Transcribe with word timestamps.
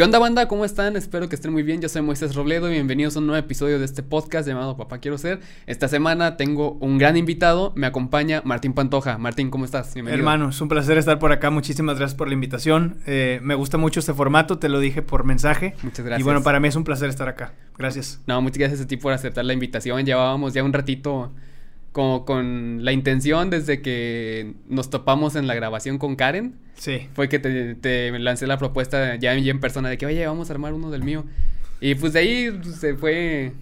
¿Qué 0.00 0.04
onda, 0.04 0.18
banda? 0.18 0.48
¿Cómo 0.48 0.64
están? 0.64 0.96
Espero 0.96 1.28
que 1.28 1.34
estén 1.34 1.52
muy 1.52 1.62
bien. 1.62 1.82
Yo 1.82 1.90
soy 1.90 2.00
Moisés 2.00 2.34
Robledo 2.34 2.70
y 2.70 2.72
bienvenidos 2.72 3.16
a 3.16 3.18
un 3.18 3.26
nuevo 3.26 3.38
episodio 3.38 3.78
de 3.78 3.84
este 3.84 4.02
podcast 4.02 4.48
llamado 4.48 4.74
Papá 4.74 4.96
Quiero 4.96 5.18
Ser. 5.18 5.40
Esta 5.66 5.88
semana 5.88 6.38
tengo 6.38 6.78
un 6.80 6.96
gran 6.96 7.18
invitado. 7.18 7.74
Me 7.76 7.86
acompaña 7.86 8.40
Martín 8.46 8.72
Pantoja. 8.72 9.18
Martín, 9.18 9.50
¿cómo 9.50 9.66
estás? 9.66 9.92
Bienvenido. 9.92 10.18
Hermano, 10.18 10.48
es 10.48 10.60
un 10.62 10.68
placer 10.68 10.96
estar 10.96 11.18
por 11.18 11.32
acá. 11.32 11.50
Muchísimas 11.50 11.98
gracias 11.98 12.16
por 12.16 12.28
la 12.28 12.32
invitación. 12.32 12.96
Eh, 13.04 13.40
me 13.42 13.54
gusta 13.54 13.76
mucho 13.76 14.00
este 14.00 14.14
formato, 14.14 14.58
te 14.58 14.70
lo 14.70 14.80
dije 14.80 15.02
por 15.02 15.24
mensaje. 15.24 15.74
Muchas 15.82 16.06
gracias. 16.06 16.20
Y 16.20 16.22
bueno, 16.22 16.42
para 16.42 16.60
mí 16.60 16.68
es 16.68 16.76
un 16.76 16.84
placer 16.84 17.10
estar 17.10 17.28
acá. 17.28 17.52
Gracias. 17.76 18.22
No, 18.26 18.40
muchas 18.40 18.56
gracias 18.56 18.80
a 18.80 18.86
ti 18.86 18.96
por 18.96 19.12
aceptar 19.12 19.44
la 19.44 19.52
invitación. 19.52 20.06
Llevábamos 20.06 20.54
ya 20.54 20.64
un 20.64 20.72
ratito 20.72 21.30
como 21.92 22.24
con 22.24 22.84
la 22.84 22.92
intención 22.92 23.50
desde 23.50 23.82
que 23.82 24.54
nos 24.68 24.90
topamos 24.90 25.36
en 25.36 25.46
la 25.46 25.54
grabación 25.54 25.98
con 25.98 26.16
Karen. 26.16 26.54
Sí. 26.74 27.08
Fue 27.14 27.28
que 27.28 27.38
te, 27.38 28.18
lancé 28.18 28.46
la 28.46 28.58
propuesta 28.58 29.16
ya 29.16 29.34
en 29.34 29.60
persona 29.60 29.88
de 29.88 29.98
que, 29.98 30.06
oye, 30.06 30.26
vamos 30.26 30.50
a 30.50 30.52
armar 30.52 30.72
uno 30.72 30.90
del 30.90 31.02
mío. 31.02 31.24
Y 31.80 31.94
pues 31.94 32.12
de 32.12 32.20
ahí 32.20 32.60
se 32.78 32.94
fue, 32.94 33.52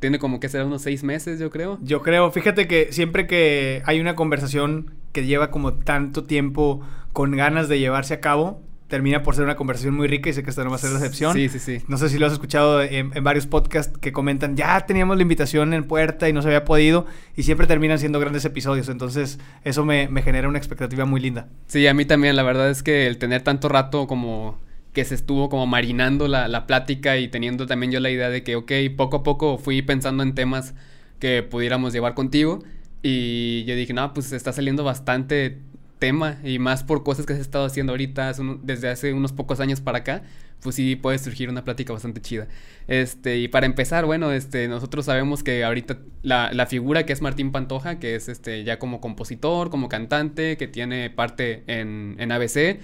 tiene 0.00 0.18
como 0.18 0.40
que 0.40 0.48
ser 0.48 0.64
unos 0.64 0.82
seis 0.82 1.04
meses, 1.04 1.38
yo 1.38 1.50
creo. 1.50 1.78
Yo 1.82 2.02
creo, 2.02 2.30
fíjate 2.30 2.66
que 2.66 2.92
siempre 2.92 3.26
que 3.26 3.82
hay 3.84 4.00
una 4.00 4.16
conversación 4.16 4.92
que 5.12 5.26
lleva 5.26 5.50
como 5.50 5.74
tanto 5.74 6.24
tiempo 6.24 6.80
con 7.12 7.32
ganas 7.32 7.68
de 7.68 7.78
llevarse 7.78 8.14
a 8.14 8.20
cabo, 8.20 8.62
termina 8.88 9.22
por 9.22 9.34
ser 9.34 9.44
una 9.44 9.56
conversación 9.56 9.94
muy 9.94 10.06
rica 10.06 10.30
y 10.30 10.32
sé 10.32 10.42
que 10.42 10.50
esta 10.50 10.62
no 10.62 10.70
va 10.70 10.76
a 10.76 10.78
ser 10.78 10.90
la 10.90 10.98
excepción. 10.98 11.32
Sí, 11.32 11.48
sí, 11.48 11.58
sí. 11.58 11.78
No 11.88 11.98
sé 11.98 12.08
si 12.08 12.18
lo 12.18 12.26
has 12.26 12.32
escuchado 12.32 12.82
en, 12.82 13.10
varios 13.22 13.46
podcasts 13.46 13.98
que 13.98 14.12
comentan, 14.12 14.56
ya 14.56 14.86
teníamos 14.86 15.16
la 15.16 15.22
invitación 15.22 15.74
en 15.74 15.84
puerta 15.84 16.28
y 16.28 16.32
no 16.32 16.42
se 16.42 16.48
había 16.48 16.64
podido 16.64 17.06
y 17.36 17.42
siempre 17.42 17.66
terminan 17.66 17.98
siendo 17.98 18.20
grandes 18.20 18.44
episodios. 18.44 18.88
Entonces 18.88 19.38
eso 19.64 19.84
me, 19.84 20.08
genera 20.22 20.48
una 20.48 20.58
expectativa 20.58 21.04
muy 21.04 21.20
linda. 21.20 21.48
Sí, 21.66 21.86
a 21.86 21.94
mí 21.94 22.04
también. 22.04 22.36
La 22.36 22.42
verdad 22.42 22.70
es 22.70 22.82
que 22.82 23.06
el 23.06 23.18
tener 23.18 23.42
tanto 23.42 23.68
rato 23.68 24.06
como 24.06 24.60
que 24.92 25.04
se 25.04 25.14
estuvo 25.14 25.48
como 25.48 25.66
marinando 25.66 26.28
la, 26.28 26.48
la 26.48 26.66
plática 26.66 27.18
y 27.18 27.28
teniendo 27.28 27.66
también 27.66 27.92
yo 27.92 28.00
la 28.00 28.10
idea 28.10 28.30
de 28.30 28.42
que, 28.42 28.56
ok, 28.56 28.72
poco 28.96 29.18
a 29.18 29.22
poco 29.22 29.58
fui 29.58 29.82
pensando 29.82 30.22
en 30.22 30.34
temas 30.34 30.74
que 31.18 31.42
pudiéramos 31.42 31.92
llevar 31.92 32.14
contigo. 32.14 32.60
Y 33.02 33.64
yo 33.64 33.76
dije, 33.76 33.92
no, 33.92 34.14
pues 34.14 34.32
está 34.32 34.52
saliendo 34.52 34.84
bastante 34.84 35.58
tema 35.98 36.38
y 36.44 36.58
más 36.58 36.84
por 36.84 37.02
cosas 37.02 37.26
que 37.26 37.32
se 37.34 37.38
ha 37.38 37.42
estado 37.42 37.64
haciendo 37.64 37.92
ahorita 37.92 38.32
desde 38.62 38.88
hace 38.88 39.12
unos 39.12 39.32
pocos 39.32 39.60
años 39.60 39.80
para 39.80 39.98
acá, 39.98 40.22
pues 40.60 40.76
sí 40.76 40.96
puede 40.96 41.18
surgir 41.18 41.48
una 41.48 41.64
plática 41.64 41.92
bastante 41.92 42.20
chida. 42.20 42.48
Este, 42.88 43.38
y 43.38 43.48
para 43.48 43.66
empezar, 43.66 44.04
bueno, 44.04 44.32
este, 44.32 44.68
nosotros 44.68 45.06
sabemos 45.06 45.42
que 45.42 45.64
ahorita 45.64 45.98
la, 46.22 46.50
la, 46.52 46.66
figura 46.66 47.06
que 47.06 47.12
es 47.12 47.22
Martín 47.22 47.52
Pantoja, 47.52 47.98
que 47.98 48.14
es 48.14 48.28
este 48.28 48.64
ya 48.64 48.78
como 48.78 49.00
compositor, 49.00 49.70
como 49.70 49.88
cantante, 49.88 50.56
que 50.56 50.68
tiene 50.68 51.10
parte 51.10 51.64
en, 51.66 52.16
en 52.18 52.32
ABC, 52.32 52.78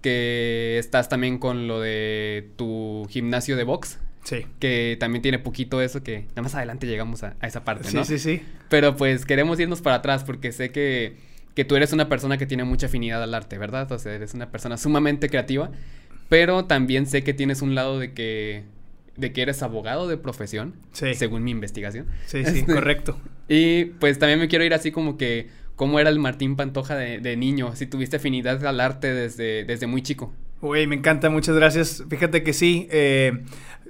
que 0.00 0.76
estás 0.78 1.08
también 1.08 1.38
con 1.38 1.66
lo 1.66 1.80
de 1.80 2.50
tu 2.56 3.06
gimnasio 3.10 3.56
de 3.56 3.64
box, 3.64 3.98
Sí. 4.24 4.46
Que 4.58 4.96
también 4.98 5.20
tiene 5.20 5.38
poquito 5.38 5.82
eso 5.82 6.02
que 6.02 6.20
nada 6.30 6.40
más 6.42 6.54
adelante 6.54 6.86
llegamos 6.86 7.22
a, 7.22 7.36
a 7.40 7.46
esa 7.46 7.62
parte, 7.62 7.92
¿no? 7.92 8.06
Sí, 8.06 8.18
sí, 8.18 8.38
sí. 8.38 8.42
Pero 8.70 8.96
pues 8.96 9.26
queremos 9.26 9.60
irnos 9.60 9.82
para 9.82 9.96
atrás 9.96 10.24
porque 10.24 10.50
sé 10.50 10.70
que 10.72 11.18
que 11.54 11.64
tú 11.64 11.76
eres 11.76 11.92
una 11.92 12.08
persona 12.08 12.36
que 12.38 12.46
tiene 12.46 12.64
mucha 12.64 12.86
afinidad 12.86 13.22
al 13.22 13.34
arte, 13.34 13.58
¿verdad? 13.58 13.90
O 13.92 13.98
sea, 13.98 14.12
eres 14.12 14.34
una 14.34 14.50
persona 14.50 14.76
sumamente 14.76 15.28
creativa, 15.28 15.70
pero 16.28 16.64
también 16.64 17.06
sé 17.06 17.22
que 17.22 17.34
tienes 17.34 17.62
un 17.62 17.74
lado 17.74 17.98
de 17.98 18.12
que 18.12 18.64
de 19.16 19.32
que 19.32 19.42
eres 19.42 19.62
abogado 19.62 20.08
de 20.08 20.16
profesión, 20.16 20.74
sí. 20.92 21.14
según 21.14 21.44
mi 21.44 21.52
investigación. 21.52 22.06
Sí, 22.26 22.44
sí, 22.44 22.60
este, 22.60 22.72
correcto. 22.72 23.20
Y 23.48 23.84
pues 23.84 24.18
también 24.18 24.40
me 24.40 24.48
quiero 24.48 24.64
ir 24.64 24.74
así 24.74 24.90
como 24.90 25.16
que 25.16 25.48
cómo 25.76 26.00
era 26.00 26.10
el 26.10 26.18
Martín 26.18 26.56
Pantoja 26.56 26.96
de, 26.96 27.36
niño, 27.36 27.74
si 27.76 27.86
tuviste 27.86 28.16
afinidad 28.16 28.64
al 28.66 28.80
arte 28.80 29.12
desde, 29.12 29.64
desde 29.64 29.86
muy 29.86 30.02
chico. 30.02 30.32
Uy, 30.60 30.86
me 30.86 30.96
encanta, 30.96 31.30
muchas 31.30 31.56
gracias. 31.56 32.04
Fíjate 32.08 32.42
que 32.42 32.52
sí, 32.52 32.88
eh, 32.90 33.44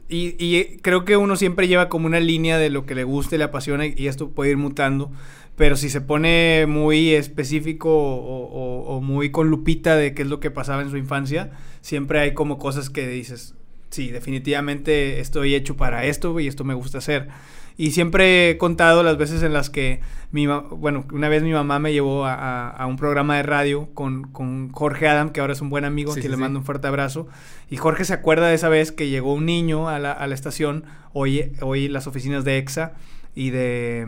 y, 0.09 0.37
y, 0.39 0.79
creo 0.79 1.05
que 1.05 1.17
uno 1.17 1.37
siempre 1.37 1.69
lleva 1.69 1.89
como 1.89 2.07
una 2.07 2.21
línea 2.21 2.59
de 2.59 2.71
lo 2.71 2.85
que 2.87 2.95
le 2.95 3.05
gusta 3.05 3.35
y 3.35 3.39
le 3.39 3.45
apasiona 3.45 3.87
y 3.87 4.07
esto 4.07 4.31
puede 4.31 4.51
ir 4.51 4.57
mutando. 4.57 5.11
Pero 5.57 5.77
si 5.77 5.89
se 5.89 6.01
pone 6.01 6.67
muy 6.67 7.15
específico 7.15 7.91
o, 7.91 9.01
muy 9.01 9.31
con 9.31 9.49
lupita 9.49 9.97
de 9.97 10.15
qué 10.15 10.23
es 10.23 10.29
lo 10.29 10.41
que 10.41 10.51
pasaba 10.51 10.83
en 10.83 10.91
su 10.91 10.97
infancia, 10.97 11.53
siempre 11.81 12.19
hay 12.21 12.35
como 12.35 12.59
cosas 12.59 12.91
que 12.91 13.07
dices, 13.07 13.55
sí, 13.95 14.11
definitivamente 14.11 15.21
estoy 15.21 15.55
hecho 15.55 15.77
para 15.77 16.05
esto 16.05 16.39
y 16.41 16.49
esto 16.49 16.65
me 16.65 16.75
gusta 16.75 16.99
hacer. 16.99 17.29
Y 17.77 17.91
siempre 17.91 18.51
he 18.51 18.57
contado 18.59 19.03
las 19.03 19.17
veces 19.17 19.43
en 19.43 19.53
las 19.53 19.69
que 19.69 20.01
mi 20.31 20.47
bueno, 20.47 21.05
una 21.13 21.29
vez 21.29 21.43
mi 21.43 21.53
mamá 21.53 21.79
me 21.79 21.93
llevó 21.93 22.25
a, 22.25 22.85
un 22.87 22.97
programa 22.97 23.37
de 23.37 23.43
radio 23.43 23.89
con, 23.95 24.25
con, 24.31 24.71
Jorge 24.71 25.09
Adam, 25.09 25.31
que 25.31 25.41
ahora 25.41 25.55
es 25.55 25.61
un 25.61 25.71
buen 25.71 25.85
amigo, 25.85 26.15
que 26.15 26.29
le 26.29 26.37
mando 26.37 26.59
un 26.61 26.65
fuerte 26.65 26.87
abrazo. 26.87 27.27
Y 27.71 27.77
Jorge 27.77 28.05
se 28.05 28.13
acuerda 28.13 28.47
de 28.47 28.55
esa 28.55 28.69
vez 28.69 28.93
que 28.93 29.09
llegó 29.09 29.35
un 29.35 29.47
niño 29.47 29.89
a 29.89 29.99
la, 29.99 30.13
a 30.13 30.27
la 30.27 30.35
estación, 30.35 30.85
hoy, 31.13 31.53
hoy 31.63 31.89
las 31.89 32.07
oficinas 32.07 32.45
de 32.45 32.59
EXA, 32.59 32.93
y 33.35 33.51
de, 33.51 34.07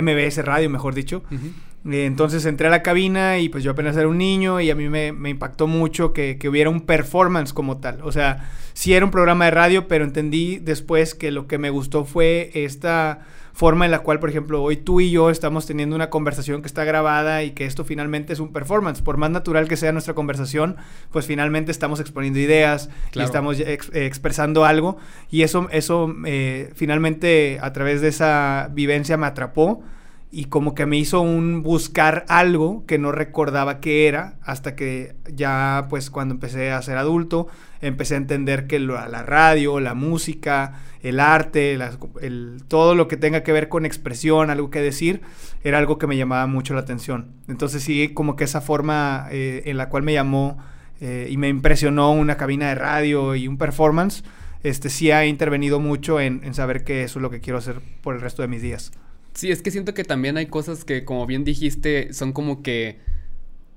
MBS 0.00 0.44
Radio, 0.44 0.70
mejor 0.70 0.94
dicho. 0.94 1.22
Eh, 1.30 1.38
entonces 1.84 2.44
entré 2.44 2.68
a 2.68 2.70
la 2.70 2.82
cabina 2.82 3.38
y 3.38 3.48
pues 3.48 3.64
yo 3.64 3.70
apenas 3.70 3.96
era 3.96 4.08
un 4.08 4.18
niño 4.18 4.60
y 4.60 4.70
a 4.70 4.74
mí 4.74 4.88
me, 4.88 5.08
impactó 5.30 5.66
mucho 5.66 6.12
que, 6.12 6.38
que, 6.38 6.48
hubiera 6.48 6.70
un 6.70 6.82
performance 6.82 7.52
como 7.52 7.78
tal. 7.78 8.00
O 8.02 8.12
sea, 8.12 8.50
sí 8.74 8.94
era 8.94 9.04
un 9.04 9.10
programa 9.10 9.46
de 9.46 9.50
radio, 9.52 9.88
pero 9.88 10.04
entendí 10.04 10.58
después 10.58 11.14
que 11.14 11.30
lo 11.30 11.46
que 11.46 11.58
me 11.58 11.70
gustó 11.70 12.04
fue 12.04 12.50
esta 12.54 13.20
forma 13.58 13.86
en 13.86 13.90
la 13.90 13.98
cual, 13.98 14.20
por 14.20 14.30
ejemplo, 14.30 14.62
hoy 14.62 14.76
tú 14.76 15.00
y 15.00 15.10
yo 15.10 15.30
estamos 15.30 15.66
teniendo 15.66 15.96
una 15.96 16.10
conversación 16.10 16.62
que 16.62 16.68
está 16.68 16.84
grabada 16.84 17.42
y 17.42 17.50
que 17.50 17.64
esto 17.64 17.84
finalmente 17.84 18.32
es 18.32 18.38
un 18.38 18.52
performance. 18.52 19.02
Por 19.02 19.16
más 19.16 19.30
natural 19.30 19.66
que 19.66 19.76
sea 19.76 19.90
nuestra 19.90 20.14
conversación, 20.14 20.76
pues 21.10 21.26
finalmente 21.26 21.72
estamos 21.72 21.98
exponiendo 21.98 22.38
ideas 22.38 22.88
y 23.14 23.18
estamos 23.18 23.58
expresando 23.58 24.64
algo. 24.64 24.98
Y 25.28 25.42
eso, 25.42 25.66
eso 25.72 26.14
eh, 26.24 26.70
finalmente 26.76 27.58
a 27.60 27.72
través 27.72 28.00
de 28.00 28.06
esa 28.06 28.70
vivencia 28.72 29.16
me 29.16 29.26
atrapó 29.26 29.82
y 30.30 30.46
como 30.46 30.74
que 30.74 30.84
me 30.84 30.98
hizo 30.98 31.20
un 31.20 31.62
buscar 31.62 32.26
algo 32.28 32.84
que 32.86 32.98
no 32.98 33.12
recordaba 33.12 33.80
qué 33.80 34.06
era 34.08 34.36
hasta 34.42 34.76
que 34.76 35.14
ya 35.34 35.86
pues 35.88 36.10
cuando 36.10 36.34
empecé 36.34 36.70
a 36.70 36.82
ser 36.82 36.98
adulto 36.98 37.48
empecé 37.80 38.14
a 38.14 38.18
entender 38.18 38.66
que 38.66 38.78
la 38.78 39.22
radio, 39.22 39.80
la 39.80 39.94
música, 39.94 40.80
el 41.02 41.20
arte, 41.20 41.78
el, 42.20 42.62
todo 42.66 42.94
lo 42.94 43.08
que 43.08 43.16
tenga 43.16 43.42
que 43.42 43.52
ver 43.52 43.68
con 43.68 43.86
expresión, 43.86 44.50
algo 44.50 44.70
que 44.70 44.80
decir, 44.80 45.22
era 45.62 45.78
algo 45.78 45.98
que 45.98 46.06
me 46.06 46.16
llamaba 46.16 46.46
mucho 46.46 46.74
la 46.74 46.80
atención. 46.80 47.28
Entonces 47.46 47.82
sí, 47.82 48.08
como 48.08 48.36
que 48.36 48.44
esa 48.44 48.60
forma 48.60 49.28
eh, 49.30 49.62
en 49.66 49.76
la 49.76 49.88
cual 49.88 50.02
me 50.02 50.12
llamó 50.12 50.58
eh, 51.00 51.28
y 51.30 51.36
me 51.36 51.48
impresionó 51.48 52.12
una 52.12 52.36
cabina 52.36 52.68
de 52.68 52.74
radio 52.74 53.34
y 53.34 53.48
un 53.48 53.58
performance, 53.58 54.24
este 54.64 54.90
sí 54.90 55.12
ha 55.12 55.24
intervenido 55.24 55.78
mucho 55.78 56.20
en, 56.20 56.40
en 56.42 56.52
saber 56.52 56.82
que 56.82 57.04
eso 57.04 57.20
es 57.20 57.22
lo 57.22 57.30
que 57.30 57.40
quiero 57.40 57.58
hacer 57.58 57.80
por 58.02 58.16
el 58.16 58.20
resto 58.20 58.42
de 58.42 58.48
mis 58.48 58.60
días. 58.60 58.92
Sí, 59.38 59.52
es 59.52 59.62
que 59.62 59.70
siento 59.70 59.94
que 59.94 60.02
también 60.02 60.36
hay 60.36 60.46
cosas 60.46 60.84
que, 60.84 61.04
como 61.04 61.24
bien 61.24 61.44
dijiste, 61.44 62.12
son 62.12 62.32
como 62.32 62.60
que 62.60 62.98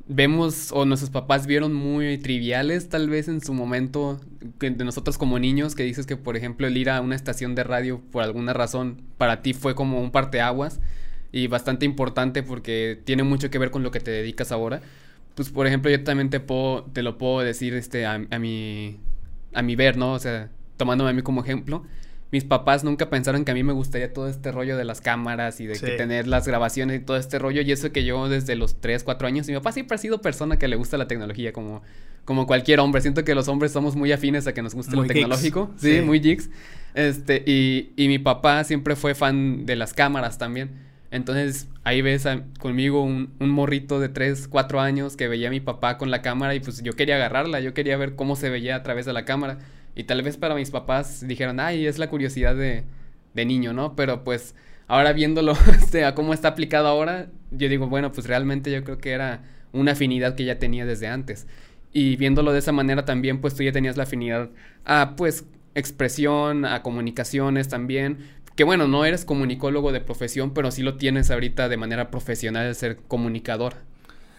vemos 0.08 0.72
o 0.72 0.86
nuestros 0.86 1.12
papás 1.12 1.46
vieron 1.46 1.74
muy 1.76 2.18
triviales 2.18 2.90
tal 2.90 3.10
vez 3.12 3.28
en 3.28 3.42
su 3.42 3.54
momento 3.54 4.20
de 4.60 4.72
nosotros 4.84 5.20
como 5.20 5.38
niños 5.38 5.76
que 5.76 5.84
dices 5.84 6.08
que 6.08 6.18
por 6.18 6.36
ejemplo 6.36 6.66
el 6.66 6.78
ir 6.78 6.90
a 6.90 7.00
una 7.02 7.16
estación 7.16 7.54
de 7.54 7.64
radio 7.64 8.02
por 8.12 8.24
alguna 8.24 8.54
razón 8.54 9.04
para 9.20 9.44
ti 9.44 9.54
fue 9.54 9.76
como 9.76 10.02
un 10.02 10.12
parteaguas 10.12 10.80
y 11.32 11.46
bastante 11.46 11.86
importante 11.86 12.42
porque 12.42 13.00
tiene 13.06 13.22
mucho 13.22 13.52
que 13.52 13.60
ver 13.60 13.70
con 13.70 13.84
lo 13.84 13.92
que 13.92 14.00
te 14.00 14.10
dedicas 14.10 14.52
ahora. 14.52 14.82
Pues 15.36 15.50
por 15.52 15.68
ejemplo 15.68 15.92
yo 15.92 16.04
también 16.04 16.32
te 16.32 16.40
puedo 16.40 16.86
te 16.86 17.04
lo 17.04 17.20
puedo 17.20 17.42
decir 17.42 17.76
este 17.76 18.08
a, 18.08 18.16
a 18.16 18.40
a 19.54 19.62
mi 19.62 19.76
ver 19.76 19.98
no 19.98 20.14
o 20.14 20.20
sea 20.20 20.50
tomándome 20.78 21.12
a 21.12 21.14
mí 21.14 21.22
como 21.22 21.44
ejemplo 21.44 21.86
mis 22.32 22.46
papás 22.46 22.84
nunca 22.86 23.10
pensaron 23.10 23.44
que 23.44 23.52
a 23.52 23.54
mí 23.54 23.62
me 23.62 23.74
gustaría 23.74 24.14
todo 24.14 24.30
este 24.30 24.52
rollo 24.54 24.78
de 24.78 24.86
las 24.86 25.02
cámaras 25.02 25.60
y 25.60 25.68
de 25.68 25.78
tener 25.78 26.28
las 26.28 26.48
grabaciones 26.48 27.02
y 27.02 27.04
todo 27.04 27.18
este 27.18 27.38
rollo. 27.40 27.62
Y 27.62 27.72
eso 27.72 27.92
que 27.92 28.06
yo 28.06 28.30
desde 28.30 28.56
los 28.56 28.80
3, 28.80 29.04
4 29.04 29.28
años, 29.28 29.48
mi 29.48 29.54
papá 29.54 29.74
siempre 29.74 29.96
ha 29.96 29.98
sido 29.98 30.22
persona 30.22 30.58
que 30.58 30.70
le 30.70 30.78
gusta 30.78 30.98
la 30.98 31.08
tecnología, 31.08 31.52
como, 31.52 31.82
como 32.24 32.48
cualquier 32.48 32.80
hombre. 32.80 33.02
Siento 33.02 33.26
que 33.26 33.36
los 33.36 33.50
hombres 33.50 33.74
somos 33.74 33.98
muy 33.98 34.14
afines 34.14 34.48
a 34.48 34.54
que 34.54 34.62
nos 34.62 34.74
guste 34.74 34.96
lo 34.96 35.06
tecnológico. 35.06 35.72
Sí, 35.76 36.00
muy 36.02 36.22
geeks. 36.22 36.50
Este, 36.94 37.44
y, 37.46 37.92
y 37.98 38.08
mi 38.08 38.18
papá 38.18 38.64
siempre 38.64 38.96
fue 38.96 39.14
fan 39.14 39.66
de 39.66 39.76
las 39.76 39.94
cámaras 39.94 40.38
también. 40.38 40.72
Entonces 41.12 41.68
ahí 41.84 42.02
ves 42.02 42.26
conmigo 42.58 43.04
un, 43.04 43.34
un, 43.40 43.50
morrito 43.50 44.00
de 44.00 44.08
3, 44.08 44.48
4 44.48 44.80
años 44.80 45.18
que 45.18 45.28
veía 45.28 45.50
a 45.50 45.52
mi 45.52 45.60
papá 45.60 45.98
con 45.98 46.10
la 46.10 46.22
cámara 46.22 46.56
y 46.56 46.62
pues 46.62 46.82
yo 46.82 46.94
quería 46.94 47.16
agarrarla, 47.16 47.60
yo 47.60 47.74
quería 47.74 47.98
ver 47.98 48.16
cómo 48.16 48.38
se 48.38 48.50
veía 48.50 48.78
a 48.78 48.84
través 48.84 49.06
de 49.06 49.12
la 49.12 49.26
cámara. 49.26 49.60
Y 49.96 50.06
tal 50.06 50.22
vez 50.22 50.38
para 50.38 50.56
mis 50.56 50.72
papás 50.72 51.26
dijeron, 51.28 51.60
ay, 51.60 51.86
es 51.86 51.98
la 52.00 52.10
curiosidad 52.10 52.56
de, 52.56 52.84
de 53.34 53.46
niño, 53.46 53.74
¿no? 53.74 53.96
Pero 53.96 54.24
pues 54.24 54.56
ahora 54.88 55.14
viéndolo 55.14 55.54
este, 55.74 56.06
a 56.06 56.16
cómo 56.16 56.34
está 56.34 56.50
aplicado 56.50 56.88
ahora, 56.88 57.30
yo 57.52 57.70
digo, 57.70 57.88
bueno, 57.88 58.12
pues 58.12 58.28
realmente 58.28 58.72
yo 58.72 58.84
creo 58.84 58.98
que 58.98 59.12
era 59.12 59.44
una 59.72 59.94
afinidad 59.94 60.36
que 60.36 60.46
ya 60.46 60.60
tenía 60.60 60.86
desde 60.86 61.08
antes. 61.08 61.48
Y 61.94 62.16
viéndolo 62.16 62.54
de 62.54 62.60
esa 62.60 62.72
manera 62.72 63.06
también, 63.06 63.42
pues 63.42 63.56
tú 63.56 63.64
ya 63.64 63.72
tenías 63.72 63.98
la 63.98 64.04
afinidad 64.04 64.50
a, 64.86 65.16
pues, 65.18 65.46
expresión, 65.76 66.66
a 66.66 66.84
comunicaciones 66.84 67.68
también. 67.68 68.20
Que 68.56 68.64
bueno, 68.64 68.88
no 68.88 69.06
eres 69.06 69.26
comunicólogo 69.26 69.92
de 69.92 70.02
profesión, 70.02 70.54
pero 70.54 70.72
sí 70.72 70.84
lo 70.84 70.96
tienes 70.98 71.32
ahorita 71.32 71.70
de 71.70 71.78
manera 71.78 72.12
profesional 72.12 72.68
de 72.68 72.74
ser 72.76 72.98
comunicador. 73.08 73.76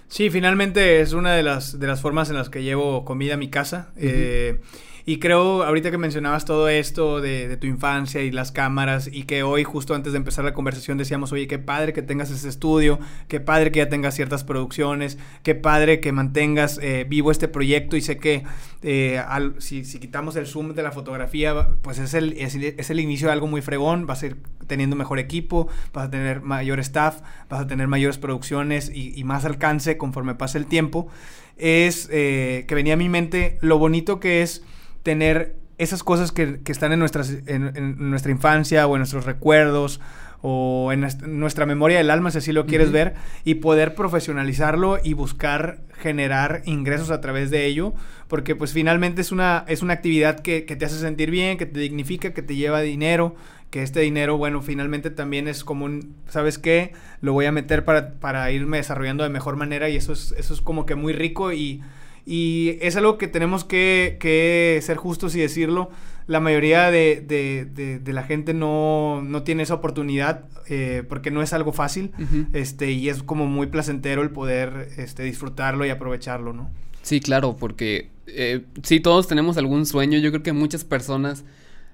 Sí, 0.09 0.29
finalmente 0.31 1.01
es 1.01 1.15
una 1.15 1.33
de 1.35 1.43
las, 1.43 1.79
de 1.79 1.87
las 1.87 2.01
formas 2.03 2.29
en 2.29 2.37
las 2.37 2.51
que 2.51 2.63
llevo 2.63 3.05
comida 3.05 3.35
a 3.35 3.37
mi 3.39 3.49
casa. 3.49 3.93
eh, 3.97 4.61
Y 5.05 5.19
creo, 5.19 5.65
ahorita 5.65 5.91
que 5.91 5.99
mencionabas 5.99 6.45
todo 6.45 6.69
esto 6.69 7.21
de, 7.21 7.57
tu 7.57 7.67
infancia 7.67 8.23
y 8.23 8.31
las 8.31 8.53
cámaras, 8.53 9.09
y 9.13 9.25
que 9.25 9.43
hoy, 9.43 9.65
justo 9.65 9.95
antes 9.95 10.13
de 10.13 10.19
empezar 10.19 10.45
la 10.45 10.55
conversación, 10.55 10.99
decíamos, 10.99 11.33
oye, 11.33 11.49
qué 11.49 11.59
padre 11.59 11.93
que 11.93 12.03
tengas 12.03 12.31
ese 12.31 12.49
estudio, 12.49 13.01
qué 13.29 13.41
padre 13.41 13.73
que 13.73 13.79
ya 13.79 13.89
tengas 13.89 14.15
ciertas 14.15 14.45
producciones, 14.45 15.19
qué 15.43 15.55
padre 15.55 16.01
que 16.01 16.13
mantengas 16.13 16.79
eh, 16.83 17.05
vivo 17.09 17.31
este 17.31 17.49
proyecto. 17.49 17.97
Y 17.97 18.01
sé 18.01 18.19
que 18.19 18.45
eh, 18.83 19.21
si, 19.59 19.83
quitamos 19.83 20.37
el 20.37 20.47
zoom 20.47 20.75
de 20.75 20.83
la 20.83 20.93
fotografía, 20.93 21.69
pues 21.83 21.99
es 21.99 22.15
el, 22.15 22.35
es, 22.35 22.91
el 22.91 23.01
inicio 23.01 23.27
de 23.27 23.33
algo 23.33 23.49
muy 23.49 23.61
fregón, 23.61 24.07
vas 24.07 24.23
a 24.23 24.27
ir 24.27 24.37
teniendo 24.69 24.95
mejor 24.95 25.19
equipo, 25.19 25.69
vas 25.93 26.07
a 26.07 26.11
tener 26.11 26.43
mayor 26.43 26.79
staff, 26.79 27.21
vas 27.49 27.61
a 27.61 27.67
tener 27.67 27.89
mayores 27.89 28.19
producciones 28.19 28.91
y, 28.95 29.19
y 29.19 29.25
más 29.25 29.45
alcance 29.45 29.97
conforme 29.99 30.37
pase 30.37 30.59
el 30.59 30.67
tiempo. 30.67 31.09
Es 31.57 32.09
eh, 32.11 32.65
que 32.69 32.75
venía 32.75 32.95
a 32.95 32.97
mi 32.97 33.09
mente 33.09 33.59
lo 33.61 33.79
bonito 33.79 34.21
que 34.21 34.43
es 34.43 34.63
tener 35.03 35.57
esas 35.79 36.03
cosas 36.03 36.33
que, 36.33 36.61
que 36.61 36.73
están 36.73 36.93
en, 36.93 36.99
nuestras, 36.99 37.31
en, 37.47 37.77
en, 37.77 38.11
nuestra 38.11 38.31
infancia 38.31 38.87
o 38.87 38.95
en 38.95 39.01
nuestros 39.01 39.25
recuerdos 39.25 40.01
o 40.43 40.91
en 40.93 41.07
nuestra 41.41 41.67
memoria 41.67 41.99
del 41.99 42.11
alma, 42.11 42.33
si 42.33 42.39
así 42.39 42.53
lo 42.53 42.67
quieres 42.67 42.89
uh 42.89 42.91
-huh. 42.91 42.95
ver, 42.95 43.15
y 43.45 43.55
poder 43.55 43.95
profesionalizarlo 43.95 44.99
y 45.03 45.13
buscar 45.13 45.79
generar 45.99 46.63
ingresos 46.65 47.13
a 47.13 47.21
través 47.21 47.51
de 47.51 47.67
ello, 47.67 47.95
porque 48.27 48.57
pues 48.57 48.73
finalmente 48.73 49.21
es 49.21 49.31
una, 49.31 49.65
es 49.69 49.83
una 49.83 49.95
actividad 49.95 50.41
que, 50.41 50.65
que 50.65 50.75
te 50.75 50.85
hace 50.85 50.99
sentir 50.99 51.31
bien, 51.31 51.59
que 51.59 51.67
te 51.67 51.79
dignifica, 51.79 52.33
que 52.33 52.43
te 52.43 52.57
lleva 52.57 52.81
dinero, 52.81 53.37
que 53.71 53.85
este 53.85 54.01
dinero, 54.01 54.37
bueno, 54.37 54.63
finalmente 54.63 55.11
también 55.11 55.47
es 55.47 55.63
como 55.63 55.85
un, 55.85 56.17
¿sabes 56.29 56.59
qué? 56.59 56.93
Lo 57.21 57.33
voy 57.33 57.47
a 57.47 57.53
meter 57.53 57.85
para, 57.85 58.15
para 58.15 58.51
irme 58.51 58.79
desarrollando 58.79 59.23
de 59.23 59.31
mejor 59.31 59.55
manera 59.55 59.89
y 59.89 59.97
eso 59.97 60.13
es, 60.13 60.35
eso 60.37 60.55
es 60.55 60.61
como 60.61 60.87
que 60.87 60.97
muy 60.97 61.13
rico 61.13 61.53
y 61.53 61.83
y 62.25 62.79
es 62.81 62.97
algo 62.97 63.19
que 63.19 63.29
tenemos 63.29 63.65
que, 63.65 64.17
que 64.21 64.79
ser 64.83 64.97
justos 64.97 65.35
y 65.35 65.41
decirlo. 65.41 65.91
La 66.29 66.39
mayoría 66.39 66.91
de, 66.93 67.21
de, 67.21 67.65
de, 67.65 67.99
de 67.99 68.13
la 68.13 68.23
gente 68.23 68.55
no, 68.55 69.23
no, 69.23 69.43
tiene 69.43 69.65
esa 69.65 69.75
oportunidad 69.75 70.45
eh, 70.69 71.03
porque 71.09 71.33
no 71.33 71.43
es 71.43 71.53
algo 71.53 71.73
fácil 71.73 72.13
uh 72.17 72.23
-huh. 72.23 72.47
este, 72.53 72.93
y 72.93 73.09
es 73.09 73.25
como 73.25 73.47
muy 73.47 73.67
placentero 73.67 74.23
el 74.23 74.31
poder 74.31 74.91
este, 74.99 75.25
disfrutarlo 75.25 75.85
y 75.85 75.91
aprovecharlo, 75.91 76.53
¿no? 76.53 76.71
Sí, 77.03 77.19
claro, 77.19 77.57
porque 77.59 78.11
eh, 78.29 78.63
sí, 78.85 79.01
todos 79.01 79.27
tenemos 79.27 79.57
algún 79.57 79.85
sueño. 79.85 80.21
Yo 80.21 80.31
creo 80.31 80.45
que 80.45 80.53
muchas 80.53 80.85
personas, 80.85 81.45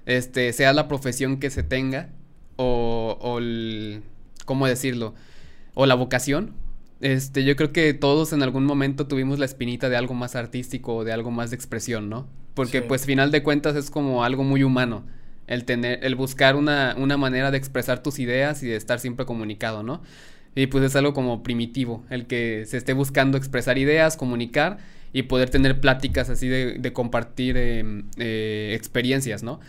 este, 0.05 0.53
sea 0.53 0.73
la 0.73 0.87
profesión 0.87 1.39
que 1.39 1.49
se 1.49 1.63
tenga 1.63 2.09
o, 2.55 3.17
o 3.19 3.39
el, 3.39 4.03
¿cómo 4.45 4.67
decirlo? 4.67 5.15
O 5.73 5.87
la 5.87 5.95
vocación, 5.95 6.53
este, 7.01 7.43
yo 7.43 7.55
creo 7.55 7.71
que 7.71 7.93
todos 7.93 8.33
en 8.33 8.43
algún 8.43 8.65
momento 8.65 9.07
tuvimos 9.07 9.39
la 9.39 9.45
espinita 9.45 9.89
de 9.89 9.95
algo 9.95 10.13
más 10.13 10.35
artístico 10.35 10.97
o 10.97 11.03
de 11.03 11.13
algo 11.13 11.31
más 11.31 11.49
de 11.49 11.55
expresión, 11.55 12.09
¿no? 12.09 12.27
Porque 12.53 12.79
sí. 12.79 12.85
pues 12.87 13.05
final 13.05 13.31
de 13.31 13.41
cuentas 13.43 13.75
es 13.75 13.89
como 13.89 14.23
algo 14.23 14.43
muy 14.43 14.63
humano. 14.63 15.05
El 15.47 15.65
tener, 15.65 16.03
el 16.03 16.15
buscar 16.15 16.55
una, 16.55 16.95
una 16.97 17.17
manera 17.17 17.51
de 17.51 17.57
expresar 17.57 18.03
tus 18.03 18.19
ideas 18.19 18.61
y 18.63 18.67
de 18.67 18.75
estar 18.75 18.99
siempre 18.99 19.25
comunicado, 19.25 19.81
¿no? 19.81 20.01
Y 20.55 20.67
pues 20.67 20.83
es 20.83 20.95
algo 20.95 21.13
como 21.13 21.41
primitivo, 21.41 22.03
el 22.09 22.27
que 22.27 22.65
se 22.65 22.77
esté 22.77 22.93
buscando 22.93 23.37
expresar 23.37 23.77
ideas, 23.77 24.17
comunicar 24.17 24.77
y 25.13 25.23
poder 25.23 25.49
tener 25.49 25.79
pláticas 25.79 26.29
así 26.29 26.47
de, 26.47 26.73
de 26.79 26.93
compartir 26.93 27.55
eh, 27.57 27.83
eh, 28.17 28.73
experiencias, 28.75 29.41
¿no? 29.41 29.59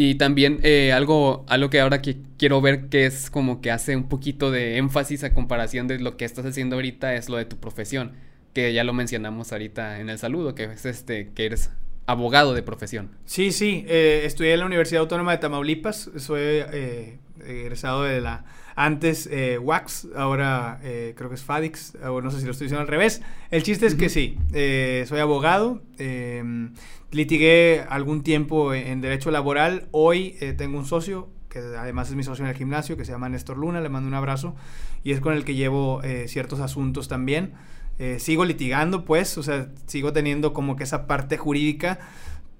Y 0.00 0.14
también 0.14 0.60
eh, 0.62 0.92
algo, 0.92 1.44
algo 1.48 1.70
que 1.70 1.80
ahora 1.80 2.00
que 2.00 2.18
quiero 2.38 2.60
ver 2.60 2.88
que 2.88 3.04
es 3.04 3.30
como 3.30 3.60
que 3.60 3.72
hace 3.72 3.96
un 3.96 4.08
poquito 4.08 4.52
de 4.52 4.76
énfasis 4.76 5.24
a 5.24 5.34
comparación 5.34 5.88
de 5.88 5.98
lo 5.98 6.16
que 6.16 6.24
estás 6.24 6.46
haciendo 6.46 6.76
ahorita 6.76 7.16
es 7.16 7.28
lo 7.28 7.36
de 7.36 7.46
tu 7.46 7.56
profesión, 7.56 8.12
que 8.54 8.72
ya 8.72 8.84
lo 8.84 8.92
mencionamos 8.92 9.50
ahorita 9.50 9.98
en 9.98 10.08
el 10.08 10.20
saludo, 10.20 10.54
que 10.54 10.62
es 10.66 10.86
este, 10.86 11.30
que 11.34 11.46
eres 11.46 11.72
abogado 12.06 12.54
de 12.54 12.62
profesión. 12.62 13.10
Sí, 13.24 13.50
sí, 13.50 13.84
eh, 13.88 14.22
estudié 14.24 14.52
en 14.52 14.60
la 14.60 14.66
Universidad 14.66 15.00
Autónoma 15.00 15.32
de 15.32 15.38
Tamaulipas, 15.38 16.12
soy 16.16 16.42
eh, 16.42 17.18
egresado 17.48 18.04
de 18.04 18.20
la 18.20 18.44
antes 18.76 19.28
eh, 19.32 19.58
Wax, 19.58 20.06
ahora 20.14 20.78
eh, 20.84 21.14
creo 21.16 21.28
que 21.28 21.34
es 21.34 21.42
Fadix, 21.42 21.96
o 21.96 22.20
no 22.20 22.30
sé 22.30 22.38
si 22.38 22.44
lo 22.44 22.52
estoy 22.52 22.66
diciendo 22.66 22.82
al 22.82 22.88
revés. 22.88 23.22
El 23.50 23.64
chiste 23.64 23.86
es 23.86 23.96
que 23.96 24.08
sí, 24.08 24.38
eh, 24.52 25.04
soy 25.08 25.18
abogado, 25.18 25.82
em, 25.98 26.74
litigué 27.10 27.84
algún 27.88 28.22
tiempo 28.22 28.74
en 28.74 29.00
derecho 29.00 29.32
laboral, 29.32 29.88
hoy 29.90 30.36
eh, 30.40 30.52
tengo 30.52 30.78
un 30.78 30.86
socio 30.86 31.28
que 31.48 31.58
además 31.58 32.08
es 32.10 32.14
mi 32.14 32.22
socio 32.22 32.44
en 32.44 32.50
el 32.50 32.56
gimnasio, 32.56 32.96
que 32.96 33.04
se 33.04 33.12
llama 33.12 33.28
Néstor 33.28 33.56
Luna, 33.56 33.80
le 33.80 33.88
mando 33.88 34.08
un 34.08 34.14
abrazo, 34.14 34.54
y 35.02 35.12
es 35.12 35.20
con 35.20 35.32
el 35.34 35.44
que 35.44 35.54
llevo 35.54 36.02
eh, 36.02 36.28
ciertos 36.28 36.60
asuntos 36.60 37.08
también. 37.08 37.54
Eh, 37.98 38.18
sigo 38.20 38.44
litigando, 38.44 39.04
pues, 39.04 39.38
o 39.38 39.42
sea, 39.42 39.68
sigo 39.86 40.12
teniendo 40.12 40.52
como 40.52 40.76
que 40.76 40.84
esa 40.84 41.06
parte 41.06 41.36
jurídica, 41.36 41.98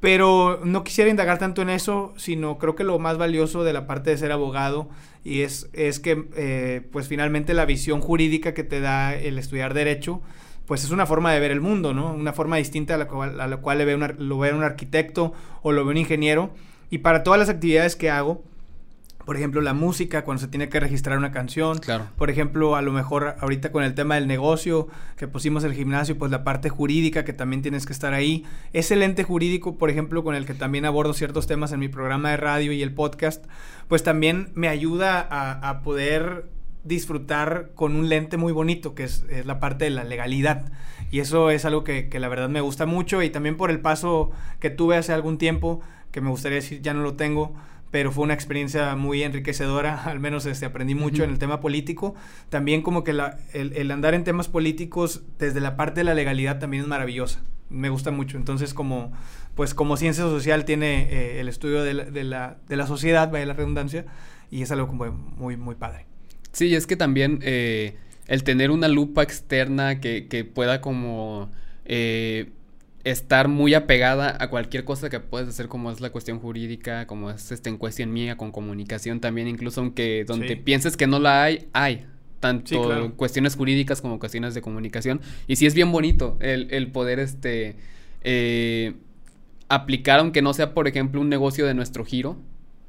pero 0.01 0.61
no 0.65 0.85
quisiera 0.85 1.11
indagar 1.11 1.39
tanto 1.39 1.63
en 1.63 1.71
eso, 1.71 2.13
sino 2.17 2.59
creo 2.59 2.75
que 2.75 2.85
lo 2.85 2.99
más 2.99 3.19
valioso 3.19 3.65
de 3.65 3.73
la 3.73 3.87
parte 3.87 4.11
de 4.11 4.19
ser 4.19 4.33
abogado 4.33 4.89
y 5.25 5.43
es, 5.43 5.69
es 5.73 5.99
que 5.99 6.27
eh, 6.37 6.83
pues 6.93 7.09
finalmente 7.09 7.55
la 7.55 7.67
visión 7.67 8.01
jurídica 8.01 8.55
que 8.55 8.65
te 8.65 8.81
da 8.81 9.15
el 9.15 9.39
estudiar 9.39 9.75
derecho 9.75 10.23
pues 10.69 10.85
es 10.85 10.91
una 10.91 11.07
forma 11.07 11.33
de 11.33 11.41
ver 11.41 11.51
el 11.51 11.63
mundo, 11.63 11.95
¿no? 11.95 12.13
Una 12.13 12.35
forma 12.35 12.59
distinta 12.59 12.95
a 12.95 12.99
la 12.99 13.09
cual, 13.09 13.41
a 13.41 13.47
la 13.47 13.57
cual 13.57 13.79
le 13.79 13.87
ve 13.87 13.95
una, 13.95 14.09
lo 14.09 14.39
ve 14.39 14.53
un 14.53 14.63
arquitecto 14.63 15.33
o 15.63 15.73
lo 15.73 15.83
ve 15.87 15.93
un 15.93 15.97
ingeniero. 15.97 16.51
Y 16.91 16.99
para 16.99 17.23
todas 17.23 17.41
las 17.41 17.49
actividades 17.49 17.97
que 17.97 18.11
hago, 18.11 18.43
por 19.29 19.37
ejemplo, 19.37 19.61
la 19.61 19.75
música, 19.75 20.25
cuando 20.25 20.41
se 20.41 20.49
tiene 20.49 20.71
que 20.71 20.81
registrar 20.81 21.19
una 21.19 21.33
canción. 21.33 21.77
Claro. 21.81 22.07
Por 22.17 22.31
ejemplo, 22.31 22.77
a 22.77 22.81
lo 22.81 22.93
mejor 22.93 23.37
ahorita 23.41 23.71
con 23.73 23.85
el 23.85 23.93
tema 23.93 24.15
del 24.15 24.27
negocio, 24.27 24.89
que 25.19 25.29
pusimos 25.29 25.65
el 25.65 25.75
gimnasio, 25.75 26.17
pues 26.17 26.31
la 26.31 26.45
parte 26.45 26.71
jurídica, 26.71 27.27
que 27.27 27.35
también 27.35 27.61
tienes 27.61 27.85
que 27.85 27.93
estar 27.93 28.15
ahí. 28.15 28.47
Ese 28.73 28.97
lente 28.97 29.25
jurídico, 29.25 29.77
por 29.77 29.91
ejemplo, 29.91 30.25
con 30.25 30.35
el 30.35 30.47
que 30.47 30.55
también 30.55 30.87
abordo 30.87 31.13
ciertos 31.13 31.47
temas 31.47 31.73
en 31.73 31.81
mi 31.81 31.89
programa 31.89 32.31
de 32.31 32.39
radio 32.39 32.73
y 32.73 32.81
el 32.81 32.95
podcast, 32.95 33.45
pues 33.87 34.03
también 34.03 34.51
me 34.55 34.69
ayuda 34.69 35.21
a, 35.21 35.69
a 35.69 35.83
poder 35.83 36.47
disfrutar 36.85 37.73
con 37.75 37.97
un 37.97 38.09
lente 38.09 38.39
muy 38.39 38.55
bonito, 38.55 38.95
que 38.95 39.05
es, 39.05 39.27
es, 39.29 39.45
la 39.45 39.61
parte 39.61 39.85
de 39.85 39.91
la 39.91 40.05
legalidad. 40.05 40.73
Y 41.11 41.21
eso 41.21 41.51
es 41.51 41.67
algo 41.67 41.85
que, 41.85 42.09
que, 42.09 42.19
la 42.19 42.29
verdad 42.29 42.49
me 42.49 42.63
gusta 42.63 42.87
mucho 42.87 43.23
y 43.23 43.29
también 43.29 43.59
por 43.59 43.71
el 43.71 43.81
paso 43.81 44.31
que 44.59 44.71
tuve 44.71 44.97
hace 44.97 45.13
algún 45.13 45.37
tiempo, 45.37 45.83
que 46.13 46.23
me 46.23 46.31
gustaría 46.31 46.57
decir 46.57 46.81
ya 46.81 46.95
no 46.95 47.03
lo 47.03 47.13
tengo, 47.13 47.55
pero 47.91 48.13
fue 48.13 48.25
una 48.25 48.35
experiencia 48.35 48.95
muy 48.97 49.23
enriquecedora, 49.23 50.05
al 50.05 50.21
menos 50.21 50.47
este, 50.47 50.67
aprendí 50.67 50.95
mucho 50.95 51.23
uh 51.23 51.25
-huh. 51.25 51.29
en 51.29 51.31
el 51.31 51.39
tema 51.39 51.61
político. 51.61 52.15
También 52.49 52.83
como 52.83 53.05
que 53.05 53.13
la, 53.13 53.39
el, 53.53 53.73
el, 53.75 53.91
andar 53.91 54.15
en 54.15 54.25
temas 54.25 54.49
políticos 54.49 55.23
desde 55.39 55.61
la 55.61 55.77
parte 55.77 56.01
de 56.01 56.05
la 56.05 56.15
legalidad 56.15 56.59
también 56.59 56.83
es 56.83 56.89
maravillosa. 56.89 57.43
Me 57.71 57.91
gusta 57.91 58.11
mucho. 58.11 58.37
Entonces 58.37 58.75
como, 58.75 59.13
pues 59.55 59.75
como 59.75 59.97
ciencia 59.97 60.25
social 60.25 60.65
tiene 60.65 61.09
eh, 61.11 61.41
el 61.41 61.49
estudio 61.49 61.83
de 61.83 61.95
la, 61.95 62.05
de, 62.05 62.25
la, 62.25 62.59
de 62.69 62.77
la 62.77 62.87
sociedad, 62.87 63.31
vaya 63.31 63.47
la 63.47 63.55
redundancia, 63.55 64.07
y 64.51 64.63
es 64.63 64.71
algo 64.71 64.87
como 64.87 65.07
muy, 65.13 65.57
muy 65.57 65.75
padre. 65.75 66.07
Sí, 66.53 66.75
es 66.75 66.87
que 66.87 66.97
también 66.97 67.41
eh, 67.43 67.97
el 68.27 68.43
tener 68.43 68.71
una 68.71 68.89
lupa 68.89 69.23
externa 69.23 70.01
que, 70.01 70.29
que 70.29 70.45
pueda 70.45 70.81
como 70.81 71.51
eh, 71.85 72.51
estar 73.11 73.49
muy 73.49 73.75
apegada 73.75 74.37
a 74.41 74.49
cualquier 74.49 74.85
cosa 74.85 75.11
que 75.11 75.21
puedas 75.21 75.49
hacer, 75.49 75.69
como 75.69 75.91
es 75.91 76.01
la 76.01 76.11
cuestión 76.11 76.39
jurídica, 76.41 77.07
como 77.07 77.31
es 77.31 77.51
este, 77.53 77.71
en 77.71 77.77
cuestión 77.77 78.13
mía, 78.13 78.37
con 78.37 78.53
comunicación 78.53 79.21
también, 79.21 79.49
incluso 79.49 79.81
aunque 79.81 80.25
donde 80.27 80.49
sí. 80.49 80.57
pienses 80.57 80.97
que 80.97 81.07
no 81.07 81.19
la 81.19 81.45
hay, 81.45 81.69
hay. 81.73 82.07
Tanto 82.41 82.69
sí, 82.69 82.77
claro. 82.77 83.15
cuestiones 83.17 83.57
jurídicas 83.57 84.01
como 84.01 84.21
cuestiones 84.21 84.55
de 84.55 84.63
comunicación. 84.63 85.21
Y 85.49 85.57
sí 85.57 85.67
es 85.67 85.75
bien 85.75 85.91
bonito 85.91 86.37
el, 86.41 86.69
el 86.71 86.87
poder 86.93 87.19
este 87.19 87.75
eh, 88.23 88.95
aplicar, 89.69 90.21
aunque 90.21 90.43
no 90.43 90.55
sea, 90.55 90.73
por 90.73 90.87
ejemplo, 90.87 91.21
un 91.21 91.29
negocio 91.29 91.67
de 91.67 91.75
nuestro 91.75 92.05
giro, 92.05 92.37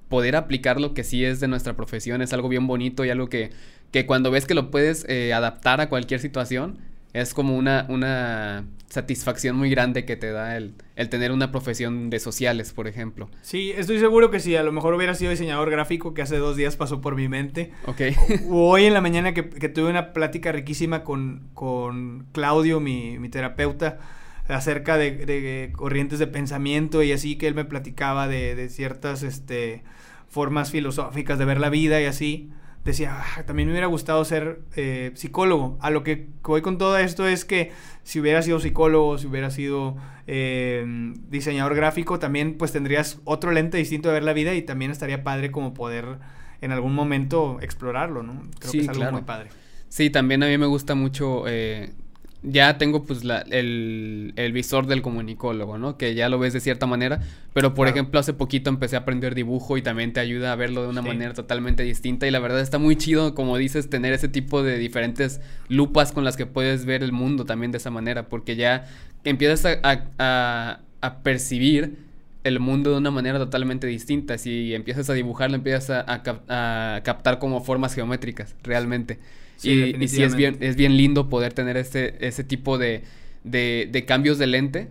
poder 0.08 0.36
aplicar 0.36 0.82
lo 0.82 0.94
que 0.94 1.04
sí 1.04 1.24
es 1.24 1.40
de 1.40 1.48
nuestra 1.48 1.76
profesión 1.76 2.22
es 2.22 2.34
algo 2.34 2.50
bien 2.50 2.68
bonito 2.68 3.06
y 3.06 3.10
algo 3.10 3.28
que, 3.28 3.52
que 3.92 4.06
cuando 4.06 4.32
ves 4.32 4.46
que 4.46 4.56
lo 4.56 4.72
puedes 4.72 5.06
eh, 5.08 5.34
adaptar 5.34 5.82
a 5.82 5.90
cualquier 5.90 6.20
situación, 6.20 6.80
es 7.14 7.34
como 7.34 7.58
una, 7.58 7.86
una 7.90 8.66
satisfacción 8.88 9.56
muy 9.56 9.70
grande 9.70 10.06
que 10.06 10.16
te 10.16 10.32
da 10.32 10.58
el, 10.58 10.74
el, 10.96 11.10
tener 11.10 11.32
una 11.32 11.52
profesión 11.52 12.10
de 12.10 12.20
sociales, 12.20 12.72
por 12.72 12.88
ejemplo. 12.88 13.30
Sí, 13.42 13.72
estoy 13.76 14.00
seguro 14.00 14.30
que 14.30 14.40
si 14.40 14.56
a 14.56 14.64
lo 14.64 14.72
mejor 14.72 14.94
hubiera 14.94 15.16
sido 15.16 15.32
diseñador 15.32 15.70
gráfico, 15.72 16.14
que 16.14 16.22
hace 16.22 16.38
dos 16.38 16.56
días 16.56 16.76
pasó 16.76 17.02
por 17.02 17.16
mi 17.16 17.28
mente. 17.28 17.72
Ok. 17.86 18.02
O, 18.50 18.70
hoy 18.72 18.86
en 18.86 18.94
la 18.94 19.02
mañana 19.02 19.34
que, 19.34 19.50
que, 19.50 19.70
tuve 19.70 19.90
una 19.90 20.14
plática 20.14 20.52
riquísima 20.52 21.04
con, 21.04 21.50
con 21.54 22.28
Claudio, 22.32 22.80
mi, 22.80 23.18
mi 23.20 23.30
terapeuta, 23.30 24.00
acerca 24.48 24.98
de, 24.98 25.12
de, 25.12 25.72
corrientes 25.76 26.20
de 26.20 26.28
pensamiento 26.28 27.04
y 27.04 27.12
así 27.12 27.38
que 27.38 27.48
él 27.48 27.56
me 27.56 27.66
platicaba 27.66 28.28
de, 28.28 28.56
de 28.56 28.70
ciertas 28.70 29.24
este, 29.24 29.84
formas 30.28 30.72
filosóficas 30.72 31.38
de 31.38 31.46
ver 31.46 31.60
la 31.60 31.70
vida 31.70 32.02
y 32.02 32.06
así 32.06 32.50
decía, 32.84 33.18
ah, 33.20 33.44
también 33.44 33.68
me 33.68 33.74
hubiera 33.74 33.88
gustado 33.88 34.24
ser 34.26 34.62
eh, 34.76 35.12
psicólogo. 35.16 35.78
A 35.82 35.90
lo 35.90 36.04
que 36.04 36.28
voy 36.44 36.62
con 36.62 36.78
todo 36.78 36.98
esto 36.98 37.28
es 37.28 37.46
que 37.46 37.72
si 38.04 38.20
hubiera 38.20 38.42
sido 38.42 38.60
psicólogo, 38.60 39.18
si 39.18 39.28
hubiera 39.28 39.52
sido 39.52 39.98
eh, 40.28 40.86
diseñador 41.30 41.76
gráfico, 41.76 42.20
también 42.20 42.58
pues 42.58 42.72
tendrías 42.72 43.20
otro 43.26 43.52
lente 43.52 43.78
distinto 43.78 44.10
de 44.10 44.16
ver 44.16 44.24
la 44.24 44.34
vida 44.34 44.54
y 44.54 44.62
también 44.62 44.92
estaría 44.92 45.24
padre 45.24 45.52
como 45.52 45.74
poder 45.74 46.20
en 46.62 46.72
algún 46.72 46.94
momento 46.94 47.60
explorarlo, 47.62 48.24
¿no? 48.24 48.44
Creo 48.60 48.72
sí, 48.72 48.78
que 48.80 48.84
es 48.84 48.90
algo 48.90 49.00
claro. 49.02 49.14
muy 49.14 49.24
padre. 49.24 49.50
Sí, 49.88 50.10
también 50.10 50.44
a 50.44 50.48
mí 50.48 50.58
me 50.58 50.66
gusta 50.66 50.96
mucho 50.96 51.46
eh, 51.48 51.94
ya 52.42 52.78
tengo 52.78 53.04
pues 53.04 53.26
la, 53.26 53.40
el, 53.50 54.34
el, 54.38 54.54
visor 54.54 54.88
del 54.88 55.02
comunicólogo, 55.02 55.78
¿no? 55.78 55.98
Que 55.98 56.16
ya 56.16 56.30
lo 56.30 56.40
ves 56.40 56.54
de 56.54 56.62
cierta 56.62 56.86
manera, 56.86 57.20
pero 57.54 57.74
por 57.74 57.90
ejemplo 57.90 58.20
hace 58.20 58.34
poquito 58.34 58.70
empecé 58.70 58.96
a 58.96 59.00
aprender 59.00 59.36
dibujo 59.36 59.78
y 59.78 59.82
también 59.82 60.14
te 60.14 60.22
ayuda 60.22 60.54
a 60.54 60.56
verlo 60.56 60.84
de 60.84 60.88
una 60.88 61.02
manera 61.02 61.34
totalmente 61.34 61.84
distinta. 61.84 62.28
Y 62.28 62.32
la 62.32 62.40
verdad 62.40 62.62
está 62.62 62.78
muy 62.78 62.96
chido, 62.96 63.36
como 63.36 63.58
dices, 63.58 63.90
tener 63.90 64.14
ese 64.14 64.30
tipo 64.30 64.64
de 64.64 64.78
diferentes 64.78 65.42
lupas 65.68 66.14
con 66.14 66.24
las 66.24 66.38
que 66.38 66.46
puedes 66.46 66.86
ver 66.86 67.04
el 67.04 67.12
mundo 67.12 67.46
también 67.46 67.72
de 67.72 67.78
esa 67.78 67.92
manera, 67.92 68.30
porque 68.30 68.56
ya 68.56 68.86
empiezas 69.26 69.78
a, 69.84 70.08
a, 70.18 70.80
a 71.02 71.24
percibir 71.24 71.98
el 72.46 72.62
mundo 72.62 72.92
de 72.92 72.98
una 73.00 73.12
manera 73.12 73.38
totalmente 73.38 73.86
distinta. 73.86 74.38
Si 74.38 74.74
empiezas 74.74 75.10
a 75.10 75.14
dibujarlo, 75.14 75.58
empiezas 75.58 75.90
a, 75.90 76.24
a 76.48 77.02
captar 77.04 77.38
como 77.40 77.62
formas 77.66 77.94
geométricas, 77.96 78.56
realmente 78.64 79.20
y, 79.64 80.08
sí 80.08 80.24
es 80.24 80.36
bien, 80.36 80.58
es 80.62 80.76
bien 80.76 80.96
lindo 80.96 81.30
poder 81.30 81.54
tener 81.54 81.78
ese, 81.78 82.16
ese 82.20 82.44
tipo 82.44 82.78
de, 82.78 83.04
de, 83.44 84.06
cambios 84.08 84.38
de 84.38 84.48
lente. 84.48 84.90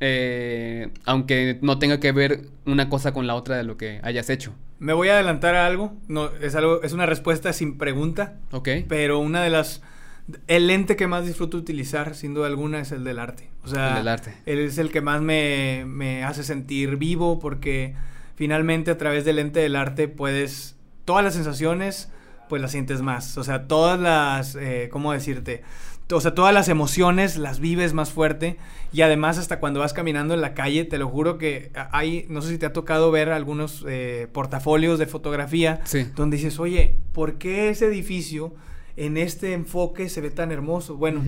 Eh, 0.00 0.90
aunque 1.04 1.58
no 1.62 1.78
tenga 1.78 2.00
que 2.00 2.10
ver 2.10 2.46
una 2.66 2.88
cosa 2.88 3.12
con 3.12 3.26
la 3.28 3.36
otra 3.36 3.56
de 3.56 3.62
lo 3.62 3.76
que 3.76 4.00
hayas 4.02 4.30
hecho. 4.30 4.52
Me 4.80 4.92
voy 4.92 5.08
a 5.08 5.14
adelantar 5.14 5.54
a 5.54 5.64
algo. 5.66 5.94
No, 6.08 6.28
es 6.40 6.56
algo, 6.56 6.82
es 6.82 6.92
una 6.92 7.06
respuesta 7.06 7.52
sin 7.52 7.78
pregunta. 7.78 8.36
Ok. 8.50 8.68
Pero 8.88 9.20
una 9.20 9.42
de 9.42 9.50
las. 9.50 9.82
El 10.48 10.66
lente 10.66 10.96
que 10.96 11.06
más 11.06 11.26
disfruto 11.26 11.56
utilizar, 11.56 12.14
sin 12.14 12.34
duda 12.34 12.46
alguna, 12.48 12.80
es 12.80 12.92
el 12.92 13.04
del 13.04 13.18
arte. 13.18 13.48
O 13.64 13.68
sea, 13.68 13.90
el 13.90 13.94
del 13.96 14.08
arte. 14.08 14.34
Él 14.44 14.58
es 14.58 14.78
el 14.78 14.90
que 14.90 15.00
más 15.00 15.20
me, 15.22 15.84
me 15.86 16.24
hace 16.24 16.42
sentir 16.42 16.96
vivo 16.96 17.38
porque 17.38 17.94
finalmente 18.34 18.90
a 18.90 18.98
través 18.98 19.24
del 19.24 19.36
lente 19.36 19.60
del 19.60 19.76
arte 19.76 20.08
puedes. 20.08 20.76
Todas 21.04 21.24
las 21.24 21.34
sensaciones 21.34 22.11
pues 22.52 22.60
las 22.60 22.72
sientes 22.72 23.00
más. 23.00 23.38
O 23.38 23.44
sea, 23.44 23.66
todas 23.66 23.98
las, 23.98 24.56
eh, 24.56 24.90
¿cómo 24.92 25.14
decirte? 25.14 25.62
O 26.10 26.20
sea, 26.20 26.34
todas 26.34 26.52
las 26.52 26.68
emociones 26.68 27.38
las 27.38 27.60
vives 27.60 27.94
más 27.94 28.10
fuerte 28.10 28.58
y 28.92 29.00
además 29.00 29.38
hasta 29.38 29.58
cuando 29.58 29.80
vas 29.80 29.94
caminando 29.94 30.34
en 30.34 30.42
la 30.42 30.52
calle, 30.52 30.84
te 30.84 30.98
lo 30.98 31.08
juro 31.08 31.38
que 31.38 31.70
hay, 31.92 32.26
no 32.28 32.42
sé 32.42 32.50
si 32.50 32.58
te 32.58 32.66
ha 32.66 32.74
tocado 32.74 33.10
ver 33.10 33.30
algunos 33.30 33.86
eh, 33.88 34.28
portafolios 34.32 34.98
de 34.98 35.06
fotografía 35.06 35.80
donde 36.14 36.36
dices, 36.36 36.60
oye, 36.60 36.98
¿por 37.14 37.38
qué 37.38 37.70
ese 37.70 37.86
edificio 37.86 38.52
en 38.98 39.16
este 39.16 39.54
enfoque 39.54 40.10
se 40.10 40.20
ve 40.20 40.30
tan 40.30 40.52
hermoso? 40.52 40.98
Bueno, 40.98 41.22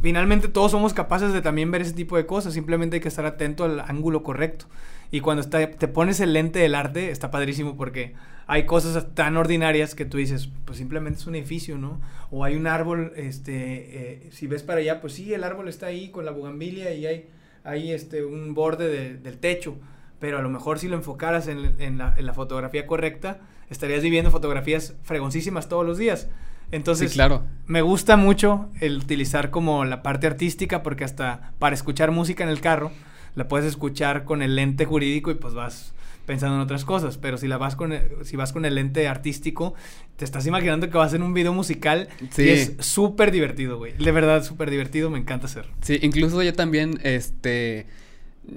finalmente 0.00 0.46
todos 0.46 0.70
somos 0.70 0.94
capaces 0.94 1.32
de 1.32 1.42
también 1.42 1.72
ver 1.72 1.82
ese 1.82 1.94
tipo 1.94 2.16
de 2.16 2.26
cosas, 2.26 2.54
simplemente 2.54 2.98
hay 2.98 3.00
que 3.00 3.08
estar 3.08 3.26
atento 3.26 3.64
al 3.64 3.80
ángulo 3.80 4.22
correcto. 4.22 4.66
Y 5.10 5.20
cuando 5.20 5.40
está, 5.40 5.70
te 5.70 5.88
pones 5.88 6.20
el 6.20 6.32
lente 6.32 6.58
del 6.58 6.74
arte, 6.74 7.10
está 7.10 7.30
padrísimo 7.30 7.76
porque 7.76 8.14
hay 8.46 8.64
cosas 8.64 9.14
tan 9.14 9.36
ordinarias 9.36 9.94
que 9.94 10.04
tú 10.04 10.18
dices, 10.18 10.48
pues 10.64 10.78
simplemente 10.78 11.20
es 11.20 11.26
un 11.26 11.34
edificio, 11.34 11.78
¿no? 11.78 12.00
O 12.30 12.44
hay 12.44 12.56
un 12.56 12.66
árbol, 12.66 13.12
este, 13.16 13.52
eh, 13.54 14.28
si 14.32 14.46
ves 14.46 14.62
para 14.62 14.80
allá, 14.80 15.00
pues 15.00 15.14
sí, 15.14 15.32
el 15.32 15.44
árbol 15.44 15.68
está 15.68 15.86
ahí 15.86 16.10
con 16.10 16.24
la 16.24 16.30
bugambilia 16.30 16.94
y 16.94 17.06
hay, 17.06 17.28
hay 17.64 17.92
este, 17.92 18.24
un 18.24 18.54
borde 18.54 19.16
del 19.16 19.38
techo. 19.38 19.76
Pero 20.18 20.38
a 20.38 20.42
lo 20.42 20.50
mejor 20.50 20.78
si 20.78 20.88
lo 20.88 20.96
enfocaras 20.96 21.48
en, 21.48 21.76
en, 21.78 21.98
la, 21.98 22.14
en 22.16 22.26
la 22.26 22.34
fotografía 22.34 22.86
correcta, 22.86 23.40
estarías 23.70 24.02
viviendo 24.02 24.30
fotografías 24.30 24.94
fregoncísimas 25.02 25.68
todos 25.68 25.86
los 25.86 25.96
días. 25.96 26.28
Entonces, 26.72 27.12
claro. 27.12 27.42
me 27.66 27.82
gusta 27.82 28.16
mucho 28.16 28.68
el 28.80 28.98
utilizar 28.98 29.50
como 29.50 29.84
la 29.84 30.02
parte 30.02 30.26
artística 30.26 30.82
porque 30.82 31.04
hasta 31.04 31.52
para 31.58 31.74
escuchar 31.74 32.10
música 32.10 32.44
en 32.44 32.50
el 32.50 32.60
carro, 32.60 32.92
la 33.34 33.48
puedes 33.48 33.66
escuchar 33.66 34.24
con 34.24 34.42
el 34.42 34.56
lente 34.56 34.84
jurídico 34.84 35.30
y 35.30 35.34
pues 35.34 35.54
vas 35.54 35.94
pensando 36.26 36.56
en 36.56 36.62
otras 36.62 36.84
cosas, 36.84 37.18
pero 37.18 37.38
si 37.38 37.48
la 37.48 37.58
vas 37.58 37.74
con 37.74 37.92
el, 37.92 38.02
si 38.22 38.36
vas 38.36 38.52
con 38.52 38.64
el 38.64 38.76
lente 38.76 39.08
artístico, 39.08 39.74
te 40.16 40.24
estás 40.24 40.46
imaginando 40.46 40.88
que 40.88 40.96
vas 40.96 41.12
en 41.12 41.22
un 41.22 41.34
video 41.34 41.52
musical 41.52 42.08
y 42.38 42.48
es 42.48 42.74
súper 42.78 43.32
divertido, 43.32 43.78
güey. 43.78 43.94
De 43.94 44.12
verdad, 44.12 44.44
súper 44.44 44.70
divertido, 44.70 45.10
me 45.10 45.18
encanta 45.18 45.46
hacer. 45.46 45.66
Sí, 45.80 45.98
incluso 46.02 46.40
yo 46.42 46.52
también, 46.52 47.00
este, 47.02 47.86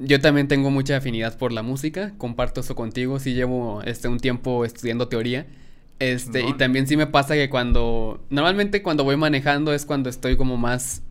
yo 0.01 0.20
también 0.22 0.48
tengo 0.48 0.70
mucha 0.70 0.98
afinidad 0.98 1.38
por 1.38 1.51
la 1.51 1.63
música, 1.63 2.13
comparto 2.20 2.62
eso 2.62 2.75
contigo, 2.75 3.20
sí 3.20 3.34
llevo, 3.34 3.82
este, 3.84 4.08
un 4.08 4.20
tiempo 4.20 4.65
estudiando 4.65 5.08
teoría. 5.08 5.48
Este, 6.00 6.46
y 6.46 6.53
también 6.53 6.86
sí 6.86 6.98
me 6.98 7.08
pasa 7.08 7.34
que 7.36 7.50
cuando, 7.50 8.24
normalmente 8.30 8.82
cuando 8.84 9.03
voy 9.03 9.15
manejando 9.15 9.74
es 9.74 9.86
cuando 9.86 10.10
estoy 10.10 10.36
como 10.36 10.58
más 10.58 11.01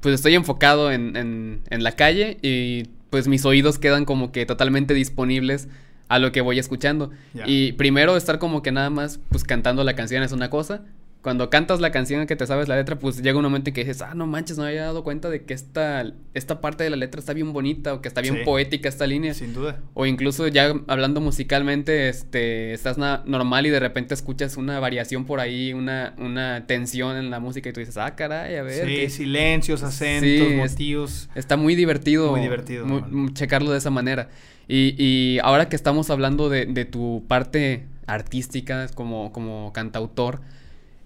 pues 0.00 0.14
estoy 0.14 0.34
enfocado 0.34 0.92
en, 0.92 1.16
en, 1.16 1.62
en, 1.70 1.82
la 1.82 1.92
calle 1.92 2.38
y 2.42 2.84
pues 3.10 3.28
mis 3.28 3.44
oídos 3.44 3.78
quedan 3.78 4.04
como 4.04 4.32
que 4.32 4.46
totalmente 4.46 4.94
disponibles 4.94 5.68
a 6.08 6.18
lo 6.18 6.32
que 6.32 6.40
voy 6.40 6.58
escuchando. 6.58 7.10
Y 7.46 7.72
primero 7.72 8.16
estar 8.16 8.38
como 8.38 8.62
que 8.62 8.72
nada 8.72 8.90
más 8.90 9.20
pues 9.30 9.44
cantando 9.44 9.84
la 9.84 9.94
canción 9.94 10.22
es 10.22 10.32
una 10.32 10.50
cosa, 10.50 10.84
cuando 11.22 11.50
cantas 11.50 11.80
la 11.80 11.90
canción 11.90 12.24
que 12.26 12.36
te 12.36 12.46
sabes 12.46 12.68
la 12.68 12.76
letra, 12.76 12.98
pues 12.98 13.20
llega 13.20 13.36
un 13.36 13.42
momento 13.42 13.70
en 13.70 13.74
que 13.74 13.82
dices, 13.82 14.00
ah, 14.00 14.14
no 14.14 14.28
manches, 14.28 14.58
no 14.58 14.62
me 14.62 14.70
había 14.70 14.84
dado 14.84 15.02
cuenta 15.02 15.28
de 15.28 15.42
que 15.42 15.54
esta, 15.54 16.04
esta 16.34 16.60
parte 16.60 16.84
de 16.84 16.90
la 16.90 16.96
letra 16.96 17.18
está 17.18 17.32
bien 17.32 17.52
bonita 17.52 17.94
o 17.94 18.00
que 18.00 18.06
está 18.06 18.20
bien 18.20 18.44
poética 18.44 18.88
esta 18.88 19.08
línea. 19.08 19.34
Sin 19.34 19.52
duda. 19.52 19.80
O 19.94 20.06
incluso 20.06 20.46
ya 20.46 20.72
hablando 20.86 21.20
musicalmente, 21.20 22.08
este, 22.08 22.72
estás 22.72 22.96
normal 22.96 23.66
y 23.66 23.70
de 23.70 23.80
repente 23.80 24.14
escuchas 24.14 24.56
una 24.56 24.78
variación 24.78 25.24
por 25.24 25.40
ahí, 25.40 25.72
una, 25.72 26.14
una 26.18 26.64
tensión 26.68 27.16
en 27.16 27.30
la 27.30 27.40
música 27.40 27.70
y 27.70 27.72
tú 27.72 27.80
dices, 27.80 27.96
ah, 27.96 28.14
caray, 28.14 28.56
a 28.56 28.62
ver. 28.62 28.86
Sí, 28.86 29.10
silencios, 29.10 29.82
acentos, 29.82 30.52
motivos. 30.52 31.28
está 31.34 31.56
muy 31.56 31.74
divertido. 31.74 32.30
Muy 32.30 32.40
divertido. 32.40 32.86
checarlo 33.32 33.72
de 33.72 33.78
esa 33.78 33.90
manera. 33.90 34.28
Y, 34.68 34.94
y 34.96 35.38
ahora 35.40 35.68
que 35.68 35.76
estamos 35.76 36.08
hablando 36.10 36.48
de, 36.48 36.66
de 36.66 36.84
tu 36.84 37.24
parte 37.26 37.86
artística 38.06 38.86
como, 38.94 39.32
como 39.32 39.72
cantautor, 39.72 40.40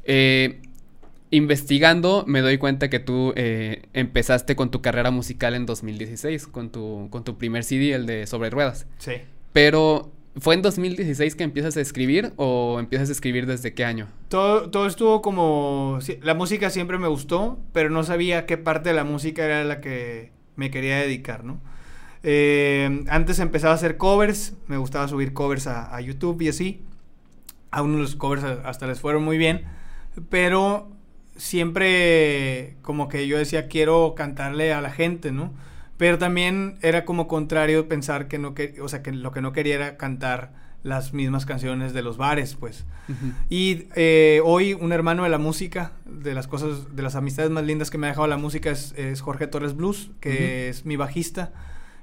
eh, 0.05 0.61
investigando 1.31 2.25
me 2.27 2.41
doy 2.41 2.59
cuenta 2.59 2.91
que 2.91 2.99
tú 2.99 3.33
eh, 3.37 3.83
empezaste 3.93 4.57
con 4.57 4.71
tu 4.71 4.83
carrera 4.83 5.11
musical 5.11 5.55
en 5.55 5.67
2016, 5.67 6.47
con 6.49 6.71
tu, 6.71 7.09
con 7.11 7.25
tu 7.25 7.39
primer 7.39 7.65
CD, 7.65 7.93
el 7.95 8.07
de 8.07 8.27
Sobre 8.27 8.51
Ruedas. 8.51 8.87
Sí. 8.99 9.13
Pero, 9.53 10.11
¿fue 10.37 10.55
en 10.55 10.63
2016 10.63 11.37
que 11.37 11.45
empiezas 11.45 11.77
a 11.77 11.81
escribir 11.81 12.33
o 12.37 12.79
empiezas 12.81 13.09
a 13.09 13.13
escribir 13.13 13.47
desde 13.47 13.75
qué 13.75 13.85
año? 13.85 14.09
Todo, 14.29 14.71
todo 14.71 14.87
estuvo 14.87 15.23
como... 15.23 16.01
La 16.23 16.35
música 16.35 16.71
siempre 16.71 16.99
me 16.99 17.09
gustó, 17.09 17.59
pero 17.73 17.91
no 17.91 18.03
sabía 18.03 18.47
qué 18.47 18.59
parte 18.59 18.91
de 18.91 18.97
la 18.97 19.05
música 19.05 19.45
era 19.45 19.65
la 19.65 19.81
que 19.81 20.33
me 20.57 20.71
quería 20.71 20.99
dedicar, 20.99 21.45
¿no? 21.45 21.61
Eh, 22.23 23.05
antes 23.09 23.39
empezaba 23.39 23.73
a 23.73 23.77
hacer 23.77 23.97
covers, 23.97 24.55
me 24.67 24.77
gustaba 24.77 25.09
subir 25.09 25.33
covers 25.33 25.67
a, 25.67 25.95
a 25.95 26.01
YouTube 26.01 26.43
y 26.43 26.49
así. 26.49 26.83
A 27.71 27.83
unos 27.83 28.01
los 28.01 28.17
covers 28.17 28.43
hasta 28.43 28.89
les 28.89 29.01
fueron 29.01 29.23
muy 29.23 29.39
bien 29.39 29.65
pero 30.29 30.91
siempre 31.37 32.77
como 32.83 33.09
que 33.09 33.27
yo 33.27 33.39
decía 33.39 33.69
quiero 33.69 34.15
cantarle 34.15 34.73
a 34.73 34.81
la 34.81 34.91
gente, 34.91 35.33
¿no? 35.33 35.53
Pero 35.97 36.19
también 36.19 36.79
era 36.83 37.05
como 37.05 37.29
contrario 37.29 37.89
pensar 37.89 38.29
que 38.29 38.39
no 38.39 38.55
que, 38.55 38.81
o 38.81 38.89
sea, 38.89 39.03
que 39.03 39.13
lo 39.13 39.33
que 39.33 39.43
no 39.43 39.53
quería 39.53 39.75
era 39.75 39.97
cantar 39.97 40.53
las 40.83 41.13
mismas 41.13 41.45
canciones 41.45 41.93
de 41.93 42.03
los 42.03 42.17
bares, 42.17 42.55
pues. 42.55 42.87
Y 43.49 43.89
eh, 43.97 44.41
hoy 44.45 44.73
un 44.73 44.93
hermano 44.93 45.25
de 45.25 45.29
la 45.29 45.39
música, 45.39 45.93
de 46.07 46.33
las 46.33 46.47
cosas, 46.47 46.95
de 46.95 47.03
las 47.03 47.17
amistades 47.17 47.51
más 47.51 47.65
lindas 47.65 47.91
que 47.91 47.99
me 47.99 48.07
ha 48.07 48.11
dejado 48.11 48.29
la 48.29 48.37
música 48.37 48.71
es, 48.71 49.21
Jorge 49.21 49.47
Torres 49.47 49.75
Blues, 49.75 50.11
que 50.21 50.69
es 50.69 50.87
mi 50.87 50.97
bajista, 50.97 51.53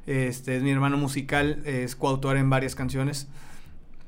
este 0.05 0.57
es 0.57 0.63
mi 0.63 0.69
hermano 0.69 0.97
musical, 0.97 1.63
es 1.65 1.95
coautor 1.95 2.37
en 2.37 2.49
varias 2.49 2.75
canciones. 2.75 3.27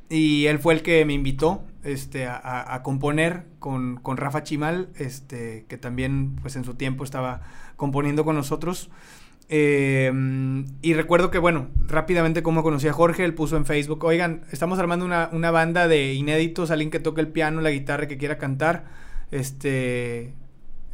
Y 0.10 0.46
él 0.48 0.60
fue 0.60 0.74
el 0.74 0.82
que 0.82 1.04
me 1.06 1.14
invitó 1.14 1.64
este, 1.84 2.28
a, 2.28 2.82
componer 2.84 3.46
con, 3.60 3.98
con, 3.98 4.18
Rafa 4.18 4.44
Chimal, 4.44 4.90
este, 4.98 5.66
que 5.68 5.78
también 5.78 6.36
pues 6.42 6.56
en 6.56 6.64
su 6.64 6.74
tiempo 6.74 7.04
estaba 7.04 7.42
componiendo 7.76 8.26
con 8.26 8.36
nosotros. 8.36 8.90
Eh, 9.52 10.12
y 10.82 10.94
recuerdo 10.94 11.32
que, 11.32 11.40
bueno, 11.40 11.70
rápidamente 11.88 12.44
como 12.44 12.62
conocí 12.64 12.88
a 12.88 12.94
Jorge, 12.94 13.24
él 13.24 13.34
puso 13.34 13.58
en 13.58 13.66
Facebook, 13.66 14.04
oigan, 14.04 14.44
estamos 14.52 14.78
armando 14.78 15.06
una, 15.06 15.30
una 15.32 15.52
banda 15.52 15.88
de 15.88 16.14
inéditos, 16.14 16.70
alguien 16.70 16.92
que 16.92 17.00
toque 17.00 17.22
el 17.22 17.30
piano, 17.30 17.62
la 17.62 17.72
guitarra, 17.72 18.08
que 18.08 18.18
quiera 18.18 18.38
cantar, 18.38 18.86
este, 19.32 20.34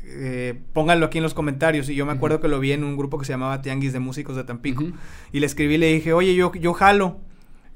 eh, 0.08 0.62
pónganlo 0.74 1.08
aquí 1.08 1.18
en 1.18 1.24
los 1.24 1.34
comentarios. 1.34 1.90
Y 1.90 1.96
yo 1.96 2.06
me 2.06 2.14
acuerdo 2.14 2.40
que 2.40 2.48
lo 2.48 2.60
vi 2.60 2.72
en 2.72 2.84
un 2.84 2.96
grupo 2.96 3.18
que 3.18 3.26
se 3.26 3.34
llamaba 3.34 3.62
Tianguis 3.62 3.92
de 3.92 4.00
Músicos 4.00 4.36
de 4.36 4.44
Tampico. 4.44 4.86
Y 5.32 5.40
le 5.40 5.46
escribí 5.46 5.76
y 5.76 5.78
le 5.78 5.94
dije, 5.94 6.14
oye, 6.14 6.36
yo, 6.36 6.54
yo 6.54 6.74
jalo. 6.74 7.20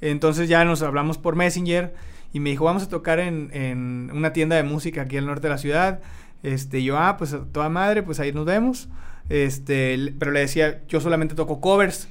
Entonces 0.02 0.48
ya 0.48 0.64
nos 0.64 0.82
hablamos 0.82 1.18
por 1.18 1.36
Messenger 1.36 1.94
y 2.34 2.40
me 2.40 2.50
dijo, 2.52 2.66
vamos 2.66 2.84
a 2.84 2.90
tocar 2.90 3.20
en, 3.20 3.50
en 3.54 4.12
una 4.14 4.34
tienda 4.34 4.56
de 4.56 4.64
música 4.64 5.04
aquí 5.04 5.18
al 5.18 5.26
norte 5.26 5.48
de 5.48 5.54
la 5.54 5.58
ciudad. 5.58 6.00
Este, 6.44 6.84
yo, 6.84 6.98
ah, 6.98 7.18
pues 7.18 7.36
toda 7.52 7.70
madre, 7.70 8.04
pues 8.04 8.20
ahí 8.20 8.32
nos 8.32 8.46
vemos. 8.46 8.90
Este, 9.30 10.14
pero 10.18 10.32
le 10.32 10.42
decía, 10.42 10.82
yo 10.88 11.00
solamente 11.02 11.36
toco 11.36 11.62
covers. 11.62 12.08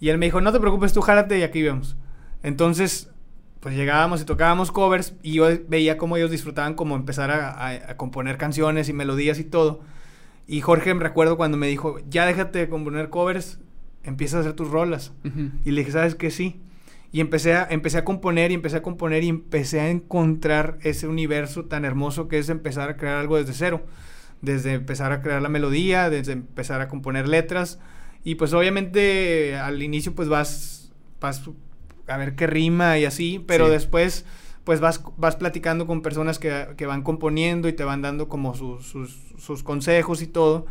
Y 0.00 0.08
él 0.08 0.18
me 0.18 0.26
dijo, 0.26 0.40
no 0.40 0.52
te 0.52 0.60
preocupes, 0.60 0.92
tú 0.92 1.00
jálate 1.00 1.38
y 1.38 1.42
aquí 1.42 1.62
vemos. 1.62 1.96
Entonces, 2.42 3.10
pues 3.60 3.74
llegábamos 3.74 4.20
y 4.20 4.24
tocábamos 4.24 4.70
covers 4.70 5.14
y 5.22 5.32
yo 5.32 5.46
veía 5.68 5.96
cómo 5.96 6.16
ellos 6.16 6.30
disfrutaban 6.30 6.74
como 6.74 6.96
empezar 6.96 7.30
a, 7.30 7.96
componer 7.96 8.36
canciones 8.36 8.88
y 8.88 8.92
melodías 8.92 9.38
y 9.38 9.44
todo. 9.44 9.80
Y 10.46 10.60
Jorge 10.60 10.92
me 10.92 11.02
recuerdo 11.02 11.38
cuando 11.38 11.56
me 11.56 11.66
dijo, 11.68 11.98
ya 12.10 12.26
déjate 12.26 12.58
de 12.58 12.68
componer 12.68 13.08
covers, 13.08 13.58
empieza 14.02 14.36
a 14.36 14.40
hacer 14.40 14.52
tus 14.52 14.70
rolas. 14.70 15.12
Y 15.64 15.70
le 15.70 15.80
dije, 15.80 15.92
¿sabes 15.92 16.14
qué? 16.14 16.30
Sí. 16.30 16.60
Y 17.14 17.20
empecé 17.20 17.54
a, 17.54 17.68
empecé 17.70 17.98
a 17.98 18.04
componer 18.04 18.50
y 18.50 18.54
empecé 18.54 18.78
a 18.78 18.82
componer 18.82 19.22
y 19.22 19.28
empecé 19.28 19.78
a 19.78 19.88
encontrar 19.88 20.78
ese 20.82 21.06
universo 21.06 21.66
tan 21.66 21.84
hermoso 21.84 22.26
que 22.26 22.40
es 22.40 22.48
empezar 22.48 22.88
a 22.88 22.96
crear 22.96 23.18
algo 23.18 23.36
desde 23.36 23.52
cero. 23.52 23.86
desde 24.42 24.72
empezar 24.72 25.12
a 25.12 25.22
crear 25.22 25.40
la 25.40 25.48
melodía, 25.48 26.10
desde 26.10 26.32
empezar 26.32 26.80
a 26.80 26.88
componer 26.88 27.28
letras. 27.28 27.78
Y 28.24 28.34
pues 28.34 28.52
obviamente 28.52 29.54
al 29.56 29.80
inicio 29.80 30.16
pues 30.16 30.28
vas, 30.28 30.92
vas 31.20 31.48
a 32.08 32.16
ver 32.16 32.34
qué 32.34 32.48
rima 32.48 32.98
y 32.98 33.04
así, 33.04 33.38
pero 33.46 33.68
después 33.68 34.24
pues 34.64 34.80
vas, 34.80 35.00
vas 35.16 35.36
platicando 35.36 35.86
con 35.86 36.02
personas 36.02 36.40
que, 36.40 36.66
que, 36.76 36.84
van 36.84 37.02
componiendo 37.02 37.68
y 37.68 37.74
te 37.74 37.84
van 37.84 38.02
dando 38.02 38.28
como 38.28 38.56
sus, 38.56 38.86
sus, 38.86 39.16
sus, 39.38 39.62
consejos 39.62 40.20
y 40.20 40.26
todo. 40.26 40.66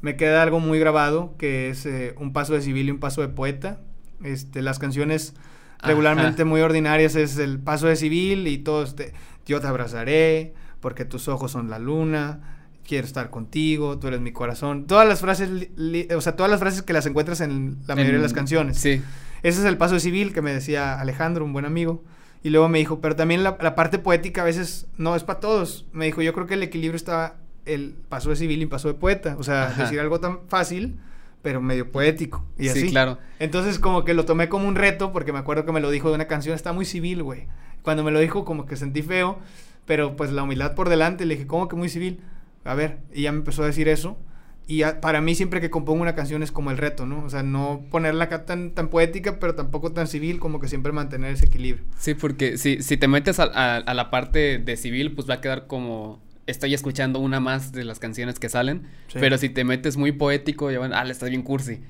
Me 0.00 0.14
queda 0.14 0.44
algo 0.44 0.60
muy 0.60 0.78
grabado 0.78 1.34
que 1.38 1.70
es 1.70 1.86
eh, 1.86 2.14
un 2.18 2.32
paso 2.32 2.54
de 2.54 2.62
civil 2.62 2.86
y 2.86 2.92
un 2.92 3.00
paso 3.00 3.20
de 3.20 3.28
poeta. 3.28 3.80
Este, 4.22 4.62
las 4.62 4.78
canciones 4.78 5.34
regularmente 5.82 6.44
muy 6.44 6.60
ordinarias 6.60 7.14
es 7.14 7.38
el 7.38 7.58
paso 7.58 7.86
de 7.86 7.96
civil 7.96 8.46
y 8.46 8.58
todo 8.58 8.82
este, 8.82 9.12
yo 9.46 9.60
te 9.60 9.66
abrazaré 9.66 10.54
porque 10.80 11.04
tus 11.04 11.28
ojos 11.28 11.52
son 11.52 11.70
la 11.70 11.78
luna, 11.78 12.58
quiero 12.86 13.06
estar 13.06 13.30
contigo, 13.30 13.98
tú 13.98 14.08
eres 14.08 14.20
mi 14.20 14.32
corazón. 14.32 14.86
Todas 14.86 15.06
las 15.06 15.20
frases, 15.20 15.68
o 16.14 16.20
sea, 16.20 16.36
todas 16.36 16.50
las 16.50 16.60
frases 16.60 16.82
que 16.82 16.92
las 16.92 17.06
encuentras 17.06 17.40
en 17.40 17.78
la 17.86 17.94
mayoría 17.94 18.16
de 18.16 18.22
las 18.22 18.32
canciones. 18.32 18.78
Sí. 18.78 19.02
Ese 19.42 19.60
es 19.60 19.66
el 19.66 19.76
paso 19.76 20.00
civil 20.00 20.32
que 20.32 20.42
me 20.42 20.52
decía 20.52 20.98
Alejandro, 21.00 21.44
un 21.44 21.52
buen 21.52 21.64
amigo. 21.64 22.02
Y 22.42 22.50
luego 22.50 22.68
me 22.68 22.78
dijo, 22.78 23.00
pero 23.00 23.16
también 23.16 23.42
la, 23.42 23.56
parte 23.74 23.98
poética 23.98 24.42
a 24.42 24.44
veces 24.44 24.86
no 24.96 25.16
es 25.16 25.24
para 25.24 25.40
todos. 25.40 25.86
Me 25.92 26.06
dijo, 26.06 26.22
yo 26.22 26.32
creo 26.32 26.46
que 26.46 26.54
el 26.54 26.62
equilibrio 26.62 26.96
está 26.96 27.36
el 27.66 27.96
paso 28.08 28.30
de 28.30 28.36
civil 28.36 28.60
y 28.60 28.62
el 28.62 28.68
paso 28.68 28.88
de 28.88 28.94
poeta. 28.94 29.36
O 29.38 29.42
sea, 29.42 29.68
decir 29.76 30.00
algo 30.00 30.20
tan 30.20 30.40
fácil, 30.48 30.98
pero 31.42 31.60
medio 31.60 31.90
poético. 31.90 32.44
Y 32.58 32.68
sí, 32.68 32.90
claro. 32.90 33.18
Entonces 33.38 33.78
como 33.78 34.04
que 34.04 34.14
lo 34.14 34.24
tomé 34.24 34.48
como 34.48 34.66
un 34.68 34.74
reto 34.74 35.12
porque 35.12 35.32
me 35.32 35.38
acuerdo 35.38 35.64
que 35.64 35.72
me 35.72 35.80
lo 35.80 35.90
dijo 35.90 36.08
de 36.08 36.14
una 36.14 36.26
canción, 36.26 36.54
está 36.54 36.72
muy 36.72 36.84
civil, 36.84 37.22
güey. 37.22 37.46
Cuando 37.82 38.04
me 38.04 38.10
lo 38.10 38.20
dijo 38.20 38.44
como 38.44 38.66
que 38.66 38.76
sentí 38.76 39.02
feo, 39.02 39.38
pero 39.86 40.16
pues 40.16 40.32
la 40.32 40.42
humildad 40.42 40.74
por 40.74 40.88
delante, 40.88 41.24
le 41.24 41.34
dije, 41.34 41.46
¿cómo 41.46 41.68
que 41.68 41.76
muy 41.76 41.88
civil? 41.88 42.20
a 42.68 42.74
ver, 42.74 42.98
y 43.14 43.22
ya 43.22 43.32
me 43.32 43.38
empezó 43.38 43.62
a 43.62 43.66
decir 43.66 43.88
eso. 43.88 44.18
Y 44.66 44.82
para 45.00 45.22
mí 45.22 45.34
siempre 45.34 45.62
que 45.62 45.70
compongo 45.70 46.02
una 46.02 46.14
canción 46.14 46.42
es 46.42 46.52
como 46.52 46.70
el 46.70 46.76
reto, 46.76 47.06
¿no? 47.06 47.24
O 47.24 47.30
sea, 47.30 47.42
no 47.42 47.86
ponerla 47.90 48.24
acá 48.24 48.44
tan, 48.44 48.72
tan 48.72 48.88
poética, 48.88 49.40
pero 49.40 49.54
tampoco 49.54 49.92
tan 49.92 50.06
civil, 50.06 50.38
como 50.38 50.60
que 50.60 50.68
siempre 50.68 50.92
mantener 50.92 51.32
ese 51.32 51.46
equilibrio. 51.46 51.86
Sí, 51.96 52.12
porque 52.12 52.58
si, 52.58 52.82
si 52.82 52.98
te 52.98 53.08
metes 53.08 53.40
a, 53.40 53.80
la 53.94 54.10
parte 54.10 54.58
de 54.58 54.76
civil, 54.76 55.14
pues 55.14 55.28
va 55.28 55.34
a 55.34 55.40
quedar 55.40 55.66
como 55.66 56.22
estoy 56.48 56.74
escuchando 56.74 57.20
una 57.20 57.38
más 57.38 57.72
de 57.72 57.84
las 57.84 57.98
canciones 57.98 58.38
que 58.38 58.48
salen. 58.48 58.82
Pero 59.12 59.38
si 59.38 59.48
te 59.48 59.64
metes 59.64 59.96
muy 59.96 60.12
poético, 60.12 60.70
ya 60.70 60.78
van, 60.80 60.92
ah, 60.92 61.04
le 61.04 61.12
estás 61.12 61.28
bien 61.28 61.42
cursi. 61.42 61.80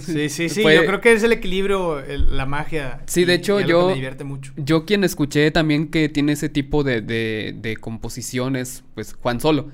Sí, 0.00 0.28
sí, 0.28 0.48
sí. 0.48 0.62
Yo 0.62 0.86
creo 0.86 1.00
que 1.00 1.12
es 1.12 1.22
el 1.22 1.30
equilibrio, 1.30 2.02
la 2.06 2.46
magia. 2.46 3.00
Sí, 3.06 3.24
de 3.24 3.34
hecho, 3.34 3.60
yo. 3.60 3.88
Me 3.88 3.94
divierte 3.94 4.24
mucho. 4.24 4.52
Yo, 4.56 4.84
quien 4.84 5.04
escuché 5.04 5.52
también 5.52 5.88
que 5.88 6.08
tiene 6.08 6.32
ese 6.32 6.48
tipo 6.48 6.82
de, 6.82 7.00
de, 7.00 7.54
de 7.56 7.76
composiciones, 7.76 8.82
pues 8.94 9.14
Juan 9.14 9.40
Solo. 9.40 9.70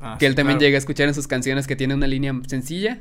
Ah, 0.00 0.16
que 0.18 0.26
él 0.26 0.34
también 0.34 0.58
llega 0.58 0.76
a 0.76 0.78
escuchar 0.78 1.08
en 1.08 1.14
sus 1.14 1.26
canciones 1.26 1.66
que 1.66 1.76
tiene 1.76 1.94
una 1.94 2.06
línea 2.06 2.32
sencilla, 2.46 3.00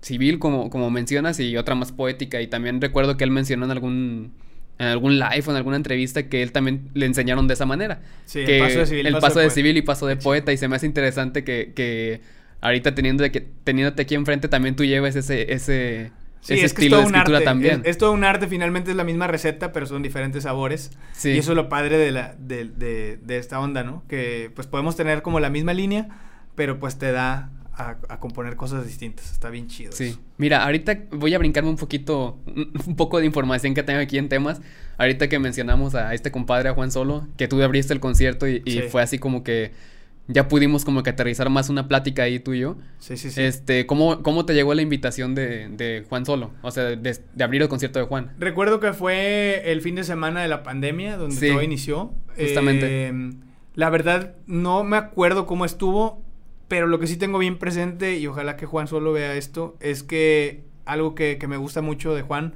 civil, 0.00 0.38
como, 0.38 0.70
como 0.70 0.90
mencionas, 0.90 1.40
y 1.40 1.56
otra 1.56 1.74
más 1.74 1.90
poética. 1.90 2.40
Y 2.40 2.46
también 2.46 2.80
recuerdo 2.80 3.16
que 3.16 3.24
él 3.24 3.32
mencionó 3.32 3.64
en 3.64 3.70
algún 3.72 4.32
en 4.78 4.86
algún 4.86 5.18
live 5.18 5.44
o 5.46 5.50
en 5.50 5.56
alguna 5.56 5.76
entrevista 5.76 6.28
que 6.28 6.42
él 6.42 6.52
también 6.52 6.90
le 6.94 7.06
enseñaron 7.06 7.46
de 7.48 7.54
esa 7.54 7.66
manera. 7.66 8.00
Sí, 8.24 8.44
que 8.44 8.58
el 8.58 8.62
paso 8.62 8.78
de 8.78 8.86
civil. 8.86 9.06
El 9.06 9.18
paso, 9.18 9.38
de, 9.38 9.50
civil 9.50 9.76
y 9.76 9.82
paso 9.82 10.06
de 10.06 10.16
poeta. 10.16 10.52
Y 10.52 10.56
se 10.56 10.68
me 10.68 10.76
hace 10.76 10.86
interesante 10.86 11.44
que, 11.44 11.72
que 11.74 12.20
ahorita 12.60 12.94
teniendo 12.94 13.22
de 13.22 13.30
que, 13.30 13.40
teniéndote 13.40 14.02
aquí 14.02 14.14
enfrente 14.14 14.48
también 14.48 14.76
tú 14.76 14.84
lleves 14.84 15.16
ese, 15.16 15.52
ese, 15.52 16.12
Sí, 16.42 16.54
es 16.54 16.64
estilo 16.64 16.98
de 16.98 17.04
escritura 17.04 17.40
también. 17.42 17.82
Es, 17.84 17.98
todo 17.98 18.10
un 18.10 18.24
arte, 18.24 18.48
finalmente 18.48 18.90
es 18.90 18.96
la 18.96 19.04
misma 19.04 19.28
receta, 19.28 19.70
pero 19.70 19.86
son 19.86 20.02
diferentes 20.02 20.42
sabores. 20.42 20.90
Sí. 21.12 21.30
Y 21.30 21.38
eso 21.38 21.52
es 21.52 21.56
lo 21.56 21.68
padre 21.68 21.98
de, 21.98 22.10
la, 22.10 22.34
de, 22.36 22.64
de, 22.64 23.16
de, 23.22 23.38
esta 23.38 23.60
onda, 23.60 23.84
¿no? 23.84 24.02
Que 24.08 24.50
pues 24.52 24.66
podemos 24.66 24.96
tener 24.96 25.22
como 25.22 25.38
la 25.38 25.50
misma 25.50 25.72
línea, 25.72 26.08
pero 26.56 26.80
pues 26.80 26.98
te 26.98 27.12
da 27.12 27.50
a, 27.90 28.20
componer 28.20 28.56
cosas 28.56 28.86
distintas. 28.86 29.30
Está 29.32 29.50
bien 29.50 29.68
chido. 29.68 29.92
Sí. 29.92 30.18
Mira, 30.38 30.64
ahorita 30.64 30.98
voy 31.10 31.34
a 31.34 31.38
brincarme 31.38 31.70
un 31.70 31.76
poquito, 31.76 32.38
un 32.86 32.96
poco 32.96 33.18
de 33.18 33.26
información 33.26 33.74
que 33.74 33.82
tengo 33.82 34.00
aquí 34.00 34.18
en 34.18 34.28
temas. 34.28 34.60
Ahorita 34.98 35.28
que 35.28 35.38
mencionamos 35.38 35.94
a 35.94 36.14
este 36.14 36.30
compadre, 36.30 36.68
a 36.68 36.74
Juan 36.74 36.90
Solo, 36.90 37.26
que 37.36 37.48
tú 37.48 37.62
abriste 37.62 37.92
el 37.92 38.00
concierto 38.00 38.46
y, 38.46 38.60
fue 38.90 39.02
así 39.02 39.18
como 39.18 39.42
que 39.42 39.72
ya 40.28 40.48
pudimos 40.48 40.84
como 40.84 41.02
que 41.02 41.10
aterrizar 41.10 41.50
más 41.50 41.68
una 41.68 41.88
plática 41.88 42.22
ahí 42.22 42.38
tú 42.38 42.54
y 42.54 42.60
yo. 42.60 42.76
Sí, 42.98 43.16
sí, 43.16 43.30
sí. 43.30 43.42
Este, 43.42 43.86
¿cómo, 43.86 44.22
cómo 44.22 44.46
te 44.46 44.54
llegó 44.54 44.72
la 44.74 44.82
invitación 44.82 45.34
de, 45.34 45.68
de 45.68 46.04
Juan 46.08 46.24
Solo? 46.24 46.52
O 46.62 46.70
sea, 46.70 46.84
de, 46.84 47.18
abrir 47.40 47.62
el 47.62 47.68
concierto 47.68 47.98
de 47.98 48.06
Juan. 48.06 48.32
Recuerdo 48.38 48.80
que 48.80 48.92
fue 48.92 49.62
el 49.72 49.80
fin 49.80 49.96
de 49.96 50.04
semana 50.04 50.42
de 50.42 50.48
la 50.48 50.62
pandemia, 50.62 51.16
donde 51.16 51.48
todo 51.48 51.62
inició. 51.62 52.14
Justamente. 52.38 53.06
Em, 53.06 53.40
la 53.74 53.90
verdad, 53.90 54.34
no 54.46 54.84
me 54.84 54.96
acuerdo 54.96 55.46
cómo 55.46 55.64
estuvo, 55.64 56.22
pero 56.68 56.86
lo 56.86 56.98
que 56.98 57.06
sí 57.06 57.16
tengo 57.16 57.38
bien 57.38 57.58
presente, 57.58 58.16
y 58.18 58.26
ojalá 58.26 58.56
que 58.56 58.66
Juan 58.66 58.88
solo 58.88 59.12
vea 59.12 59.34
esto, 59.34 59.76
es 59.80 60.02
que 60.02 60.64
algo 60.84 61.14
que, 61.14 61.38
que 61.38 61.48
me 61.48 61.56
gusta 61.56 61.82
mucho 61.82 62.14
de 62.14 62.22
Juan 62.22 62.54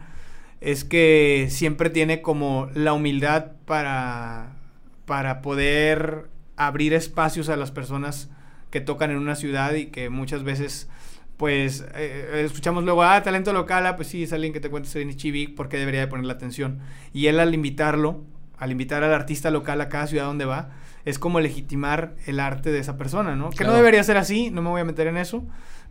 es 0.61 0.85
que 0.85 1.49
siempre 1.51 1.91
tiene 1.91 2.23
como 2.23 2.69
la 2.75 2.93
humildad 2.93 3.53
para, 3.67 4.57
para 5.05 5.43
poder 5.43 6.29
abrir 6.57 6.95
espacios 6.95 7.49
a 7.49 7.57
las 7.57 7.71
personas 7.71 8.31
que 8.71 8.81
tocan 8.81 9.11
en 9.11 9.19
una 9.19 9.37
ciudad 9.37 9.75
y 9.75 9.87
que 9.87 10.11
muchas 10.11 10.43
veces 10.43 10.89
pues 11.37 11.85
eh, 11.95 12.43
escuchamos 12.45 12.85
luego, 12.85 13.03
ah, 13.03 13.23
talento 13.23 13.53
local, 13.53 13.87
ah, 13.87 13.97
pues 13.97 14.09
sí, 14.09 14.23
es 14.23 14.33
alguien 14.33 14.53
que 14.53 14.61
te 14.61 14.71
cuenta 14.71 14.99
en 14.99 15.15
Chibi, 15.15 15.49
porque 15.49 15.77
debería 15.77 16.01
de 16.01 16.07
poner 16.07 16.25
la 16.25 16.33
atención? 16.33 16.81
Y 17.13 17.27
él 17.27 17.39
al 17.39 17.53
invitarlo, 17.55 18.25
al 18.57 18.73
invitar 18.73 19.05
al 19.05 19.13
artista 19.13 19.51
local 19.51 19.81
a 19.83 19.91
cada 19.91 20.07
ciudad 20.07 20.25
donde 20.25 20.47
va, 20.47 20.71
es 21.07 21.21
como 21.21 21.41
legitimar 21.41 22.17
el 22.27 22.41
arte 22.41 22.73
de 22.73 22.81
esa 22.81 22.99
persona, 22.99 23.37
¿no? 23.37 23.51
Que 23.51 23.65
no 23.65 23.73
debería 23.73 24.03
ser 24.03 24.17
así, 24.19 24.51
no 24.51 24.61
me 24.61 24.71
voy 24.71 24.81
a 24.81 24.85
meter 24.85 25.07
en 25.07 25.17
eso, 25.17 25.45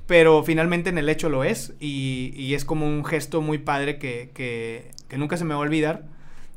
pero 0.07 0.43
finalmente 0.43 0.89
en 0.89 0.97
el 0.97 1.07
hecho 1.07 1.29
lo 1.29 1.45
es 1.45 1.73
y, 1.79 2.33
y 2.35 2.53
es 2.53 2.65
como 2.65 2.85
un 2.85 3.03
gesto 3.05 3.41
muy 3.41 3.57
padre 3.57 3.97
que, 3.97 4.31
que, 4.35 4.91
que, 5.07 5.17
nunca 5.17 5.37
se 5.37 5.45
me 5.45 5.53
va 5.53 5.61
a 5.61 5.63
olvidar, 5.63 6.03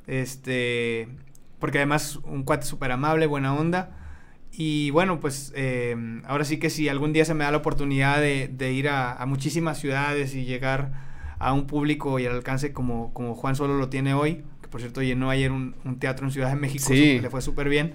este, 0.08 1.08
porque 1.60 1.78
además 1.78 2.16
un 2.24 2.42
cuate 2.42 2.66
súper 2.66 2.90
amable, 2.90 3.26
buena 3.26 3.54
onda, 3.54 3.96
y 4.50 4.90
bueno, 4.90 5.20
pues 5.20 5.52
eh, 5.54 5.94
ahora 6.26 6.44
sí 6.44 6.58
que 6.58 6.68
si 6.68 6.88
algún 6.88 7.12
día 7.12 7.24
se 7.24 7.34
me 7.34 7.44
da 7.44 7.52
la 7.52 7.58
oportunidad 7.58 8.20
de, 8.20 8.48
de 8.48 8.72
ir 8.72 8.88
a, 8.88 9.12
a, 9.12 9.24
muchísimas 9.24 9.78
ciudades 9.78 10.34
y 10.34 10.44
llegar 10.44 10.90
a 11.38 11.52
un 11.52 11.68
público 11.68 12.18
y 12.18 12.26
al 12.26 12.34
alcance 12.34 12.72
como, 12.72 13.14
como 13.14 13.36
Juan 13.36 13.54
Solo 13.54 13.76
lo 13.76 13.88
tiene 13.88 14.14
hoy, 14.14 14.42
que 14.60 14.68
por 14.68 14.80
cierto 14.80 15.00
llenó 15.00 15.30
ayer 15.30 15.52
un, 15.52 15.76
un 15.84 16.00
teatro 16.00 16.26
en 16.26 16.32
Ciudad 16.32 16.48
de 16.48 16.56
México, 16.56 16.86
que 16.88 17.20
le 17.22 17.30
fue 17.30 17.40
súper 17.40 17.68
bien, 17.68 17.94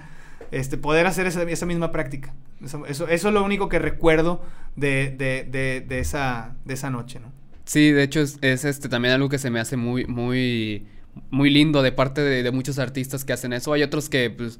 este, 0.54 0.78
poder 0.78 1.08
hacer 1.08 1.26
esa, 1.26 1.66
misma 1.66 1.92
práctica. 1.92 2.34
Eso, 2.64 2.86
eso, 2.86 3.08
es 3.08 3.24
lo 3.24 3.44
único 3.44 3.70
que 3.70 3.80
recuerdo 3.80 4.42
de, 4.76 5.10
de, 5.10 5.82
de, 5.88 6.00
esa, 6.00 6.56
de 6.64 6.76
esa 6.76 6.90
noche, 6.90 7.20
¿no? 7.20 7.32
Sí, 7.66 7.92
de 7.92 8.04
hecho 8.04 8.22
es, 8.22 8.38
es, 8.42 8.64
este, 8.64 8.88
también 8.88 9.14
algo 9.14 9.30
que 9.30 9.40
se 9.40 9.50
me 9.50 9.60
hace 9.60 9.78
muy, 9.78 10.06
muy, 10.06 10.86
muy 11.32 11.50
lindo 11.50 11.82
de 11.82 11.92
parte 11.92 12.22
de, 12.22 12.52
muchos 12.52 12.78
artistas 12.78 13.26
que 13.26 13.34
hacen 13.34 13.52
eso. 13.54 13.74
Hay 13.74 13.84
otros 13.84 14.10
que 14.10 14.30
pues 14.30 14.60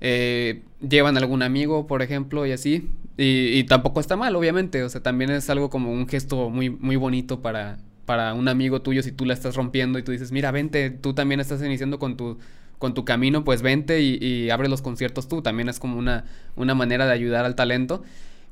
eh, 0.00 0.62
llevan 0.86 1.16
algún 1.16 1.42
amigo, 1.42 1.86
por 1.86 2.02
ejemplo, 2.02 2.46
y 2.46 2.52
así. 2.52 2.90
Y, 3.16 3.64
tampoco 3.64 4.00
está 4.00 4.16
mal, 4.16 4.36
obviamente. 4.36 4.82
O 4.82 4.88
sea, 4.88 5.02
también 5.02 5.30
es 5.30 5.50
algo 5.50 5.68
como 5.68 5.92
un 5.92 6.06
gesto 6.06 6.48
muy, 6.48 6.70
muy 6.70 6.96
bonito 6.96 7.42
para, 7.42 7.78
para 8.04 8.34
un 8.34 8.46
amigo 8.48 8.82
tuyo 8.82 9.02
si 9.02 9.10
tú 9.10 9.24
la 9.24 9.34
estás 9.34 9.56
rompiendo 9.56 9.98
y 9.98 10.02
tú 10.02 10.12
dices, 10.12 10.30
mira, 10.30 10.50
vente, 10.52 10.90
tú 10.90 11.12
también 11.14 11.40
estás 11.40 11.60
iniciando 11.62 11.98
con 11.98 12.16
tu, 12.16 12.38
con 12.78 12.94
tu 12.94 13.04
camino, 13.04 13.44
pues 13.44 13.62
vente 13.62 14.00
y, 14.00 14.50
abre 14.50 14.68
los 14.68 14.82
conciertos 14.82 15.28
tú. 15.28 15.42
También 15.42 15.68
es 15.68 15.78
como 15.78 15.98
una, 15.98 16.24
una 16.56 16.74
manera 16.74 17.06
de 17.06 17.12
ayudar 17.12 17.44
al 17.44 17.54
talento. 17.54 18.02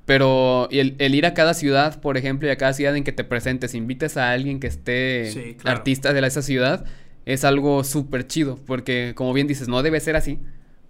Pero 0.05 0.69
el, 0.71 0.97
ir 0.99 1.27
a 1.27 1.35
cada 1.35 1.55
ciudad, 1.55 2.01
por 2.01 2.17
ejemplo, 2.17 2.49
y 2.49 2.51
a 2.51 2.57
cada 2.57 2.73
ciudad 2.73 2.97
en 2.97 3.05
que 3.05 3.13
te 3.13 3.25
presentes, 3.25 3.75
invites 3.75 4.17
a 4.17 4.33
alguien 4.33 4.59
que 4.59 4.67
esté 4.67 5.57
artista 5.65 6.13
de 6.13 6.27
esa 6.27 6.43
ciudad, 6.43 6.85
es 7.25 7.45
algo 7.45 7.85
súper 7.85 8.27
chido. 8.27 8.59
Porque, 8.67 9.13
como 9.15 9.33
bien 9.33 9.47
dices, 9.47 9.69
no 9.69 9.83
debe 9.83 10.01
ser 10.01 10.17
así 10.17 10.39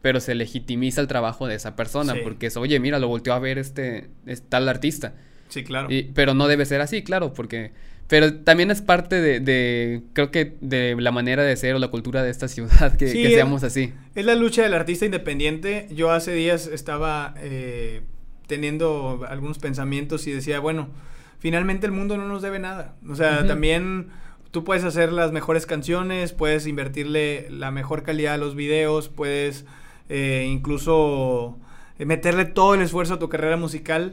pero 0.03 0.19
se 0.19 0.35
legitimiza 0.35 1.01
el 1.01 1.07
trabajo 1.07 1.47
de 1.47 1.55
esa 1.55 1.77
persona, 1.77 2.15
porque 2.25 2.47
es, 2.47 2.57
oye, 2.57 2.79
mira, 2.81 2.99
lo 2.99 3.07
volteó 3.07 3.33
a 3.35 3.39
ver 3.39 3.57
este, 3.57 4.11
tal 4.49 4.69
artista. 4.69 5.15
Sí, 5.49 5.63
claro. 5.63 5.89
pero 6.13 6.35
no 6.35 6.49
debe 6.49 6.67
ser 6.67 6.81
así, 6.81 7.03
claro, 7.03 7.33
porque... 7.33 7.71
Pero 8.13 8.35
también 8.35 8.71
es 8.71 8.83
parte 8.83 9.23
de, 9.23 9.41
de, 9.41 10.03
creo 10.13 10.31
que 10.31 10.59
de 10.61 10.95
la 10.99 11.13
manera 11.13 11.45
de 11.45 11.57
ser 11.57 11.77
o 11.77 11.79
la 11.79 11.89
cultura 11.89 12.23
de 12.23 12.29
esta 12.29 12.47
ciudad, 12.47 12.95
que, 12.99 13.09
seamos 13.09 13.65
así. 13.65 13.95
Es 14.15 14.27
la 14.27 14.35
lucha 14.35 14.63
del 14.63 14.75
artista 14.75 15.07
independiente. 15.07 15.89
Yo 15.91 16.11
hace 16.11 16.35
días 16.35 16.67
estaba 16.67 17.33
eh, 17.39 18.03
teniendo 18.47 19.25
algunos 19.27 19.59
pensamientos 19.59 20.27
y 20.27 20.33
decía, 20.33 20.61
bueno, 20.61 20.91
finalmente 21.39 21.87
el 21.87 21.93
mundo 21.93 22.19
no 22.19 22.29
nos 22.29 22.43
debe 22.43 22.59
nada. 22.59 22.97
O 23.09 23.17
sea, 23.17 23.47
también 23.47 24.09
tú 24.51 24.63
puedes 24.63 24.85
hacer 24.85 25.11
las 25.11 25.33
mejores 25.33 25.65
canciones, 25.65 26.35
puedes 26.35 26.67
invertirle 26.67 27.49
la 27.49 27.71
mejor 27.71 28.03
calidad 28.03 28.35
a 28.35 28.37
los 28.37 28.55
videos, 28.55 29.09
puedes 29.09 29.65
eh, 30.11 30.47
incluso 30.51 31.59
eh, 31.99 32.05
meterle 32.05 32.45
todo 32.45 32.75
el 32.75 32.83
esfuerzo 32.83 33.15
a 33.15 33.19
tu 33.19 33.31
carrera 33.31 33.57
musical, 33.57 34.13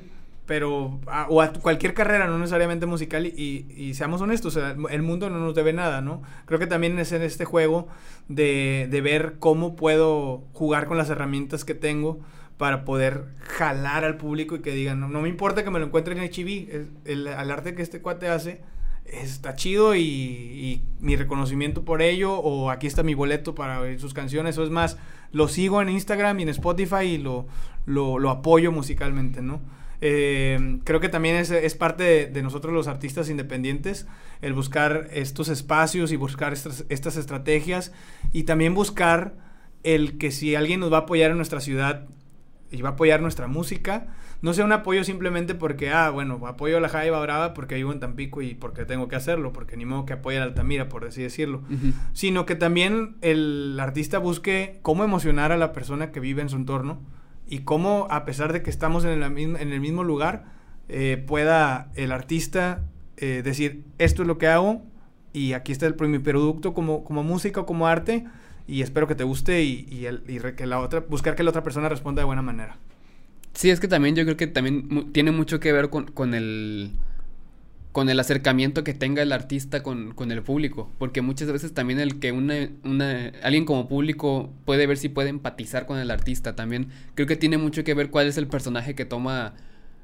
pero 0.50 1.00
o 1.28 1.42
a 1.44 1.54
cualquier 1.54 1.94
carrera, 1.94 2.26
no 2.26 2.40
necesariamente 2.40 2.88
musical, 2.88 3.28
y, 3.28 3.94
seamos 3.94 4.20
honestos, 4.20 4.58
el 4.58 5.02
mundo 5.04 5.30
no 5.30 5.38
nos 5.38 5.54
debe 5.54 5.74
nada, 5.74 6.02
¿no? 6.02 6.24
Creo 6.46 6.58
que 6.58 6.66
también 6.66 6.98
es 6.98 7.12
en 7.12 7.22
este 7.22 7.46
juego 7.46 7.88
de, 8.30 8.88
de 8.90 9.02
ver 9.02 9.36
cómo 9.38 9.76
puedo 9.76 10.46
jugar 10.54 10.88
con 10.88 10.98
las 10.98 11.08
herramientas 11.12 11.66
que 11.66 11.76
tengo 11.76 12.22
para 12.58 12.84
poder 12.84 13.26
jalar 13.42 14.04
al 14.04 14.18
público 14.18 14.56
y 14.56 14.62
que 14.62 14.72
digan, 14.72 15.00
no, 15.00 15.08
no 15.08 15.22
me 15.22 15.30
importa 15.30 15.64
que 15.64 15.70
me 15.70 15.78
lo 15.78 15.86
encuentre 15.86 16.18
en 16.18 16.24
HIV, 16.24 16.90
el, 17.06 17.28
el, 17.28 17.28
arte 17.28 17.76
que 17.76 17.84
este 17.84 18.02
cuate 18.02 18.28
hace 18.28 18.62
está 19.06 19.54
chido 19.54 19.96
y, 19.96 20.82
mi 21.00 21.16
reconocimiento 21.16 21.86
por 21.86 22.02
ello 22.02 22.34
o 22.40 22.72
aquí 22.72 22.88
está 22.88 23.04
mi 23.04 23.14
boleto 23.14 23.54
para 23.54 23.82
oír 23.82 24.00
sus 24.00 24.16
canciones 24.16 24.58
o 24.58 24.64
es 24.64 24.72
más, 24.72 24.98
lo 25.32 25.48
sigo 25.48 25.80
en 25.80 25.90
Instagram 25.90 26.40
y 26.40 26.44
en 26.44 26.50
Spotify 26.50 27.04
y 27.04 27.18
lo, 27.20 27.46
lo, 27.86 28.30
apoyo 28.32 28.72
musicalmente, 28.72 29.44
¿no? 29.44 29.62
Eh, 30.02 30.80
creo 30.86 31.00
que 31.00 31.10
también 31.10 31.36
es, 31.36 31.52
es 31.52 31.76
parte 31.76 32.28
de, 32.28 32.42
nosotros 32.42 32.74
los 32.74 32.88
artistas 32.88 33.30
independientes 33.30 34.08
el 34.42 34.54
buscar 34.54 35.10
estos 35.12 35.50
espacios 35.50 36.14
y 36.14 36.16
buscar 36.16 36.54
estas, 36.54 36.86
estas 36.88 37.18
estrategias 37.18 37.92
y 38.32 38.44
también 38.44 38.74
buscar 38.74 39.36
el 39.84 40.18
que 40.18 40.32
si 40.32 40.56
alguien 40.56 40.80
nos 40.80 40.92
va 40.92 40.98
a 40.98 41.02
apoyar 41.02 41.32
en 41.32 41.38
nuestra 41.38 41.60
ciudad 41.60 42.08
y 42.72 42.82
va 42.82 42.90
a 42.90 42.92
apoyar 42.94 43.22
nuestra 43.22 43.48
música, 43.48 44.08
no 44.42 44.54
sea 44.54 44.64
un 44.64 44.72
apoyo 44.72 45.04
simplemente 45.04 45.56
porque, 45.56 45.90
ah, 45.90 46.10
bueno, 46.12 46.40
apoyo 46.48 46.78
a 46.78 46.80
la 46.80 46.88
Jaiba 46.88 47.20
Brava 47.20 47.54
porque 47.54 47.76
vivo 47.76 47.92
en 47.92 48.00
Tampico 48.00 48.42
y 48.42 48.54
porque 48.54 48.86
tengo 48.86 49.08
que 49.08 49.16
hacerlo, 49.16 49.52
porque 49.52 49.76
ni 49.76 49.86
modo 49.86 50.06
que 50.06 50.14
apoye 50.14 50.40
a 50.40 50.44
Altamira, 50.44 50.88
por 50.88 51.06
así 51.06 51.22
decirlo, 51.22 51.64
sino 52.14 52.46
que 52.46 52.56
también 52.56 53.18
el 53.22 53.78
artista 53.80 54.18
busque 54.20 54.80
cómo 54.82 55.04
emocionar 55.04 55.52
a 55.52 55.58
la 55.58 55.74
persona 55.74 56.12
que 56.12 56.20
vive 56.20 56.42
en 56.42 56.50
su 56.50 56.56
entorno 56.56 57.02
y 57.50 57.60
cómo, 57.60 58.08
a 58.10 58.26
pesar 58.26 58.54
de 58.54 58.62
que 58.62 58.70
estamos 58.70 59.04
en 59.04 59.22
el, 59.22 59.38
en 59.38 59.74
el 59.74 59.82
mismo 59.82 60.04
lugar, 60.04 60.46
eh, 60.88 61.24
pueda 61.26 61.92
el 61.96 62.12
artista 62.12 62.84
eh, 63.18 63.42
decir, 63.44 63.84
esto 63.98 64.22
es 64.22 64.28
lo 64.28 64.38
que 64.38 64.48
hago 64.48 64.82
y 65.34 65.54
aquí 65.54 65.72
está 65.72 65.86
el, 65.86 65.96
mi 66.08 66.20
producto 66.20 66.74
como, 66.74 67.04
como 67.04 67.24
música 67.24 67.62
o 67.62 67.66
como 67.66 67.88
arte 67.88 68.26
y 68.68 68.82
espero 68.82 69.08
que 69.08 69.16
te 69.16 69.24
guste 69.24 69.64
y, 69.64 69.88
y, 69.90 70.40
que 70.56 70.66
la 70.66 70.80
otra, 70.80 71.02
buscar 71.02 71.36
que 71.36 71.44
la 71.44 71.50
otra 71.50 71.64
persona 71.64 71.90
responda 71.90 72.22
de 72.22 72.26
buena 72.26 72.42
manera. 72.42 72.78
Sí, 73.54 73.72
es 73.72 73.80
que 73.80 73.88
también 73.88 74.16
yo 74.16 74.24
creo 74.24 74.38
que 74.38 74.48
también 74.48 75.12
tiene 75.12 75.32
mucho 75.32 75.60
que 75.60 75.72
ver 75.72 75.90
con, 75.90 76.06
con 76.06 76.34
el 76.34 76.92
con 77.91 78.10
el 78.10 78.19
acercamiento 78.19 78.84
que 78.84 78.93
tenga 78.93 79.23
el 79.23 79.32
artista 79.32 79.82
con, 79.82 80.13
con, 80.13 80.32
el 80.32 80.43
público, 80.43 80.91
porque 80.99 81.21
muchas 81.21 81.52
veces 81.52 81.73
también 81.73 81.99
el 81.99 82.19
que 82.19 82.32
una, 82.32 82.69
una, 82.84 83.32
alguien 83.41 83.65
como 83.65 83.88
público 83.88 84.54
puede 84.65 84.86
ver 84.86 84.97
si 84.97 85.10
puede 85.10 85.30
empatizar 85.30 85.88
con 85.88 85.97
el 85.97 86.12
artista, 86.12 86.56
también 86.56 86.89
creo 87.15 87.28
que 87.28 87.36
tiene 87.36 87.58
mucho 87.58 87.84
que 87.84 87.95
ver 87.95 88.12
cuál 88.12 88.28
es 88.28 88.38
el 88.38 88.47
personaje 88.47 88.93
que 88.93 89.06
toma 89.06 89.56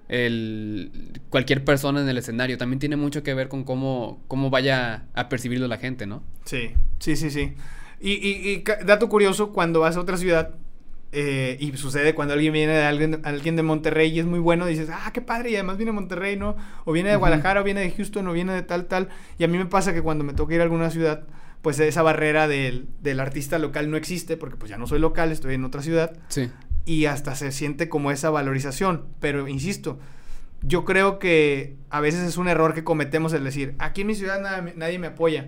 el, 0.08 0.92
cualquier 1.30 1.64
persona 1.64 2.02
en 2.02 2.10
el 2.10 2.18
escenario, 2.18 2.58
también 2.58 2.80
tiene 2.80 2.96
mucho 2.96 3.22
que 3.22 3.36
ver 3.36 3.50
con 3.50 3.64
cómo, 3.64 4.24
cómo 4.28 4.50
vaya 4.50 5.06
a 5.14 5.30
percibirlo 5.30 5.68
la 5.68 5.78
gente, 5.78 6.08
¿no? 6.08 6.24
Sí, 6.46 6.72
sí, 7.00 7.16
sí, 7.16 7.30
sí. 7.30 7.54
Y, 8.02 8.14
y, 8.14 8.50
y 8.50 8.64
dato 8.86 9.10
curioso, 9.10 9.54
cuando 9.54 9.80
vas 9.82 9.96
a 9.96 10.00
otra 10.00 10.18
ciudad, 10.18 10.56
eh, 11.18 11.56
y 11.62 11.76
sucede 11.78 12.14
cuando 12.14 12.34
alguien 12.34 12.52
viene 12.52 12.74
de 12.74 12.84
alguien, 12.84 13.22
alguien 13.24 13.56
de 13.56 13.64
Monterrey 13.64 14.12
y 14.12 14.20
es 14.20 14.26
muy 14.26 14.40
bueno, 14.40 14.66
dices, 14.66 14.90
ah, 14.92 15.12
qué 15.14 15.22
padre, 15.22 15.52
y 15.52 15.56
además 15.56 15.78
viene 15.78 15.94
de 15.94 15.96
Monterrey, 15.96 16.36
¿no? 16.36 16.58
O 16.84 16.92
viene 16.92 17.10
de 17.10 17.16
Guadalajara, 17.16 17.62
o 17.62 17.64
viene 17.64 17.80
de 17.80 17.92
Houston, 17.92 18.28
o 18.28 18.34
viene 18.34 18.52
de 18.52 18.64
tal, 18.64 18.88
tal. 18.88 19.08
Y 19.38 19.46
a 19.46 19.48
mí 19.48 19.58
me 19.58 19.66
pasa 19.66 19.94
que 19.94 20.02
cuando 20.02 20.26
me 20.26 20.34
toca 20.34 20.54
ir 20.54 20.60
a 20.60 20.64
alguna 20.64 20.90
ciudad, 20.90 21.24
pues 21.62 21.80
esa 21.80 22.02
barrera 22.02 22.50
del, 22.50 22.90
del 23.02 23.22
artista 23.22 23.60
local 23.60 23.90
no 23.90 23.96
existe, 23.96 24.36
porque 24.36 24.58
pues 24.58 24.70
ya 24.70 24.78
no 24.78 24.88
soy 24.88 25.00
local, 25.00 25.32
estoy 25.32 25.54
en 25.54 25.64
otra 25.64 25.82
ciudad. 25.82 26.18
Sí. 26.28 26.52
Y 26.84 27.06
hasta 27.06 27.34
se 27.36 27.54
siente 27.54 27.88
como 27.88 28.12
esa 28.12 28.30
valorización. 28.30 29.06
Pero 29.22 29.48
insisto, 29.48 30.00
yo 30.64 30.84
creo 30.84 31.18
que 31.18 31.78
a 31.90 32.02
veces 32.02 32.28
es 32.28 32.36
un 32.36 32.50
error 32.50 32.74
que 32.74 32.84
cometemos 32.84 33.32
el 33.32 33.46
decir, 33.46 33.76
aquí 33.80 34.02
en 34.02 34.08
mi 34.08 34.16
ciudad 34.16 34.42
nadie 34.76 35.00
me 35.00 35.08
apoya. 35.08 35.48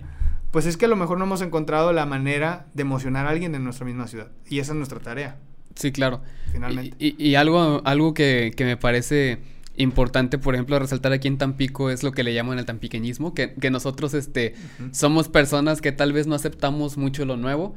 Pues 0.50 0.64
es 0.64 0.78
que 0.78 0.86
a 0.86 0.88
lo 0.88 0.96
mejor 0.96 1.18
no 1.18 1.24
hemos 1.24 1.42
encontrado 1.42 1.92
la 1.92 2.06
manera 2.06 2.68
de 2.72 2.80
emocionar 2.80 3.26
a 3.26 3.30
alguien 3.30 3.54
en 3.54 3.64
nuestra 3.64 3.84
misma 3.84 4.06
ciudad. 4.06 4.30
Y 4.46 4.60
esa 4.60 4.72
es 4.72 4.76
nuestra 4.78 4.98
tarea. 4.98 5.36
Sí, 5.78 5.92
claro. 5.92 6.20
Finalmente. 6.52 6.96
Y, 6.98 7.34
algo, 7.36 7.82
algo 7.84 8.12
que, 8.12 8.52
me 8.58 8.76
parece 8.76 9.38
importante, 9.76 10.38
por 10.38 10.54
ejemplo, 10.54 10.76
resaltar 10.78 11.12
aquí 11.12 11.28
en 11.28 11.38
Tampico 11.38 11.90
es 11.90 12.02
lo 12.02 12.10
que 12.10 12.24
le 12.24 12.34
llaman 12.34 12.58
el 12.58 12.66
tampiqueñismo, 12.66 13.32
que, 13.32 13.54
que 13.54 13.70
nosotros 13.70 14.12
este, 14.12 14.54
somos 14.90 15.28
personas 15.28 15.80
que 15.80 15.92
tal 15.92 16.12
vez 16.12 16.26
no 16.26 16.34
aceptamos 16.34 16.96
mucho 16.96 17.24
lo 17.24 17.36
nuevo, 17.36 17.76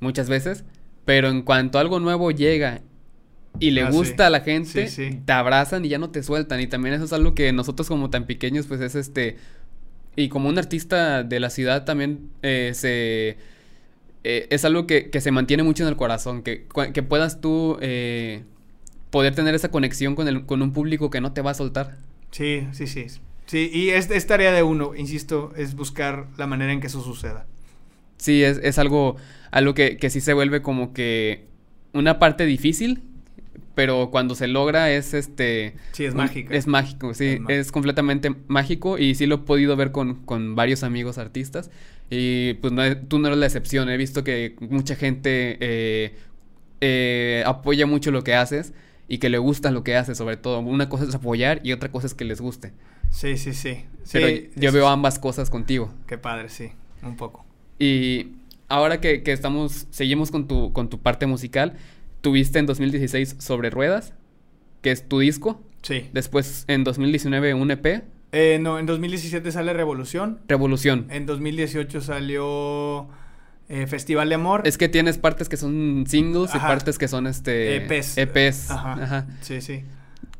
muchas 0.00 0.30
veces, 0.30 0.64
pero 1.04 1.28
en 1.28 1.42
cuanto 1.42 1.78
algo 1.78 2.00
nuevo 2.00 2.30
llega 2.30 2.80
y 3.60 3.72
le 3.72 3.82
ah, 3.82 3.90
gusta 3.90 4.28
a 4.28 4.30
la 4.30 4.40
gente, 4.40 4.88
te 5.24 5.32
abrazan 5.32 5.84
y 5.84 5.88
ya 5.88 5.98
no 5.98 6.08
te 6.08 6.22
sueltan. 6.22 6.60
Y 6.60 6.66
también 6.66 6.94
eso 6.94 7.04
es 7.04 7.12
algo 7.12 7.34
que 7.34 7.52
nosotros 7.52 7.88
como 7.88 8.08
tan 8.08 8.26
pequeños, 8.26 8.66
pues 8.66 8.80
es 8.80 8.94
este... 8.94 9.36
Y 10.16 10.28
como 10.30 10.48
un 10.48 10.58
artista 10.58 11.22
de 11.22 11.40
la 11.40 11.50
ciudad 11.50 11.84
también 11.84 12.30
eh, 12.42 12.72
se 12.74 13.36
eh, 14.24 14.46
es 14.50 14.64
algo 14.64 14.86
que, 14.86 15.10
se 15.20 15.30
mantiene 15.30 15.62
mucho 15.62 15.82
en 15.82 15.88
el 15.88 15.96
corazón, 15.96 16.42
que, 16.42 16.66
que 16.92 17.02
puedas 17.02 17.40
tú 17.40 17.78
eh, 17.80 18.44
poder 19.10 19.34
tener 19.34 19.54
esa 19.54 19.70
conexión 19.70 20.14
con, 20.14 20.28
el, 20.28 20.46
con 20.46 20.62
un 20.62 20.72
público 20.72 21.10
que 21.10 21.20
no 21.20 21.32
te 21.32 21.42
va 21.42 21.50
a 21.50 21.54
soltar. 21.54 21.98
Sí, 22.30 22.66
sí, 22.72 22.86
sí. 22.86 23.06
Sí, 23.46 23.70
y 23.72 23.90
es, 23.90 24.10
es 24.10 24.26
tarea 24.26 24.52
de 24.52 24.62
uno, 24.62 24.94
insisto, 24.94 25.52
es 25.56 25.74
buscar 25.74 26.28
la 26.38 26.46
manera 26.46 26.72
en 26.72 26.80
que 26.80 26.86
eso 26.86 27.02
suceda. 27.02 27.46
Sí, 28.16 28.44
es, 28.44 28.58
es 28.62 28.78
algo, 28.78 29.16
algo 29.50 29.74
que, 29.74 29.96
que 29.96 30.08
sí 30.08 30.20
se 30.20 30.32
vuelve 30.32 30.62
como 30.62 30.92
que 30.92 31.44
una 31.92 32.18
parte 32.18 32.46
difícil, 32.46 33.02
pero 33.74 34.10
cuando 34.10 34.34
se 34.34 34.46
logra 34.48 34.90
es 34.90 35.14
este... 35.14 35.74
Sí, 35.92 36.04
es 36.04 36.14
mágico. 36.14 36.52
Es 36.52 36.66
mágico, 36.66 37.14
sí, 37.14 37.38
es, 37.48 37.72
completamente 37.72 38.34
mágico 38.46 38.98
y 38.98 39.14
sí 39.14 39.26
lo 39.26 39.36
he 39.36 39.38
podido 39.38 39.76
ver 39.76 39.92
con, 39.92 40.16
con 40.24 40.54
varios 40.54 40.82
amigos 40.82 41.18
artistas 41.18 41.70
y 42.14 42.52
pues 42.54 42.74
no, 42.74 42.82
tú 43.08 43.18
no 43.18 43.28
eres 43.28 43.38
la 43.38 43.46
excepción. 43.46 43.88
He 43.88 43.96
visto 43.96 44.22
que 44.22 44.54
mucha 44.60 44.96
gente 44.96 45.56
eh, 45.60 46.14
eh, 46.82 47.42
apoya 47.46 47.86
mucho 47.86 48.10
lo 48.10 48.22
que 48.22 48.34
haces 48.34 48.74
y 49.08 49.16
que 49.16 49.30
le 49.30 49.38
gusta 49.38 49.70
lo 49.70 49.82
que 49.82 49.96
haces, 49.96 50.18
sobre 50.18 50.36
todo. 50.36 50.58
Una 50.58 50.90
cosa 50.90 51.04
es 51.04 51.14
apoyar 51.14 51.62
y 51.64 51.72
otra 51.72 51.90
cosa 51.90 52.06
es 52.06 52.12
que 52.12 52.26
les 52.26 52.42
guste. 52.42 52.74
Sí, 53.08 53.38
sí, 53.38 53.54
sí. 53.54 53.86
Pero 54.12 54.46
yo 54.56 54.72
veo 54.72 54.88
ambas 54.88 55.18
cosas 55.18 55.48
contigo. 55.48 55.90
Qué 56.06 56.18
padre, 56.18 56.50
sí, 56.50 56.72
un 57.02 57.16
poco. 57.16 57.46
Y 57.78 58.32
ahora 58.68 59.00
que, 59.00 59.22
que, 59.22 59.32
estamos, 59.32 59.86
seguimos 59.88 60.30
con 60.30 60.46
tu, 60.46 60.70
con 60.74 60.90
tu 60.90 61.00
parte 61.00 61.24
musical, 61.24 61.78
tuviste 62.20 62.58
en 62.58 62.66
2016 62.66 63.36
Sobre 63.38 63.70
Ruedas, 63.70 64.12
que 64.82 64.90
es 64.90 65.08
tu 65.08 65.18
disco. 65.20 65.62
Sí. 65.80 66.10
Después 66.12 66.66
en 66.68 66.84
2019 66.84 67.54
un 67.54 67.70
EP. 67.70 68.04
Eh, 68.32 68.58
no, 68.60 68.78
en 68.78 68.86
2017 68.86 69.52
sale 69.52 69.74
Revolución. 69.74 70.40
Revolución. 70.48 71.06
En 71.10 71.26
2018 71.26 72.00
salió 72.00 73.08
eh, 73.68 73.86
Festival 73.86 74.30
de 74.30 74.34
Amor. 74.36 74.62
Es 74.64 74.78
que 74.78 74.88
tienes 74.88 75.18
partes 75.18 75.50
que 75.50 75.58
son 75.58 76.04
singles 76.08 76.54
y 76.54 76.58
partes 76.58 76.98
que 76.98 77.08
son 77.08 77.26
este 77.26 77.76
EPs. 77.76 78.16
EPs. 78.16 78.70
Ajá. 78.70 78.92
Ajá. 78.94 79.26
Sí, 79.42 79.60
sí. 79.60 79.84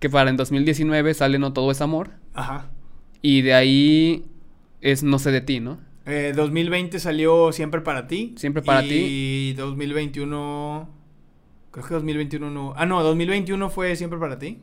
Que 0.00 0.08
para 0.08 0.30
en 0.30 0.38
2019 0.38 1.12
sale 1.12 1.38
No 1.38 1.52
Todo 1.52 1.70
es 1.70 1.82
Amor. 1.82 2.10
Ajá. 2.32 2.70
Y 3.20 3.42
de 3.42 3.54
ahí 3.54 4.24
es 4.80 5.02
No 5.02 5.18
sé 5.18 5.30
de 5.30 5.42
ti, 5.42 5.60
¿no? 5.60 5.78
Eh, 6.06 6.32
2020 6.34 6.98
salió 6.98 7.52
Siempre 7.52 7.82
para 7.82 8.06
ti. 8.06 8.34
Siempre 8.36 8.62
para 8.62 8.80
ti. 8.82 8.88
Y 8.94 9.52
2021... 9.52 10.88
Creo 11.70 11.86
que 11.86 11.94
2021 11.94 12.50
no... 12.50 12.72
Ah, 12.76 12.86
no, 12.86 13.02
2021 13.02 13.70
fue 13.70 13.96
Siempre 13.96 14.18
para 14.18 14.38
ti. 14.38 14.60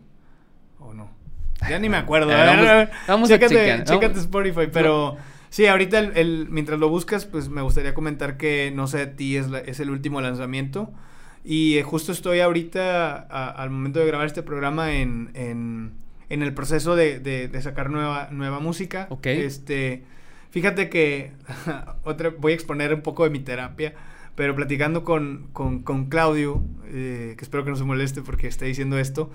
¿O 0.80 0.94
no? 0.94 1.19
Ya 1.68 1.80
ni 1.80 1.90
me 1.90 1.98
acuerdo. 1.98 2.30
vamos, 3.08 3.32
a 3.32 3.40
checar. 3.40 3.84
Chécate 3.84 4.20
Spotify, 4.20 4.68
pero... 4.72 5.18
Sí, 5.50 5.66
ahorita 5.66 6.00
el, 6.00 6.48
mientras 6.50 6.80
lo 6.80 6.90
buscas, 6.90 7.26
pues 7.26 7.50
me 7.50 7.64
gustaría 7.64 7.96
comentar 7.96 8.38
que 8.38 8.72
No 8.72 8.86
sé 8.86 9.00
de 9.00 9.08
ti 9.08 9.36
es, 9.36 9.48
es 9.66 9.80
el 9.80 9.90
último 9.90 10.22
lanzamiento. 10.22 10.94
Y 11.44 11.78
eh, 11.78 11.84
justo 11.84 12.12
estoy 12.12 12.42
ahorita, 12.42 13.16
al 13.16 13.70
momento 13.70 14.00
de 14.00 14.06
grabar 14.06 14.28
este 14.28 14.44
programa, 14.44 14.94
en, 14.94 15.32
en, 15.34 15.94
en 16.30 16.44
el 16.44 16.54
proceso 16.54 16.96
de, 16.96 17.20
de, 17.20 17.62
sacar 17.62 17.90
nueva, 17.90 18.30
nueva 18.32 18.60
música. 18.60 19.08
Ok. 19.10 19.28
Este, 19.28 20.04
fíjate 20.52 20.90
que 20.90 21.32
otra, 22.04 22.30
voy 22.38 22.52
a 22.52 22.56
exponer 22.56 22.94
un 22.94 23.02
poco 23.02 23.24
de 23.24 23.30
mi 23.30 23.40
terapia, 23.40 23.94
pero 24.36 24.56
platicando 24.56 25.04
con, 25.04 25.50
con, 25.54 25.82
con 25.82 26.10
Claudio, 26.10 26.64
eh, 26.88 27.36
que 27.38 27.44
espero 27.44 27.64
que 27.64 27.72
no 27.72 27.76
se 27.76 27.84
moleste 27.84 28.22
porque 28.22 28.48
esté 28.48 28.66
diciendo 28.66 29.00
esto, 29.00 29.32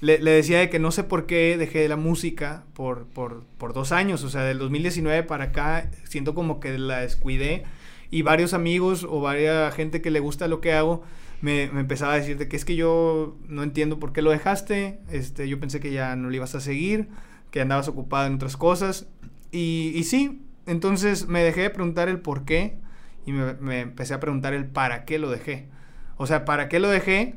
le, 0.00 0.18
decía 0.18 0.58
de 0.58 0.70
que 0.70 0.78
no 0.78 0.90
sé 0.90 1.04
por 1.04 1.26
qué 1.26 1.56
dejé 1.56 1.88
la 1.88 1.96
música 1.96 2.64
por, 2.74 3.06
por, 3.06 3.44
por 3.58 3.72
dos 3.72 3.92
años, 3.92 4.22
o 4.24 4.28
sea, 4.28 4.42
del 4.42 4.58
2019 4.58 5.22
para 5.22 5.44
acá, 5.44 5.90
siento 6.04 6.34
como 6.34 6.60
que 6.60 6.76
la 6.78 7.00
descuidé 7.00 7.64
y 8.10 8.22
varios 8.22 8.54
amigos 8.54 9.06
o 9.08 9.20
varias 9.20 9.74
gente 9.74 10.02
que 10.02 10.10
le 10.10 10.20
gusta 10.20 10.46
lo 10.46 10.60
que 10.60 10.72
hago 10.72 11.02
me, 11.40 11.68
me, 11.72 11.80
empezaba 11.80 12.14
a 12.14 12.16
decir 12.16 12.38
de 12.38 12.48
que 12.48 12.56
es 12.56 12.64
que 12.64 12.76
yo 12.76 13.36
no 13.48 13.62
entiendo 13.62 13.98
por 13.98 14.12
qué 14.12 14.22
lo 14.22 14.30
dejaste, 14.30 15.00
este, 15.10 15.48
yo 15.48 15.60
pensé 15.60 15.80
que 15.80 15.92
ya 15.92 16.16
no 16.16 16.28
lo 16.28 16.34
ibas 16.34 16.54
a 16.54 16.60
seguir, 16.60 17.08
que 17.50 17.60
andabas 17.60 17.88
ocupado 17.88 18.26
en 18.26 18.34
otras 18.34 18.56
cosas 18.56 19.06
y, 19.52 19.92
y 19.94 20.04
sí, 20.04 20.42
entonces 20.66 21.28
me 21.28 21.42
dejé 21.42 21.62
de 21.62 21.70
preguntar 21.70 22.08
el 22.08 22.20
por 22.20 22.44
qué 22.44 22.78
y 23.26 23.32
me, 23.32 23.54
me 23.54 23.80
empecé 23.80 24.14
a 24.14 24.20
preguntar 24.20 24.54
el 24.54 24.66
para 24.66 25.04
qué 25.04 25.18
lo 25.18 25.30
dejé. 25.30 25.68
O 26.16 26.26
sea, 26.26 26.44
¿para 26.44 26.68
qué 26.68 26.78
lo 26.78 26.88
dejé? 26.88 27.36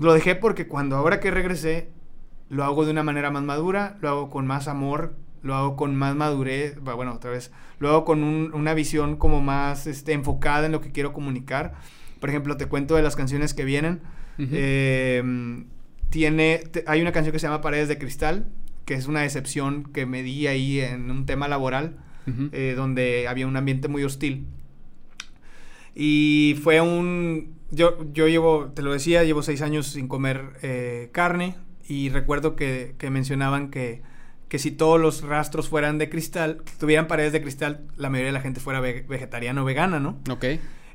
Lo 0.00 0.14
dejé 0.14 0.34
porque 0.34 0.66
cuando 0.66 0.96
ahora 0.96 1.20
que 1.20 1.30
regresé, 1.30 1.90
lo 2.48 2.64
hago 2.64 2.86
de 2.86 2.90
una 2.90 3.02
manera 3.02 3.30
más 3.30 3.42
madura, 3.42 3.98
lo 4.00 4.08
hago 4.08 4.30
con 4.30 4.46
más 4.46 4.66
amor, 4.66 5.14
lo 5.42 5.54
hago 5.54 5.76
con 5.76 5.94
más 5.94 6.16
madurez, 6.16 6.80
bueno, 6.80 7.12
otra 7.12 7.30
vez, 7.30 7.52
lo 7.78 7.90
hago 7.90 8.04
con 8.06 8.22
una 8.22 8.72
visión 8.72 9.16
como 9.16 9.42
más 9.42 9.86
este, 9.86 10.14
enfocada 10.14 10.66
en 10.66 10.72
lo 10.72 10.80
que 10.80 10.90
quiero 10.90 11.12
comunicar. 11.12 11.74
Por 12.18 12.30
ejemplo, 12.30 12.56
te 12.56 12.66
cuento 12.66 12.96
de 12.96 13.02
las 13.02 13.14
canciones 13.14 13.52
que 13.52 13.64
vienen. 13.64 14.00
Eh, 14.38 15.22
tiene, 16.08 16.64
hay 16.86 17.02
una 17.02 17.12
canción 17.12 17.32
que 17.32 17.38
se 17.38 17.46
llama 17.46 17.60
Paredes 17.60 17.88
de 17.88 17.98
Cristal, 17.98 18.48
que 18.86 18.94
es 18.94 19.06
una 19.06 19.20
decepción 19.20 19.84
que 19.84 20.06
me 20.06 20.22
di 20.22 20.46
ahí 20.46 20.80
en 20.80 21.10
un 21.10 21.26
tema 21.26 21.46
laboral, 21.46 21.98
eh, 22.52 22.72
donde 22.74 23.28
había 23.28 23.46
un 23.46 23.56
ambiente 23.56 23.88
muy 23.88 24.02
hostil. 24.04 24.46
Y 25.94 26.58
fue 26.62 26.80
un... 26.80 27.59
Yo, 27.70 27.98
yo 28.12 28.28
llevo, 28.28 28.72
te 28.74 28.82
lo 28.82 28.92
decía, 28.92 29.22
llevo 29.24 29.42
seis 29.42 29.62
años 29.62 29.86
sin 29.86 30.08
comer 30.08 30.54
eh, 30.62 31.08
carne 31.12 31.56
y 31.86 32.08
recuerdo 32.08 32.56
que, 32.56 32.94
que 32.98 33.10
mencionaban 33.10 33.70
que, 33.70 34.02
que, 34.48 34.58
si 34.58 34.70
todos 34.70 35.00
los 35.00 35.22
rastros 35.22 35.68
fueran 35.68 35.98
de 35.98 36.08
cristal, 36.08 36.62
tuvieran 36.78 37.06
paredes 37.06 37.32
de 37.32 37.42
cristal, 37.42 37.86
la 37.96 38.10
mayoría 38.10 38.28
de 38.28 38.32
la 38.32 38.40
gente 38.40 38.60
fuera 38.60 38.80
vegetariana 38.80 39.62
o 39.62 39.64
vegana, 39.64 40.00
¿no? 40.00 40.18
Ok. 40.30 40.44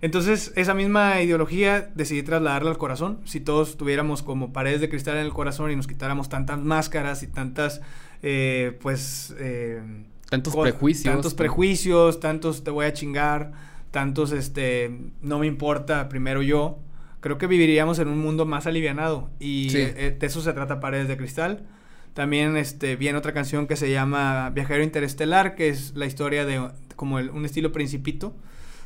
Entonces, 0.02 0.52
esa 0.56 0.74
misma 0.74 1.22
ideología 1.22 1.90
decidí 1.96 2.22
trasladarla 2.22 2.70
al 2.70 2.78
corazón. 2.78 3.22
Si 3.26 3.40
todos 3.40 3.78
tuviéramos 3.78 4.22
como 4.22 4.54
paredes 4.54 4.82
de 4.82 4.90
cristal 4.90 5.18
en 5.18 5.26
el 5.26 5.34
corazón 5.34 5.72
y 5.72 5.76
nos 5.76 5.88
quitáramos 5.88 6.30
tantas 6.30 6.60
máscaras 6.60 7.24
y 7.24 7.28
tantas, 7.28 7.82
eh, 8.22 8.78
pues... 8.82 9.34
Eh, 9.40 9.82
tantos 10.30 10.56
prejuicios. 10.56 11.14
Tantos 11.14 11.34
prejuicios, 11.34 12.20
tantos 12.20 12.64
te 12.64 12.72
voy 12.72 12.86
a 12.86 12.94
chingar, 12.94 13.54
tantos, 13.96 14.34
este, 14.34 14.92
no 15.22 15.40
me 15.40 15.48
importa, 15.48 16.10
primero 16.10 16.42
yo. 16.42 16.80
Creo 17.22 17.38
que 17.38 17.48
viviríamos 17.48 17.98
en 18.00 18.10
un 18.10 18.20
mundo 18.20 18.46
más 18.46 18.68
alivianado. 18.68 19.30
Y 19.40 19.74
eh, 19.74 20.18
de 20.20 20.28
eso 20.28 20.42
se 20.42 20.52
trata 20.52 20.82
Paredes 20.82 21.08
de 21.08 21.16
Cristal. 21.16 21.66
También 22.14 22.58
este, 22.58 22.98
viene 22.98 23.18
otra 23.18 23.32
canción 23.32 23.68
que 23.68 23.78
se 23.78 23.90
llama 23.90 24.50
Viajero 24.50 24.84
Interestelar, 24.84 25.56
que 25.56 25.70
es 25.70 25.96
la 25.96 26.08
historia 26.08 26.46
de 26.46 26.68
como 26.98 27.16
un 27.16 27.46
estilo 27.46 27.72
principito 27.72 28.36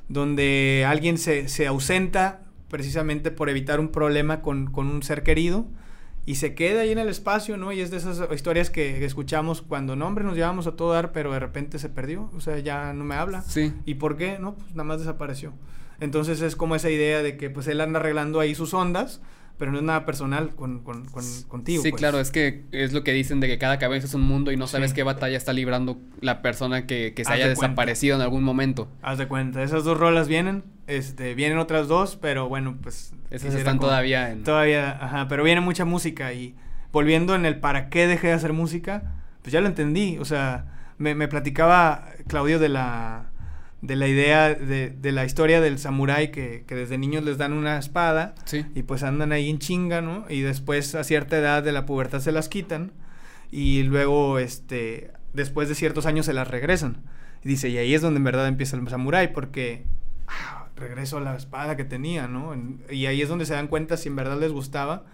donde 0.10 0.86
alguien 0.88 1.18
se, 1.18 1.48
se 1.48 1.66
ausenta 1.66 2.42
precisamente 2.68 3.32
por 3.32 3.50
evitar 3.50 3.80
un 3.80 3.90
problema 3.90 4.44
con, 4.44 4.68
con, 4.72 4.86
un 4.86 5.02
ser 5.02 5.24
querido 5.24 5.66
y 6.30 6.36
se 6.36 6.54
queda 6.54 6.82
ahí 6.82 6.92
en 6.92 7.00
el 7.00 7.10
espacio, 7.10 7.58
¿no? 7.58 7.72
Y 7.72 7.80
es 7.80 7.90
de 7.90 7.98
esas 7.98 8.22
historias 8.32 8.70
que, 8.70 9.04
escuchamos 9.04 9.64
cuando, 9.64 9.96
no, 9.96 10.06
hombre, 10.06 10.24
nos 10.24 10.36
llevamos 10.36 10.68
a 10.68 10.74
todo 10.74 10.94
dar, 10.94 11.12
pero 11.12 11.34
de 11.34 11.40
repente 11.40 11.80
se 11.80 11.90
perdió, 11.90 12.30
o 12.36 12.40
sea, 12.40 12.60
ya 12.60 12.94
no 12.94 13.04
me 13.04 13.16
habla. 13.16 13.42
Sí. 13.42 13.74
¿Y 13.84 13.96
por 13.96 14.16
qué? 14.16 14.38
No, 14.38 14.54
pues 14.54 14.70
nada 14.74 14.84
más 14.84 15.00
desapareció. 15.00 15.54
Entonces 16.00 16.42
es 16.42 16.56
como 16.56 16.76
esa 16.76 16.92
idea 16.92 17.24
de 17.24 17.36
que 17.36 17.50
pues 17.50 17.66
él 17.66 17.82
anda 17.82 18.00
arreglando 18.00 18.40
ahí 18.40 18.54
sus 18.54 18.76
ondas 18.76 19.24
pero 19.60 19.74
no 19.74 19.78
es 19.78 19.84
nada 19.84 20.06
personal 20.06 20.56
con, 20.56 20.80
con, 20.80 21.06
contigo. 21.48 21.84
Sí, 21.84 21.92
pues. 21.92 22.00
claro, 22.00 22.22
es 22.22 22.32
que 22.32 22.64
es 22.72 22.94
lo 22.94 23.04
que 23.04 23.12
dicen 23.12 23.42
de 23.42 23.48
que 23.48 23.58
cada 23.58 23.78
cabeza 23.78 24.08
es 24.08 24.14
un 24.14 24.22
mundo 24.22 24.54
y 24.54 24.58
no 24.58 24.68
sabes 24.68 24.94
qué 24.94 25.04
batalla 25.04 25.36
está 25.36 25.52
librando 25.52 26.00
la 26.22 26.42
persona 26.42 26.88
que, 26.88 27.14
que 27.14 27.26
se 27.26 27.34
haya 27.34 27.50
desaparecido 27.50 28.16
en 28.16 28.22
algún 28.22 28.42
momento. 28.42 28.88
Haz 29.02 29.18
de 29.18 29.28
cuenta, 29.28 29.62
esas 29.62 29.84
dos 29.84 30.00
rolas 30.00 30.30
vienen, 30.30 30.64
este, 30.88 31.36
vienen 31.36 31.58
otras 31.58 31.90
dos, 31.90 32.16
pero 32.16 32.48
bueno, 32.48 32.78
pues... 32.82 33.14
Esas 33.32 33.54
están 33.54 33.80
todavía 33.80 34.32
en... 34.32 34.44
Todavía, 34.44 34.92
ajá, 34.92 35.28
pero 35.28 35.44
viene 35.44 35.60
mucha 35.60 35.84
música 35.84 36.32
y 36.32 36.56
volviendo 36.94 37.36
en 37.36 37.46
el 37.46 37.60
para 37.60 37.90
qué 37.90 38.08
dejé 38.08 38.28
de 38.28 38.34
hacer 38.34 38.54
música, 38.54 39.22
pues 39.42 39.52
ya 39.52 39.60
lo 39.60 39.68
entendí, 39.68 40.18
o 40.20 40.26
sea, 40.26 40.94
me, 40.98 41.16
me 41.16 41.28
platicaba 41.28 42.08
Claudio 42.28 42.60
de 42.60 42.70
la 42.70 43.29
de 43.82 43.96
la 43.96 44.08
idea 44.08 44.54
de, 44.54 44.90
de 44.90 45.12
la 45.12 45.24
historia 45.26 45.62
del 45.62 45.80
samurái 45.80 46.32
que, 46.32 46.66
que, 46.68 46.76
desde 46.76 46.98
niños 46.98 47.24
les 47.24 47.38
dan 47.38 47.54
una 47.54 47.78
espada 47.78 48.36
y 48.76 48.84
pues 48.84 49.04
andan 49.04 49.32
ahí 49.32 49.50
en 49.50 49.60
chinga, 49.60 50.02
¿no? 50.02 50.26
Y 50.30 50.42
después 50.42 50.96
a 50.96 51.04
cierta 51.04 51.38
edad 51.38 51.64
de 51.64 51.72
la 51.72 51.86
pubertad 51.86 52.20
se 52.20 52.32
las 52.32 52.50
quitan 52.50 52.92
y 53.52 53.84
luego, 53.84 54.38
este, 54.40 55.12
después 55.34 55.70
de 55.70 55.76
ciertos 55.76 56.06
años 56.06 56.26
se 56.26 56.34
las 56.34 56.48
regresan. 56.48 57.04
Y 57.44 57.48
dice, 57.48 57.70
y 57.70 57.78
ahí 57.78 57.94
es 57.94 58.02
donde 58.02 58.18
en 58.18 58.26
verdad 58.26 58.48
empieza 58.48 58.76
el 58.76 58.88
samurái 58.88 59.34
porque 59.34 59.86
ah, 60.28 60.68
regreso 60.76 61.18
a 61.18 61.22
la 61.22 61.36
espada 61.36 61.78
que 61.78 61.86
tenía, 61.86 62.28
¿no? 62.28 62.54
y 62.90 63.06
ahí 63.06 63.22
es 63.22 63.30
donde 63.30 63.46
se 63.46 63.54
dan 63.54 63.68
cuenta 63.68 63.96
si 63.96 64.10
en 64.10 64.16
verdad 64.16 64.40
les 64.40 64.52
gustaba. 64.52 65.06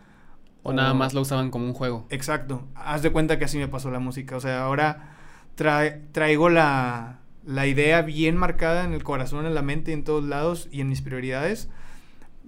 O, 0.63 0.73
nada 0.73 0.95
más 0.95 1.13
lo 1.13 1.21
usaban 1.21 1.51
como 1.51 1.65
un 1.65 1.73
juego. 1.73 2.07
Exacto. 2.09 2.67
Haz 2.73 3.03
de 3.03 3.11
cuenta 3.11 3.37
que 3.37 3.45
así 3.45 3.59
me 3.59 3.67
pasó 3.67 3.91
la 3.91 3.99
música. 3.99 4.35
O 4.35 4.39
sea, 4.39 4.63
ahora 4.63 5.15
traigo 5.55 6.49
la 6.49 7.19
la 7.45 7.67
idea 7.67 8.01
bien 8.01 8.37
marcada 8.37 8.85
en 8.85 8.93
el 8.93 9.03
corazón, 9.03 9.45
en 9.45 9.53
la 9.53 9.61
mente 9.61 9.93
en 9.93 10.03
todos 10.03 10.23
lados 10.23 10.67
y 10.71 10.81
en 10.81 10.89
mis 10.89 11.01
prioridades, 11.01 11.69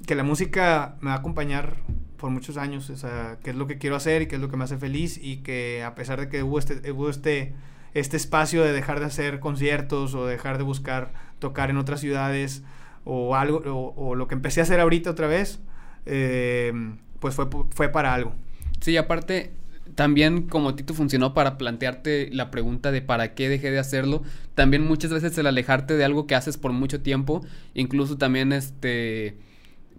que 0.06 0.16
la 0.16 0.24
música 0.24 0.96
me 1.02 1.10
va 1.10 1.16
a 1.16 1.20
acompañar 1.20 1.78
por 2.18 2.32
muchos 2.32 2.58
años, 2.58 2.90
o 2.90 2.98
sea, 2.98 3.38
qué 3.44 3.52
es 3.52 3.56
lo 3.56 3.68
que 3.68 3.78
quiero 3.78 3.96
hacer 3.96 4.24
y 4.24 4.28
qué 4.28 4.36
es 4.36 4.42
lo 4.42 4.50
que 4.50 4.58
me 4.58 4.64
hace 4.64 4.78
feliz 4.78 5.20
y 5.22 5.38
que 5.38 5.84
a 5.84 5.94
pesar 5.96 6.20
de 6.20 6.30
que 6.30 6.42
hubo 6.44 6.58
este, 6.58 6.92
hubo 6.92 7.10
este, 7.10 7.54
este 7.94 8.18
espacio 8.18 8.64
de 8.64 8.74
dejar 8.74 9.00
de 9.00 9.06
hacer 9.06 9.40
conciertos 9.40 10.16
o 10.16 10.26
dejar 10.26 10.58
de 10.58 10.64
buscar 10.64 11.14
tocar 11.40 11.70
en 11.70 11.78
otras 11.78 12.00
ciudades 12.00 12.64
o 13.06 13.36
algo, 13.36 13.62
o, 13.96 14.16
lo 14.16 14.28
que 14.28 14.36
empecé 14.36 14.60
a 14.60 14.64
hacer 14.64 14.80
ahorita 14.80 15.12
otra 15.12 15.28
vez, 15.28 15.60
eh, 16.06 16.74
pues 17.20 17.36
fue, 17.36 17.48
fue 17.70 17.90
para 17.90 18.14
algo. 18.14 18.34
Sí, 18.82 18.98
aparte, 18.98 19.54
también 19.96 20.44
como 20.44 20.76
Tito 20.76 20.94
funcionó 20.94 21.34
para 21.34 21.58
plantearte 21.58 22.30
la 22.32 22.52
pregunta 22.52 22.92
de 22.92 23.02
para 23.02 23.34
qué 23.34 23.50
dejé 23.50 23.72
de 23.72 23.80
hacerlo, 23.80 24.24
también 24.56 24.84
muchas 24.84 25.12
veces 25.12 25.38
el 25.38 25.48
alejarte 25.48 25.96
de 25.96 26.06
algo 26.06 26.28
que 26.28 26.36
haces 26.36 26.58
por 26.58 26.72
mucho 26.72 27.02
tiempo, 27.02 27.46
incluso 27.74 28.18
también 28.18 28.54
este 28.54 29.38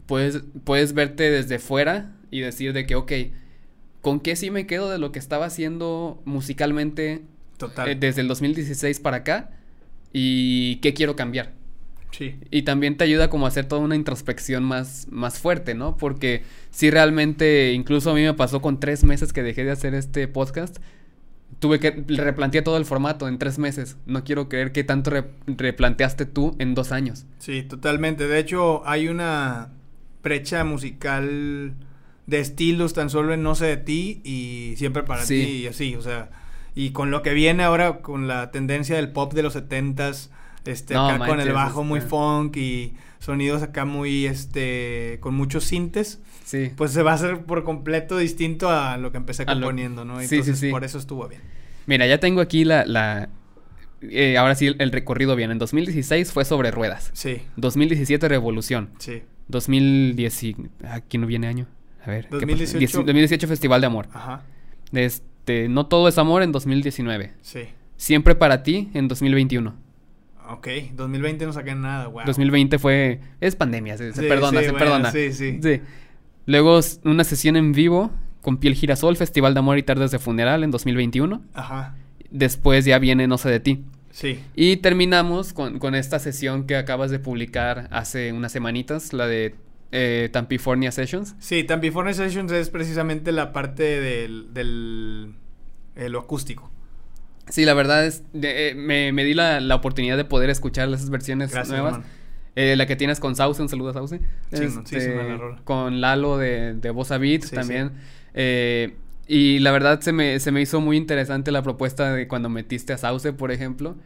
puedes 0.07 0.43
puedes 0.65 0.95
verte 0.95 1.31
desde 1.31 1.59
fuera 1.59 2.13
y 2.31 2.41
decir 2.41 2.73
de 2.73 2.87
que 2.87 2.95
ok, 2.95 3.13
¿con 4.01 4.21
qué 4.21 4.37
sí 4.37 4.51
me 4.51 4.67
quedo 4.67 4.91
de 4.91 4.99
lo 4.99 5.13
que 5.13 5.19
estaba 5.19 5.47
haciendo 5.47 6.23
musicalmente 6.25 7.23
Total. 7.59 7.89
Eh, 7.89 7.97
desde 7.97 8.21
el 8.21 8.29
2016 8.29 9.01
para 9.01 9.19
acá 9.19 9.51
y 10.13 10.77
qué 10.77 10.95
quiero 10.95 11.17
cambiar? 11.17 11.58
Sí. 12.11 12.37
Y 12.51 12.63
también 12.63 12.97
te 12.97 13.05
ayuda 13.05 13.31
como 13.31 13.47
a 13.47 13.49
hacer 13.49 13.67
toda 13.67 13.83
una 13.83 13.97
introspección 13.97 14.65
más, 14.65 15.07
más 15.11 15.39
fuerte, 15.39 15.75
¿no? 15.75 15.97
Porque 15.97 16.43
si 16.71 16.91
realmente, 16.91 17.73
incluso 17.73 18.11
a 18.11 18.15
mí 18.15 18.23
me 18.23 18.35
pasó 18.35 18.63
con 18.63 18.81
tres 18.81 19.05
meses 19.05 19.33
que 19.33 19.43
dejé 19.43 19.65
de 19.65 19.73
hacer 19.73 19.95
este 19.95 20.27
podcast, 20.27 20.79
tuve 21.59 21.81
que 21.81 22.05
replantear 22.09 22.65
todo 22.65 22.77
el 22.77 22.85
formato 22.85 23.29
en 23.29 23.39
tres 23.39 23.59
meses. 23.59 23.97
No 24.07 24.25
quiero 24.25 24.49
creer 24.49 24.73
que 24.73 24.85
tanto 24.85 25.13
replanteaste 25.47 26.27
tú 26.27 26.57
en 26.59 26.75
dos 26.75 26.93
años. 26.93 27.27
Sí, 27.39 27.63
totalmente. 27.63 28.27
De 28.27 28.39
hecho, 28.39 28.87
hay 28.87 29.09
una 29.09 29.71
brecha 30.23 30.65
musical 30.65 31.75
de 32.27 32.41
estilos 32.41 32.93
tan 32.93 33.09
solo 33.09 33.33
en 33.33 33.43
No 33.43 33.55
sé 33.55 33.67
de 33.67 33.77
ti 33.79 34.21
y 34.23 34.75
siempre 34.77 35.03
para 35.03 35.25
ti 35.25 35.35
y 35.35 35.67
así, 35.67 35.95
o 35.97 36.03
sea, 36.03 36.31
y 36.75 36.91
con 36.91 37.11
lo 37.11 37.23
que 37.23 37.33
viene 37.33 37.65
ahora 37.65 37.99
con 38.01 38.29
la 38.29 38.51
tendencia 38.51 38.97
del 38.97 39.11
pop 39.11 39.33
de 39.33 39.43
los 39.43 39.55
setentas 39.55 40.31
este, 40.65 40.95
acá 40.95 41.19
con 41.27 41.41
el 41.41 41.53
bajo 41.53 41.85
muy 41.85 42.01
funk 42.01 42.57
y 42.57 42.95
sonidos 43.19 43.63
acá 43.63 43.85
muy, 43.85 44.27
este, 44.27 45.19
con 45.21 45.35
muchos 45.35 45.65
sintes. 45.65 46.21
Sí. 46.45 46.71
Pues 46.77 46.93
se 46.93 47.03
va 47.03 47.13
a 47.13 47.15
hacer 47.15 47.45
por 47.45 47.65
completo 47.65 48.17
distinto 48.17 48.71
a 48.71 48.97
lo 48.97 49.13
que 49.13 49.19
empecé 49.19 49.45
componiendo, 49.45 50.05
¿no? 50.05 50.21
Entonces, 50.21 50.47
sí, 50.47 50.53
sí, 50.53 50.59
sí. 50.67 50.71
por 50.71 50.85
eso 50.85 50.99
estuvo 50.99 51.29
bien. 51.29 51.43
Mira, 51.87 52.07
ya 52.07 52.21
tengo 52.21 52.41
aquí 52.41 52.65
la, 52.65 52.85
la 52.87 53.29
eh, 54.03 54.37
ahora 54.37 54.55
sí 54.55 54.75
el, 54.79 54.93
recorrido 54.93 55.37
bien. 55.37 55.51
En 55.51 55.59
2016 55.59 56.33
fue 56.33 56.45
sobre 56.45 56.71
ruedas. 56.71 57.11
Sí. 57.13 57.43
2017 57.57 58.29
Revolución. 58.29 58.91
Sí. 58.99 59.23
2010 59.49 60.43
aquí 60.85 61.19
no 61.19 61.27
viene 61.27 61.49
año. 61.49 61.67
A 62.05 62.11
ver. 62.11 62.29
2018. 62.31 62.99
2018 62.99 63.49
Festival 63.49 63.81
de 63.81 63.87
Amor. 63.87 64.09
Ajá. 64.13 64.43
Este, 64.93 65.69
no 65.69 65.87
todo 65.87 66.09
es 66.09 66.19
amor 66.19 66.43
en 66.43 66.53
2019. 66.53 67.33
Sí. 67.43 67.61
Siempre 67.97 68.35
para 68.35 68.63
ti 68.63 68.91
en 68.95 69.09
2021. 69.09 69.88
Ok, 70.49 70.69
2020 70.95 71.47
no 71.47 71.53
saqué 71.53 71.75
nada, 71.75 72.07
wow. 72.09 72.23
2020 72.25 72.79
fue... 72.79 73.21
Es 73.41 73.55
pandemia, 73.55 73.97
se, 73.99 74.13
perdona, 74.13 74.63
se 74.63 74.73
perdona. 74.73 75.11
Sí, 75.11 75.33
sí. 75.33 75.61
Sí. 75.63 75.81
Luego 76.47 76.81
una 77.05 77.25
sesión 77.25 77.57
en 77.57 77.73
vivo 77.73 78.11
con 78.41 78.57
Piel 78.57 78.75
Girasol, 78.75 79.17
Festival 79.17 79.53
de 79.53 79.61
Amor 79.61 79.79
y 79.79 79.83
Tardes 79.83 80.11
de 80.11 80.19
Funeral 80.19 80.65
en 80.65 80.71
2021. 80.71 81.43
Ajá. 81.53 81.97
Después 82.31 82.85
ya 82.85 82.99
viene 82.99 83.27
No 83.27 83.39
sé 83.39 83.51
de 83.51 83.61
ti. 83.61 83.85
Sí. 84.11 84.41
Y 84.55 84.79
terminamos 84.79 85.53
con, 85.53 85.79
con 85.79 85.95
esta 85.95 86.19
sesión 86.19 86.67
que 86.67 86.77
acabas 86.77 87.11
de 87.11 87.19
publicar 87.19 87.89
hace 87.91 88.33
unas 88.33 88.51
semanitas, 88.51 89.13
la 89.13 89.27
de 89.27 89.55
eh, 89.93 90.29
Tampifornia 90.33 90.93
Sessions. 90.93 91.37
Sí, 91.39 91.65
Tampifornia 91.65 92.15
Sessions 92.15 92.51
es 92.53 92.71
precisamente 92.71 93.33
la 93.33 93.53
parte 93.53 93.83
del, 93.83 94.53
del 94.53 95.35
eh, 95.97 96.09
lo 96.09 96.21
acústico. 96.21 96.71
Sí, 97.51 97.65
la 97.65 97.75
verdad 97.75 98.07
es, 98.07 98.23
eh, 98.35 98.75
me, 98.77 99.13
me, 99.13 99.25
di 99.25 99.35
la, 99.35 99.61
la, 99.61 99.75
oportunidad 99.75 100.17
de 100.17 100.25
poder 100.25 100.51
escuchar 100.51 100.89
esas 100.89 101.11
versiones 101.11 101.53
nuevas. 101.69 102.01
Eh, 102.57 102.75
la 102.75 102.87
que 102.87 102.97
tienes 102.97 103.21
con 103.21 103.37
Sauce, 103.37 103.63
un 103.63 103.69
saludo 103.69 103.91
a 103.91 103.93
Sauce. 103.93 104.21
Este, 104.51 105.39
con 105.65 106.01
Lalo 106.01 106.39
de, 106.39 106.75
de 106.75 106.91
Bossa 106.91 107.17
Beat 107.17 107.51
también. 107.51 107.93
Eh, 108.35 108.97
y 109.29 109.61
la 109.61 109.71
verdad 109.71 110.01
se 110.01 110.13
me, 110.13 110.41
se 110.41 110.51
me 110.51 110.61
hizo 110.61 110.81
muy 110.81 110.97
interesante 110.97 111.53
la 111.53 111.63
propuesta 111.63 112.13
de 112.13 112.27
cuando 112.27 112.49
metiste 112.49 112.93
a 112.93 112.99
Sauce, 112.99 113.33
por 113.33 113.53
ejemplo. 113.53 113.97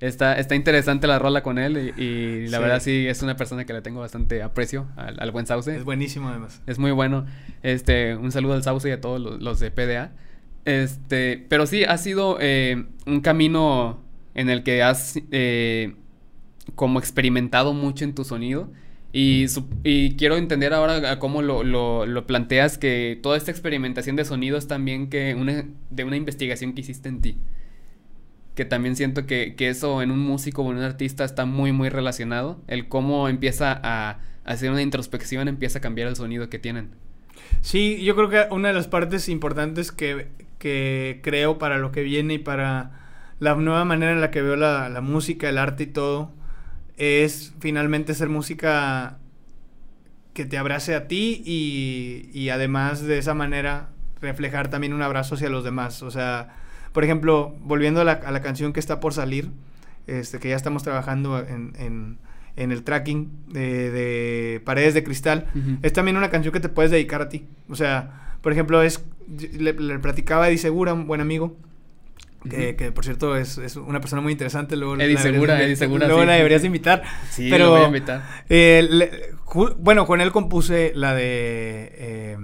Está, 0.00 0.36
está 0.36 0.56
interesante 0.56 1.06
la 1.06 1.20
rola 1.20 1.44
con 1.44 1.58
él 1.58 1.94
y, 1.96 2.48
la 2.48 2.58
verdad 2.58 2.80
sí 2.80 3.06
es 3.06 3.22
una 3.22 3.36
persona 3.36 3.64
que 3.64 3.72
le 3.72 3.82
tengo 3.82 4.00
bastante 4.00 4.42
aprecio 4.42 4.88
al, 4.96 5.18
al, 5.20 5.30
buen 5.30 5.46
Sauce. 5.46 5.76
Es 5.76 5.84
buenísimo 5.84 6.28
además. 6.28 6.60
Es 6.66 6.78
muy 6.78 6.90
bueno. 6.90 7.24
Este, 7.62 8.16
un 8.16 8.32
saludo 8.32 8.54
al 8.54 8.62
Sauce 8.62 8.88
y 8.88 8.92
a 8.92 9.00
todos 9.00 9.20
los, 9.20 9.40
los 9.40 9.60
de 9.60 9.70
PDA. 9.70 10.12
Este, 10.64 11.44
pero 11.48 11.66
sí, 11.66 11.84
ha 11.84 11.98
sido 11.98 12.38
eh, 12.40 12.84
un 13.06 13.20
camino 13.20 14.00
en 14.34 14.48
el 14.48 14.62
que 14.62 14.82
has 14.82 15.18
eh, 15.30 15.94
como 16.74 16.98
experimentado 16.98 17.74
mucho 17.74 18.04
en 18.04 18.14
tu 18.14 18.24
sonido 18.24 18.70
Y, 19.12 19.46
y 19.84 20.16
quiero 20.16 20.36
entender 20.36 20.72
ahora 20.72 21.18
cómo 21.18 21.42
lo, 21.42 21.64
lo, 21.64 22.06
lo, 22.06 22.26
planteas 22.26 22.78
que 22.78 23.18
toda 23.22 23.36
esta 23.36 23.50
experimentación 23.50 24.16
de 24.16 24.24
sonidos 24.24 24.68
también 24.68 25.10
que 25.10 25.34
una, 25.34 25.66
de 25.90 26.04
una 26.04 26.16
investigación 26.16 26.72
que 26.72 26.80
hiciste 26.80 27.08
en 27.08 27.20
ti. 27.20 27.36
Que 28.54 28.64
también 28.64 28.96
siento 28.96 29.26
que, 29.26 29.54
que 29.54 29.68
eso 29.68 30.02
en 30.02 30.10
un 30.10 30.20
músico 30.20 30.62
o 30.62 30.70
en 30.70 30.78
un 30.78 30.84
artista 30.84 31.24
está 31.24 31.44
muy, 31.44 31.72
muy 31.72 31.88
relacionado. 31.88 32.60
El 32.68 32.88
cómo 32.88 33.28
empieza 33.28 33.78
a, 33.82 34.20
hacer 34.44 34.70
una 34.70 34.82
introspección, 34.82 35.48
empieza 35.48 35.78
a 35.78 35.82
cambiar 35.82 36.08
el 36.08 36.16
sonido 36.16 36.48
que 36.48 36.58
tienen. 36.58 36.90
Sí, 37.60 38.02
yo 38.02 38.14
creo 38.16 38.28
que 38.28 38.54
una 38.54 38.68
de 38.68 38.74
las 38.74 38.88
partes 38.88 39.28
importantes 39.28 39.92
que, 39.92 40.28
que 40.62 41.18
creo 41.24 41.58
para 41.58 41.78
lo 41.78 41.90
que 41.90 42.04
viene 42.04 42.34
y 42.34 42.38
para 42.38 42.92
la 43.40 43.56
nueva 43.56 43.84
manera 43.84 44.12
en 44.12 44.20
la 44.20 44.30
que 44.30 44.42
veo 44.42 44.54
la, 44.54 44.88
la 44.88 45.00
música, 45.00 45.48
el 45.48 45.58
arte 45.58 45.82
y 45.82 45.86
todo, 45.86 46.30
es 46.96 47.52
finalmente 47.58 48.14
ser 48.14 48.28
música 48.28 49.18
que 50.34 50.44
te 50.44 50.58
abrace 50.58 50.94
a 50.94 51.08
ti 51.08 51.42
y, 51.44 52.30
y, 52.32 52.50
además 52.50 53.02
de 53.02 53.18
esa 53.18 53.34
manera 53.34 53.88
reflejar 54.20 54.68
también 54.68 54.92
un 54.92 55.02
abrazo 55.02 55.34
hacia 55.34 55.48
los 55.48 55.64
demás. 55.64 56.00
O 56.04 56.12
sea, 56.12 56.54
por 56.92 57.02
ejemplo, 57.02 57.56
volviendo 57.62 58.00
a 58.00 58.04
la, 58.04 58.12
a 58.12 58.30
la 58.30 58.40
canción 58.40 58.72
que 58.72 58.78
está 58.78 59.00
por 59.00 59.14
salir, 59.14 59.50
este, 60.06 60.38
que 60.38 60.50
ya 60.50 60.56
estamos 60.56 60.84
trabajando 60.84 61.40
en, 61.40 61.72
en, 61.76 62.18
en 62.54 62.70
el 62.70 62.84
tracking 62.84 63.32
de, 63.48 63.90
de, 63.90 64.62
Paredes 64.64 64.94
de 64.94 65.02
Cristal, 65.02 65.48
es 65.82 65.92
también 65.92 66.16
una 66.16 66.30
canción 66.30 66.52
que 66.52 66.60
te 66.60 66.68
puedes 66.68 66.92
dedicar 66.92 67.20
a 67.20 67.28
ti. 67.28 67.48
O 67.68 67.74
sea, 67.74 68.36
por 68.42 68.52
ejemplo, 68.52 68.80
es 68.80 69.04
le, 69.28 69.72
le 69.72 69.98
platicaba 69.98 70.44
a 70.44 70.48
Eddie 70.48 70.58
Segura, 70.58 70.94
un 70.94 71.06
buen 71.06 71.20
amigo, 71.20 71.56
que, 72.48 72.76
que, 72.76 72.90
por 72.92 73.04
cierto 73.04 73.36
es, 73.36 73.58
es, 73.58 73.76
una 73.76 74.00
persona 74.00 74.22
muy 74.22 74.32
interesante. 74.32 74.76
Luego 74.76 74.96
Eddie 74.96 75.18
Segura, 75.18 75.62
Eddie 75.62 75.76
Segura. 75.76 76.06
Luego 76.06 76.22
sí. 76.22 76.26
la 76.26 76.34
deberías 76.34 76.64
invitar. 76.64 77.02
Sí, 77.30 77.48
pero, 77.50 77.70
voy 77.70 77.82
a 77.82 77.86
invitar. 77.86 78.22
Eh, 78.48 78.86
le, 78.90 79.10
bueno, 79.78 80.06
con 80.06 80.20
él 80.20 80.32
compuse 80.32 80.92
la 80.94 81.14
de 81.14 81.92
eh, 81.94 82.36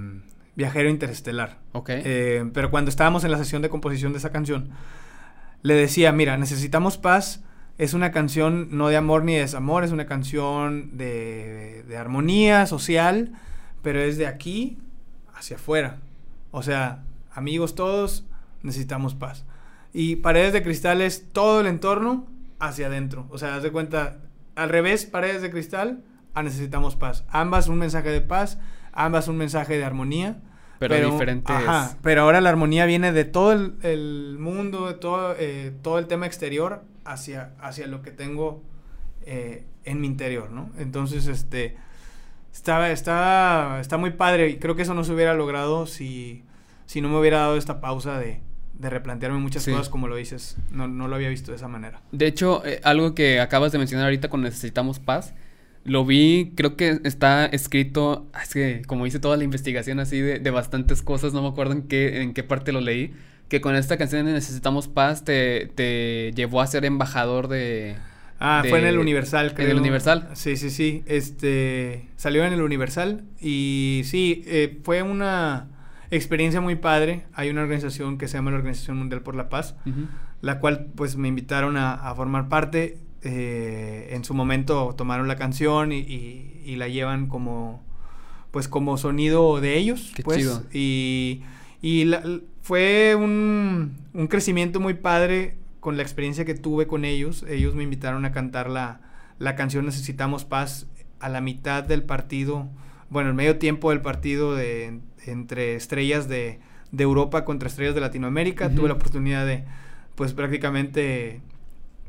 Viajero 0.55 0.89
Interestelar. 0.89 1.59
Ok. 1.73 1.91
Eh, 1.91 2.49
pero 2.53 2.71
cuando 2.71 2.91
estábamos 2.91 3.25
en 3.25 3.31
la 3.31 3.39
sesión 3.39 3.63
de 3.63 3.69
composición 3.69 4.13
de 4.13 4.19
esa 4.19 4.31
canción, 4.31 4.71
le 5.63 5.75
decía, 5.75 6.13
mira, 6.13 6.37
necesitamos 6.37 6.99
paz. 6.99 7.45
Es 7.77 7.95
una 7.95 8.11
canción 8.11 8.69
no 8.77 8.89
de 8.89 8.97
amor 8.97 9.23
ni 9.23 9.35
de 9.35 9.41
desamor, 9.41 9.85
es 9.85 9.93
una 9.93 10.07
canción 10.07 10.97
de, 10.97 11.85
de 11.87 11.97
armonía 11.97 12.67
social, 12.67 13.33
pero 13.83 14.01
es 14.01 14.19
de 14.19 14.27
aquí 14.27 14.79
hacia 15.33 15.57
afuera. 15.57 15.99
O 16.51 16.63
sea, 16.63 17.05
amigos 17.33 17.75
todos, 17.75 18.25
necesitamos 18.63 19.15
paz. 19.15 19.45
Y 19.93 20.17
paredes 20.17 20.53
de 20.53 20.63
cristal 20.63 21.01
es 21.01 21.33
todo 21.33 21.61
el 21.61 21.67
entorno 21.67 22.27
hacia 22.59 22.87
adentro. 22.87 23.27
O 23.31 23.39
sea, 23.39 23.57
haz 23.57 23.63
de 23.63 23.71
cuenta, 23.71 24.19
al 24.55 24.69
revés, 24.69 25.07
paredes 25.07 25.43
de 25.43 25.51
cristal, 25.51 26.03
a 26.35 26.43
necesitamos 26.43 26.97
paz. 26.97 27.25
Ambas 27.29 27.69
un 27.69 27.79
mensaje 27.79 28.11
de 28.11 28.21
paz, 28.21 28.59
ambas 28.93 29.29
un 29.29 29.37
mensaje 29.37 29.77
de 29.77 29.85
armonía. 29.85 30.41
Pero, 30.79 30.95
pero 30.95 31.11
diferentes. 31.11 31.55
Ajá, 31.55 31.97
pero 32.03 32.23
ahora 32.23 32.41
la 32.41 32.51
armonía 32.51 32.87
viene 32.87 33.13
de 33.13 33.25
todo 33.25 33.53
el, 33.53 33.75
el 33.83 34.37
mundo, 34.39 34.87
de 34.87 34.95
todo, 34.95 35.35
eh, 35.37 35.73
todo 35.83 35.99
el 35.99 36.07
tema 36.07 36.27
exterior 36.27 36.85
hacia, 37.05 37.51
hacia 37.61 37.89
lo 37.89 38.03
que 38.03 38.13
tengo 38.13 38.63
eh, 39.23 39.65
en 39.85 40.01
mi 40.01 40.07
interior, 40.07 40.51
¿no? 40.51 40.71
Entonces, 40.79 41.27
este, 41.27 41.77
está, 42.59 42.91
está, 42.91 43.79
está 43.81 43.97
muy 43.97 44.11
padre 44.11 44.51
y 44.51 44.57
creo 44.59 44.75
que 44.75 44.83
eso 44.83 44.95
no 44.95 45.05
se 45.05 45.13
hubiera 45.13 45.35
logrado 45.35 45.87
si, 45.87 46.43
si 46.87 47.01
no 47.01 47.09
me 47.09 47.19
hubiera 47.19 47.39
dado 47.39 47.57
esta 47.57 47.81
pausa 47.81 48.19
de, 48.19 48.41
de 48.75 48.91
replantearme 48.91 49.39
muchas 49.39 49.63
sí. 49.63 49.71
cosas 49.71 49.89
como 49.89 50.09
lo 50.09 50.17
dices. 50.17 50.57
No, 50.71 50.89
no, 50.89 51.09
lo 51.09 51.15
había 51.17 51.29
visto 51.29 51.53
de 51.53 51.57
esa 51.57 51.69
manera. 51.69 52.03
De 52.13 52.27
hecho, 52.27 52.65
eh, 52.67 52.81
algo 52.85 53.15
que 53.15 53.41
acabas 53.41 53.73
de 53.73 53.79
mencionar 53.79 54.07
ahorita 54.07 54.29
con 54.29 54.43
Necesitamos 54.43 54.99
Paz, 54.99 55.35
lo 55.85 56.05
vi, 56.05 56.53
creo 56.57 56.77
que 56.77 57.01
está 57.05 57.47
escrito, 57.47 58.27
es 58.43 58.53
que 58.53 58.83
como 58.87 59.07
hice 59.07 59.21
toda 59.21 59.37
la 59.37 59.45
investigación 59.45 60.01
así 60.01 60.21
de, 60.21 60.39
de, 60.41 60.51
bastantes 60.51 61.03
cosas, 61.03 61.33
no 61.33 61.43
me 61.43 61.49
acuerdo 61.49 61.73
en 61.73 61.83
qué, 61.83 62.23
en 62.23 62.35
qué 62.35 62.43
parte 62.43 62.73
lo 62.73 62.81
leí, 62.81 63.15
que 63.49 63.61
con 63.61 63.77
esta 63.77 63.97
canción 63.97 64.27
de 64.27 64.33
Necesitamos 64.33 64.89
Paz 64.89 65.25
te, 65.25 65.71
te 65.75 66.33
llevó 66.35 66.61
a 66.61 66.67
ser 66.67 66.85
embajador 66.85 67.49
de... 67.49 67.97
Ah, 68.41 68.61
de, 68.63 68.71
fue 68.71 68.79
en 68.79 68.87
el 68.87 68.99
Universal, 68.99 69.55
creo. 69.55 69.67
En 69.67 69.73
el 69.73 69.81
Universal. 69.81 70.29
Sí, 70.35 70.57
sí, 70.57 70.71
sí. 70.71 71.03
Este, 71.07 72.09
salió 72.17 72.45
en 72.45 72.53
el 72.53 72.63
Universal 72.63 73.25
y 73.41 74.03
sí, 74.05 74.43
eh, 74.47 74.79
fue 74.85 75.03
una 75.03 75.69
experiencia 76.11 76.61
muy 76.61 76.77
padre. 76.77 77.25
Hay 77.35 77.51
una 77.51 77.63
organización 77.63 78.19
que 78.19 78.29
se 78.29 78.39
llama 78.39 78.51
la 78.51 78.59
Organización 78.59 78.97
Mundial 78.99 79.23
por 79.23 79.35
la 79.35 79.49
Paz, 79.49 79.75
uh 79.87 79.91
-huh. 79.91 80.07
la 80.41 80.61
cual 80.61 80.87
pues 80.95 81.17
me 81.17 81.29
invitaron 81.29 81.77
a, 81.77 81.95
a 81.95 82.15
formar 82.15 82.49
parte. 82.49 82.99
Eh, 83.23 84.11
en 84.13 84.23
su 84.25 84.33
momento 84.33 84.95
tomaron 84.97 85.27
la 85.27 85.35
canción 85.35 85.91
y, 85.91 85.99
y, 85.99 86.63
y, 86.65 86.77
la 86.77 86.87
llevan 86.87 87.27
como 87.27 87.83
pues 88.53 88.69
como 88.69 88.97
sonido 88.97 89.61
de 89.61 89.77
ellos. 89.77 90.13
Qué 90.15 90.23
pues, 90.23 90.39
chido. 90.39 90.63
Y, 90.73 91.43
y 91.83 92.05
la, 92.05 92.23
fue 92.63 93.17
un, 93.17 93.97
un, 94.15 94.27
crecimiento 94.29 94.79
muy 94.79 94.95
padre 94.95 95.57
con 95.81 95.97
la 95.97 96.03
experiencia 96.03 96.45
que 96.45 96.55
tuve 96.55 96.87
con 96.87 97.05
ellos. 97.05 97.45
Ellos 97.49 97.75
me 97.75 97.83
invitaron 97.83 98.25
a 98.25 98.33
cantar 98.33 98.71
la, 98.71 99.01
la 99.39 99.55
canción 99.55 99.87
Necesitamos 99.87 100.45
Paz 100.45 100.87
a 101.21 101.29
la 101.29 101.41
mitad 101.41 101.83
del 101.85 102.03
partido, 102.03 102.69
bueno, 103.11 103.31
el 103.31 103.35
medio 103.35 103.59
tiempo 103.59 103.91
del 103.91 104.01
partido 104.01 104.55
de, 104.55 105.01
entre 105.27 105.75
estrellas 105.75 106.29
de, 106.29 106.61
de, 106.93 107.03
Europa 107.03 107.45
contra 107.45 107.69
estrellas 107.69 107.95
de 107.95 108.01
Latinoamérica. 108.01 108.67
Uh 108.67 108.71
-huh. 108.71 108.75
Tuve 108.77 108.89
la 108.89 108.95
oportunidad 108.95 109.47
de, 109.47 109.65
pues 110.15 110.33
prácticamente, 110.33 111.41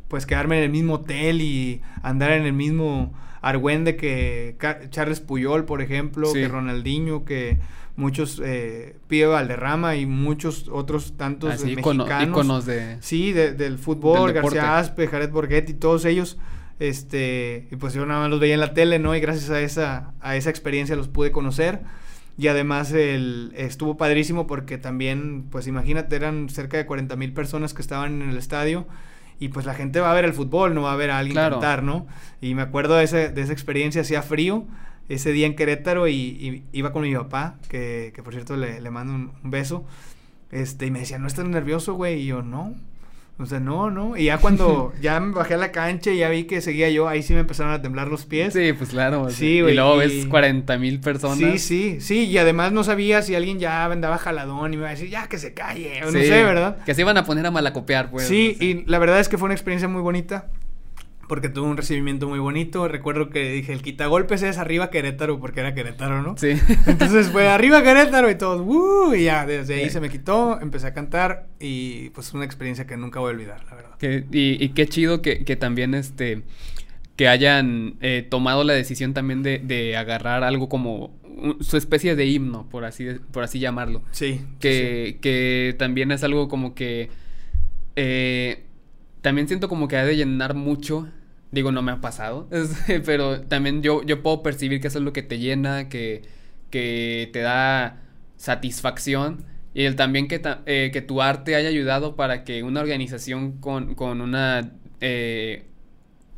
pues 0.08 0.26
quedarme 0.26 0.58
en 0.58 0.64
el 0.66 0.70
mismo 0.70 0.96
hotel 0.96 1.42
y 1.42 1.82
andar 2.04 2.32
en 2.32 2.46
el 2.46 2.54
mismo 2.54 3.14
argüende 3.42 3.96
que 3.96 4.58
Charles 4.90 5.22
Puyol, 5.22 5.66
por 5.66 5.82
ejemplo, 5.82 6.28
sí. 6.28 6.40
que 6.40 6.48
Ronaldinho, 6.48 7.24
que 7.24 7.58
muchos 8.00 8.42
eh, 8.44 8.96
Pío 9.08 9.32
Valderrama 9.32 9.96
y 9.96 10.06
muchos 10.06 10.70
otros 10.72 11.18
tantos 11.18 11.54
Así, 11.54 11.76
mexicanos. 11.76 12.30
Iconos 12.30 12.66
de, 12.66 12.98
sí, 13.02 13.34
de, 13.34 13.52
del 13.52 13.78
fútbol, 13.78 14.34
del 14.34 14.42
García 14.42 14.80
Aspe, 14.80 15.08
Jared 15.08 15.30
Borghetti, 15.30 15.74
todos 15.74 16.06
ellos. 16.06 16.38
Este, 16.80 17.68
y 17.70 17.76
pues 17.76 17.94
yo 17.94 18.06
nada 18.06 18.22
más 18.22 18.30
los 18.30 18.40
veía 18.40 18.54
en 18.54 18.62
la 18.62 18.74
tele, 18.74 19.00
¿no? 19.00 19.14
Y 19.16 19.20
gracias 19.20 19.50
a 19.50 19.60
esa, 19.60 20.14
a 20.22 20.38
esa 20.38 20.50
experiencia 20.50 20.96
los 20.96 21.10
pude 21.10 21.32
conocer. 21.32 21.82
Y 22.38 22.48
además 22.48 22.94
el, 22.94 23.52
estuvo 23.58 23.98
padrísimo 23.98 24.48
porque 24.48 24.78
también, 24.78 25.48
pues 25.52 25.68
imagínate, 25.68 26.16
eran 26.16 26.48
cerca 26.48 26.78
de 26.78 26.86
40 26.86 27.18
mil 27.18 27.34
personas 27.34 27.74
que 27.74 27.82
estaban 27.82 28.22
en 28.22 28.30
el 28.30 28.38
estadio. 28.38 28.88
Y 29.42 29.50
pues 29.50 29.66
la 29.66 29.74
gente 29.74 30.00
va 30.00 30.12
a 30.12 30.14
ver 30.14 30.24
el 30.26 30.34
fútbol, 30.34 30.74
no 30.74 30.84
va 30.84 30.94
a 30.94 30.96
ver 30.96 31.12
a 31.12 31.18
alguien 31.18 31.34
claro. 31.34 31.56
cantar, 31.56 31.84
¿no? 31.84 32.08
Y 32.42 32.56
me 32.56 32.62
acuerdo 32.62 32.96
de, 32.96 33.04
ese, 33.04 33.30
de 33.30 33.42
esa 33.42 33.52
experiencia, 33.52 34.02
hacía 34.02 34.22
frío 34.22 34.66
ese 35.10 35.32
día 35.32 35.48
en 35.48 35.56
Querétaro 35.56 36.08
y, 36.08 36.14
y 36.14 36.64
iba 36.72 36.94
con 36.94 37.02
mi 37.02 37.14
papá, 37.14 37.58
que, 37.68 38.14
que 38.16 38.24
por 38.24 38.34
cierto 38.34 38.56
le, 38.56 38.80
le 38.80 38.92
mando 38.92 39.14
un, 39.14 39.32
un, 39.44 39.52
beso. 39.52 39.84
Este, 40.52 40.86
y 40.86 40.92
me 40.92 41.00
decía, 41.00 41.18
¿no 41.18 41.28
estás 41.28 41.46
nervioso, 41.46 41.96
güey? 41.96 42.22
Y 42.22 42.28
yo, 42.28 42.44
no. 42.44 42.76
O 43.40 43.46
sea, 43.46 43.60
no, 43.60 43.90
no. 43.90 44.18
Y 44.18 44.26
ya 44.26 44.38
cuando 44.38 44.94
ya 45.02 45.20
me 45.20 45.34
bajé 45.34 45.56
a 45.56 45.58
la 45.58 45.72
cancha 45.72 46.12
y 46.12 46.18
ya 46.18 46.30
vi 46.30 46.44
que 46.44 46.62
seguía 46.62 46.90
yo, 46.90 47.08
ahí 47.08 47.24
sí 47.24 47.34
me 47.34 47.40
empezaron 47.40 47.74
a 47.74 47.82
temblar 47.82 48.08
los 48.08 48.26
pies. 48.26 48.54
Sí, 48.54 48.74
pues 48.74 48.92
claro. 48.92 49.30
Sí, 49.32 49.62
güey. 49.62 49.74
Y 49.74 49.76
luego 49.76 49.98
ves 49.98 50.28
40 50.28 50.78
mil 50.78 51.00
personas. 51.00 51.38
Sí, 51.38 51.58
sí, 51.58 52.02
sí. 52.02 52.26
Y 52.26 52.38
además 52.38 52.72
no 52.72 52.84
sabía 52.84 53.22
si 53.24 53.34
alguien 53.34 53.58
ya 53.58 53.86
andaba 53.86 54.18
jaladón 54.18 54.74
y 54.74 54.78
me 54.78 54.82
iba 54.82 54.90
a 54.90 54.92
decir, 54.92 55.10
ya 55.10 55.28
que 55.28 55.40
se 55.40 55.54
calle. 55.54 56.04
O 56.04 56.12
sí, 56.12 56.18
no 56.18 56.24
sé, 56.24 56.44
¿verdad? 56.44 56.84
Que 56.84 56.94
se 56.94 57.02
iban 57.02 57.18
a 57.18 57.24
poner 57.24 57.46
a 57.46 57.52
malacopiar, 57.52 58.12
pues. 58.12 58.28
Sí, 58.28 58.52
no 58.54 58.60
sé. 58.60 58.66
y 58.66 58.86
la 58.86 59.00
verdad 59.00 59.20
es 59.20 59.30
que 59.30 59.38
fue 59.38 59.46
una 59.46 59.56
experiencia 59.56 59.88
muy 59.88 60.02
bonita 60.02 60.50
porque 61.30 61.48
tuvo 61.48 61.70
un 61.70 61.78
recibimiento 61.78 62.28
muy 62.28 62.40
bonito. 62.40 62.88
Recuerdo 62.88 63.30
que 63.30 63.52
dije, 63.52 63.72
el 63.72 63.84
quitagolpes 63.84 64.42
es 64.42 64.58
arriba 64.58 64.90
Querétaro, 64.90 65.40
porque 65.40 65.60
era 65.60 65.76
Querétaro, 65.76 66.24
¿no? 66.24 66.36
Sí. 66.36 66.54
Entonces 66.88 67.30
fue 67.30 67.48
arriba 67.48 67.84
Querétaro 67.84 68.32
y 68.32 68.36
todos, 68.36 68.62
¡uh! 68.66 69.14
Y 69.14 69.26
ya, 69.26 69.46
desde 69.46 69.76
ahí 69.76 69.86
sí. 69.86 69.92
se 69.92 70.02
me 70.02 70.10
quitó, 70.10 70.60
empecé 70.60 70.88
a 70.88 70.94
cantar 70.96 71.48
y 71.60 72.10
pues 72.10 72.34
una 72.34 72.46
experiencia 72.46 72.88
que 72.88 72.98
nunca 72.98 73.20
voy 73.20 73.30
a 73.30 73.34
olvidar, 73.36 73.64
la 73.70 73.76
verdad. 73.76 73.98
Que, 74.00 74.26
y, 74.32 74.62
y, 74.62 74.70
qué 74.70 74.88
chido 74.88 75.22
que, 75.22 75.46
que, 75.46 75.56
también 75.56 75.94
este 75.94 76.42
que 77.16 77.28
hayan 77.28 77.98
eh, 78.02 78.26
tomado 78.28 78.64
la 78.64 78.74
decisión 78.74 79.14
también 79.14 79.44
de, 79.44 79.60
de 79.60 79.98
agarrar 79.98 80.44
algo 80.44 80.68
como 80.68 81.12
un, 81.24 81.64
su 81.64 81.78
especie 81.78 82.16
de 82.16 82.26
himno, 82.26 82.68
por 82.70 82.86
así, 82.86 83.08
por 83.32 83.44
así 83.44 83.60
llamarlo. 83.60 84.02
Sí. 84.12 84.42
Que, 84.60 85.12
sí. 85.14 85.20
que 85.22 85.76
también 85.78 86.12
es 86.12 86.24
algo 86.24 86.48
como 86.48 86.74
que... 86.74 87.10
Eh, 87.96 88.64
también 89.22 89.48
siento 89.48 89.68
como 89.68 89.88
que 89.88 89.98
ha 89.98 90.06
de 90.06 90.16
llenar 90.16 90.56
mucho 90.56 91.08
Digo, 91.52 91.72
no 91.72 91.82
me 91.82 91.92
ha 91.92 92.02
pasado, 92.02 92.48
pero 93.06 93.42
también 93.42 93.82
yo, 93.82 94.04
yo 94.04 94.22
puedo 94.22 94.44
percibir 94.44 94.82
que 94.82 94.88
eso 94.88 95.00
es 95.00 95.04
lo 95.04 95.14
que 95.14 95.24
te 95.24 95.40
llena, 95.40 95.90
que, 95.90 96.22
que 96.70 97.30
te 97.34 97.40
da 97.40 98.02
satisfacción. 98.38 99.46
Y 99.74 99.84
el 99.84 99.96
también 99.96 100.28
que, 100.28 100.42
eh, 100.66 100.90
que 100.92 101.02
tu 101.02 101.22
arte 101.22 101.56
haya 101.56 101.70
ayudado 101.70 102.16
para 102.16 102.44
que 102.44 102.64
una 102.64 102.82
organización 102.82 103.54
con, 103.60 103.96
con 103.96 104.22
una... 104.22 104.72
Eh, 105.02 105.66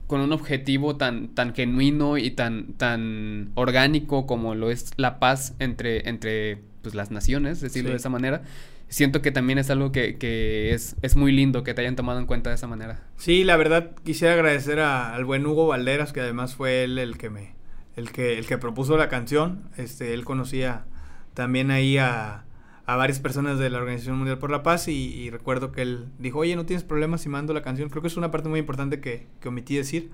con 0.07 0.19
un 0.19 0.33
objetivo 0.33 0.97
tan, 0.97 1.29
tan 1.29 1.55
genuino 1.55 2.17
y 2.17 2.31
tan, 2.31 2.73
tan 2.73 3.51
orgánico 3.55 4.27
como 4.27 4.55
lo 4.55 4.69
es 4.69 4.91
la 4.97 5.19
paz 5.19 5.55
entre, 5.59 6.09
entre 6.09 6.57
pues, 6.81 6.95
las 6.95 7.11
naciones, 7.11 7.61
decirlo 7.61 7.87
sí. 7.87 7.91
de 7.93 7.97
esa 7.97 8.09
manera, 8.09 8.41
siento 8.91 9.21
que 9.21 9.31
también 9.31 9.57
es 9.57 9.69
algo 9.69 9.91
que, 9.91 10.17
que 10.17 10.73
es, 10.73 10.95
es, 11.01 11.15
muy 11.15 11.31
lindo 11.31 11.63
que 11.63 11.73
te 11.73 11.81
hayan 11.81 11.95
tomado 11.95 12.19
en 12.19 12.25
cuenta 12.25 12.49
de 12.49 12.57
esa 12.57 12.67
manera. 12.67 13.01
Sí, 13.17 13.43
la 13.43 13.57
verdad 13.57 13.91
quisiera 14.03 14.33
agradecer 14.33 14.79
a, 14.79 15.15
al 15.15 15.25
buen 15.25 15.45
Hugo 15.45 15.67
Valderas, 15.67 16.13
que 16.13 16.19
además 16.19 16.55
fue 16.55 16.83
él 16.83 16.99
el 16.99 17.17
que 17.17 17.29
me, 17.29 17.55
el 17.95 18.11
que, 18.11 18.37
el 18.37 18.45
que 18.45 18.57
propuso 18.57 18.97
la 18.97 19.09
canción. 19.09 19.63
Este, 19.77 20.13
él 20.13 20.25
conocía 20.25 20.85
también 21.33 21.71
ahí 21.71 21.97
a, 21.97 22.43
a 22.85 22.95
varias 22.97 23.21
personas 23.21 23.57
de 23.59 23.69
la 23.69 23.77
Organización 23.77 24.17
Mundial 24.17 24.39
por 24.39 24.51
la 24.51 24.61
Paz 24.61 24.89
y, 24.89 25.29
recuerdo 25.29 25.71
que 25.71 25.81
él 25.83 26.07
dijo, 26.19 26.39
oye, 26.39 26.57
no 26.57 26.65
tienes 26.65 26.83
problemas 26.83 27.21
si 27.21 27.29
mando 27.29 27.53
la 27.53 27.61
canción. 27.61 27.89
Creo 27.89 28.01
que 28.01 28.09
es 28.09 28.17
una 28.17 28.29
parte 28.29 28.49
muy 28.49 28.59
importante 28.59 28.99
que, 28.99 29.27
que 29.39 29.47
omití 29.47 29.77
decir. 29.77 30.11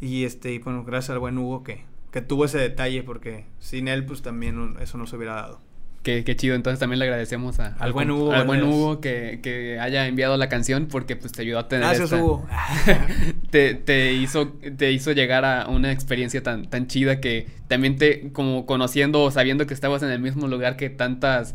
Y 0.00 0.24
este, 0.24 0.54
y 0.54 0.58
bueno, 0.58 0.82
gracias 0.82 1.10
al 1.10 1.18
buen 1.18 1.36
Hugo 1.36 1.62
que, 1.62 1.84
que 2.10 2.22
tuvo 2.22 2.46
ese 2.46 2.58
detalle 2.58 3.02
porque 3.02 3.44
sin 3.58 3.88
él 3.88 4.06
pues 4.06 4.22
también 4.22 4.76
eso 4.80 4.96
no 4.96 5.06
se 5.06 5.16
hubiera 5.16 5.34
dado. 5.34 5.67
Qué, 6.08 6.24
qué, 6.24 6.36
chido, 6.36 6.54
entonces 6.54 6.80
también 6.80 7.00
le 7.00 7.04
agradecemos 7.04 7.60
a, 7.60 7.74
al, 7.78 7.92
buen 7.92 8.10
Hugo, 8.10 8.32
al 8.32 8.46
buen 8.46 8.62
Hugo 8.62 8.98
que, 8.98 9.40
que, 9.42 9.78
haya 9.78 10.06
enviado 10.06 10.38
la 10.38 10.48
canción 10.48 10.86
porque 10.86 11.16
pues 11.16 11.32
te 11.32 11.42
ayudó 11.42 11.58
a 11.58 11.68
tener 11.68 11.84
Gracias 11.84 12.12
Hugo. 12.12 12.48
te, 13.50 13.74
te, 13.74 14.14
hizo, 14.14 14.48
te 14.78 14.90
hizo 14.90 15.12
llegar 15.12 15.44
a 15.44 15.68
una 15.68 15.92
experiencia 15.92 16.42
tan, 16.42 16.64
tan 16.70 16.86
chida 16.86 17.20
que 17.20 17.46
también 17.66 17.96
te, 17.96 18.32
como 18.32 18.64
conociendo 18.64 19.22
o 19.22 19.30
sabiendo 19.30 19.66
que 19.66 19.74
estabas 19.74 20.02
en 20.02 20.08
el 20.08 20.18
mismo 20.18 20.48
lugar 20.48 20.78
que 20.78 20.88
tantas 20.88 21.54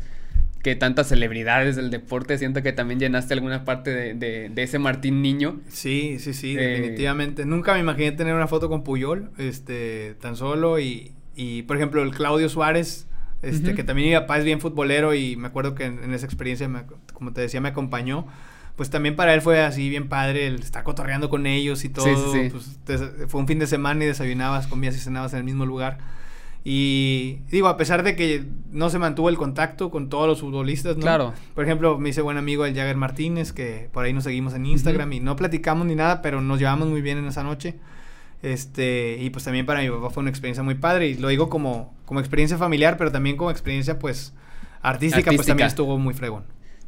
que 0.61 0.75
tantas 0.75 1.07
celebridades 1.07 1.75
del 1.75 1.89
deporte, 1.89 2.37
siento 2.37 2.61
que 2.61 2.73
también 2.73 2.99
llenaste 2.99 3.33
alguna 3.33 3.65
parte 3.65 3.89
de, 3.89 4.49
de, 4.49 4.63
ese 4.63 4.77
Martín 4.77 5.23
niño. 5.23 5.61
Sí, 5.67 6.19
sí, 6.19 6.35
sí, 6.35 6.55
eh, 6.55 6.61
definitivamente. 6.61 7.43
Nunca 7.43 7.73
me 7.73 7.79
imaginé 7.79 8.11
tener 8.11 8.35
una 8.35 8.47
foto 8.47 8.69
con 8.69 8.83
Puyol, 8.83 9.31
este, 9.39 10.13
tan 10.21 10.35
solo 10.35 10.79
y, 10.79 11.11
y 11.35 11.63
por 11.63 11.75
ejemplo, 11.77 12.03
el 12.03 12.11
Claudio 12.11 12.49
Suárez, 12.49 13.07
este, 13.43 13.75
que 13.75 13.83
también 13.83 14.09
mi 14.09 14.15
papá 14.15 14.37
es 14.39 14.45
bien 14.45 14.59
futbolero 14.59 15.13
y 15.13 15.35
me 15.35 15.47
acuerdo 15.47 15.75
que 15.75 15.85
en, 15.85 16.13
esa 16.13 16.25
experiencia, 16.25 16.69
como 17.13 17.33
te 17.33 17.41
decía, 17.41 17.61
me 17.61 17.69
acompañó. 17.69 18.25
Pues 18.75 18.89
también 18.89 19.15
para 19.15 19.35
él 19.35 19.41
fue 19.41 19.61
así 19.61 19.87
bien 19.89 20.09
padre, 20.09 20.47
el 20.47 20.55
estar 20.55 20.83
cotorreando 20.83 21.29
con 21.29 21.45
ellos 21.45 21.85
y 21.85 21.89
todo. 21.89 22.05
Sí, 22.05 22.49
sí, 22.49 22.49
Pues, 22.85 23.03
fue 23.27 23.39
un 23.39 23.47
fin 23.47 23.59
de 23.59 23.67
semana 23.67 24.03
y 24.03 24.07
desayunabas, 24.07 24.65
comías 24.65 24.95
y 24.95 24.99
cenabas 24.99 25.33
en 25.33 25.39
el 25.39 25.45
mismo 25.45 25.65
lugar. 25.65 25.99
Y 26.65 27.39
digo, 27.51 27.67
a 27.67 27.75
pesar 27.75 28.03
de 28.03 28.15
que 28.15 28.45
no 28.71 28.89
se 28.89 28.97
mantuvo 28.97 29.27
el 29.27 29.37
contacto 29.37 29.91
con 29.91 30.07
todos 30.07 30.27
los 30.27 30.39
futbolistas, 30.39 30.95
¿no? 30.95 31.01
Claro. 31.01 31.33
Por 31.53 31.65
ejemplo, 31.65 31.99
me 31.99 32.09
hice 32.09 32.21
buen 32.21 32.37
amigo 32.37 32.65
el 32.65 32.73
Jagger 32.73 32.95
Martínez, 32.95 33.51
que 33.51 33.89
por 33.91 34.05
ahí 34.05 34.13
nos 34.13 34.23
seguimos 34.23 34.53
en 34.53 34.65
Instagram 34.65 35.11
y 35.11 35.19
no 35.19 35.35
platicamos 35.35 35.85
ni 35.85 35.95
nada, 35.95 36.21
pero 36.21 36.41
nos 36.41 36.59
llevamos 36.59 36.87
muy 36.87 37.01
bien 37.01 37.17
en 37.17 37.25
esa 37.25 37.43
noche. 37.43 37.75
Este, 38.43 39.17
y 39.21 39.29
pues 39.29 39.45
también 39.45 39.65
para 39.65 39.81
mi 39.81 39.89
papá 39.89 40.09
fue 40.09 40.21
una 40.21 40.29
experiencia 40.29 40.63
muy 40.63 40.75
padre. 40.75 41.07
Y 41.07 41.15
lo 41.15 41.29
digo 41.29 41.49
como, 41.49 41.95
como 42.05 42.19
experiencia 42.19 42.57
familiar, 42.57 42.97
pero 42.97 43.11
también 43.11 43.37
como 43.37 43.49
experiencia, 43.49 43.97
pues, 43.97 44.33
artística, 44.81 45.31
pues 45.31 45.47
también 45.47 45.67
estuvo 45.67 45.97
muy 45.97 46.13
fregón. 46.13 46.43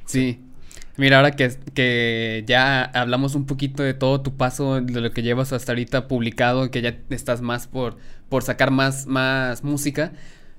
Sí. 0.06 0.42
Mira, 0.98 1.18
ahora 1.18 1.32
que, 1.32 1.50
que 1.74 2.44
ya 2.46 2.84
hablamos 2.84 3.36
un 3.36 3.46
poquito 3.46 3.84
de 3.84 3.94
todo 3.94 4.22
tu 4.22 4.36
paso, 4.36 4.82
de 4.82 5.02
lo 5.02 5.12
que 5.12 5.24
llevas 5.24 5.54
hasta 5.54 5.72
ahorita 5.72 6.08
publicado, 6.08 6.70
que 6.72 6.82
ya 6.82 6.98
estás 7.10 7.42
más 7.42 7.68
por, 7.68 7.98
por 8.30 8.44
sacar 8.44 8.72
más, 8.72 9.08
más 9.08 9.64
música. 9.64 10.12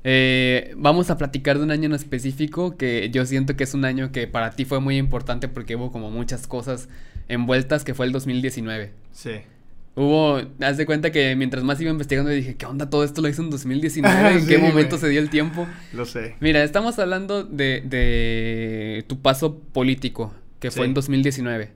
Eh, 0.02 0.72
vamos 0.76 1.10
a 1.10 1.18
platicar 1.18 1.58
de 1.58 1.64
un 1.64 1.70
año 1.70 1.86
en 1.86 1.92
específico 1.92 2.76
que 2.76 3.10
yo 3.10 3.26
siento 3.26 3.56
que 3.56 3.64
es 3.64 3.74
un 3.74 3.84
año 3.84 4.12
que 4.12 4.26
para 4.26 4.52
ti 4.52 4.64
fue 4.64 4.78
muy 4.78 4.98
importante 4.98 5.48
porque 5.48 5.74
hubo 5.76 5.90
como 5.90 6.10
muchas 6.10 6.46
cosas 6.46 6.88
envueltas, 7.28 7.84
que 7.84 7.92
fue 7.92 8.06
el 8.06 8.12
2019. 8.12 8.92
Sí. 9.12 9.40
Hubo, 9.98 10.42
haz 10.60 10.76
de 10.76 10.84
cuenta 10.84 11.10
que 11.10 11.34
mientras 11.36 11.64
más 11.64 11.80
iba 11.80 11.90
investigando 11.90 12.30
dije, 12.30 12.54
¿qué 12.56 12.66
onda? 12.66 12.90
Todo 12.90 13.02
esto 13.02 13.22
lo 13.22 13.30
hizo 13.30 13.40
en 13.42 13.48
2019, 13.48 14.32
¿en 14.38 14.46
qué 14.46 14.58
momento 14.58 14.98
se 14.98 15.08
dio 15.08 15.20
el 15.20 15.30
tiempo? 15.30 15.66
Lo 15.94 16.04
sé. 16.04 16.36
Mira, 16.40 16.62
estamos 16.62 16.98
hablando 16.98 17.44
de, 17.44 17.80
de 17.80 19.04
tu 19.06 19.22
paso 19.22 19.58
político, 19.58 20.34
que 20.60 20.70
fue 20.70 20.84
en 20.84 20.92
2019, 20.92 21.70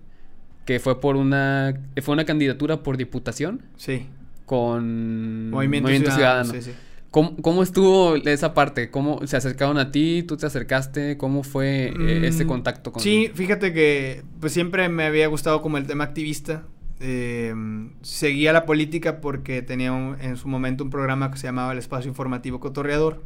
que 0.67 0.81
fue 0.81 1.01
por 1.01 1.17
una, 1.17 1.81
fue 2.03 2.13
una 2.13 2.27
candidatura 2.27 2.83
por 2.83 2.99
diputación. 2.99 3.63
Sí. 3.77 4.07
Con 4.45 5.49
Movimiento, 5.49 6.11
Ciudadano. 6.11 6.53
Sí, 6.53 6.61
sí. 6.61 6.73
¿Cómo, 7.11 7.37
¿Cómo, 7.39 7.63
estuvo 7.63 8.17
esa 8.17 8.53
parte? 8.53 8.91
¿Cómo 8.91 9.27
se 9.27 9.39
acercaron 9.39 9.79
a 9.79 9.91
ti? 9.93 10.25
¿Tú 10.29 10.37
te 10.37 10.45
acercaste? 10.45 11.17
¿Cómo 11.17 11.43
fue 11.43 11.95
eh, 11.99 12.27
ese 12.27 12.45
mm, 12.45 12.49
contacto 12.49 12.93
con 12.93 13.03
Sí, 13.03 13.31
fíjate 13.35 13.73
que 13.73 14.23
pues 14.41 14.53
siempre 14.53 14.89
me 14.91 15.05
había 15.05 15.27
gustado 15.27 15.63
como 15.63 15.79
el 15.79 15.87
tema 15.87 16.05
activista 16.05 16.65
eh, 17.01 17.55
seguía 18.03 18.53
la 18.53 18.67
política 18.67 19.21
porque 19.21 19.63
tenía 19.63 19.91
en 20.21 20.37
su 20.37 20.49
momento 20.49 20.85
un 20.85 20.91
programa 20.91 21.31
que 21.31 21.39
se 21.39 21.47
llamaba 21.47 21.73
el 21.73 21.79
Espacio 21.79 22.09
Informativo 22.09 22.61
Cotorreador 22.61 23.23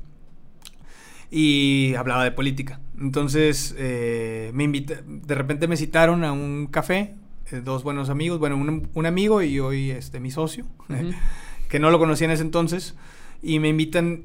y 1.30 1.94
hablaba 1.96 2.22
de 2.22 2.30
política. 2.30 2.80
Entonces, 3.00 3.74
eh, 3.76 4.52
me 4.54 4.62
invita, 4.62 5.02
de 5.04 5.34
repente 5.34 5.66
me 5.66 5.76
citaron 5.76 6.22
a 6.22 6.32
un 6.32 6.68
café, 6.70 7.14
eh, 7.50 7.60
dos 7.62 7.82
buenos 7.82 8.08
amigos, 8.08 8.38
bueno, 8.38 8.56
un, 8.56 9.06
amigo 9.06 9.42
y 9.42 9.58
hoy 9.58 9.90
este, 9.90 10.20
mi 10.20 10.30
socio, 10.30 10.66
que 11.68 11.80
no 11.80 11.90
lo 11.90 11.98
conocía 11.98 12.26
en 12.26 12.30
ese 12.30 12.42
entonces, 12.42 12.94
y 13.42 13.58
me 13.58 13.68
invitan 13.68 14.22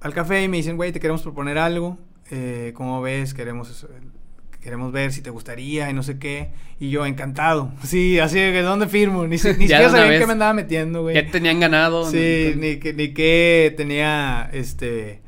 al 0.00 0.12
café 0.12 0.42
y 0.42 0.48
me 0.48 0.58
dicen, 0.58 0.76
güey, 0.76 0.92
te 0.92 1.00
queremos 1.00 1.22
proponer 1.22 1.56
algo, 1.56 1.98
eh, 2.30 2.72
¿cómo 2.74 3.00
ves? 3.00 3.32
Queremos 3.32 3.86
queremos 4.60 4.92
ver 4.92 5.12
si 5.12 5.22
te 5.22 5.30
gustaría 5.30 5.90
y 5.90 5.94
no 5.94 6.02
sé 6.02 6.18
qué. 6.18 6.50
Y 6.78 6.90
yo, 6.90 7.06
encantado. 7.06 7.72
Sí, 7.84 8.18
así 8.18 8.36
que 8.36 8.62
¿dónde 8.62 8.88
firmo? 8.88 9.24
Ni, 9.24 9.30
ni 9.30 9.38
siquiera 9.38 9.90
sabía 9.90 10.18
qué 10.18 10.26
me 10.26 10.32
andaba 10.32 10.52
metiendo, 10.52 11.02
güey. 11.02 11.14
¿Qué 11.14 11.22
tenían 11.24 11.60
ganado? 11.60 12.10
Sí, 12.10 12.54
ni, 12.56 12.76
que, 12.76 12.92
ni 12.92 13.12
qué 13.12 13.74
tenía, 13.76 14.48
este... 14.52 15.22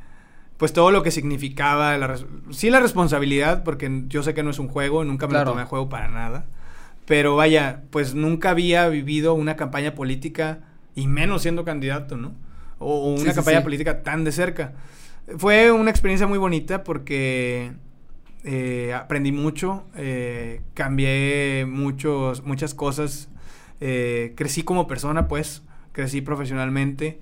Pues 0.56 0.72
todo 0.72 0.92
lo 0.92 1.02
que 1.02 1.10
significaba, 1.10 1.98
la, 1.98 2.16
sí 2.50 2.70
la 2.70 2.78
responsabilidad, 2.78 3.64
porque 3.64 4.04
yo 4.06 4.22
sé 4.22 4.32
que 4.32 4.44
no 4.44 4.50
es 4.50 4.60
un 4.60 4.68
juego, 4.68 5.02
nunca 5.02 5.26
me 5.26 5.32
lo 5.32 5.44
tomé 5.44 5.62
a 5.62 5.66
juego 5.66 5.88
para 5.88 6.06
nada. 6.06 6.46
Pero 7.04 7.34
vaya, 7.34 7.82
pues 7.90 8.14
nunca 8.14 8.50
había 8.50 8.88
vivido 8.88 9.34
una 9.34 9.56
campaña 9.56 9.96
política, 9.96 10.60
y 10.94 11.06
menos 11.06 11.42
siendo 11.42 11.64
candidato, 11.64 12.16
¿no? 12.16 12.34
O, 12.78 13.14
una 13.14 13.32
campaña 13.32 13.62
política 13.62 14.02
tan 14.02 14.24
de 14.24 14.32
cerca. 14.32 14.72
Fue 15.38 15.70
una 15.70 15.90
experiencia 15.90 16.26
muy 16.26 16.38
bonita 16.38 16.82
porque 16.84 17.72
eh, 18.44 18.92
aprendí 18.92 19.30
mucho, 19.30 19.84
eh, 19.94 20.62
cambié 20.74 21.64
muchos, 21.68 22.44
muchas 22.44 22.74
cosas, 22.74 23.28
eh, 23.80 24.32
crecí 24.36 24.64
como 24.64 24.88
persona, 24.88 25.28
pues, 25.28 25.62
crecí 25.92 26.22
profesionalmente, 26.22 27.20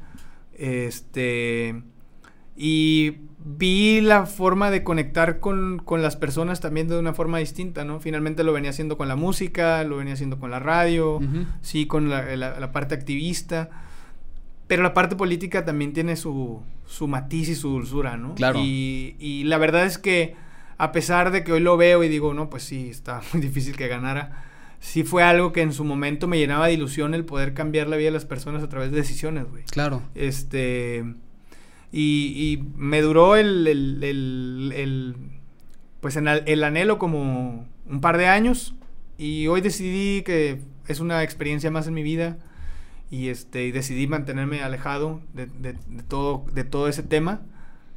este, 0.55 1.83
y 2.57 3.16
vi 3.45 4.01
la 4.01 4.25
forma 4.25 4.71
de 4.71 4.83
conectar 4.83 5.41
con, 5.41 5.79
con, 5.79 6.01
las 6.01 6.16
personas 6.16 6.61
también 6.61 6.89
de 6.89 6.99
una 6.99 7.12
forma 7.12 7.39
distinta, 7.39 7.85
¿no? 7.85 8.01
Finalmente 8.01 8.43
lo 8.43 8.55
venía 8.55 8.71
haciendo 8.71 8.97
con 8.97 9.09
la 9.09 9.16
música, 9.16 9.85
lo 9.85 9.99
venía 9.99 10.14
haciendo 10.14 10.39
con 10.39 10.51
la 10.51 10.59
radio, 10.59 11.21
sí, 11.61 11.87
con 11.87 12.09
la, 12.09 12.35
la, 12.37 12.73
parte 12.73 12.95
activista, 12.95 13.68
pero 14.66 14.83
la 14.83 14.95
parte 14.95 15.16
política 15.16 15.66
también 15.66 15.93
tiene 15.93 16.16
su, 16.16 16.62
su 16.87 17.09
matiz 17.09 17.51
y 17.51 17.55
su 17.55 17.68
dulzura, 17.71 18.16
¿no? 18.16 18.35
Claro. 18.35 18.61
Y, 18.62 19.16
y 19.18 19.45
la 19.45 19.59
verdad 19.59 19.85
es 19.85 19.99
que 19.99 20.35
a 20.81 20.93
pesar 20.93 21.31
de 21.31 21.45
que 21.45 21.53
hoy 21.53 21.61
lo 21.61 21.76
veo 21.76 22.03
y 22.03 22.09
digo, 22.09 22.33
no, 22.33 22.49
pues 22.49 22.62
sí, 22.62 22.89
está 22.89 23.20
muy 23.35 23.43
difícil 23.43 23.76
que 23.76 23.87
ganara, 23.87 24.45
sí 24.81 25.05
fue 25.05 25.22
algo 25.22 25.53
que 25.53 25.61
en 25.61 25.74
su 25.74 25.85
momento 25.85 26.26
me 26.26 26.39
llenaba 26.39 26.68
de 26.68 26.72
ilusión 26.72 27.12
el 27.12 27.26
poder 27.26 27.53
cambiar 27.53 27.87
la 27.87 27.97
vida 27.97 28.07
de 28.07 28.12
las 28.12 28.24
personas 28.24 28.62
a 28.62 28.70
través 28.70 28.91
de 28.91 28.97
decisiones, 28.97 29.45
güey. 29.45 29.64
Claro. 29.64 30.03
Este. 30.14 31.05
Y, 31.93 32.62
me 32.76 33.03
duró 33.03 33.37
el, 33.37 33.66
el, 33.66 34.72
el, 34.72 35.16
pues 36.01 36.16
en 36.16 36.28
el, 36.28 36.64
anhelo 36.64 36.99
como 36.99 37.66
un 37.87 38.01
par 38.01 38.16
de 38.16 38.28
años 38.28 38.74
y 39.18 39.49
hoy 39.49 39.61
decidí 39.61 40.22
que 40.22 40.61
es 40.89 41.01
una 41.01 41.22
experiencia 41.22 41.70
más 41.70 41.89
en 41.89 41.95
mi 41.95 42.03
vida 42.03 42.39
y 43.11 43.28
este 43.28 43.66
y 43.66 43.72
decidí 43.72 44.07
mantenerme 44.07 44.62
alejado 44.62 45.20
de, 45.35 45.47
de, 45.47 45.74
todo 46.09 46.47
de 46.55 46.62
todo 46.62 46.87
ese 46.87 47.03
tema 47.03 47.43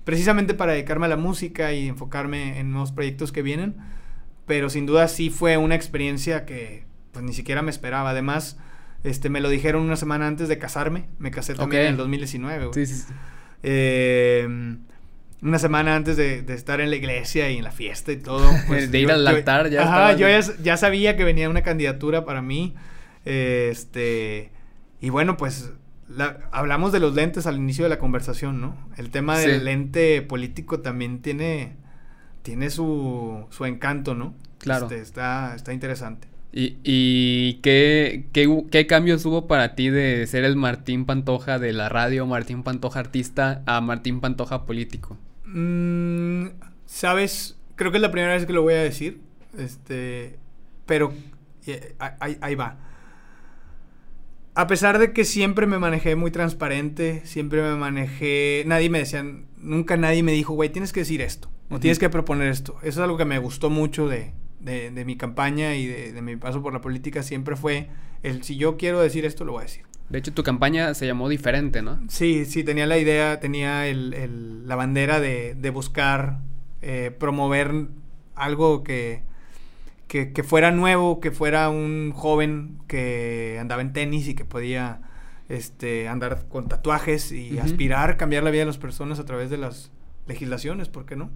precisamente 0.03 0.53
para 0.53 0.73
dedicarme 0.73 1.05
a 1.05 1.09
la 1.09 1.17
música 1.17 1.73
y 1.73 1.87
enfocarme 1.87 2.59
en 2.59 2.71
nuevos 2.71 2.91
proyectos 2.91 3.31
que 3.31 3.41
vienen. 3.41 3.75
Pero 4.45 4.69
sin 4.69 4.85
duda 4.85 5.07
sí 5.07 5.29
fue 5.29 5.57
una 5.57 5.75
experiencia 5.75 6.45
que 6.45 6.85
pues 7.11 7.23
ni 7.23 7.33
siquiera 7.33 7.61
me 7.61 7.71
esperaba. 7.71 8.09
Además, 8.09 8.57
este, 9.03 9.29
me 9.29 9.39
lo 9.39 9.49
dijeron 9.49 9.83
una 9.83 9.95
semana 9.95 10.27
antes 10.27 10.49
de 10.49 10.57
casarme. 10.57 11.05
Me 11.19 11.31
casé 11.31 11.55
también 11.55 11.83
en 11.83 11.87
el 11.89 11.97
2019. 11.97 12.69
Sí, 12.73 12.85
sí, 12.85 13.13
eh, 13.63 14.75
una 15.41 15.59
semana 15.59 15.95
antes 15.95 16.17
de, 16.17 16.43
estar 16.49 16.81
en 16.81 16.89
la 16.89 16.95
iglesia 16.95 17.49
y 17.49 17.57
en 17.57 17.63
la 17.63 17.71
fiesta 17.71 18.11
y 18.11 18.17
todo. 18.17 18.49
Pues, 18.67 18.91
de 18.91 18.99
ir 18.99 19.11
al 19.11 19.25
altar 19.25 19.69
ya. 19.69 19.83
Ajá, 19.83 20.13
yo 20.13 20.27
ya, 20.61 20.77
sabía 20.77 21.15
que 21.15 21.23
venía 21.23 21.49
una 21.49 21.61
candidatura 21.61 22.25
para 22.25 22.41
mí. 22.41 22.75
este. 23.25 24.51
Y 24.99 25.09
bueno, 25.09 25.35
pues 25.35 25.73
hablamos 26.51 26.91
de 26.91 26.99
los 26.99 27.15
lentes 27.15 27.47
al 27.47 27.57
inicio 27.57 27.83
de 27.83 27.89
la 27.89 27.99
conversación, 27.99 28.61
¿no? 28.61 28.75
El 28.97 29.09
tema 29.09 29.37
del 29.39 29.65
lente 29.65 30.21
político 30.21 30.79
también 30.79 31.21
tiene, 31.21 31.75
tiene 32.41 32.69
su, 32.69 33.45
su 33.49 33.65
encanto, 33.65 34.15
¿no? 34.15 34.33
Claro. 34.59 34.85
Este, 34.85 35.01
está, 35.01 35.55
está 35.55 35.73
interesante. 35.73 36.27
¿Y, 36.51 36.77
y 36.83 37.55
qué, 37.63 38.27
qué, 38.31 38.85
cambios 38.85 39.25
hubo 39.25 39.47
para 39.47 39.73
ti 39.73 39.89
de 39.89 40.27
ser 40.27 40.43
el 40.43 40.55
Martín 40.55 41.05
Pantoja 41.05 41.57
de 41.57 41.73
la 41.73 41.89
radio, 41.89 42.27
Martín 42.27 42.61
Pantoja 42.61 42.99
artista, 42.99 43.63
a 43.65 43.81
Martín 43.81 44.21
Pantoja 44.21 44.65
político? 44.65 45.17
Mm, 45.45 46.47
Sabes, 46.85 47.57
creo 47.75 47.89
que 47.91 47.97
es 47.97 48.01
la 48.03 48.11
primera 48.11 48.33
vez 48.33 48.45
que 48.45 48.53
lo 48.53 48.61
voy 48.61 48.75
a 48.75 48.83
decir, 48.83 49.19
este, 49.57 50.37
pero 50.85 51.11
eh, 51.65 51.95
ahí 52.19 52.53
va 52.53 52.77
a 54.55 54.67
pesar 54.67 54.99
de 54.99 55.13
que 55.13 55.25
siempre 55.25 55.65
me 55.65 55.79
manejé 55.79 56.15
muy 56.15 56.31
transparente, 56.31 57.21
siempre 57.25 57.61
me 57.61 57.75
manejé, 57.75 58.63
nadie 58.67 58.89
me 58.89 58.99
decía, 58.99 59.25
nunca 59.57 59.97
nadie 59.97 60.23
me 60.23 60.31
dijo, 60.31 60.53
güey, 60.53 60.69
tienes 60.69 60.93
que 60.93 61.01
decir 61.01 61.21
esto, 61.21 61.49
o 61.69 61.79
tienes 61.79 61.99
que 61.99 62.09
proponer 62.09 62.49
esto. 62.49 62.77
Eso 62.81 62.89
es 62.89 62.97
algo 62.99 63.17
que 63.17 63.25
me 63.25 63.39
gustó 63.39 63.69
mucho 63.69 64.07
de, 64.07 64.33
de, 64.59 65.05
mi 65.05 65.17
campaña 65.17 65.75
y 65.75 65.87
de, 65.87 66.13
de, 66.13 66.21
mi 66.21 66.35
paso 66.35 66.61
por 66.61 66.73
la 66.73 66.81
política, 66.81 67.23
siempre 67.23 67.55
fue 67.55 67.89
el, 68.21 68.43
si 68.43 68.55
yo 68.55 68.77
quiero 68.77 69.01
decir 69.01 69.25
esto, 69.25 69.43
lo 69.43 69.53
voy 69.53 69.61
a 69.61 69.63
decir. 69.63 69.83
De 70.09 70.19
hecho, 70.19 70.33
tu 70.33 70.43
campaña 70.43 70.93
se 70.93 71.07
llamó 71.07 71.29
diferente, 71.29 71.81
¿no? 71.81 71.99
Sí, 72.07 72.45
sí, 72.45 72.63
tenía 72.63 72.85
la 72.85 72.99
idea, 72.99 73.39
tenía 73.39 73.87
el, 73.87 74.13
el, 74.13 74.67
la 74.67 74.75
bandera 74.75 75.19
de, 75.19 75.55
de 75.55 75.69
buscar 75.71 76.39
eh, 76.81 77.11
promover 77.17 77.87
algo 78.35 78.83
que 78.83 79.23
que, 80.13 80.43
fuera 80.43 80.69
nuevo, 80.69 81.19
que 81.19 81.31
fuera 81.31 81.71
un 81.71 82.11
joven 82.11 82.77
que 82.87 83.57
andaba 83.59 83.81
en 83.81 83.93
tenis 83.93 84.27
y 84.27 84.35
que 84.35 84.45
podía 84.45 85.01
este, 85.49 86.07
andar 86.07 86.47
con 86.49 86.67
tatuajes 86.67 87.31
y 87.31 87.57
aspirar 87.57 88.11
a 88.11 88.17
cambiar 88.17 88.43
la 88.43 88.51
vida 88.51 88.61
de 88.61 88.67
las 88.67 88.77
personas 88.77 89.17
a 89.17 89.25
través 89.25 89.49
de 89.49 89.57
las 89.57 89.91
legislaciones, 90.27 90.87
¿por 90.87 91.07
qué 91.07 91.15
no? 91.15 91.31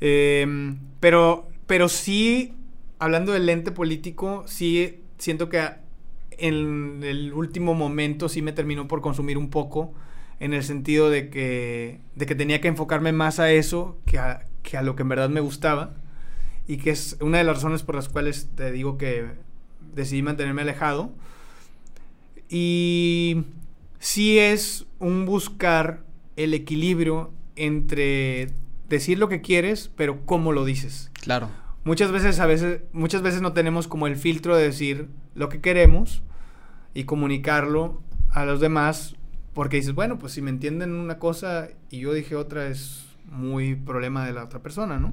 Em, 0.00 0.78
pero, 1.00 1.48
pero 1.66 1.88
sí, 1.88 2.52
hablando 2.98 3.32
del 3.32 3.46
lente 3.46 3.72
político, 3.72 4.44
sí 4.46 5.00
siento 5.16 5.48
que 5.48 5.62
en 6.32 7.00
el 7.02 7.32
último 7.32 7.72
momento 7.72 8.28
sí 8.28 8.42
me 8.42 8.52
terminó 8.52 8.88
por 8.88 9.00
consumir 9.00 9.38
un 9.38 9.48
poco 9.48 9.94
en 10.38 10.52
el 10.52 10.64
sentido 10.64 11.08
de 11.08 11.30
que, 11.30 12.00
de 12.14 12.26
que 12.26 12.34
tenía 12.34 12.60
que 12.60 12.68
enfocarme 12.68 13.12
más 13.12 13.38
a 13.40 13.50
eso 13.50 13.98
que 14.04 14.18
a, 14.18 14.48
que 14.62 14.76
a 14.76 14.82
lo 14.82 14.96
que 14.96 15.02
en 15.02 15.08
verdad 15.08 15.30
me 15.30 15.40
gustaba 15.40 15.94
y 16.66 16.78
que 16.78 16.90
es 16.90 17.16
una 17.20 17.38
de 17.38 17.44
las 17.44 17.56
razones 17.56 17.82
por 17.82 17.94
las 17.94 18.08
cuales 18.08 18.48
te 18.54 18.72
digo 18.72 18.96
que 18.96 19.26
decidí 19.94 20.22
mantenerme 20.22 20.62
alejado. 20.62 21.12
Y 22.48 23.44
sí 23.98 24.38
es 24.38 24.86
un 24.98 25.26
buscar 25.26 26.04
el 26.36 26.54
equilibrio 26.54 27.32
entre 27.56 28.50
decir 28.88 29.18
lo 29.18 29.28
que 29.28 29.40
quieres, 29.40 29.90
pero 29.96 30.24
cómo 30.26 30.52
lo 30.52 30.64
dices. 30.64 31.10
Claro. 31.20 31.50
Muchas 31.84 32.10
veces, 32.12 32.40
a 32.40 32.46
veces, 32.46 32.80
muchas 32.92 33.22
veces 33.22 33.42
no 33.42 33.52
tenemos 33.52 33.88
como 33.88 34.06
el 34.06 34.16
filtro 34.16 34.56
de 34.56 34.64
decir 34.64 35.08
lo 35.34 35.48
que 35.48 35.60
queremos 35.60 36.22
y 36.94 37.04
comunicarlo 37.04 38.00
a 38.30 38.44
los 38.44 38.60
demás, 38.60 39.16
porque 39.52 39.76
dices, 39.76 39.94
bueno, 39.94 40.18
pues 40.18 40.32
si 40.32 40.42
me 40.42 40.50
entienden 40.50 40.92
una 40.92 41.18
cosa 41.18 41.68
y 41.90 42.00
yo 42.00 42.12
dije 42.12 42.36
otra 42.36 42.68
es 42.68 43.03
muy 43.30 43.74
problema 43.74 44.24
de 44.24 44.32
la 44.32 44.44
otra 44.44 44.60
persona, 44.60 44.98
¿no? 44.98 45.10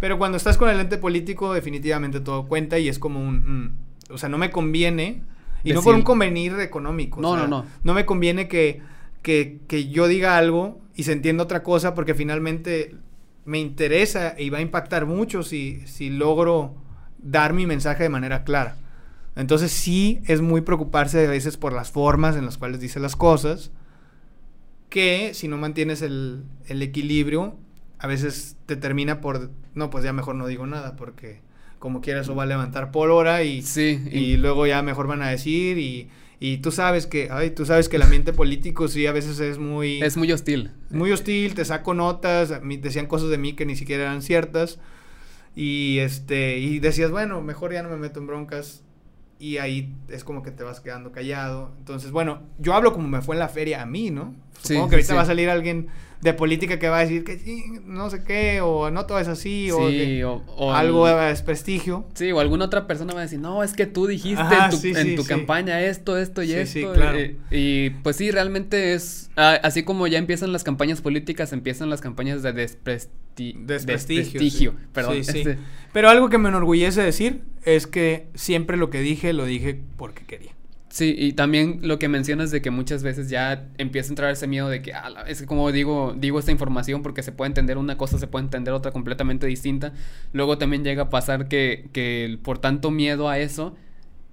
Pero 0.00 0.18
cuando 0.18 0.36
estás 0.36 0.56
con 0.56 0.68
el 0.68 0.80
ente 0.80 0.98
político, 0.98 1.54
definitivamente 1.54 2.20
todo 2.20 2.46
cuenta 2.46 2.78
y 2.78 2.88
es 2.88 2.98
como 2.98 3.20
un... 3.20 3.36
Mm, 3.64 4.12
o 4.12 4.18
sea, 4.18 4.28
no 4.28 4.38
me 4.38 4.50
conviene, 4.50 5.22
y 5.64 5.72
no 5.72 5.82
por 5.82 5.94
un 5.94 6.02
convenir 6.02 6.60
económico. 6.60 7.20
No, 7.20 7.36
no, 7.36 7.48
no. 7.48 7.64
No 7.82 7.94
me 7.94 8.04
conviene 8.04 8.48
que, 8.48 8.82
que, 9.22 9.60
que 9.66 9.88
yo 9.88 10.06
diga 10.06 10.36
algo 10.36 10.78
y 10.94 11.04
se 11.04 11.12
entienda 11.12 11.42
otra 11.42 11.62
cosa 11.62 11.94
porque 11.94 12.14
finalmente 12.14 12.94
me 13.46 13.58
interesa 13.58 14.34
y 14.38 14.50
va 14.50 14.58
a 14.58 14.60
impactar 14.60 15.06
mucho 15.06 15.42
si, 15.42 15.80
si 15.86 16.10
logro 16.10 16.74
dar 17.18 17.54
mi 17.54 17.66
mensaje 17.66 18.02
de 18.02 18.08
manera 18.10 18.44
clara. 18.44 18.76
Entonces 19.36 19.72
sí 19.72 20.22
es 20.26 20.42
muy 20.42 20.60
preocuparse 20.60 21.26
a 21.26 21.30
veces 21.30 21.56
por 21.56 21.72
las 21.72 21.90
formas 21.90 22.36
en 22.36 22.44
las 22.44 22.58
cuales 22.58 22.78
dice 22.78 23.00
las 23.00 23.16
cosas 23.16 23.70
que 24.94 25.34
si 25.34 25.48
no 25.48 25.56
mantienes 25.56 26.02
el, 26.02 26.44
equilibrio, 26.68 27.56
a 27.98 28.06
veces 28.06 28.56
te 28.66 28.76
termina 28.76 29.20
por, 29.20 29.50
no, 29.74 29.90
pues 29.90 30.04
ya 30.04 30.12
mejor 30.12 30.36
no 30.36 30.46
digo 30.46 30.68
nada, 30.68 30.94
porque 30.94 31.40
como 31.80 32.00
quiera 32.00 32.20
eso 32.20 32.36
va 32.36 32.44
a 32.44 32.46
levantar 32.46 32.92
pólvora 32.92 33.42
y, 33.42 33.62
sí, 33.62 34.00
y, 34.12 34.36
luego 34.36 34.68
ya 34.68 34.82
mejor 34.82 35.08
van 35.08 35.20
a 35.22 35.30
decir 35.30 35.78
y, 35.78 36.10
y 36.38 36.58
tú 36.58 36.70
sabes 36.70 37.08
que, 37.08 37.26
ay, 37.32 37.50
tú 37.50 37.66
sabes 37.66 37.88
que 37.88 37.96
el 37.96 38.02
ambiente 38.02 38.32
político 38.32 38.86
sí 38.86 39.04
a 39.08 39.12
veces 39.12 39.40
es 39.40 39.58
muy... 39.58 40.00
Es 40.00 40.16
muy 40.16 40.30
hostil. 40.30 40.70
Muy 40.90 41.10
hostil, 41.10 41.54
te 41.54 41.64
saco 41.64 41.92
notas, 41.92 42.54
decían 42.80 43.06
cosas 43.06 43.30
de 43.30 43.38
mí 43.38 43.54
que 43.54 43.66
ni 43.66 43.74
siquiera 43.74 44.04
eran 44.04 44.22
ciertas 44.22 44.78
y 45.56 45.98
este, 45.98 46.58
y 46.58 46.78
decías, 46.78 47.10
bueno, 47.10 47.40
mejor 47.40 47.72
ya 47.72 47.82
no 47.82 47.88
me 47.88 47.96
meto 47.96 48.20
en 48.20 48.28
broncas 48.28 48.84
y 49.40 49.58
ahí 49.58 49.92
es 50.08 50.22
como 50.22 50.44
que 50.44 50.52
te 50.52 50.62
vas 50.62 50.80
quedando 50.80 51.10
callado. 51.10 51.72
Entonces, 51.80 52.12
bueno, 52.12 52.42
yo 52.60 52.74
hablo 52.74 52.92
como 52.92 53.08
me 53.08 53.22
fue 53.22 53.34
en 53.34 53.40
la 53.40 53.48
feria 53.48 53.82
a 53.82 53.86
mí, 53.86 54.12
¿no? 54.12 54.36
Supongo 54.62 54.88
que 54.88 54.96
ahorita 54.96 55.14
va 55.14 55.22
a 55.22 55.26
salir 55.26 55.50
alguien 55.50 55.88
de 56.24 56.32
política 56.32 56.78
que 56.78 56.88
va 56.88 56.98
a 56.98 57.00
decir 57.00 57.22
que 57.22 57.38
sí, 57.38 57.64
no 57.84 58.08
sé 58.08 58.24
qué, 58.24 58.62
o 58.62 58.90
no 58.90 59.04
todo 59.04 59.18
es 59.18 59.28
así, 59.28 59.70
o, 59.70 60.72
algo 60.72 61.06
de 61.06 61.14
desprestigio. 61.26 62.06
Sí, 62.14 62.32
o 62.32 62.40
alguna 62.40 62.64
otra 62.64 62.86
persona 62.86 63.12
va 63.12 63.20
a 63.20 63.22
decir, 63.24 63.40
no, 63.40 63.62
es 63.62 63.74
que 63.74 63.84
tú 63.84 64.06
dijiste 64.06 64.42
en 64.84 65.16
tu, 65.16 65.24
campaña 65.24 65.82
esto, 65.82 66.16
esto 66.16 66.42
y 66.42 66.54
esto. 66.54 66.94
Claro. 66.94 67.20
Y, 67.20 67.36
y, 67.50 67.90
pues 68.02 68.16
sí, 68.16 68.30
realmente 68.30 68.94
es, 68.94 69.30
así 69.36 69.82
como 69.82 70.06
ya 70.06 70.16
empiezan 70.16 70.50
las 70.50 70.64
campañas 70.64 71.02
políticas, 71.02 71.52
empiezan 71.52 71.90
las 71.90 72.00
campañas 72.00 72.42
de 72.42 72.54
desprestigio. 72.54 73.60
desprestigio. 73.66 74.74
perdón. 74.94 75.18
Este 75.18 75.58
Pero 75.92 76.08
algo 76.08 76.30
que 76.30 76.38
me 76.38 76.48
enorgullece 76.48 77.02
decir 77.02 77.42
es 77.64 77.86
que 77.86 78.28
siempre 78.34 78.78
lo 78.78 78.88
que 78.88 79.00
dije, 79.00 79.34
lo 79.34 79.44
dije 79.44 79.78
porque 79.98 80.24
quería. 80.24 80.53
Sí, 80.94 81.12
y 81.18 81.32
también 81.32 81.80
lo 81.82 81.98
que 81.98 82.06
mencionas 82.06 82.52
de 82.52 82.62
que 82.62 82.70
muchas 82.70 83.02
veces 83.02 83.28
ya 83.28 83.66
empieza 83.78 84.10
a 84.10 84.12
entrar 84.12 84.30
ese 84.30 84.46
miedo 84.46 84.68
de 84.68 84.80
que, 84.80 84.94
ah, 84.94 85.24
es 85.26 85.40
que 85.40 85.46
como 85.46 85.72
digo, 85.72 86.14
digo 86.16 86.38
esta 86.38 86.52
información 86.52 87.02
porque 87.02 87.24
se 87.24 87.32
puede 87.32 87.48
entender 87.48 87.78
una 87.78 87.96
cosa, 87.98 88.16
se 88.16 88.28
puede 88.28 88.44
entender 88.44 88.72
otra 88.72 88.92
completamente 88.92 89.44
distinta. 89.44 89.92
Luego 90.32 90.56
también 90.56 90.84
llega 90.84 91.02
a 91.02 91.10
pasar 91.10 91.48
que, 91.48 91.88
que 91.92 92.38
por 92.44 92.58
tanto 92.58 92.92
miedo 92.92 93.28
a 93.28 93.40
eso, 93.40 93.74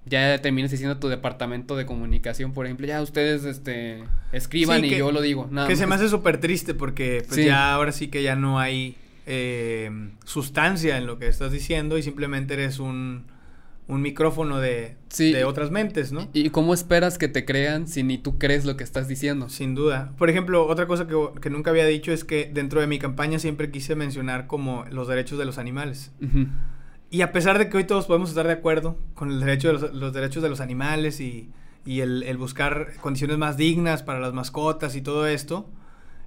ya 0.06 0.40
terminas 0.40 0.70
diciendo 0.70 0.98
tu 0.98 1.08
departamento 1.08 1.74
de 1.74 1.84
comunicación, 1.84 2.52
por 2.52 2.66
ejemplo, 2.66 2.86
ya 2.86 3.02
ustedes 3.02 3.42
este, 3.42 4.04
escriban 4.30 4.84
y 4.84 4.90
yo 4.90 5.10
lo 5.10 5.20
digo. 5.20 5.48
Nada 5.50 5.66
que 5.66 5.74
se 5.74 5.88
me 5.88 5.96
hace 5.96 6.08
súper 6.08 6.38
triste 6.38 6.74
porque 6.74 7.24
pues 7.26 7.44
ya 7.44 7.74
ahora 7.74 7.90
sí 7.90 8.06
que 8.06 8.22
ya 8.22 8.36
no 8.36 8.60
hay 8.60 8.94
eh, 9.26 9.90
sustancia 10.24 10.96
en 10.96 11.06
lo 11.06 11.18
que 11.18 11.26
estás 11.26 11.50
diciendo 11.50 11.98
y 11.98 12.04
simplemente 12.04 12.54
eres 12.54 12.78
un 12.78 13.31
un 13.92 14.02
micrófono 14.02 14.58
de, 14.58 14.96
de 15.18 15.44
otras 15.44 15.70
mentes, 15.70 16.12
¿no? 16.12 16.28
¿Y 16.32 16.50
cómo 16.50 16.74
esperas 16.74 17.18
que 17.18 17.28
te 17.28 17.44
crean 17.44 17.86
si 17.86 18.02
ni 18.02 18.18
tú 18.18 18.38
crees 18.38 18.64
lo 18.64 18.76
que 18.76 18.84
estás 18.84 19.08
diciendo? 19.08 19.48
Sin 19.48 19.74
duda. 19.74 20.12
Por 20.16 20.30
ejemplo, 20.30 20.66
otra 20.66 20.86
cosa 20.86 21.06
que, 21.06 21.50
nunca 21.50 21.70
había 21.70 21.86
dicho 21.86 22.12
es 22.12 22.24
que 22.24 22.50
dentro 22.52 22.80
de 22.80 22.86
mi 22.86 22.98
campaña 22.98 23.38
siempre 23.38 23.70
quise 23.70 23.94
mencionar 23.94 24.46
como 24.46 24.84
los 24.90 25.08
derechos 25.08 25.38
de 25.38 25.44
los 25.44 25.58
animales. 25.58 26.12
Y 27.10 27.20
a 27.20 27.32
pesar 27.32 27.58
de 27.58 27.68
que 27.68 27.76
hoy 27.76 27.84
todos 27.84 28.06
podemos 28.06 28.30
estar 28.30 28.46
de 28.46 28.54
acuerdo 28.54 28.96
con 29.14 29.30
el 29.30 29.40
derecho 29.40 29.68
de 29.72 29.92
los, 29.92 30.12
derechos 30.12 30.42
de 30.42 30.48
los 30.48 30.60
animales 30.60 31.20
y, 31.20 31.50
el, 31.84 32.22
el, 32.22 32.38
buscar 32.38 32.94
condiciones 33.00 33.36
más 33.36 33.56
dignas 33.56 34.02
para 34.02 34.20
las 34.20 34.32
mascotas 34.32 34.96
y 34.96 35.02
todo 35.02 35.26
esto, 35.26 35.68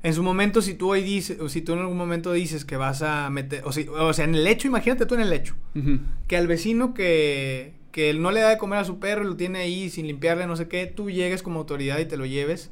en 0.05 0.13
su 0.13 0.21
momento, 0.21 0.61
si 0.61 0.75
tú 0.75 0.91
hoy 0.91 1.01
dices, 1.01 1.39
o 1.39 1.49
si 1.49 1.63
tú 1.63 1.73
en 1.73 1.79
algún 1.79 1.97
momento 1.97 2.31
dices 2.31 2.63
que 2.63 2.77
vas 2.77 3.01
a 3.01 3.27
meter, 3.31 3.63
o, 3.65 3.69
o 3.69 4.13
sea, 4.13 4.25
en 4.25 4.35
el 4.35 4.43
lecho, 4.43 4.67
imagínate 4.67 5.07
tú 5.07 5.15
en 5.15 5.21
el 5.21 5.31
lecho, 5.31 5.55
que 6.27 6.37
al 6.37 6.45
vecino 6.45 6.93
que, 6.93 7.73
que 7.91 8.13
no 8.13 8.29
le 8.29 8.41
da 8.41 8.49
de 8.49 8.59
comer 8.59 8.77
a 8.77 8.85
su 8.85 8.99
perro, 8.99 9.23
lo 9.23 9.35
tiene 9.35 9.61
ahí 9.61 9.89
sin 9.89 10.05
limpiarle, 10.05 10.45
no 10.45 10.57
sé 10.57 10.67
qué, 10.67 10.85
tú 10.85 11.09
llegues 11.09 11.41
como 11.41 11.57
autoridad 11.57 11.97
y 11.97 12.05
te 12.05 12.17
lo 12.17 12.27
lleves 12.27 12.69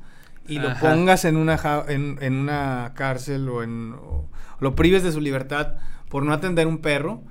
y 0.48 0.60
lo 0.60 0.76
pongas 0.80 1.26
en 1.26 1.38
una, 1.38 1.60
en, 1.88 2.20
en, 2.22 2.36
una 2.36 2.92
cárcel 2.94 3.50
o, 3.50 3.64
en, 3.64 3.96
lo 4.60 4.76
prives 4.76 5.02
de 5.02 5.12
su 5.12 5.20
libertad 5.20 5.78
por 6.10 6.22
no 6.22 6.34
atender 6.34 6.68
un 6.68 6.78
perro, 6.78 7.24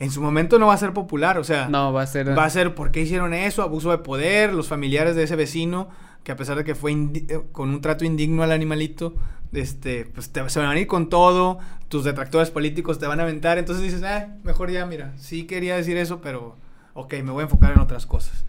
en 0.00 0.10
su 0.10 0.20
momento 0.20 0.58
no 0.58 0.66
va 0.66 0.74
a 0.74 0.78
ser 0.78 0.92
popular, 0.92 1.38
o 1.38 1.44
sea, 1.44 1.68
no 1.68 1.92
va 1.92 2.02
a 2.02 2.06
ser 2.08 2.36
va 2.36 2.44
a 2.44 2.50
ser 2.50 2.74
¿por 2.74 2.90
qué 2.90 3.02
hicieron 3.02 3.32
eso? 3.32 3.62
Abuso 3.62 3.90
de 3.92 3.98
poder, 3.98 4.52
los 4.52 4.66
familiares 4.66 5.14
de 5.14 5.22
ese 5.22 5.36
vecino 5.36 5.88
que 6.24 6.32
a 6.32 6.36
pesar 6.36 6.56
de 6.56 6.64
que 6.64 6.74
fue 6.74 6.92
eh, 6.92 7.40
con 7.52 7.70
un 7.70 7.80
trato 7.80 8.04
indigno 8.04 8.42
al 8.42 8.52
animalito, 8.52 9.14
este, 9.52 10.04
pues 10.06 10.30
te, 10.30 10.48
se 10.48 10.58
van 10.60 10.68
a 10.68 10.78
ir 10.78 10.86
con 10.86 11.08
todo, 11.08 11.58
tus 11.88 12.04
detractores 12.04 12.50
políticos 12.50 12.98
te 12.98 13.06
van 13.06 13.20
a 13.20 13.22
aventar, 13.24 13.58
entonces 13.58 13.84
dices, 13.84 14.02
ah, 14.02 14.28
mejor 14.44 14.70
ya, 14.70 14.86
mira, 14.86 15.12
sí 15.16 15.44
quería 15.44 15.76
decir 15.76 15.96
eso, 15.96 16.20
pero, 16.20 16.56
ok, 16.94 17.14
me 17.22 17.32
voy 17.32 17.40
a 17.40 17.44
enfocar 17.44 17.72
en 17.72 17.80
otras 17.80 18.06
cosas. 18.06 18.44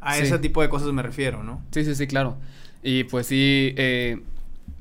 A 0.00 0.18
ese 0.18 0.38
tipo 0.38 0.60
de 0.60 0.68
cosas 0.68 0.92
me 0.92 1.02
refiero, 1.02 1.42
¿no? 1.42 1.62
Sí, 1.70 1.82
sí, 1.82 1.94
sí, 1.94 2.06
claro. 2.06 2.36
Y 2.82 3.04
pues 3.04 3.26
sí, 3.26 3.74
eh, 3.78 4.20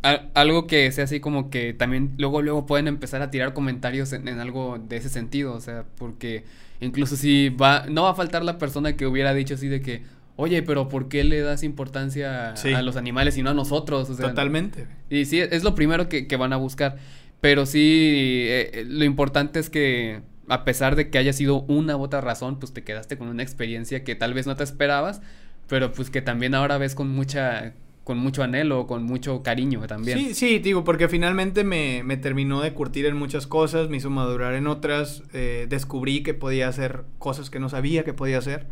algo 0.03 0.67
que 0.67 0.91
sea 0.91 1.05
así 1.05 1.19
como 1.19 1.49
que 1.49 1.73
también 1.73 2.13
luego, 2.17 2.41
luego 2.41 2.65
pueden 2.65 2.87
empezar 2.87 3.21
a 3.21 3.31
tirar 3.31 3.53
comentarios 3.53 4.11
en, 4.11 4.27
en, 4.27 4.39
algo 4.39 4.77
de 4.77 4.97
ese 4.97 5.09
sentido, 5.09 5.53
o 5.53 5.61
sea, 5.61 5.85
porque 5.97 6.43
incluso 6.81 7.15
si 7.15 7.49
va, 7.49 7.85
no 7.89 8.03
va 8.03 8.11
a 8.11 8.15
faltar 8.15 8.43
la 8.43 8.57
persona 8.57 8.97
que 8.97 9.07
hubiera 9.07 9.33
dicho 9.33 9.53
así 9.53 9.69
de 9.69 9.81
que, 9.81 10.03
oye, 10.35 10.61
pero 10.61 10.89
¿por 10.89 11.07
qué 11.07 11.23
le 11.23 11.39
das 11.41 11.63
importancia 11.63 12.53
a 12.53 12.81
los 12.81 12.97
animales 12.97 13.37
y 13.37 13.43
no 13.43 13.51
a 13.51 13.53
nosotros? 13.53 14.15
Totalmente. 14.17 14.87
Y 15.09 15.25
sí, 15.25 15.39
es 15.39 15.63
lo 15.63 15.75
primero 15.75 16.09
que, 16.09 16.27
van 16.37 16.53
a 16.53 16.57
buscar. 16.57 16.97
Pero 17.41 17.65
sí, 17.65 18.45
eh, 18.47 18.71
eh, 18.73 18.85
lo 18.87 19.03
importante 19.03 19.59
es 19.59 19.69
que 19.69 20.21
a 20.47 20.63
pesar 20.63 20.95
de 20.95 21.09
que 21.09 21.17
haya 21.17 21.33
sido 21.33 21.61
una 21.63 21.97
u 21.97 22.01
otra 22.01 22.21
razón, 22.21 22.59
pues 22.59 22.73
te 22.73 22.83
quedaste 22.83 23.17
con 23.17 23.27
una 23.27 23.43
experiencia 23.43 24.03
que 24.03 24.15
tal 24.15 24.33
vez 24.33 24.47
no 24.47 24.55
te 24.55 24.63
esperabas, 24.63 25.21
pero 25.67 25.91
pues 25.91 26.09
que 26.09 26.21
también 26.21 26.55
ahora 26.55 26.77
ves 26.77 26.95
con 26.95 27.09
mucha 27.09 27.73
con 28.03 28.17
mucho 28.17 28.43
anhelo, 28.43 28.85
con 28.85 29.03
mucho 29.03 29.43
cariño 29.43 29.85
también. 29.87 30.17
Sí, 30.17 30.33
sí, 30.33 30.59
digo, 30.59 30.83
porque 30.83 31.07
finalmente 31.07 31.63
me, 31.63 32.03
me 32.03 32.17
terminó 32.17 32.61
de 32.61 32.73
curtir 32.73 33.05
en 33.05 33.15
muchas 33.15 33.47
cosas, 33.47 33.89
me 33.89 33.97
hizo 33.97 34.09
madurar 34.09 34.53
en 34.55 34.67
otras, 34.67 35.23
eh, 35.33 35.67
descubrí 35.69 36.21
que 36.21 36.33
podía 36.33 36.67
hacer 36.67 37.05
cosas 37.17 37.49
que 37.49 37.59
no 37.59 37.69
sabía 37.69 38.03
que 38.03 38.13
podía 38.13 38.37
hacer. 38.37 38.67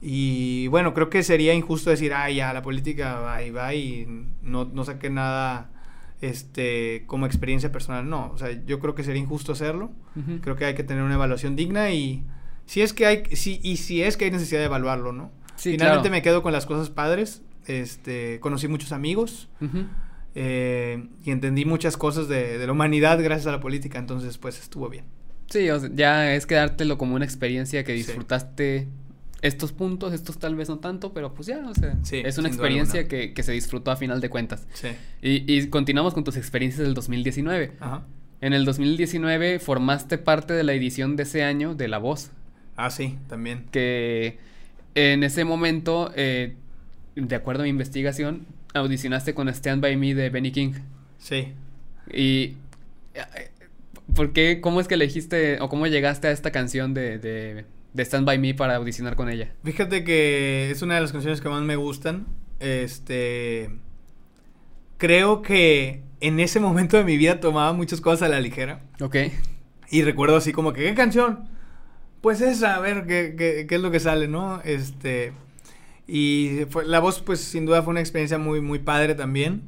Y 0.00 0.68
bueno, 0.68 0.94
creo 0.94 1.10
que 1.10 1.22
sería 1.22 1.52
injusto 1.52 1.90
decir, 1.90 2.14
ay, 2.14 2.36
ya, 2.36 2.52
la 2.52 2.62
política 2.62 3.18
va 3.18 3.42
y 3.42 3.50
va 3.50 3.74
y 3.74 4.06
no, 4.40 4.64
no 4.64 4.84
saqué 4.84 5.10
nada 5.10 5.70
este, 6.20 7.04
como 7.06 7.26
experiencia 7.26 7.72
personal. 7.72 8.08
No, 8.08 8.30
o 8.32 8.38
sea, 8.38 8.50
yo 8.64 8.78
creo 8.78 8.94
que 8.94 9.04
sería 9.04 9.20
injusto 9.20 9.52
hacerlo. 9.52 9.90
Creo 10.42 10.56
que 10.56 10.64
hay 10.64 10.74
que 10.74 10.84
tener 10.84 11.02
una 11.02 11.14
evaluación 11.14 11.56
digna 11.56 11.90
y 11.90 12.24
si 12.66 12.82
es 12.82 12.92
que 12.92 13.06
hay, 13.06 13.24
si, 13.32 13.60
y 13.62 13.76
si 13.76 14.02
es 14.02 14.16
que 14.16 14.26
hay 14.26 14.30
necesidad 14.30 14.60
de 14.60 14.66
evaluarlo, 14.66 15.12
¿no? 15.12 15.32
Finalmente 15.56 16.08
me 16.08 16.22
quedo 16.22 16.42
con 16.42 16.52
las 16.52 16.66
cosas 16.66 16.88
padres. 16.88 17.42
Este, 17.66 18.40
conocí 18.40 18.68
muchos 18.68 18.92
amigos. 18.92 19.48
Eh, 20.34 21.08
y 21.24 21.30
entendí 21.30 21.64
muchas 21.64 21.96
cosas 21.96 22.28
de, 22.28 22.58
de, 22.58 22.66
la 22.66 22.72
humanidad 22.72 23.20
gracias 23.22 23.48
a 23.48 23.52
la 23.52 23.60
política, 23.60 23.98
entonces 23.98 24.38
pues 24.38 24.60
estuvo 24.60 24.88
bien. 24.88 25.04
Sí, 25.48 25.68
o 25.70 25.80
sea, 25.80 25.90
ya 25.92 26.34
es 26.34 26.46
quedártelo 26.46 26.96
como 26.98 27.16
una 27.16 27.24
experiencia 27.24 27.82
que 27.82 27.92
disfrutaste 27.92 28.86
estos 29.42 29.72
puntos, 29.72 30.12
estos 30.12 30.38
tal 30.38 30.54
vez 30.54 30.68
no 30.68 30.78
tanto, 30.78 31.12
pero 31.12 31.34
pues 31.34 31.48
ya, 31.48 31.58
o 31.68 31.74
sea, 31.74 31.98
es 32.12 32.38
una 32.38 32.48
experiencia 32.48 33.08
que, 33.08 33.32
que, 33.32 33.42
se 33.42 33.52
disfrutó 33.52 33.90
a 33.90 33.96
final 33.96 34.20
de 34.20 34.30
cuentas. 34.30 34.66
Sí. 34.72 34.88
Y, 35.20 35.52
y, 35.52 35.66
continuamos 35.68 36.14
con 36.14 36.22
tus 36.22 36.36
experiencias 36.36 36.84
del 36.84 36.94
2019. 36.94 37.72
Ajá. 37.80 38.04
En 38.40 38.54
el 38.54 38.64
2019 38.64 39.58
formaste 39.58 40.16
parte 40.16 40.54
de 40.54 40.64
la 40.64 40.72
edición 40.72 41.16
de 41.16 41.24
ese 41.24 41.42
año 41.42 41.74
de 41.74 41.88
La 41.88 41.98
Voz. 41.98 42.30
Ah, 42.76 42.90
sí, 42.90 43.18
también. 43.28 43.66
Que 43.70 44.38
en 44.94 45.22
ese 45.24 45.44
momento, 45.44 46.10
eh, 46.16 46.56
de 47.16 47.34
acuerdo 47.36 47.62
a 47.62 47.64
mi 47.64 47.70
investigación, 47.70 48.46
audicionaste 48.74 49.34
con 49.34 49.48
Stand 49.48 49.82
By 49.82 49.96
Me 49.96 50.14
de 50.14 50.30
Benny 50.30 50.52
King. 50.52 50.72
Sí. 51.18 51.52
Y... 52.12 52.56
Eh, 53.14 53.50
¿Por 54.14 54.32
qué? 54.32 54.60
¿Cómo 54.60 54.80
es 54.80 54.88
que 54.88 54.94
elegiste 54.94 55.60
o 55.60 55.68
cómo 55.68 55.86
llegaste 55.86 56.26
a 56.28 56.32
esta 56.32 56.50
canción 56.50 56.94
de, 56.94 57.18
de, 57.18 57.64
de 57.92 58.02
Stand 58.02 58.26
By 58.26 58.38
Me 58.38 58.54
para 58.54 58.76
audicionar 58.76 59.14
con 59.14 59.28
ella? 59.28 59.52
Fíjate 59.62 60.02
que 60.02 60.70
es 60.70 60.82
una 60.82 60.96
de 60.96 61.00
las 61.00 61.12
canciones 61.12 61.40
que 61.40 61.48
más 61.48 61.62
me 61.62 61.76
gustan. 61.76 62.26
Este... 62.58 63.70
Creo 64.98 65.42
que 65.42 66.02
en 66.20 66.40
ese 66.40 66.60
momento 66.60 66.96
de 66.96 67.04
mi 67.04 67.16
vida 67.16 67.40
tomaba 67.40 67.72
muchas 67.72 68.00
cosas 68.00 68.22
a 68.22 68.28
la 68.28 68.40
ligera. 68.40 68.82
Ok. 69.00 69.16
Y 69.90 70.02
recuerdo 70.02 70.36
así 70.36 70.52
como 70.52 70.72
que, 70.72 70.82
¿qué 70.82 70.94
canción? 70.94 71.48
Pues 72.20 72.40
esa, 72.40 72.74
a 72.74 72.80
ver 72.80 73.06
qué, 73.06 73.34
qué, 73.38 73.66
qué 73.68 73.74
es 73.76 73.80
lo 73.80 73.90
que 73.90 74.00
sale, 74.00 74.28
¿no? 74.28 74.60
Este... 74.62 75.32
Y 76.12 76.66
fue, 76.70 76.84
la 76.84 76.98
voz, 76.98 77.20
pues 77.20 77.40
sin 77.40 77.66
duda 77.66 77.82
fue 77.82 77.92
una 77.92 78.00
experiencia 78.00 78.36
muy, 78.36 78.60
muy 78.60 78.80
padre 78.80 79.14
también. 79.14 79.62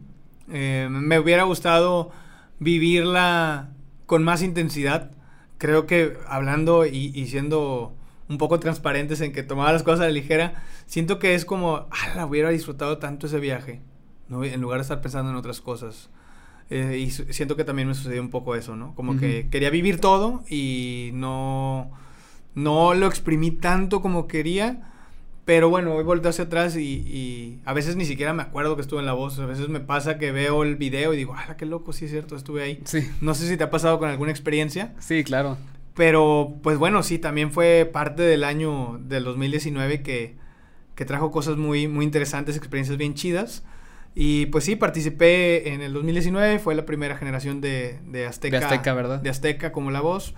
Eh, 0.50 0.88
me 0.90 1.20
hubiera 1.20 1.44
gustado 1.44 2.10
vivirla 2.58 3.70
con 4.06 4.24
más 4.24 4.42
intensidad. 4.42 5.12
Creo 5.58 5.86
que 5.86 6.18
hablando 6.26 6.84
y, 6.84 7.26
siendo 7.28 7.94
un 8.28 8.38
poco 8.38 8.58
transparentes 8.58 9.20
en 9.20 9.32
que 9.32 9.44
tomaba 9.44 9.70
las 9.70 9.84
cosas 9.84 10.00
a 10.00 10.04
la 10.06 10.10
ligera, 10.10 10.64
siento 10.86 11.20
que 11.20 11.36
es 11.36 11.44
como, 11.44 11.86
ah, 11.92 12.12
la 12.16 12.26
hubiera 12.26 12.48
disfrutado 12.48 12.98
tanto 12.98 13.28
ese 13.28 13.38
viaje, 13.38 13.80
¿no? 14.28 14.42
en 14.42 14.60
lugar 14.60 14.78
de 14.78 14.82
estar 14.82 15.00
pensando 15.00 15.30
en 15.30 15.36
otras 15.36 15.60
cosas. 15.60 16.10
Eh, 16.70 16.98
y 16.98 17.10
siento 17.10 17.54
que 17.54 17.62
también 17.62 17.86
me 17.86 17.94
sucedió 17.94 18.20
un 18.20 18.30
poco 18.30 18.56
eso, 18.56 18.74
¿no? 18.74 18.96
Como 18.96 19.16
que 19.16 19.48
quería 19.48 19.70
vivir 19.70 20.00
todo 20.00 20.42
y 20.48 21.10
no, 21.12 21.92
no 22.56 22.94
lo 22.94 23.06
exprimí 23.06 23.52
tanto 23.52 24.00
como 24.00 24.26
quería 24.26 24.91
pero 25.44 25.68
bueno, 25.68 25.94
hoy 25.94 26.04
volteo 26.04 26.30
hacia 26.30 26.44
atrás 26.44 26.76
y, 26.76 27.60
a 27.64 27.72
veces 27.72 27.96
ni 27.96 28.04
siquiera 28.04 28.32
me 28.32 28.42
acuerdo 28.42 28.76
que 28.76 28.82
estuve 28.82 29.00
en 29.00 29.06
la 29.06 29.12
voz. 29.12 29.38
A 29.40 29.46
veces 29.46 29.68
me 29.68 29.80
pasa 29.80 30.18
que 30.18 30.30
veo 30.30 30.62
el 30.62 30.76
video 30.76 31.12
y 31.12 31.16
digo, 31.16 31.34
¡ah, 31.36 31.56
qué 31.56 31.66
loco! 31.66 31.92
Sí, 31.92 32.04
es 32.04 32.12
cierto, 32.12 32.36
estuve 32.36 32.62
ahí. 32.62 32.80
Sí. 32.84 33.10
No 33.20 33.34
sé 33.34 33.48
si 33.48 33.56
te 33.56 33.64
ha 33.64 33.70
pasado 33.70 33.98
con 33.98 34.08
alguna 34.08 34.30
experiencia. 34.30 34.94
Sí, 35.00 35.24
claro. 35.24 35.58
Pero, 35.94 36.54
pues 36.62 36.78
bueno, 36.78 37.02
sí, 37.02 37.18
también 37.18 37.50
fue 37.50 37.90
parte 37.92 38.22
del 38.22 38.44
año 38.44 39.00
del 39.02 39.24
2019 39.24 40.02
que, 40.02 40.36
que 40.94 41.04
trajo 41.04 41.30
cosas 41.30 41.56
muy, 41.56 41.88
muy 41.88 42.04
interesantes, 42.04 42.56
experiencias 42.56 42.96
bien 42.96 43.14
chidas. 43.14 43.64
Y 44.14 44.46
pues 44.46 44.64
sí, 44.64 44.76
participé 44.76 45.72
en 45.72 45.80
el 45.80 45.92
2019, 45.92 46.60
fue 46.60 46.74
la 46.74 46.84
primera 46.84 47.16
generación 47.16 47.60
de, 47.60 47.98
de 48.06 48.26
Azteca. 48.26 48.58
De 48.60 48.64
Azteca, 48.64 48.94
¿verdad? 48.94 49.20
De 49.20 49.30
Azteca 49.30 49.72
como 49.72 49.90
la 49.90 50.00
voz. 50.00 50.34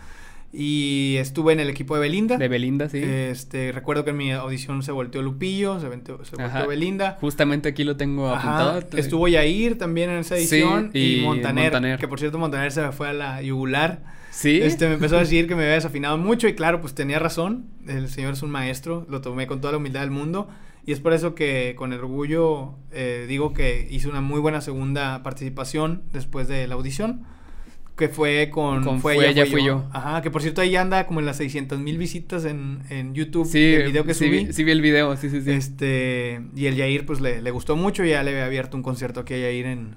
Y 0.57 1.16
estuve 1.18 1.52
en 1.52 1.59
el 1.59 1.68
equipo 1.68 1.96
de 1.96 2.02
Belinda. 2.02 2.36
De 2.36 2.46
Belinda, 2.46 2.88
sí. 2.88 2.98
Este, 2.98 3.72
recuerdo 3.72 4.05
que 4.05 4.11
en 4.11 4.16
mi 4.16 4.30
audición 4.30 4.84
se 4.84 4.92
volteó 4.92 5.20
Lupillo, 5.20 5.80
se, 5.80 5.88
volteó, 5.88 6.18
Belinda. 6.68 7.18
Justamente 7.20 7.70
aquí 7.70 7.82
lo 7.82 7.96
tengo 7.96 8.28
apuntado. 8.28 8.80
Estuvo 8.96 9.26
Yair 9.26 9.76
también 9.76 10.11
en 10.11 10.18
esa 10.18 10.36
edición. 10.36 10.90
y, 10.94 11.22
Montaner, 11.22 11.98
Que 11.98 12.07
por 12.07 12.20
cierto, 12.20 12.38
Montaner 12.38 12.70
se 12.70 12.82
me 12.82 12.92
fue 12.92 13.09
a 13.09 13.12
la 13.12 13.42
yugular. 13.42 14.02
Sí. 14.30 14.61
Este, 14.62 14.86
me 14.86 14.94
empezó 14.94 15.16
a 15.16 15.20
decir 15.20 15.48
que 15.48 15.57
me 15.57 15.62
había 15.62 15.74
desafinado 15.74 16.18
mucho. 16.18 16.46
Y 16.46 16.55
claro, 16.55 16.80
pues 16.80 16.94
tenía 16.94 17.18
razón. 17.18 17.66
El 17.88 18.09
señor 18.09 18.34
es 18.34 18.42
un 18.42 18.50
maestro. 18.50 19.07
Lo 19.09 19.20
tomé 19.20 19.48
con 19.48 19.61
toda 19.61 19.72
la 19.72 19.78
humildad 19.78 20.02
del 20.02 20.12
mundo. 20.12 20.48
Y 20.86 20.92
es 20.92 21.00
por 21.00 21.14
eso 21.14 21.34
que 21.34 21.74
con 21.76 21.92
orgullo 21.92 22.74
eh, 22.92 23.24
digo 23.28 23.55
que 23.55 23.88
hice 23.90 24.09
una 24.09 24.20
muy 24.20 24.38
buena 24.38 24.61
segunda 24.61 25.22
participación 25.22 26.02
después 26.12 26.46
de 26.46 26.68
la 26.68 26.74
audición 26.74 27.26
que 27.97 28.09
fue 28.09 28.51
con, 28.51 29.01
fue, 29.01 29.28
ella, 29.28 29.47
fui, 29.47 29.64
yo. 29.64 29.88
Ajá, 29.92 30.20
que 30.20 30.30
por 30.30 30.42
cierto 30.42 30.61
ahí 30.61 30.74
anda 30.74 31.07
como 31.07 31.20
en 31.20 31.26
las 31.26 31.36
600 31.36 31.78
mil 31.78 31.97
visitas 31.97 32.45
en, 32.45 32.82
en 32.90 33.14
YouTube. 33.14 33.47
Sí, 33.47 33.74
el 33.74 33.84
video 33.84 34.05
que 34.05 34.14
sí, 34.14 34.26
subí. 34.26 34.53
Sí, 34.53 34.64
vi 34.64 34.72
el 34.72 34.82
video, 34.82 35.16
sí, 35.16 35.30
sí, 35.30 35.40
sí. 35.42 35.51
Este, 35.53 36.42
y 36.57 36.66
el 36.66 36.74
Yair 36.74 37.07
pues 37.07 37.20
le, 37.20 37.40
le 37.40 37.51
gustó 37.53 37.76
mucho, 37.76 38.05
ya 38.05 38.22
le 38.24 38.30
había 38.30 38.47
abierto 38.47 38.76
un 38.76 38.82
concierto 38.82 39.20
aquí 39.20 39.34
a 39.34 39.38
Yair 39.38 39.66
en 39.66 39.97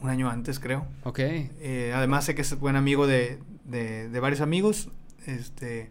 un 0.00 0.10
año 0.10 0.28
antes, 0.28 0.58
creo. 0.58 0.86
Ok. 1.04 1.20
Eh, 1.20 1.92
además 1.94 2.24
sé 2.24 2.34
que 2.34 2.42
es 2.42 2.58
buen 2.58 2.74
amigo 2.74 3.06
de, 3.06 3.38
de, 3.64 4.08
de, 4.08 4.20
varios 4.20 4.40
amigos, 4.40 4.88
este, 5.26 5.90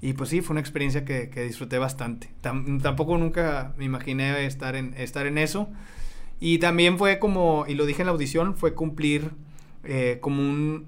y 0.00 0.12
pues 0.12 0.30
sí, 0.30 0.42
fue 0.42 0.54
una 0.54 0.60
experiencia 0.60 1.04
que, 1.04 1.28
que 1.28 1.42
disfruté 1.42 1.78
bastante. 1.78 2.30
tampoco 2.40 3.18
nunca 3.18 3.74
me 3.76 3.84
imaginé 3.84 4.46
estar 4.46 4.76
en, 4.76 4.94
estar 4.96 5.26
en 5.26 5.38
eso. 5.38 5.68
Y 6.40 6.58
también 6.58 6.98
fue 6.98 7.18
como, 7.18 7.64
y 7.66 7.74
lo 7.74 7.84
dije 7.84 8.02
en 8.02 8.06
la 8.06 8.12
audición, 8.12 8.56
fue 8.56 8.74
cumplir 8.74 9.32
eh, 9.88 10.18
como 10.20 10.42
un, 10.42 10.86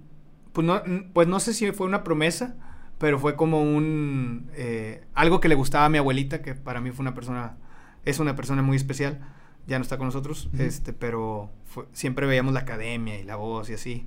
pues 0.52 0.66
no, 0.66 0.82
pues 1.14 1.26
no 1.26 1.40
sé 1.40 1.54
si 1.54 1.72
fue 1.72 1.86
una 1.86 2.04
promesa, 2.04 2.54
pero 2.98 3.18
fue 3.18 3.34
como 3.34 3.62
un, 3.62 4.50
eh, 4.54 5.02
algo 5.14 5.40
que 5.40 5.48
le 5.48 5.54
gustaba 5.54 5.86
a 5.86 5.88
mi 5.88 5.96
abuelita, 5.96 6.42
que 6.42 6.54
para 6.54 6.82
mí 6.82 6.90
fue 6.90 7.02
una 7.02 7.14
persona, 7.14 7.56
es 8.04 8.18
una 8.18 8.36
persona 8.36 8.60
muy 8.60 8.76
especial, 8.76 9.20
ya 9.66 9.78
no 9.78 9.82
está 9.82 9.96
con 9.96 10.06
nosotros, 10.06 10.50
este, 10.58 10.92
pero 10.92 11.50
siempre 11.92 12.26
veíamos 12.26 12.52
la 12.52 12.60
academia 12.60 13.18
y 13.18 13.24
la 13.24 13.36
voz 13.36 13.70
y 13.70 13.72
así. 13.72 14.06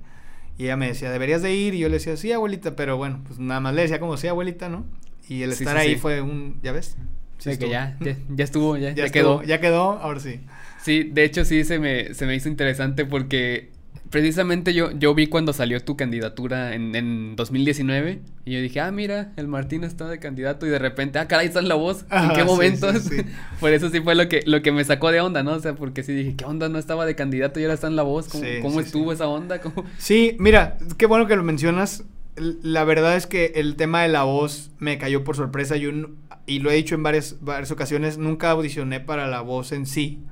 Y 0.56 0.64
ella 0.64 0.76
me 0.76 0.86
decía, 0.86 1.10
deberías 1.10 1.42
de 1.42 1.52
ir, 1.52 1.74
y 1.74 1.80
yo 1.80 1.88
le 1.88 1.94
decía, 1.94 2.16
sí, 2.16 2.30
abuelita, 2.30 2.76
pero 2.76 2.96
bueno, 2.96 3.20
pues 3.26 3.40
nada 3.40 3.58
más 3.58 3.74
le 3.74 3.82
decía 3.82 3.98
como, 3.98 4.16
sí, 4.16 4.28
abuelita, 4.28 4.68
¿no? 4.68 4.84
Y 5.28 5.42
el 5.42 5.50
estar 5.50 5.76
ahí 5.76 5.96
fue 5.96 6.20
un, 6.20 6.60
¿ya 6.62 6.70
ves? 6.70 6.96
Sí, 7.38 7.58
que 7.58 7.68
ya, 7.68 7.98
ya, 8.00 8.44
estuvo, 8.44 8.76
ya, 8.76 8.90
ya, 8.94 9.08
quedó. 9.08 9.42
Ya 9.42 9.60
quedó, 9.60 9.98
ahora 9.98 10.20
sí. 10.20 10.40
Sí, 10.80 11.02
de 11.02 11.24
hecho 11.24 11.44
sí 11.44 11.64
se 11.64 11.80
me, 11.80 12.14
se 12.14 12.26
me 12.26 12.36
hizo 12.36 12.48
interesante 12.48 13.04
porque 13.04 13.73
precisamente 14.14 14.74
yo, 14.74 14.92
yo 14.92 15.12
vi 15.12 15.26
cuando 15.26 15.52
salió 15.52 15.82
tu 15.82 15.96
candidatura 15.96 16.76
en, 16.76 16.94
en 16.94 17.34
2019 17.34 18.20
y 18.44 18.52
yo 18.52 18.60
dije, 18.60 18.78
ah, 18.78 18.92
mira, 18.92 19.32
el 19.34 19.48
Martín 19.48 19.82
está 19.82 20.06
de 20.06 20.20
candidato 20.20 20.68
y 20.68 20.68
de 20.68 20.78
repente, 20.78 21.18
ah, 21.18 21.26
caray, 21.26 21.48
está 21.48 21.58
en 21.58 21.66
la 21.66 21.74
voz. 21.74 22.06
¿En 22.12 22.30
qué 22.30 22.44
momento? 22.44 22.86
Por 23.60 23.72
eso 23.72 23.90
sí 23.90 24.00
fue 24.02 24.14
lo 24.14 24.28
que, 24.28 24.44
lo 24.46 24.62
que 24.62 24.70
me 24.70 24.84
sacó 24.84 25.10
de 25.10 25.20
onda, 25.20 25.42
¿no? 25.42 25.54
O 25.54 25.58
sea, 25.58 25.74
porque 25.74 26.04
sí 26.04 26.12
dije, 26.12 26.36
¿qué 26.36 26.44
onda? 26.44 26.68
No 26.68 26.78
estaba 26.78 27.06
de 27.06 27.16
candidato 27.16 27.58
y 27.58 27.64
ahora 27.64 27.74
está 27.74 27.88
en 27.88 27.96
la 27.96 28.04
voz. 28.04 28.28
¿Cómo, 28.28 28.44
cómo 28.62 28.78
estuvo 28.78 29.12
esa 29.12 29.26
onda? 29.26 29.60
Sí, 29.98 30.36
mira, 30.38 30.78
qué 30.96 31.06
bueno 31.06 31.26
que 31.26 31.34
lo 31.34 31.42
mencionas. 31.42 32.04
La 32.36 32.84
verdad 32.84 33.16
es 33.16 33.26
que 33.26 33.54
el 33.56 33.74
tema 33.74 34.02
de 34.02 34.10
la 34.10 34.22
voz 34.22 34.70
me 34.78 34.96
cayó 34.96 35.24
por 35.24 35.34
sorpresa 35.34 35.76
y, 35.76 35.86
un, 35.86 36.18
y 36.46 36.60
lo 36.60 36.70
he 36.70 36.76
dicho 36.76 36.94
en 36.94 37.02
varias, 37.02 37.38
varias 37.40 37.72
ocasiones, 37.72 38.16
nunca 38.16 38.52
audicioné 38.52 39.00
para 39.00 39.26
la 39.26 39.40
voz 39.40 39.72
en 39.72 39.86
sí. 39.86 40.22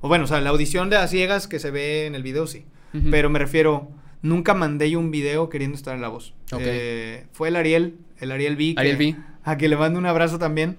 O 0.00 0.08
bueno, 0.08 0.24
o 0.24 0.26
sea, 0.26 0.40
la 0.40 0.50
audición 0.50 0.90
de 0.90 0.96
las 0.96 1.10
ciegas 1.10 1.46
que 1.46 1.60
se 1.60 1.70
ve 1.70 2.06
en 2.06 2.16
el 2.16 2.24
video 2.24 2.48
sí. 2.48 2.66
Pero 3.10 3.30
me 3.30 3.38
refiero, 3.38 3.90
nunca 4.22 4.54
mandé 4.54 4.90
yo 4.90 4.98
un 4.98 5.10
video 5.10 5.48
queriendo 5.48 5.76
estar 5.76 5.94
en 5.94 6.00
la 6.00 6.08
voz. 6.08 6.34
Eh, 6.58 7.26
fue 7.32 7.48
el 7.48 7.56
Ariel, 7.56 7.98
el 8.18 8.32
Ariel 8.32 8.56
V. 8.56 8.74
Ariel 8.76 8.96
V. 8.96 9.16
A 9.44 9.56
que 9.56 9.68
le 9.68 9.76
mando 9.76 9.98
un 9.98 10.06
abrazo 10.06 10.38
también. 10.38 10.78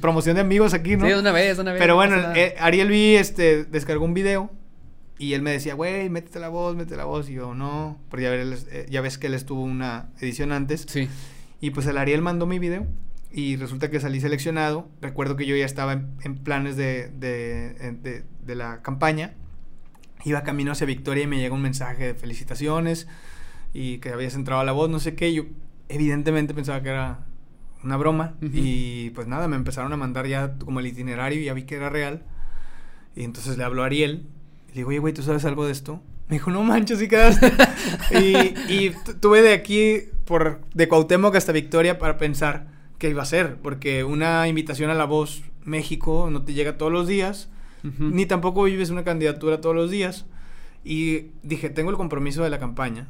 Promoción 0.00 0.36
de 0.36 0.42
amigos 0.42 0.74
aquí, 0.74 0.96
¿no? 0.96 1.06
Sí, 1.06 1.12
una 1.12 1.32
vez, 1.32 1.58
una 1.58 1.72
vez. 1.72 1.80
Pero 1.80 1.96
bueno, 1.96 2.16
eh, 2.34 2.54
Ariel 2.58 2.88
V 2.88 3.18
este, 3.18 3.64
descargó 3.64 4.04
un 4.04 4.14
video 4.14 4.50
y 5.18 5.32
él 5.32 5.42
me 5.42 5.50
decía, 5.50 5.74
güey, 5.74 6.10
métete 6.10 6.38
la 6.38 6.48
voz, 6.48 6.76
métete 6.76 6.96
la 6.96 7.04
voz. 7.04 7.28
Y 7.30 7.34
yo, 7.34 7.54
no, 7.54 7.98
porque 8.10 8.24
ya, 8.24 8.30
ves, 8.30 8.66
eh, 8.70 8.86
ya 8.88 9.00
ves 9.00 9.18
que 9.18 9.28
él 9.28 9.34
estuvo 9.34 9.62
una 9.62 10.10
edición 10.20 10.52
antes. 10.52 10.86
Sí. 10.88 11.08
Y 11.60 11.70
pues 11.70 11.86
el 11.86 11.96
Ariel 11.96 12.22
mandó 12.22 12.46
mi 12.46 12.58
video 12.58 12.86
y 13.32 13.56
resulta 13.56 13.90
que 13.90 13.98
salí 13.98 14.20
seleccionado. 14.20 14.88
Recuerdo 15.00 15.36
que 15.36 15.46
yo 15.46 15.56
ya 15.56 15.64
estaba 15.64 15.92
en, 15.92 16.36
planes 16.36 16.76
de, 16.76 17.08
de, 17.08 18.24
de, 18.44 18.54
la 18.54 18.82
campaña 18.82 19.34
iba 20.26 20.42
camino 20.42 20.72
hacia 20.72 20.86
Victoria 20.86 21.22
y 21.22 21.26
me 21.28 21.38
llega 21.38 21.54
un 21.54 21.62
mensaje 21.62 22.08
de 22.08 22.14
felicitaciones 22.14 23.06
y 23.72 23.98
que 23.98 24.10
habías 24.10 24.34
entrado 24.34 24.60
a 24.60 24.64
la 24.64 24.72
voz, 24.72 24.90
no 24.90 24.98
sé 24.98 25.14
qué. 25.14 25.32
Yo 25.32 25.44
evidentemente 25.88 26.52
pensaba 26.52 26.82
que 26.82 26.88
era 26.88 27.20
una 27.84 27.96
broma 27.96 28.34
y 28.42 29.10
pues 29.10 29.28
nada, 29.28 29.46
me 29.46 29.54
empezaron 29.54 29.92
a 29.92 29.96
mandar 29.96 30.26
ya 30.26 30.54
como 30.58 30.80
el 30.80 30.86
itinerario 30.88 31.40
y 31.40 31.44
ya 31.44 31.54
vi 31.54 31.62
que 31.62 31.76
era 31.76 31.90
real. 31.90 32.24
Y 33.14 33.22
entonces 33.22 33.56
le 33.56 33.62
hablo 33.62 33.84
a 33.84 33.86
Ariel 33.86 34.26
y 34.66 34.70
le 34.70 34.74
digo, 34.74 34.88
oye, 34.88 34.98
güey, 34.98 35.14
¿tú 35.14 35.22
sabes 35.22 35.44
algo 35.44 35.64
de 35.64 35.70
esto? 35.70 36.02
Me 36.28 36.36
dijo, 36.36 36.50
no 36.50 36.64
manches, 36.64 36.98
sí 36.98 37.06
quedaste. 37.06 37.52
y, 38.10 38.54
y 38.68 38.92
tuve 39.20 39.42
de 39.42 39.52
aquí, 39.52 40.00
por, 40.24 40.60
de 40.74 40.88
Cuauhtémoc 40.88 41.36
hasta 41.36 41.52
Victoria 41.52 42.00
para 42.00 42.18
pensar 42.18 42.66
qué 42.98 43.10
iba 43.10 43.22
a 43.22 43.26
ser, 43.26 43.58
porque 43.62 44.02
una 44.02 44.48
invitación 44.48 44.90
a 44.90 44.94
la 44.94 45.04
voz 45.04 45.44
México 45.64 46.28
no 46.32 46.42
te 46.42 46.52
llega 46.52 46.78
todos 46.78 46.90
los 46.90 47.06
días, 47.06 47.48
ni 47.98 48.26
tampoco 48.26 48.64
vives 48.64 48.90
una 48.90 49.04
candidatura 49.04 49.60
todos 49.60 49.74
los 49.74 49.90
días. 49.90 50.26
Y 50.84 51.32
dije, 51.42 51.70
tengo 51.70 51.90
el 51.90 51.96
compromiso 51.96 52.44
de 52.44 52.50
la 52.50 52.58
campaña, 52.58 53.08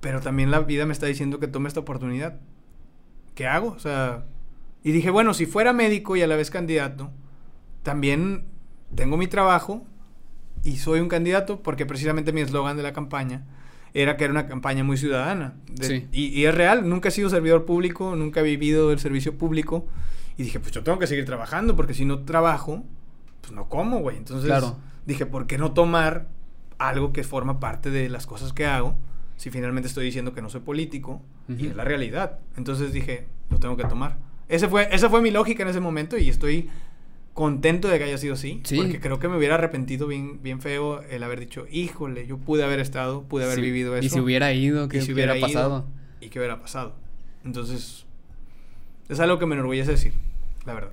pero 0.00 0.20
también 0.20 0.50
la 0.50 0.60
vida 0.60 0.84
me 0.84 0.92
está 0.92 1.06
diciendo 1.06 1.38
que 1.38 1.46
tome 1.46 1.68
esta 1.68 1.80
oportunidad. 1.80 2.40
¿Qué 3.34 3.46
hago? 3.46 3.68
O 3.68 3.78
sea, 3.78 4.26
y 4.82 4.92
dije, 4.92 5.10
bueno, 5.10 5.32
si 5.32 5.46
fuera 5.46 5.72
médico 5.72 6.16
y 6.16 6.22
a 6.22 6.26
la 6.26 6.36
vez 6.36 6.50
candidato, 6.50 7.10
también 7.82 8.46
tengo 8.94 9.16
mi 9.16 9.28
trabajo 9.28 9.86
y 10.64 10.76
soy 10.76 11.00
un 11.00 11.08
candidato 11.08 11.62
porque 11.62 11.86
precisamente 11.86 12.32
mi 12.32 12.40
eslogan 12.40 12.76
de 12.76 12.82
la 12.82 12.92
campaña 12.92 13.44
era 13.94 14.16
que 14.16 14.24
era 14.24 14.32
una 14.32 14.46
campaña 14.46 14.84
muy 14.84 14.96
ciudadana. 14.96 15.54
y, 16.12 16.44
es 16.44 16.54
real, 16.54 16.88
nunca 16.88 17.08
he 17.08 17.12
sido 17.12 17.28
servidor 17.28 17.64
público, 17.64 18.16
nunca 18.16 18.40
he 18.40 18.42
vivido 18.42 18.88
del 18.88 18.98
servicio 18.98 19.36
público. 19.36 19.86
Y 20.36 20.44
dije, 20.44 20.60
pues 20.60 20.72
yo 20.72 20.82
tengo 20.82 20.98
que 20.98 21.06
seguir 21.06 21.24
trabajando 21.24 21.76
porque 21.76 21.94
si 21.94 22.04
no 22.04 22.20
trabajo, 22.20 22.84
pues 23.40 23.52
no 23.52 23.68
como, 23.68 24.00
güey. 24.00 24.16
Entonces 24.16 24.52
dije, 25.06 25.26
¿por 25.26 25.46
qué 25.46 25.58
no 25.58 25.72
tomar 25.72 26.28
algo 26.78 27.12
que 27.12 27.22
forma 27.24 27.60
parte 27.60 27.90
de 27.90 28.08
las 28.08 28.26
cosas 28.26 28.52
que 28.52 28.66
hago? 28.66 28.96
Si 29.36 29.50
finalmente 29.50 29.88
estoy 29.88 30.04
diciendo 30.04 30.32
que 30.34 30.42
no 30.42 30.48
soy 30.48 30.60
político 30.60 31.20
y 31.48 31.66
es 31.66 31.76
la 31.76 31.84
realidad. 31.84 32.38
Entonces 32.56 32.92
dije, 32.92 33.26
lo 33.50 33.58
tengo 33.58 33.76
que 33.76 33.84
tomar. 33.84 34.18
Ese 34.48 34.68
fue, 34.68 34.88
esa 34.92 35.08
fue 35.08 35.22
mi 35.22 35.30
lógica 35.30 35.62
en 35.62 35.68
ese 35.68 35.80
momento 35.80 36.16
y 36.18 36.28
estoy 36.28 36.68
contento 37.34 37.88
de 37.88 37.98
que 37.98 38.04
haya 38.04 38.18
sido 38.18 38.34
así. 38.34 38.62
Porque 38.76 39.00
creo 39.00 39.18
que 39.18 39.28
me 39.28 39.36
hubiera 39.36 39.54
arrepentido 39.54 40.06
bien, 40.06 40.42
bien 40.42 40.60
feo 40.60 41.02
el 41.02 41.22
haber 41.22 41.40
dicho, 41.40 41.66
híjole, 41.70 42.26
yo 42.26 42.38
pude 42.38 42.62
haber 42.62 42.80
estado, 42.80 43.22
pude 43.22 43.44
haber 43.44 43.60
vivido 43.60 43.96
eso. 43.96 44.06
Y 44.06 44.08
si 44.08 44.20
hubiera 44.20 44.52
ido, 44.52 44.88
¿qué 44.88 45.00
si 45.00 45.12
hubiera, 45.12 45.38
pasado? 45.38 45.86
y 46.20 46.28
qué 46.28 46.38
hubiera 46.38 46.60
pasado. 46.60 46.94
Entonces, 47.44 48.06
es 49.08 49.20
algo 49.20 49.38
que 49.38 49.46
me 49.46 49.54
enorgullece 49.54 49.92
decir, 49.92 50.12
la 50.66 50.74
verdad. 50.74 50.92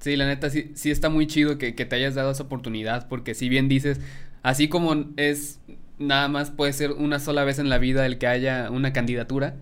Sí, 0.00 0.16
la 0.16 0.26
neta, 0.26 0.48
sí, 0.48 0.72
sí 0.74 0.90
está 0.90 1.10
muy 1.10 1.26
chido 1.26 1.58
que, 1.58 1.74
que 1.74 1.84
te 1.84 1.96
hayas 1.96 2.14
dado 2.14 2.30
esa 2.30 2.44
oportunidad, 2.44 3.06
porque 3.08 3.34
si 3.34 3.48
bien 3.48 3.68
dices, 3.68 4.00
así 4.42 4.68
como 4.68 5.04
es, 5.16 5.60
nada 5.98 6.28
más 6.28 6.50
puede 6.50 6.72
ser 6.72 6.92
una 6.92 7.18
sola 7.18 7.44
vez 7.44 7.58
en 7.58 7.68
la 7.68 7.78
vida 7.78 8.06
el 8.06 8.16
que 8.16 8.26
haya 8.26 8.70
una 8.70 8.92
candidatura, 8.92 9.56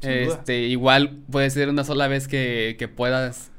este, 0.00 0.64
igual 0.64 1.18
puede 1.30 1.48
ser 1.48 1.70
una 1.70 1.82
sola 1.82 2.08
vez 2.08 2.28
que, 2.28 2.76
que 2.78 2.88
puedas 2.88 3.50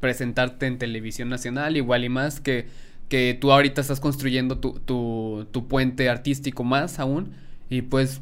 presentarte 0.00 0.66
en 0.66 0.78
televisión 0.78 1.28
nacional, 1.28 1.76
igual 1.76 2.04
y 2.04 2.08
más, 2.08 2.40
que, 2.40 2.66
que 3.08 3.36
tú 3.38 3.52
ahorita 3.52 3.80
estás 3.80 4.00
construyendo 4.00 4.58
tu, 4.58 4.80
tu, 4.80 5.46
tu 5.50 5.66
puente 5.66 6.08
artístico 6.08 6.62
más 6.64 6.98
aún, 6.98 7.32
y 7.70 7.82
pues 7.82 8.20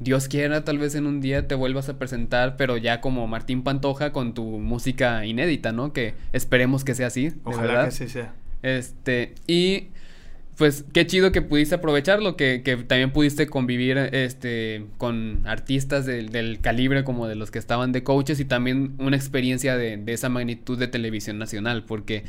Dios 0.00 0.28
quiera, 0.28 0.64
tal 0.64 0.78
vez 0.78 0.94
en 0.94 1.06
un 1.06 1.20
día 1.20 1.46
te 1.48 1.54
vuelvas 1.54 1.88
a 1.88 1.98
presentar, 1.98 2.56
pero 2.56 2.76
ya 2.76 3.00
como 3.00 3.26
Martín 3.26 3.62
Pantoja 3.62 4.12
con 4.12 4.34
tu 4.34 4.44
música 4.44 5.24
inédita, 5.24 5.72
¿no? 5.72 5.92
Que 5.92 6.14
esperemos 6.32 6.84
que 6.84 6.94
sea 6.94 7.08
así. 7.08 7.32
Ojalá 7.44 7.86
que 7.86 7.90
sí 7.90 8.08
sea. 8.08 8.34
Este, 8.62 9.34
y 9.46 9.88
pues 10.56 10.84
qué 10.92 11.06
chido 11.06 11.32
que 11.32 11.42
pudiste 11.42 11.74
aprovecharlo, 11.74 12.36
que, 12.36 12.62
que 12.62 12.76
también 12.76 13.10
pudiste 13.10 13.46
convivir 13.46 13.98
este, 13.98 14.86
con 14.98 15.40
artistas 15.46 16.06
del 16.06 16.60
calibre 16.60 17.04
como 17.04 17.26
de 17.26 17.34
los 17.34 17.50
que 17.50 17.58
estaban 17.58 17.92
de 17.92 18.02
coaches 18.02 18.38
y 18.38 18.44
también 18.44 18.94
una 18.98 19.16
experiencia 19.16 19.76
de, 19.76 19.96
de, 19.96 20.12
esa 20.12 20.28
magnitud 20.28 20.78
de 20.78 20.88
televisión 20.88 21.38
nacional, 21.38 21.84
porque 21.84 22.24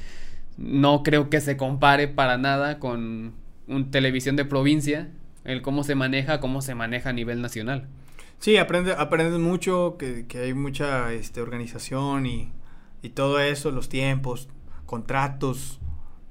no 0.57 1.03
creo 1.03 1.29
que 1.29 1.41
se 1.41 1.57
compare 1.57 2.07
para 2.07 2.37
nada 2.37 2.79
con 2.79 3.33
un 3.67 3.91
televisión 3.91 4.35
de 4.35 4.45
provincia, 4.45 5.09
el 5.45 5.61
cómo 5.61 5.83
se 5.83 5.95
maneja, 5.95 6.39
cómo 6.39 6.61
se 6.61 6.75
maneja 6.75 7.09
a 7.09 7.13
nivel 7.13 7.41
nacional. 7.41 7.87
Sí, 8.39 8.57
aprende, 8.57 8.93
aprendes 8.97 9.39
mucho, 9.39 9.95
que, 9.97 10.25
que 10.27 10.39
hay 10.39 10.53
mucha 10.53 11.13
este, 11.13 11.41
organización 11.41 12.25
y, 12.25 12.51
y 13.01 13.09
todo 13.09 13.39
eso, 13.39 13.71
los 13.71 13.89
tiempos, 13.89 14.49
contratos, 14.85 15.79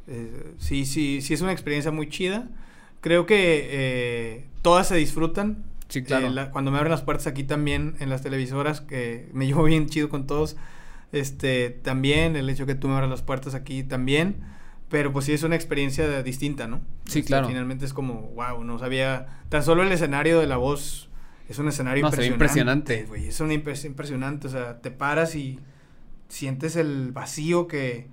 eh, 0.07 0.55
sí, 0.59 0.85
sí, 0.85 1.21
sí 1.23 1.35
es 1.35 1.41
una 1.41 1.53
experiencia 1.53 1.91
muy 1.91 2.09
chida. 2.09 2.49
Creo 3.01 3.27
que 3.27 3.69
eh, 3.71 4.47
todas 4.63 4.89
se 4.89 4.97
disfrutan. 4.97 5.65
Sí, 5.89 6.03
claro. 6.03 6.29
Eh, 6.29 6.49
cuando 6.53 6.71
me 6.71 6.79
abren 6.79 6.91
las 6.91 7.03
puertas 7.03 7.27
aquí 7.27 7.45
también 7.45 7.97
en 8.01 8.09
las 8.09 8.23
televisoras, 8.23 8.81
que 8.81 9.29
me 9.33 9.47
llevo 9.49 9.65
bien 9.65 9.87
chido 9.87 10.09
con 10.09 10.27
todos. 10.27 10.57
Este, 11.13 11.71
también, 11.71 12.37
el 12.37 12.49
hecho 12.49 12.67
que 12.67 12.75
tú 12.75 12.89
me 12.89 12.95
abras 12.95 13.11
las 13.11 13.23
puertas 13.23 13.55
aquí 13.55 13.83
también. 13.83 14.45
Pero 14.93 15.11
pues 15.11 15.25
sí 15.25 15.33
es 15.33 15.43
una 15.43 15.57
experiencia 15.57 16.23
distinta, 16.23 16.69
¿no? 16.69 16.83
Sí, 17.07 17.21
este, 17.21 17.29
claro. 17.29 17.49
Finalmente 17.49 17.87
es 17.87 17.95
como, 17.95 18.31
wow, 18.35 18.63
no 18.63 18.79
sabía. 18.79 19.41
Tan 19.49 19.63
solo 19.63 19.83
el 19.83 19.91
escenario 19.91 20.39
de 20.39 20.47
la 20.47 20.59
voz 20.59 21.09
es 21.49 21.59
un 21.59 21.67
escenario 21.69 22.05
impresionante. 22.05 22.99
impresionante. 23.01 23.29
es 23.29 23.41
un 23.41 23.53
impresionante. 23.53 24.49
O 24.49 24.51
sea, 24.51 24.83
te 24.83 24.91
paras 24.91 25.35
y 25.35 25.59
sientes 26.29 26.77
el 26.77 27.11
vacío 27.13 27.67
que 27.67 28.09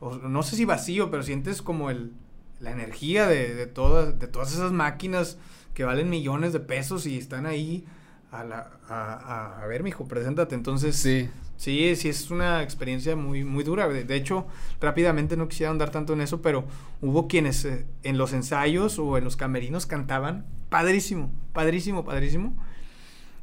no 0.00 0.42
sé 0.42 0.56
si 0.56 0.66
vacío, 0.66 1.10
pero 1.10 1.22
sientes 1.22 1.62
como 1.62 1.88
el, 1.88 2.12
la 2.60 2.72
energía 2.72 3.26
de, 3.26 3.54
de, 3.54 3.66
todas, 3.66 4.18
de 4.18 4.28
todas 4.28 4.52
esas 4.52 4.70
máquinas 4.70 5.38
que 5.72 5.84
valen 5.84 6.10
millones 6.10 6.52
de 6.52 6.60
pesos 6.60 7.06
y 7.06 7.16
están 7.16 7.46
ahí 7.46 7.86
a, 8.30 8.44
la, 8.44 8.70
a, 8.86 9.62
a, 9.62 9.66
ver, 9.66 9.82
mijo, 9.82 10.06
preséntate. 10.06 10.54
Entonces, 10.54 10.94
sí. 10.94 11.30
Sí, 11.58 11.96
sí 11.96 12.08
es 12.08 12.30
una 12.30 12.62
experiencia 12.62 13.16
muy, 13.16 13.42
muy 13.42 13.64
dura. 13.64 13.88
De, 13.88 14.16
hecho, 14.16 14.46
rápidamente 14.80 15.36
no 15.36 15.48
quisiera 15.48 15.72
andar 15.72 15.90
tanto 15.90 16.12
en 16.12 16.20
eso, 16.20 16.40
pero 16.40 16.64
hubo 17.02 17.26
quienes 17.26 17.64
eh, 17.64 17.84
en 18.04 18.16
los 18.16 18.32
ensayos 18.32 19.00
o 19.00 19.18
en 19.18 19.24
los 19.24 19.36
camerinos 19.36 19.84
cantaban 19.84 20.46
padrísimo, 20.68 21.32
padrísimo, 21.52 22.04
padrísimo. 22.04 22.56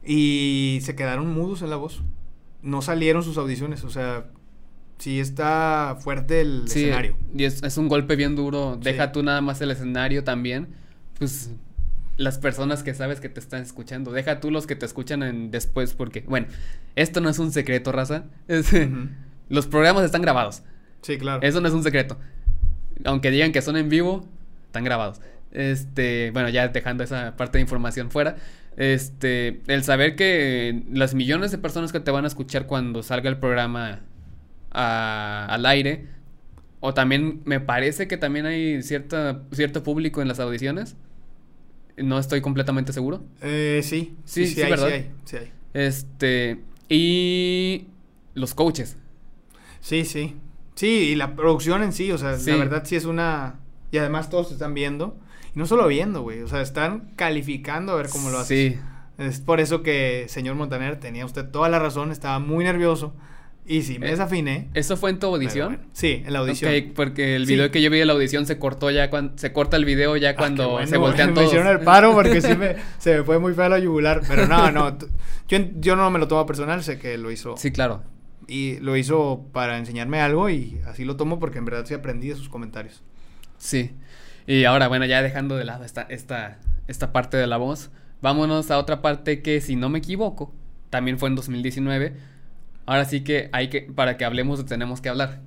Y 0.02 0.80
se 0.82 0.96
quedaron 0.96 1.34
mudos 1.34 1.62
en 1.62 1.70
la 1.70 1.76
voz. 1.76 2.04
No 2.62 2.82
salieron 2.82 3.22
sus 3.22 3.38
audiciones, 3.38 3.84
o 3.84 3.90
sea, 3.90 4.28
sí 4.98 5.20
está 5.20 5.98
fuerte 6.00 6.40
el 6.40 6.64
escenario. 6.68 7.18
Y 7.36 7.44
es, 7.44 7.64
es, 7.64 7.78
un 7.78 7.90
golpe 7.90 8.16
bien 8.16 8.38
duro. 8.38 8.78
Deja 8.82 9.12
tú 9.12 9.24
nada 9.24 9.42
más 9.42 9.60
el 9.60 9.72
escenario 9.72 10.24
también. 10.24 10.70
Pues 11.20 11.52
las 12.18 12.38
personas 12.38 12.84
que 12.84 12.94
sabes 12.94 13.20
que 13.20 13.30
te 13.30 13.40
están 13.40 13.62
escuchando. 13.62 14.12
Deja 14.12 14.40
tú 14.40 14.52
los 14.52 14.68
que 14.68 14.76
te 14.76 14.86
escuchan 14.86 15.24
en 15.24 15.52
después 15.52 15.94
porque, 15.94 16.22
bueno, 16.22 16.48
esto 16.96 17.22
no 17.22 17.30
es 17.30 17.40
un 17.40 17.52
secreto, 17.52 17.92
raza. 17.92 18.26
Los 19.50 19.68
programas 19.68 20.04
están 20.04 20.22
grabados. 20.22 20.64
Sí, 21.02 21.18
claro. 21.18 21.42
Eso 21.44 21.62
no 21.62 21.68
es 21.68 21.74
un 21.74 21.84
secreto. 21.84 22.18
Aunque 23.04 23.30
digan 23.30 23.52
que 23.52 23.62
son 23.62 23.78
en 23.78 23.90
vivo, 23.90 24.28
están 24.66 24.84
grabados. 24.84 25.22
Este, 25.52 26.32
bueno, 26.32 26.50
ya 26.50 26.68
dejando 26.70 27.04
esa 27.04 27.36
parte 27.38 27.58
de 27.58 27.62
información 27.62 28.10
fuera. 28.10 28.38
Este, 28.78 29.62
el 29.68 29.84
saber 29.84 30.16
que 30.16 30.84
las 30.92 31.14
millones 31.14 31.52
de 31.52 31.58
personas 31.58 31.92
que 31.92 32.00
te 32.00 32.12
van 32.12 32.26
a 32.26 32.28
escuchar 32.28 32.66
cuando 32.66 33.04
salga 33.04 33.30
el 33.30 33.38
programa 33.38 34.02
al 34.72 35.66
aire. 35.66 36.08
O 36.80 36.94
también 36.94 37.42
me 37.46 37.60
parece 37.60 38.08
que 38.08 38.18
también 38.18 38.46
hay 38.46 38.82
cierta, 38.84 39.44
cierto 39.52 39.84
público 39.84 40.22
en 40.22 40.28
las 40.28 40.40
audiciones. 40.40 40.96
No 41.98 42.20
estoy 42.20 42.42
completamente 42.42 42.94
seguro. 42.94 43.24
Eh, 43.42 43.82
sí, 43.84 44.16
sí, 44.26 44.48
sí, 44.48 44.62
¿verdad? 44.62 44.90
sí, 45.24 45.38
hay, 45.38 45.52
Este, 45.74 46.62
y 46.90 47.88
los 48.34 48.54
coaches. 48.54 48.98
Sí, 49.80 50.06
sí. 50.06 50.36
Sí, 50.76 50.88
y 50.88 51.16
la 51.16 51.36
producción 51.36 51.84
en 51.84 51.94
sí, 51.94 52.12
o 52.12 52.18
sea, 52.18 52.32
la 52.32 52.56
verdad 52.58 52.84
sí 52.86 52.96
es 52.96 53.06
una... 53.06 53.60
Y 53.92 53.98
además 53.98 54.30
todos 54.30 54.52
están 54.52 54.74
viendo. 54.74 55.18
Y 55.56 55.60
no 55.60 55.66
solo 55.66 55.88
viendo, 55.88 56.22
güey, 56.22 56.42
o 56.42 56.48
sea, 56.48 56.62
están 56.62 57.12
calificando 57.16 57.94
a 57.94 57.96
ver 57.96 58.10
cómo 58.10 58.30
lo 58.30 58.40
hacen. 58.40 58.74
Sí. 58.74 58.80
Es 59.18 59.40
por 59.40 59.62
eso 59.62 59.82
que, 59.82 60.26
señor 60.28 60.56
Montaner, 60.56 61.00
tenía 61.00 61.26
usted 61.26 61.50
toda 61.50 61.70
la 61.70 61.80
razón, 61.80 62.12
estaba 62.12 62.40
muy 62.40 62.66
nervioso 62.66 63.14
y 63.68 63.82
sí, 63.82 63.98
me 63.98 64.08
eh, 64.08 64.12
desafiné. 64.12 64.70
¿Eso 64.76 64.96
fue 64.96 65.10
en 65.10 65.18
tu 65.18 65.26
audición? 65.26 65.80
Sí, 65.92 66.22
en 66.24 66.34
la 66.34 66.40
audición. 66.40 66.72
Porque 66.96 67.36
el 67.36 67.48
video 67.48 67.72
que 67.72 67.82
yo 67.82 67.90
vi 67.90 67.98
de 67.98 68.06
la 68.06 68.14
audición 68.14 68.46
se 68.46 68.60
cortó 68.60 68.92
ya 68.92 69.10
cuando... 69.10 69.38
Se 69.40 69.54
corta 69.54 69.76
el 69.76 69.86
video 69.86 70.16
ya 70.18 70.32
ah, 70.32 70.36
cuando 70.36 70.86
se 70.86 70.98
voltean 70.98 71.30
todos. 71.34 71.46
Me 71.46 71.48
hicieron 71.48 71.68
el 71.68 71.84
paro 71.84 72.14
porque 72.14 72.42
sí 72.42 72.56
me... 72.56 72.76
se 73.00 73.18
me 73.18 73.24
fue 73.24 73.40
muy 73.40 73.54
feo 73.54 73.68
la 73.68 73.80
yugular. 73.80 74.22
Pero 74.28 74.46
no, 74.46 74.72
no. 74.72 74.96
Yo, 75.48 75.58
yo 75.80 75.96
no 75.96 76.12
me 76.12 76.20
lo 76.20 76.28
tomo 76.28 76.46
personal, 76.46 76.84
sé 76.84 77.00
que 77.00 77.18
lo 77.18 77.32
hizo... 77.32 77.58
Sí, 77.58 77.72
claro. 77.72 78.04
Y 78.48 78.78
lo 78.82 78.96
hizo 78.98 79.48
para 79.52 79.80
enseñarme 79.80 80.22
algo 80.22 80.48
y 80.52 80.80
así 80.86 81.04
lo 81.04 81.16
tomo 81.16 81.40
porque 81.40 81.58
en 81.58 81.66
verdad 81.66 81.86
sí 81.88 81.96
aprendí 81.96 82.30
de 82.30 82.36
sus 82.36 82.50
comentarios. 82.50 83.02
Sí. 83.58 83.94
Y 84.46 84.66
ahora, 84.66 84.88
bueno, 84.88 85.06
ya 85.06 85.24
dejando 85.24 85.56
de 85.56 85.66
lado 85.66 85.86
esta, 85.86 86.04
esta, 86.04 86.60
esta 86.88 87.12
parte 87.12 87.38
de 87.38 87.48
la 87.48 87.58
voz, 87.58 87.90
vámonos 88.22 88.70
a 88.70 88.78
otra 88.78 89.02
parte 89.02 89.42
que, 89.42 89.60
si 89.60 89.76
no 89.76 89.90
me 89.90 89.98
equivoco, 89.98 90.54
también 90.92 91.18
fue 91.18 91.30
en 91.30 91.36
2019 91.36 92.35
Ahora 92.86 93.06
sí 93.06 93.24
que 93.24 93.50
hay 93.52 93.70
que, 93.70 93.82
para 93.82 94.18
que 94.18 94.26
hablemos 94.26 94.64
tenemos 94.66 95.02
que 95.02 95.10
hablar. 95.10 95.42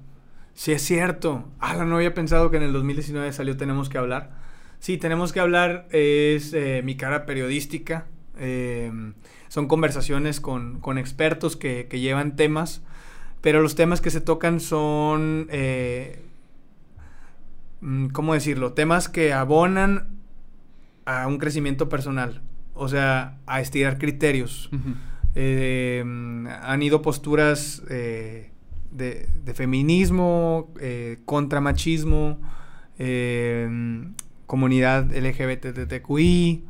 Sí, 0.54 0.72
es 0.72 0.82
cierto. 0.82 1.48
Ah, 1.60 1.84
no 1.84 1.96
había 1.96 2.14
pensado 2.14 2.50
que 2.50 2.56
en 2.56 2.64
el 2.64 2.72
2019 2.72 3.32
salió 3.32 3.56
Tenemos 3.56 3.88
que 3.88 3.98
hablar. 3.98 4.32
Sí, 4.80 4.98
Tenemos 4.98 5.32
que 5.32 5.40
hablar 5.40 5.86
es 5.90 6.52
eh, 6.52 6.82
mi 6.84 6.96
cara 6.96 7.26
periodística. 7.26 8.06
Eh, 8.38 8.90
son 9.48 9.66
conversaciones 9.66 10.40
con, 10.40 10.80
con 10.80 10.98
expertos 10.98 11.56
que, 11.56 11.88
que, 11.88 12.00
llevan 12.00 12.36
temas, 12.36 12.82
pero 13.40 13.62
los 13.62 13.74
temas 13.74 14.00
que 14.00 14.10
se 14.10 14.20
tocan 14.20 14.60
son, 14.60 15.48
eh, 15.50 16.22
mm, 17.80 18.08
¿cómo 18.08 18.34
decirlo? 18.34 18.74
Temas 18.74 19.08
que 19.08 19.32
abonan 19.32 20.18
a 21.06 21.26
un 21.26 21.38
crecimiento 21.38 21.88
personal, 21.88 22.42
o 22.74 22.88
sea, 22.88 23.38
a 23.46 23.60
estirar 23.60 23.98
criterios. 23.98 24.70
Eh, 25.40 26.02
han 26.62 26.82
ido 26.82 27.00
posturas 27.00 27.82
eh, 27.88 28.50
de, 28.90 29.28
de 29.44 29.54
feminismo, 29.54 30.72
eh, 30.80 31.18
contra 31.24 31.60
machismo, 31.60 32.40
eh, 32.98 33.68
comunidad 34.46 35.14
LGBTQI 35.14 36.64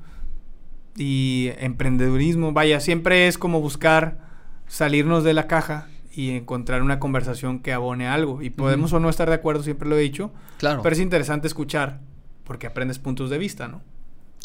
y 0.97 1.51
emprendedurismo. 1.59 2.53
Vaya, 2.53 2.81
siempre 2.81 3.27
es 3.27 3.39
como 3.39 3.61
buscar 3.63 4.19
salirnos 4.67 5.25
de 5.25 5.33
la 5.33 5.47
caja 5.47 5.89
y 6.13 6.33
encontrar 6.33 6.83
una 6.83 6.99
conversación 6.99 7.61
que 7.61 7.73
abone 7.73 8.07
algo. 8.07 8.43
Y 8.43 8.51
podemos 8.51 8.93
o 8.93 9.01
no 9.01 9.09
estar 9.09 9.29
de 9.29 9.37
acuerdo, 9.37 9.63
siempre 9.63 9.89
lo 9.89 9.97
he 9.97 10.03
dicho. 10.03 10.31
Claro. 10.59 10.83
Pero 10.83 10.93
es 10.93 11.01
interesante 11.01 11.47
escuchar 11.47 12.01
porque 12.45 12.67
aprendes 12.67 12.99
puntos 12.99 13.31
de 13.31 13.39
vista, 13.39 13.69
¿no? 13.69 13.81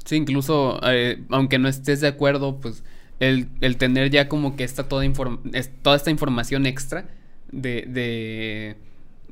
Sí, 0.06 0.16
incluso 0.16 0.80
eh, 0.84 1.24
aunque 1.30 1.60
no 1.60 1.68
estés 1.68 2.02
de 2.02 2.08
acuerdo, 2.08 2.60
pues 2.60 2.84
el, 3.30 3.48
el 3.62 3.78
tener 3.78 4.10
ya 4.10 4.28
como 4.28 4.56
que 4.56 4.64
esta 4.64 4.88
toda, 4.88 5.06
es, 5.54 5.72
toda 5.82 5.96
esta 5.96 6.12
información 6.12 6.66
extra 6.66 7.06
de, 7.52 7.86
de, 7.88 8.76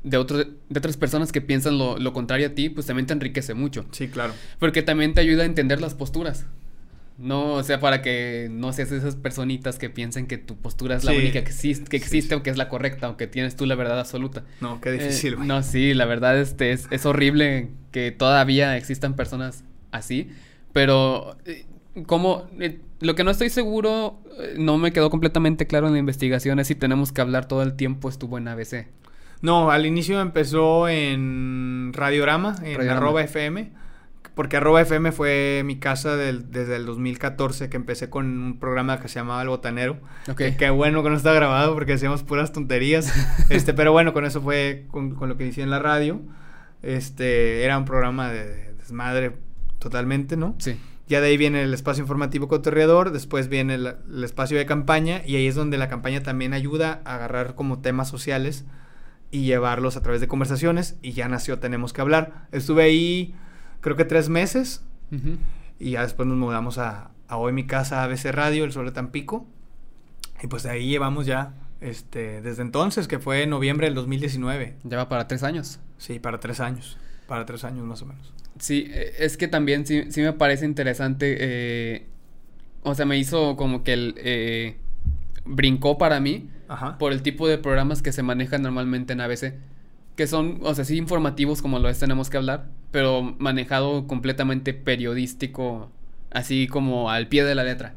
de, 0.02 0.16
otro, 0.16 0.38
de 0.38 0.78
otras 0.78 0.96
personas 0.96 1.32
que 1.32 1.40
piensan 1.40 1.78
lo, 1.78 1.98
lo, 1.98 2.12
contrario 2.12 2.48
a 2.48 2.50
ti, 2.50 2.68
pues 2.68 2.86
también 2.86 3.06
te 3.06 3.12
enriquece 3.12 3.54
mucho. 3.54 3.84
Sí, 3.92 4.08
claro. 4.08 4.34
Porque 4.58 4.82
también 4.82 5.14
te 5.14 5.20
ayuda 5.20 5.42
a 5.42 5.46
entender 5.46 5.80
las 5.80 5.94
posturas. 5.94 6.46
No, 7.18 7.52
o 7.54 7.62
sea, 7.62 7.78
para 7.78 8.02
que 8.02 8.48
no 8.50 8.72
seas 8.72 8.90
esas 8.90 9.16
personitas 9.16 9.78
que 9.78 9.90
piensen 9.90 10.26
que 10.26 10.38
tu 10.38 10.56
postura 10.56 10.96
es 10.96 11.04
la 11.04 11.12
sí, 11.12 11.18
única 11.18 11.44
que 11.44 11.50
existe, 11.50 11.84
que 11.88 11.96
existe 11.96 12.30
sí, 12.30 12.34
o 12.34 12.42
que 12.42 12.50
es 12.50 12.56
la 12.56 12.68
correcta 12.68 13.08
o 13.10 13.16
que 13.16 13.26
tienes 13.26 13.54
tú 13.54 13.66
la 13.66 13.74
verdad 13.74 14.00
absoluta. 14.00 14.44
No, 14.60 14.80
qué 14.80 14.92
difícil. 14.92 15.34
Eh, 15.34 15.36
no, 15.40 15.62
sí, 15.62 15.94
la 15.94 16.06
verdad 16.06 16.40
este, 16.40 16.72
es, 16.72 16.88
es 16.90 17.04
horrible 17.04 17.68
que 17.90 18.12
todavía 18.12 18.76
existan 18.76 19.14
personas 19.14 19.62
así, 19.90 20.30
pero 20.72 21.36
eh, 21.44 21.66
como 22.06 22.48
eh, 22.58 22.80
lo 23.02 23.14
que 23.14 23.24
no 23.24 23.30
estoy 23.30 23.50
seguro, 23.50 24.20
eh, 24.38 24.54
no 24.58 24.78
me 24.78 24.92
quedó 24.92 25.10
completamente 25.10 25.66
claro 25.66 25.86
en 25.86 25.92
la 25.92 25.98
investigación 25.98 26.58
es 26.58 26.68
si 26.68 26.74
tenemos 26.74 27.12
que 27.12 27.20
hablar 27.20 27.46
todo 27.46 27.62
el 27.62 27.74
tiempo 27.74 28.08
estuvo 28.08 28.38
en 28.38 28.48
ABC. 28.48 28.88
No, 29.40 29.70
al 29.70 29.86
inicio 29.86 30.20
empezó 30.20 30.88
en 30.88 31.92
Radiorama, 31.92 32.56
en 32.62 32.76
Radiorama. 32.76 32.96
arroba 32.96 33.22
FM 33.22 33.82
porque 34.34 34.56
arroba 34.56 34.80
FM 34.80 35.12
fue 35.12 35.62
mi 35.64 35.78
casa 35.78 36.16
del, 36.16 36.50
desde 36.50 36.76
el 36.76 36.86
2014 36.86 37.68
que 37.68 37.76
empecé 37.76 38.08
con 38.08 38.26
un 38.26 38.58
programa 38.58 38.98
que 38.98 39.08
se 39.08 39.16
llamaba 39.16 39.42
El 39.42 39.48
Botanero. 39.48 39.98
Okay. 40.30 40.52
Que, 40.52 40.56
que 40.56 40.70
bueno 40.70 41.02
que 41.02 41.10
no 41.10 41.16
está 41.16 41.32
grabado 41.32 41.74
porque 41.74 41.94
hacíamos 41.94 42.22
puras 42.22 42.52
tonterías. 42.52 43.12
este, 43.50 43.74
pero 43.74 43.92
bueno, 43.92 44.12
con 44.12 44.24
eso 44.24 44.40
fue 44.40 44.86
con, 44.90 45.14
con, 45.14 45.28
lo 45.28 45.36
que 45.36 45.44
inicié 45.44 45.62
en 45.62 45.70
la 45.70 45.80
radio. 45.80 46.22
Este, 46.82 47.62
era 47.64 47.76
un 47.76 47.84
programa 47.84 48.30
de, 48.30 48.46
de 48.46 48.72
desmadre 48.74 49.36
totalmente, 49.78 50.36
¿no? 50.36 50.54
Sí. 50.58 50.78
Ya 51.08 51.20
de 51.20 51.28
ahí 51.28 51.36
viene 51.36 51.62
el 51.62 51.74
espacio 51.74 52.02
informativo 52.02 52.48
cotorreador, 52.48 53.10
después 53.10 53.48
viene 53.48 53.74
el, 53.74 53.94
el, 54.10 54.24
espacio 54.24 54.56
de 54.56 54.66
campaña 54.66 55.22
y 55.26 55.36
ahí 55.36 55.46
es 55.46 55.54
donde 55.54 55.76
la 55.76 55.88
campaña 55.88 56.22
también 56.22 56.54
ayuda 56.54 57.02
a 57.04 57.16
agarrar 57.16 57.54
como 57.54 57.80
temas 57.80 58.08
sociales 58.08 58.64
y 59.30 59.44
llevarlos 59.44 59.96
a 59.96 60.02
través 60.02 60.20
de 60.20 60.28
conversaciones 60.28 60.96
y 61.02 61.12
ya 61.12 61.28
nació 61.28 61.58
Tenemos 61.58 61.92
que 61.92 62.00
hablar. 62.00 62.46
Estuve 62.52 62.84
ahí 62.84 63.34
creo 63.80 63.96
que 63.96 64.06
tres 64.06 64.30
meses. 64.30 64.82
Uh 65.10 65.16
-huh. 65.16 65.38
Y 65.78 65.90
ya 65.92 66.02
después 66.02 66.26
nos 66.26 66.38
mudamos 66.38 66.78
a, 66.78 67.10
a 67.28 67.36
hoy 67.36 67.52
mi 67.52 67.66
casa, 67.66 68.02
ABC 68.04 68.30
Radio, 68.30 68.64
el 68.64 68.72
Sol 68.72 68.86
de 68.86 68.92
Tampico. 68.92 69.46
Y 70.42 70.46
pues 70.46 70.62
de 70.62 70.70
ahí 70.70 70.88
llevamos 70.88 71.26
ya, 71.26 71.54
este, 71.80 72.40
desde 72.40 72.62
entonces, 72.62 73.08
que 73.08 73.18
fue 73.18 73.42
en 73.42 73.50
noviembre 73.50 73.86
del 73.86 73.94
2019. 73.94 74.76
Ya 74.84 74.96
va 74.96 75.08
para 75.08 75.28
tres 75.28 75.42
años. 75.42 75.80
Sí, 75.98 76.18
para 76.18 76.40
tres 76.40 76.60
años. 76.60 76.98
Para 77.26 77.44
tres 77.44 77.64
años 77.64 77.84
más 77.84 78.02
o 78.02 78.06
menos. 78.06 78.32
Sí, 78.62 78.88
es 79.18 79.36
que 79.36 79.48
también 79.48 79.86
sí, 79.86 80.04
sí 80.10 80.20
me 80.20 80.32
parece 80.32 80.64
interesante. 80.64 81.36
Eh, 81.40 82.06
o 82.82 82.94
sea, 82.94 83.06
me 83.06 83.18
hizo 83.18 83.56
como 83.56 83.82
que 83.82 83.92
el... 83.92 84.14
Eh, 84.18 84.76
brincó 85.44 85.98
para 85.98 86.20
mí 86.20 86.48
Ajá. 86.68 86.96
por 86.98 87.12
el 87.12 87.22
tipo 87.22 87.48
de 87.48 87.58
programas 87.58 88.00
que 88.00 88.12
se 88.12 88.22
manejan 88.22 88.62
normalmente 88.62 89.12
en 89.12 89.20
ABC 89.20 89.54
que 90.16 90.26
son, 90.26 90.60
o 90.62 90.74
sea, 90.74 90.84
sí 90.84 90.96
informativos 90.96 91.62
como 91.62 91.78
lo 91.78 91.88
es 91.88 91.98
Tenemos 91.98 92.30
que 92.30 92.36
hablar, 92.36 92.66
pero 92.90 93.34
manejado 93.38 94.06
completamente 94.06 94.74
periodístico, 94.74 95.90
así 96.30 96.66
como 96.66 97.10
al 97.10 97.28
pie 97.28 97.44
de 97.44 97.54
la 97.54 97.64
letra, 97.64 97.94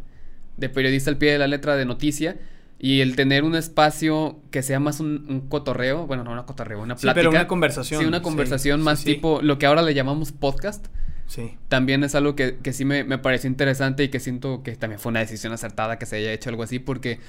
de 0.58 0.70
periodista 0.70 1.10
al 1.10 1.18
pie 1.18 1.34
de 1.34 1.40
la 1.40 1.48
letra 1.48 1.76
de 1.76 1.86
noticia, 1.86 2.38
y 2.78 3.02
el 3.02 3.16
tener 3.16 3.44
un 3.44 3.56
espacio 3.56 4.40
que 4.52 4.62
sea 4.62 4.80
más 4.80 5.00
un, 5.00 5.26
un 5.30 5.48
cotorreo, 5.48 6.08
bueno, 6.08 6.24
no 6.24 6.32
una 6.32 6.46
cotorreo, 6.46 6.82
una 6.82 6.96
plática. 6.96 7.14
Sí, 7.14 7.16
pero 7.16 7.30
una 7.30 7.48
conversación. 7.48 8.02
Sí, 8.02 8.08
una 8.08 8.22
conversación 8.22 8.82
sí, 8.82 8.84
más 8.84 9.00
sí, 9.00 9.06
tipo 9.06 9.42
lo 9.42 9.58
que 9.58 9.66
ahora 9.66 9.82
le 9.82 9.94
llamamos 9.94 10.32
podcast. 10.32 10.88
Sí. 11.28 11.58
También 11.70 12.04
es 12.04 12.14
algo 12.16 12.36
que, 12.36 12.58
que 12.58 12.74
sí 12.74 12.86
me, 12.86 13.04
me 13.04 13.18
pareció 13.18 13.50
interesante 13.50 14.04
y 14.04 14.10
que 14.10 14.20
siento 14.20 14.62
que 14.62 14.76
también 14.76 15.00
fue 15.00 15.10
una 15.10 15.22
decisión 15.22 15.54
acertada 15.54 15.98
que 15.98 16.06
se 16.06 16.18
haya 16.18 16.34
hecho 16.34 16.50
algo 16.50 16.64
así, 16.64 16.80
porque 16.80 17.20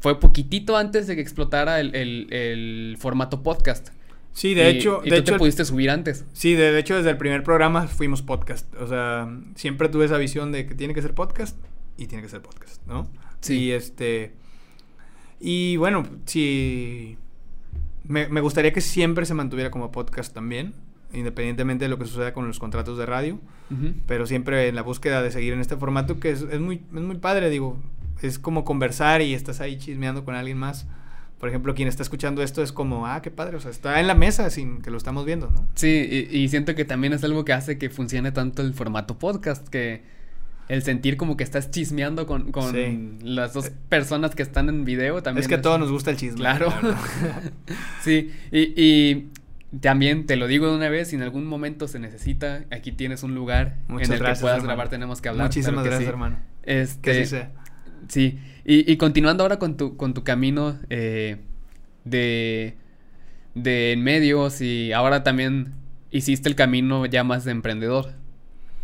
fue 0.00 0.20
poquitito 0.20 0.76
antes 0.76 1.06
de 1.06 1.14
que 1.14 1.22
explotara 1.22 1.80
el, 1.80 1.94
el, 1.94 2.32
el 2.32 2.96
formato 2.98 3.42
podcast. 3.42 3.88
Sí, 4.32 4.54
de 4.54 4.70
y, 4.70 4.76
hecho, 4.76 5.00
y 5.04 5.10
de 5.10 5.16
tú 5.16 5.22
hecho 5.22 5.32
te 5.32 5.38
pudiste 5.38 5.64
subir 5.64 5.90
antes. 5.90 6.24
Sí, 6.32 6.54
de, 6.54 6.70
de, 6.70 6.78
hecho 6.78 6.96
desde 6.96 7.10
el 7.10 7.16
primer 7.16 7.42
programa 7.42 7.88
fuimos 7.88 8.22
podcast. 8.22 8.72
O 8.76 8.86
sea, 8.86 9.28
siempre 9.54 9.88
tuve 9.88 10.04
esa 10.04 10.18
visión 10.18 10.52
de 10.52 10.66
que 10.66 10.74
tiene 10.74 10.92
que 10.92 11.02
ser 11.02 11.14
podcast 11.14 11.56
y 11.96 12.06
tiene 12.06 12.22
que 12.22 12.28
ser 12.28 12.42
podcast, 12.42 12.86
¿no? 12.86 13.08
Sí. 13.40 13.58
Y 13.58 13.70
este 13.72 14.32
y 15.40 15.76
bueno, 15.76 16.04
sí 16.26 17.16
me, 18.04 18.28
me 18.28 18.40
gustaría 18.40 18.72
que 18.72 18.80
siempre 18.80 19.26
se 19.26 19.34
mantuviera 19.34 19.70
como 19.70 19.92
podcast 19.92 20.34
también, 20.34 20.74
independientemente 21.12 21.84
de 21.84 21.88
lo 21.88 21.98
que 21.98 22.06
suceda 22.06 22.32
con 22.32 22.46
los 22.46 22.58
contratos 22.58 22.98
de 22.98 23.06
radio, 23.06 23.38
uh 23.70 23.74
-huh. 23.74 23.94
pero 24.06 24.26
siempre 24.26 24.68
en 24.68 24.74
la 24.74 24.82
búsqueda 24.82 25.22
de 25.22 25.30
seguir 25.30 25.52
en 25.52 25.60
este 25.60 25.76
formato 25.76 26.20
que 26.20 26.30
es, 26.30 26.42
es 26.42 26.60
muy 26.60 26.82
es 26.94 27.02
muy 27.02 27.16
padre, 27.16 27.50
digo, 27.50 27.78
es 28.22 28.38
como 28.38 28.64
conversar 28.64 29.22
y 29.22 29.34
estás 29.34 29.60
ahí 29.60 29.78
chismeando 29.78 30.24
con 30.24 30.34
alguien 30.34 30.58
más 30.58 30.86
por 31.38 31.48
ejemplo, 31.48 31.74
quien 31.74 31.86
está 31.86 32.02
escuchando 32.02 32.42
esto 32.42 32.62
es 32.62 32.72
como, 32.72 33.06
ah, 33.06 33.22
qué 33.22 33.30
padre, 33.30 33.56
o 33.56 33.60
sea, 33.60 33.70
está 33.70 34.00
en 34.00 34.08
la 34.08 34.14
mesa 34.14 34.50
sin 34.50 34.82
que 34.82 34.90
lo 34.90 34.96
estamos 34.96 35.24
viendo, 35.24 35.48
¿no? 35.50 35.68
Sí, 35.74 36.26
y, 36.30 36.36
y, 36.36 36.48
siento 36.48 36.74
que 36.74 36.84
también 36.84 37.12
es 37.12 37.22
algo 37.22 37.44
que 37.44 37.52
hace 37.52 37.78
que 37.78 37.90
funcione 37.90 38.32
tanto 38.32 38.62
el 38.62 38.74
formato 38.74 39.18
podcast, 39.18 39.68
que 39.68 40.02
el 40.68 40.82
sentir 40.82 41.16
como 41.16 41.36
que 41.36 41.44
estás 41.44 41.70
chismeando 41.70 42.26
con, 42.26 42.52
con 42.52 42.72
sí. 42.72 43.18
las 43.22 43.54
dos 43.54 43.70
personas 43.88 44.34
que 44.34 44.42
están 44.42 44.68
en 44.68 44.84
video 44.84 45.22
también. 45.22 45.42
Es 45.42 45.48
que 45.48 45.54
a 45.54 45.62
todos 45.62 45.80
nos 45.80 45.90
gusta 45.90 46.10
el 46.10 46.16
chisme. 46.16 46.38
Claro. 46.38 46.72
sí, 48.02 48.32
y, 48.52 48.82
y, 48.82 49.28
también 49.80 50.26
te 50.26 50.36
lo 50.36 50.46
digo 50.46 50.68
de 50.68 50.76
una 50.76 50.88
vez, 50.88 51.08
si 51.08 51.16
en 51.16 51.22
algún 51.22 51.46
momento 51.46 51.88
se 51.88 51.98
necesita, 51.98 52.64
aquí 52.70 52.92
tienes 52.92 53.22
un 53.22 53.34
lugar 53.34 53.76
Muchas 53.88 54.08
en 54.08 54.14
el 54.14 54.20
gracias, 54.20 54.38
que 54.38 54.42
puedas 54.42 54.56
hermano. 54.58 54.68
grabar, 54.68 54.88
tenemos 54.88 55.20
que 55.20 55.28
hablar. 55.28 55.46
Muchísimas 55.46 55.82
que 55.82 55.88
gracias, 55.90 56.06
sí. 56.06 56.10
hermano. 56.10 56.38
Este, 56.62 57.00
que 57.00 57.14
sí 57.24 57.26
sea. 57.26 57.50
Sí, 58.08 58.38
y, 58.64 58.90
y, 58.90 58.96
continuando 58.96 59.42
ahora 59.42 59.58
con 59.58 59.76
tu, 59.76 59.96
con 59.96 60.14
tu 60.14 60.24
camino 60.24 60.78
eh, 60.88 61.36
de, 62.04 62.76
de 63.54 63.96
medios 63.98 64.60
y 64.60 64.92
ahora 64.92 65.22
también 65.22 65.72
hiciste 66.10 66.48
el 66.48 66.54
camino 66.54 67.04
ya 67.06 67.24
más 67.24 67.44
de 67.44 67.52
emprendedor. 67.52 68.14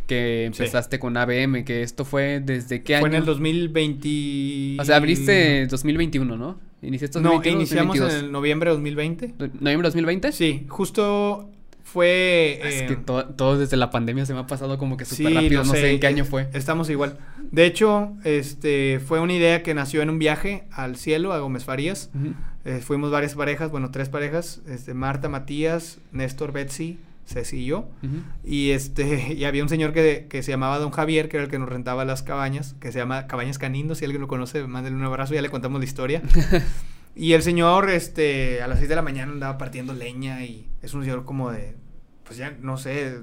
Que 0.07 0.45
empezaste 0.45 0.97
sí. 0.97 1.01
con 1.01 1.17
ABM, 1.17 1.65
que 1.65 1.83
esto 1.83 2.05
fue 2.05 2.41
desde 2.41 2.83
qué 2.83 2.97
año? 2.97 3.03
Fue 3.03 3.09
en 3.09 3.15
el 3.15 3.25
2020. 3.25 4.77
O 4.81 4.85
sea, 4.85 4.97
abriste 4.97 5.67
2021, 5.67 6.37
¿no? 6.37 6.59
Iniciaste 6.83 7.21
2021, 7.21 7.55
No, 7.55 7.61
iniciamos 7.61 7.97
2022. 7.97 8.21
en 8.21 8.27
el 8.27 8.33
noviembre 8.33 8.71
de 8.71 8.77
2020. 8.77 9.35
¿Noviembre 9.39 9.71
de 9.71 9.83
2020? 9.83 10.33
Sí, 10.33 10.67
justo 10.69 11.51
fue. 11.85 12.61
Es 12.63 12.83
eh, 12.83 12.87
que 12.89 12.97
to 12.97 13.27
todo 13.27 13.59
desde 13.59 13.77
la 13.77 13.91
pandemia 13.91 14.27
se 14.27 14.35
me 14.35 14.41
ha 14.41 14.47
pasado 14.47 14.79
como 14.79 14.97
que 14.97 15.05
súper 15.05 15.29
sí, 15.29 15.35
rápido, 15.35 15.65
no 15.65 15.73
sé, 15.73 15.93
en 15.93 16.01
qué 16.01 16.07
año 16.07 16.25
fue. 16.25 16.49
Estamos 16.53 16.91
igual. 16.91 17.19
De 17.53 17.67
hecho, 17.67 18.13
este 18.25 19.01
fue 19.01 19.21
una 19.21 19.33
idea 19.35 19.63
que 19.63 19.75
nació 19.75 20.03
en 20.03 20.11
un 20.11 20.19
viaje 20.19 20.65
al 20.71 20.97
cielo, 20.97 21.33
a 21.33 21.39
Gómez 21.39 21.65
Farías. 21.65 22.11
Uh 22.15 22.19
-huh. 22.19 22.35
eh, 22.65 22.81
fuimos 22.81 23.11
varias 23.11 23.35
parejas, 23.35 23.71
bueno, 23.71 23.91
tres 23.91 24.09
parejas, 24.09 24.61
este, 24.67 24.93
Marta, 24.95 25.29
Matías, 25.29 25.99
Néstor, 26.11 26.53
Betsy, 26.53 26.99
Ceci 27.27 27.59
y 27.59 27.67
yo. 27.67 27.91
Uh 28.03 28.07
-huh. 28.07 28.23
Y 28.45 28.71
este, 28.71 29.33
y 29.35 29.45
había 29.45 29.63
un 29.63 29.69
señor 29.69 29.93
que, 29.93 30.27
que, 30.29 30.43
se 30.43 30.51
llamaba 30.51 30.79
Don 30.79 30.91
Javier, 30.91 31.29
que 31.29 31.37
era 31.37 31.45
el 31.45 31.51
que 31.51 31.59
nos 31.59 31.69
rentaba 31.69 32.05
las 32.05 32.23
cabañas, 32.23 32.75
que 32.81 32.93
se 32.93 32.99
llama 32.99 33.27
Cabañas 33.27 33.59
Canindo, 33.59 33.95
si 33.95 34.05
alguien 34.05 34.21
lo 34.21 34.29
conoce, 34.29 34.67
mándale 34.67 34.97
un 34.97 35.05
abrazo, 35.05 35.35
ya 35.35 35.43
le 35.43 35.51
contamos 35.51 35.81
la 35.81 35.85
historia. 35.85 36.23
y 37.17 37.33
el 37.33 37.43
señor, 37.43 37.91
este, 37.91 38.63
a 38.63 38.69
las 38.69 38.79
6 38.79 38.89
de 38.89 38.97
la 38.97 39.03
mañana 39.03 39.33
andaba 39.33 39.59
partiendo 39.59 39.95
leña 39.95 40.45
y 40.45 40.69
es 40.83 40.95
un 40.95 41.03
señor 41.03 41.25
como 41.25 41.51
de, 41.51 41.77
pues 42.25 42.37
ya, 42.39 42.57
no 42.61 42.77
sé, 42.77 43.21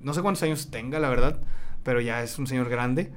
no 0.00 0.14
sé 0.14 0.22
cuántos 0.22 0.42
años 0.42 0.70
tenga, 0.70 0.98
la 0.98 1.08
verdad, 1.08 1.40
pero 1.82 2.00
ya 2.00 2.22
es 2.22 2.38
un 2.38 2.46
señor 2.46 2.68
grande. 2.68 3.12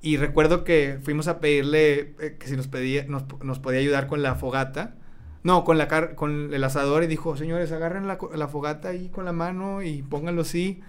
Y 0.00 0.16
recuerdo 0.16 0.64
que 0.64 0.98
fuimos 1.02 1.26
a 1.28 1.40
pedirle 1.40 2.14
eh, 2.20 2.36
que 2.38 2.46
si 2.46 2.56
nos, 2.56 2.68
pedía, 2.68 3.04
nos, 3.08 3.24
nos, 3.42 3.58
podía 3.58 3.80
ayudar 3.80 4.06
con 4.06 4.22
la 4.22 4.36
fogata. 4.36 4.94
No, 5.42 5.64
con, 5.64 5.78
la 5.78 5.88
car 5.88 6.14
con 6.14 6.52
el 6.52 6.64
asador 6.64 7.04
y 7.04 7.06
dijo, 7.06 7.36
señores, 7.36 7.70
agarren 7.72 8.06
la, 8.06 8.18
la, 8.34 8.48
fogata 8.48 8.88
ahí 8.88 9.08
con 9.08 9.24
la 9.24 9.32
mano 9.32 9.82
y 9.82 10.02
pónganlo 10.02 10.42
así. 10.42 10.80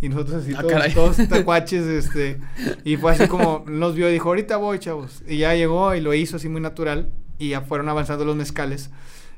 Y 0.00 0.08
nosotros 0.08 0.42
así, 0.42 0.54
ah, 0.56 0.62
todos, 0.62 0.94
todos 0.94 1.16
tacuaches, 1.28 1.84
este. 1.84 2.40
Y 2.84 2.96
fue 2.96 3.12
así 3.12 3.28
como, 3.28 3.64
nos 3.66 3.94
vio 3.94 4.08
y 4.08 4.12
dijo, 4.12 4.30
ahorita 4.30 4.56
voy, 4.56 4.78
chavos. 4.78 5.22
Y 5.26 5.38
ya 5.38 5.54
llegó 5.54 5.94
y 5.94 6.00
lo 6.00 6.14
hizo 6.14 6.36
así 6.36 6.48
muy 6.48 6.60
natural. 6.60 7.10
Y 7.38 7.50
ya 7.50 7.60
fueron 7.60 7.88
avanzando 7.88 8.24
los 8.24 8.36
mezcales. 8.36 8.90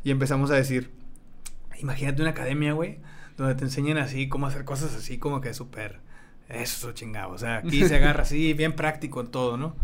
Y 0.04 0.10
empezamos 0.10 0.50
a 0.50 0.54
decir, 0.54 0.90
imagínate 1.80 2.22
una 2.22 2.30
academia, 2.30 2.72
güey, 2.72 2.98
donde 3.36 3.54
te 3.56 3.64
enseñan 3.64 3.98
así, 3.98 4.28
cómo 4.28 4.46
hacer 4.46 4.64
cosas 4.64 4.94
así 4.94 5.18
como 5.18 5.40
que 5.40 5.52
súper 5.54 6.00
eso 6.48 6.92
chingado. 6.92 7.32
O 7.32 7.38
sea, 7.38 7.58
aquí 7.58 7.86
se 7.86 7.96
agarra 7.96 8.22
así, 8.22 8.52
bien 8.54 8.74
práctico 8.74 9.20
en 9.20 9.28
todo, 9.28 9.56
¿no? 9.56 9.76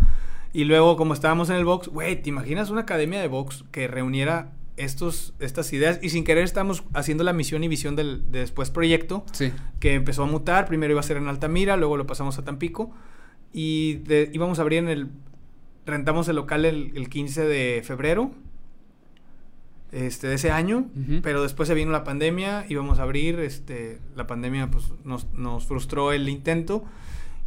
Y 0.53 0.65
luego, 0.65 0.97
como 0.97 1.13
estábamos 1.13 1.51
en 1.51 1.57
el 1.57 1.65
box, 1.65 1.89
güey, 1.89 2.21
¿te 2.23 2.31
imaginas 2.31 2.71
una 2.71 2.83
academia 2.83 3.21
de 3.21 3.29
box 3.29 3.65
que 3.71 3.87
reuniera 3.87 4.53
estos, 4.79 5.35
estas 5.41 5.73
ideas. 5.73 5.99
Y 6.03 6.11
sin 6.11 6.25
querer 6.25 6.45
estamos 6.45 6.85
haciendo 6.95 7.25
la 7.25 7.33
misión 7.33 7.63
y 7.65 7.69
visión 7.69 7.97
del 7.97 8.31
de 8.33 8.41
después 8.41 8.71
proyecto 8.71 9.25
Sí. 9.33 9.53
que 9.81 9.95
empezó 9.95 10.23
a 10.23 10.27
mutar. 10.27 10.67
Primero 10.67 10.93
iba 10.93 11.01
a 11.01 11.05
ser 11.05 11.17
en 11.17 11.29
Altamira, 11.29 11.77
luego 11.77 11.97
lo 11.97 12.07
pasamos 12.07 12.39
a 12.39 12.45
Tampico. 12.45 12.91
Y 13.53 13.95
de- 14.07 14.31
íbamos 14.33 14.59
a 14.59 14.63
abrir 14.63 14.79
en 14.81 14.89
el... 14.89 15.09
Rentamos 15.87 16.29
el 16.29 16.37
local 16.37 16.65
el, 16.65 16.93
el 16.97 17.09
15 17.09 17.47
de 17.47 17.83
febrero 17.85 18.31
este, 19.91 20.27
de 20.29 20.35
ese 20.35 20.51
año, 20.51 20.87
pero 21.23 21.43
después 21.43 21.67
se 21.67 21.75
vino 21.75 21.91
la 21.91 22.05
pandemia, 22.05 22.67
íbamos 22.69 22.99
a 22.99 23.05
abrir, 23.05 23.41
este, 23.41 23.99
la 24.15 24.27
pandemia 24.27 24.71
pues, 24.71 24.93
nos, 25.05 25.33
nos 25.33 25.65
frustró 25.67 26.13
el 26.13 26.29
intento. 26.29 26.85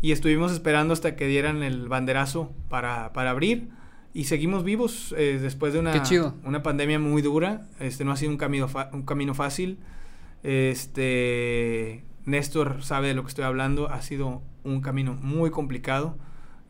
Y 0.02 0.12
estuvimos 0.12 0.52
esperando 0.52 0.94
hasta 0.94 1.16
que 1.16 1.28
dieran 1.28 1.62
el 1.62 1.88
banderazo 1.88 2.52
para, 2.70 3.14
para 3.14 3.30
abrir 3.30 3.68
y 4.14 4.26
seguimos 4.26 4.64
vivos 4.64 5.16
eh, 5.18 5.40
después 5.42 5.74
de 5.74 5.80
una, 5.80 6.04
una 6.44 6.64
pandemia 6.64 7.00
muy 7.00 7.22
dura, 7.22 7.68
este, 7.80 8.04
no 8.04 8.12
ha 8.12 8.18
sido 8.18 8.32
un 8.32 8.38
camino, 8.38 8.68
un 8.92 9.04
camino 9.04 9.34
fácil, 9.34 9.80
este, 10.44 12.04
Néstor 12.26 12.84
sabe 12.84 13.10
de 13.10 13.14
lo 13.14 13.24
que 13.24 13.30
estoy 13.30 13.46
hablando, 13.46 13.90
ha 13.90 14.02
sido 14.02 14.42
un 14.64 14.82
camino 14.82 15.14
muy 15.14 15.50
complicado. 15.50 16.18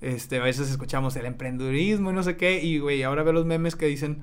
Este, 0.02 0.40
a 0.40 0.44
veces 0.44 0.72
escuchamos 0.72 1.16
el 1.16 1.26
emprendedurismo 1.26 2.10
y 2.10 2.14
no 2.14 2.24
sé 2.24 2.36
qué, 2.36 2.64
y 2.64 2.80
güey, 2.80 3.04
ahora 3.04 3.24
veo 3.24 3.34
los 3.34 3.46
memes 3.46 3.76
que 3.76 3.86
dicen, 3.86 4.22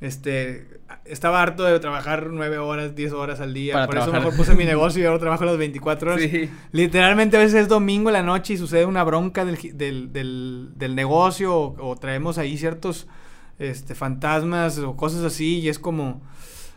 este, 0.00 0.80
estaba 1.04 1.42
harto 1.42 1.64
de 1.64 1.78
trabajar 1.80 2.28
nueve 2.30 2.58
horas, 2.58 2.94
diez 2.94 3.12
horas 3.12 3.40
al 3.40 3.52
día, 3.54 3.74
Para 3.74 3.86
por 3.86 3.98
eso 3.98 4.12
mejor 4.12 4.34
puse 4.36 4.54
mi 4.54 4.64
negocio 4.74 5.02
y 5.02 5.06
ahora 5.06 5.18
trabajo 5.18 5.44
las 5.44 5.58
24 5.58 6.12
horas. 6.12 6.22
Sí. 6.30 6.50
Literalmente 6.72 7.36
a 7.36 7.40
veces 7.40 7.62
es 7.62 7.68
domingo 7.68 8.08
en 8.10 8.14
la 8.14 8.22
noche 8.22 8.54
y 8.54 8.56
sucede 8.56 8.86
una 8.86 9.04
bronca 9.04 9.44
del, 9.44 9.56
del, 9.76 10.12
del, 10.12 10.70
del 10.76 10.94
negocio 10.94 11.54
o, 11.54 11.90
o 11.90 11.96
traemos 11.96 12.38
ahí 12.38 12.56
ciertos 12.56 13.06
este, 13.58 13.94
fantasmas 13.94 14.78
o 14.78 14.96
cosas 14.96 15.22
así 15.22 15.58
y 15.58 15.68
es 15.68 15.78
como... 15.78 16.22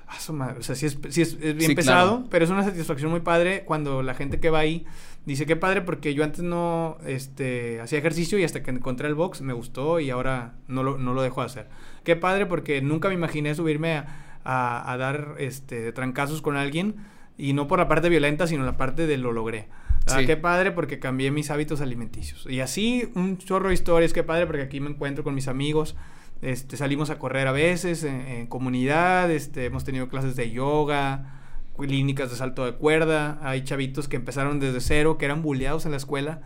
ah, 0.07 0.19
su 0.19 0.33
madre, 0.33 0.59
O 0.59 0.63
sea, 0.63 0.75
sí 0.75 0.85
es, 0.85 0.97
sí 1.09 1.21
es, 1.21 1.33
es 1.41 1.55
bien 1.55 1.69
Sí, 1.69 1.75
pesado, 1.75 2.09
claro. 2.17 2.27
pero 2.29 2.43
es 2.45 2.51
una 2.51 2.63
satisfacción 2.63 3.09
muy 3.09 3.21
padre 3.21 3.63
cuando 3.65 4.03
la 4.03 4.13
gente 4.13 4.39
que 4.41 4.49
va 4.49 4.59
ahí 4.59 4.85
dice 5.25 5.45
qué 5.45 5.55
padre 5.55 5.81
porque 5.81 6.13
yo 6.13 6.23
antes 6.23 6.41
no 6.41 6.97
este, 7.05 7.79
hacía 7.81 7.99
ejercicio 7.99 8.37
y 8.39 8.43
hasta 8.43 8.61
que 8.63 8.71
encontré 8.71 9.07
el 9.07 9.15
box 9.15 9.41
me 9.41 9.53
gustó 9.53 9.99
y 9.99 10.09
ahora 10.09 10.55
no 10.67 10.83
lo, 10.83 10.97
no 10.97 11.13
lo 11.13 11.21
dejo 11.21 11.41
de 11.41 11.45
hacer. 11.47 11.67
Qué 12.03 12.15
padre 12.15 12.45
porque 12.45 12.81
nunca 12.81 13.07
me 13.07 13.13
imaginé 13.15 13.55
subirme 13.55 13.95
a, 13.97 14.39
a- 14.43 14.91
a 14.91 14.97
dar 14.97 15.35
este, 15.39 15.91
trancazos 15.93 16.41
con 16.41 16.57
alguien 16.57 16.95
y 17.37 17.53
no 17.53 17.67
por 17.67 17.79
la 17.79 17.87
parte 17.87 18.09
violenta, 18.09 18.45
sino 18.47 18.63
la 18.65 18.77
parte 18.77 19.07
de 19.07 19.17
lo 19.17 19.31
logré. 19.31 19.67
Ah, 20.07 20.19
Sí. 20.19 20.25
Qué 20.25 20.35
padre 20.35 20.71
porque 20.71 20.99
cambié 20.99 21.31
mis 21.31 21.49
hábitos 21.49 21.79
alimenticios. 21.79 22.45
Y 22.49 22.59
así 22.59 23.09
un 23.15 23.37
chorro 23.37 23.69
de 23.69 23.73
historias, 23.73 24.11
qué 24.11 24.21
padre 24.23 24.45
porque 24.45 24.61
aquí 24.63 24.79
me 24.81 24.89
encuentro 24.89 25.23
con 25.23 25.33
mis 25.33 25.47
amigos. 25.47 25.95
Este, 26.41 26.75
salimos 26.75 27.09
a 27.09 27.17
correr 27.19 27.47
a 27.47 27.53
veces 27.53 28.03
en, 28.03 28.19
en 28.27 28.47
comunidad, 28.47 29.31
este, 29.31 29.63
hemos 29.63 29.85
tenido 29.85 30.09
clases 30.09 30.35
de 30.35 30.51
yoga, 30.51 31.42
clínicas 31.77 32.29
de 32.29 32.35
salto 32.35 32.65
de 32.65 32.73
cuerda. 32.73 33.39
Hay 33.41 33.63
chavitos 33.63 34.07
que 34.07 34.15
empezaron 34.15 34.59
desde 34.59 34.81
cero, 34.81 35.17
que 35.17 35.25
eran 35.25 35.41
bulleados 35.41 35.85
en 35.85 35.91
la 35.91 35.97
escuela 35.97 36.41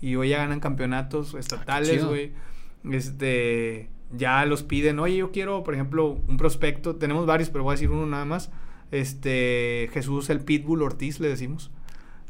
y 0.00 0.16
hoy 0.16 0.30
ya 0.30 0.38
ganan 0.38 0.60
campeonatos 0.60 1.34
estatales, 1.34 1.90
chido. 1.90 2.08
güey. 2.08 2.32
Este, 2.90 3.90
ya 4.16 4.44
los 4.46 4.62
piden, 4.62 4.98
oye, 4.98 5.16
yo 5.16 5.30
quiero, 5.30 5.62
por 5.62 5.74
ejemplo, 5.74 6.18
un 6.26 6.36
prospecto, 6.36 6.96
tenemos 6.96 7.26
varios, 7.26 7.50
pero 7.50 7.64
voy 7.64 7.72
a 7.72 7.74
decir 7.74 7.90
uno 7.90 8.06
nada 8.06 8.24
más. 8.24 8.50
Este, 8.90 9.88
Jesús 9.92 10.30
el 10.30 10.40
Pitbull 10.40 10.82
Ortiz, 10.82 11.20
le 11.20 11.28
decimos. 11.28 11.70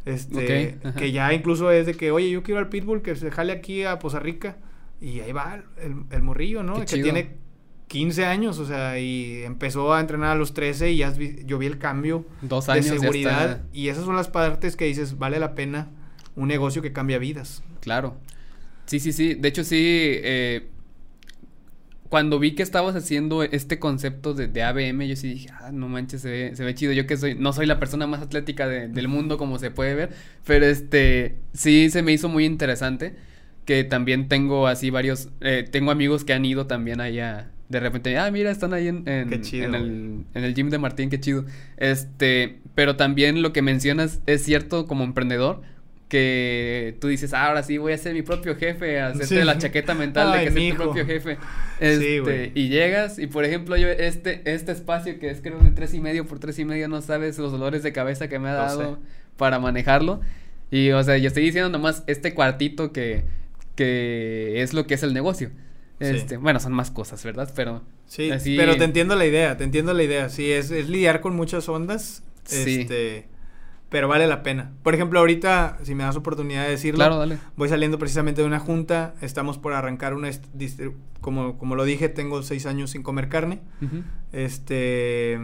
Este, 0.05 0.79
que 0.97 1.13
ya 1.13 1.33
incluso 1.33 1.71
es 1.71 1.87
de 1.87 1.95
que, 1.95 2.11
oye, 2.11 2.31
yo 2.31 2.43
quiero 2.43 2.59
al 2.59 2.69
Pitbull 2.69 3.03
que 3.03 3.15
se 3.17 3.31
jale 3.31 3.53
aquí 3.53 3.85
a 3.85 3.99
Poza 3.99 4.19
Rica. 4.19 4.57
Y 5.01 5.21
ahí 5.21 5.33
va 5.33 5.63
el, 5.81 6.05
el 6.11 6.23
morrillo, 6.23 6.63
¿no? 6.63 6.75
Qué 6.75 6.81
que 6.81 6.87
chido. 6.87 7.05
tiene 7.05 7.37
15 7.91 8.25
años, 8.25 8.61
o 8.61 8.67
sea, 8.67 9.01
y 9.01 9.43
empezó 9.43 9.93
a 9.93 10.01
entrenar 10.01 10.31
a 10.31 10.35
los 10.37 10.55
13 10.55 10.93
y 10.93 10.99
ya 10.99 11.11
vi- 11.11 11.43
yo 11.45 11.59
vi 11.59 11.67
el 11.67 11.79
cambio 11.79 12.25
Dos 12.41 12.69
de 12.69 12.75
años 12.75 12.87
ya 12.87 12.99
seguridad. 13.01 13.51
está. 13.51 13.65
Y 13.73 13.89
esas 13.89 14.05
son 14.05 14.15
las 14.15 14.29
partes 14.29 14.77
que 14.77 14.85
dices, 14.85 15.19
vale 15.19 15.41
la 15.41 15.57
pena 15.57 15.89
un 16.37 16.47
negocio 16.47 16.83
que 16.83 16.93
cambia 16.93 17.19
vidas. 17.19 17.65
Claro. 17.81 18.17
Sí, 18.87 19.01
sí, 19.01 19.13
sí. 19.13 19.35
De 19.35 19.49
hecho, 19.49 19.65
sí. 19.65 19.77
eh, 19.81 20.69
cuando 22.09 22.39
vi 22.39 22.53
que 22.57 22.63
estabas 22.63 22.95
haciendo 22.95 23.43
este 23.43 23.79
concepto 23.81 24.35
de, 24.35 24.47
de 24.49 24.63
ABM, 24.63 25.07
yo 25.09 25.17
sí 25.17 25.29
dije, 25.29 25.49
ah, 25.61 25.71
no 25.73 25.89
manches, 25.89 26.23
se 26.23 26.31
ve, 26.31 26.57
se 26.57 26.65
ve 26.65 26.75
chido. 26.77 26.93
Yo 26.93 27.07
que 27.09 27.17
soy, 27.17 27.35
no 27.35 27.53
soy 27.53 27.67
la 27.67 27.79
persona 27.81 28.07
más 28.07 28.21
atlética 28.23 28.69
de- 28.69 28.87
del 28.89 29.09
mundo, 29.09 29.37
como 29.37 29.59
se 29.59 29.71
puede 29.73 29.95
ver. 29.97 30.11
Pero 30.47 30.65
este, 30.67 31.37
sí 31.55 31.91
se 31.91 32.03
me 32.03 32.13
hizo 32.13 32.29
muy 32.29 32.45
interesante. 32.45 33.17
Que 33.65 33.85
también 33.85 34.29
tengo 34.29 34.67
así 34.69 34.91
varios, 34.91 35.29
eh, 35.41 35.65
tengo 35.71 35.91
amigos 35.91 36.25
que 36.25 36.33
han 36.33 36.45
ido 36.45 36.67
también 36.67 37.01
allá. 37.01 37.51
De 37.71 37.81
repente, 37.81 38.19
ah, 38.19 38.31
mira, 38.31 38.51
están 38.51 38.75
ahí 38.75 38.89
en, 38.89 39.05
en, 39.09 39.33
el, 39.33 40.25
en 40.35 40.45
el 40.45 40.55
gym 40.55 40.69
de 40.71 40.79
Martín, 40.79 41.09
qué 41.09 41.21
chido. 41.21 41.45
Este, 41.77 42.59
pero 42.75 42.97
también 42.97 43.41
lo 43.43 43.53
que 43.53 43.63
mencionas 43.63 44.21
es 44.27 44.43
cierto 44.43 44.87
como 44.87 45.05
emprendedor, 45.05 45.63
que 46.09 46.97
tú 47.01 47.07
dices, 47.07 47.33
ah, 47.33 47.47
ahora 47.47 47.63
sí 47.63 47.79
voy 47.79 47.93
a 47.93 47.99
ser 47.99 48.13
mi 48.15 48.23
propio 48.23 48.57
jefe, 48.57 48.99
a 49.01 49.09
hacerte 49.09 49.27
Sí. 49.27 49.45
la 49.45 49.57
chaqueta 49.57 49.95
mental 49.95 50.33
de 50.33 50.45
que 50.47 50.51
soy 50.51 50.71
tu 50.73 50.77
propio 50.79 51.07
jefe. 51.07 51.39
Este, 51.79 52.51
y 52.57 52.69
llegas, 52.69 53.21
y 53.21 53.29
por 53.29 53.45
ejemplo, 53.45 53.77
yo, 53.77 53.87
este, 53.89 54.43
este 54.53 54.73
espacio 54.73 55.21
que 55.21 55.31
es 55.31 55.41
creo 55.41 55.61
de 55.61 55.71
tres 55.71 55.95
y 55.95 56.01
medio 56.01 56.27
por 56.27 56.41
tres 56.41 56.59
y 56.59 56.65
medio, 56.65 56.89
no 56.89 57.01
sabes 57.01 57.39
los 57.39 57.53
dolores 57.53 57.85
de 57.85 57.93
cabeza 57.93 58.29
que 58.29 58.41
me 58.41 58.49
ha 58.49 58.55
dado 58.55 58.95
sé. 58.97 59.01
para 59.37 59.61
manejarlo. 59.61 60.21
Y, 60.73 60.91
o 60.91 61.03
sea, 61.05 61.17
yo 61.19 61.29
estoy 61.29 61.45
diciendo 61.45 61.71
nomás 61.71 62.03
este 62.09 62.35
cuartito 62.35 62.91
que, 62.93 63.23
que 63.77 64.61
es 64.63 64.75
lo 64.75 64.89
que 64.89 64.95
es 64.95 65.05
el 65.05 65.15
negocio. 65.15 65.51
Sí. 66.01 66.07
Este, 66.07 66.37
bueno, 66.39 66.61
son 66.61 66.73
más 66.73 66.91
cosas, 66.91 67.23
¿verdad? 67.25 67.53
Pero 67.55 67.83
Sí, 68.07 68.31
así- 68.31 68.57
pero 68.57 68.77
te 68.77 68.85
entiendo 68.85 69.15
la 69.17 69.27
idea, 69.27 69.57
te 69.57 69.65
entiendo 69.65 69.93
la 69.93 70.03
idea. 70.03 70.29
Sí, 70.31 70.51
es, 70.51 70.71
es 70.71 70.89
lidiar 70.89 71.21
con 71.21 71.37
muchas 71.37 71.69
ondas. 71.69 72.23
Sí. 72.45 72.81
Este, 72.81 73.29
pero 73.91 74.09
vale 74.09 74.27
la 74.27 74.43
pena. 74.43 74.73
Por 74.83 74.95
ejemplo, 74.95 75.19
ahorita, 75.19 75.79
si 75.83 75.95
me 75.95 76.05
das 76.05 76.17
oportunidad 76.17 76.65
de 76.65 76.71
decirlo, 76.71 76.99
Claro, 76.99 77.19
dale. 77.19 77.39
voy 77.57 77.69
saliendo 77.69 77.99
precisamente 77.99 78.41
de 78.41 78.47
una 78.47 78.61
junta. 78.61 79.15
Estamos 79.21 79.59
por 79.59 79.73
arrancar 79.75 80.15
una. 80.15 80.31
Como, 81.21 81.59
como 81.59 81.75
lo 81.77 81.85
dije, 81.85 82.09
tengo 82.09 82.43
seis 82.43 82.65
años 82.67 82.91
sin 82.91 83.03
comer 83.03 83.29
carne. 83.29 83.61
Este. 84.33 85.39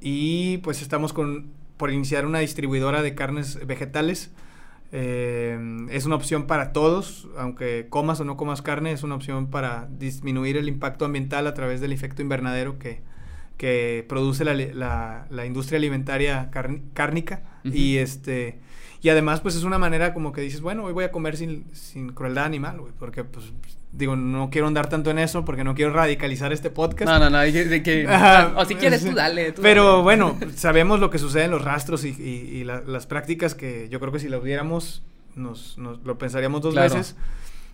Y 0.00 0.58
pues 0.58 0.82
estamos 0.82 1.12
con, 1.12 1.50
por 1.76 1.92
iniciar 1.92 2.26
una 2.26 2.38
distribuidora 2.40 3.02
de 3.02 3.14
carnes 3.14 3.64
vegetales. 3.66 4.30
Eh, 4.92 5.58
es 5.90 6.04
una 6.06 6.16
opción 6.16 6.46
para 6.46 6.72
todos, 6.72 7.28
aunque 7.38 7.86
comas 7.88 8.20
o 8.20 8.24
no 8.24 8.36
comas 8.36 8.60
carne, 8.62 8.92
es 8.92 9.02
una 9.02 9.14
opción 9.14 9.48
para 9.50 9.88
disminuir 9.98 10.56
el 10.58 10.68
impacto 10.68 11.04
ambiental 11.06 11.46
a 11.46 11.54
través 11.54 11.80
del 11.80 11.92
efecto 11.92 12.20
invernadero 12.22 12.78
que, 12.78 13.00
que 13.56 14.04
produce 14.08 14.44
la, 14.44 14.54
la- 14.54 15.26
la 15.30 15.46
industria 15.46 15.78
alimentaria 15.78 16.50
cárnica. 16.94 17.42
Y 17.64 17.96
este. 17.98 18.60
Y 19.02 19.08
además, 19.08 19.40
pues 19.40 19.56
es 19.56 19.64
una 19.64 19.78
manera 19.78 20.14
como 20.14 20.32
que 20.32 20.40
dices, 20.40 20.60
bueno, 20.60 20.84
hoy 20.84 20.92
voy 20.92 21.02
a 21.04 21.10
comer 21.10 21.36
sin, 21.36 21.64
sin 21.72 22.12
crueldad 22.12 22.44
animal, 22.44 22.80
güey, 22.80 22.92
porque 22.98 23.24
pues 23.24 23.52
digo, 23.90 24.14
no 24.16 24.48
quiero 24.48 24.68
andar 24.68 24.88
tanto 24.88 25.10
en 25.10 25.18
eso 25.18 25.44
porque 25.44 25.64
no 25.64 25.74
quiero 25.74 25.92
radicalizar 25.92 26.52
este 26.52 26.70
podcast. 26.70 27.10
No, 27.10 27.18
no, 27.18 27.28
no, 27.28 27.38
de 27.40 27.52
que- 27.52 27.64
de 27.64 27.82
que- 27.82 28.06
Ajá, 28.08 28.54
o 28.56 28.64
si 28.64 28.76
quieres 28.76 29.04
tú 29.04 29.12
dale. 29.12 29.52
tú 29.52 29.60
Pero 29.60 29.90
dale. 29.90 30.02
bueno, 30.04 30.38
sabemos 30.54 31.00
lo 31.00 31.10
que 31.10 31.18
sucede 31.18 31.44
en 31.44 31.50
los 31.50 31.62
rastros 31.64 32.04
y, 32.04 32.10
y- 32.10 32.58
y 32.58 32.64
la- 32.64 32.80
las 32.82 33.06
prácticas 33.06 33.54
que 33.56 33.88
yo 33.90 33.98
creo 33.98 34.12
que 34.12 34.20
si 34.20 34.28
lo 34.28 34.40
viéramos 34.40 35.02
nos, 35.34 35.76
nos 35.78 36.02
lo 36.04 36.16
pensaríamos 36.16 36.62
dos 36.62 36.72
Claro. 36.74 36.94
veces. 36.94 37.16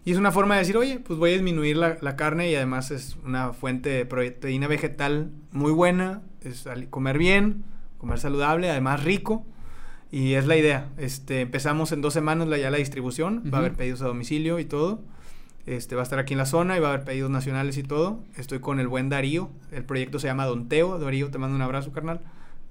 Y 0.07 0.13
es 0.13 0.17
una 0.17 0.33
forma 0.33 0.55
de 0.55 0.61
decir, 0.61 0.79
oye, 0.79 0.99
pues 1.01 1.19
voy 1.19 1.31
a 1.31 1.33
disminuir 1.35 1.77
la, 1.77 1.99
la 2.01 2.17
carne 2.17 2.51
y 2.51 2.55
además 2.55 2.91
es 2.91 3.17
una 3.27 3.53
fuente 3.53 3.91
de 3.91 4.07
proteína 4.07 4.67
vegetal 4.67 5.31
muy 5.53 5.73
buena, 5.73 6.23
es 6.43 6.65
comer 6.89 7.19
bien, 7.19 7.65
comer 7.99 8.19
saludable, 8.19 8.71
además 8.71 9.05
rico. 9.05 9.45
Y 10.11 10.35
es 10.35 10.47
la 10.47 10.57
idea. 10.57 10.89
Este, 10.97 11.43
empezamos 11.43 11.93
en 11.93 12.01
dos 12.01 12.15
semanas 12.15 12.49
la, 12.49 12.57
ya 12.59 12.71
la 12.71 12.79
distribución, 12.79 13.43
va 13.53 13.59
a 13.59 13.61
haber 13.61 13.75
pedidos 13.75 14.01
a 14.03 14.07
domicilio 14.07 14.59
y 14.59 14.65
todo. 14.65 15.01
Este, 15.67 15.95
va 15.95 16.01
a 16.01 16.05
estar 16.05 16.19
aquí 16.19 16.33
en 16.33 16.39
la 16.39 16.47
zona 16.47 16.77
y 16.79 16.81
va 16.81 16.89
a 16.89 16.93
haber 16.95 17.05
pedidos 17.05 17.31
nacionales 17.31 17.77
y 17.77 17.83
todo. 17.83 18.21
Estoy 18.39 18.61
con 18.61 18.81
el 18.81 18.89
buen 18.89 19.11
Darío. 19.11 19.51
El 19.71 19.85
proyecto 19.85 20.19
se 20.19 20.27
llama 20.27 20.47
Don 20.47 20.69
Teo. 20.69 20.99
Darío, 20.99 21.31
te 21.31 21.37
mando 21.37 21.55
un 21.57 21.61
abrazo, 21.63 21.93
carnal. 21.93 22.21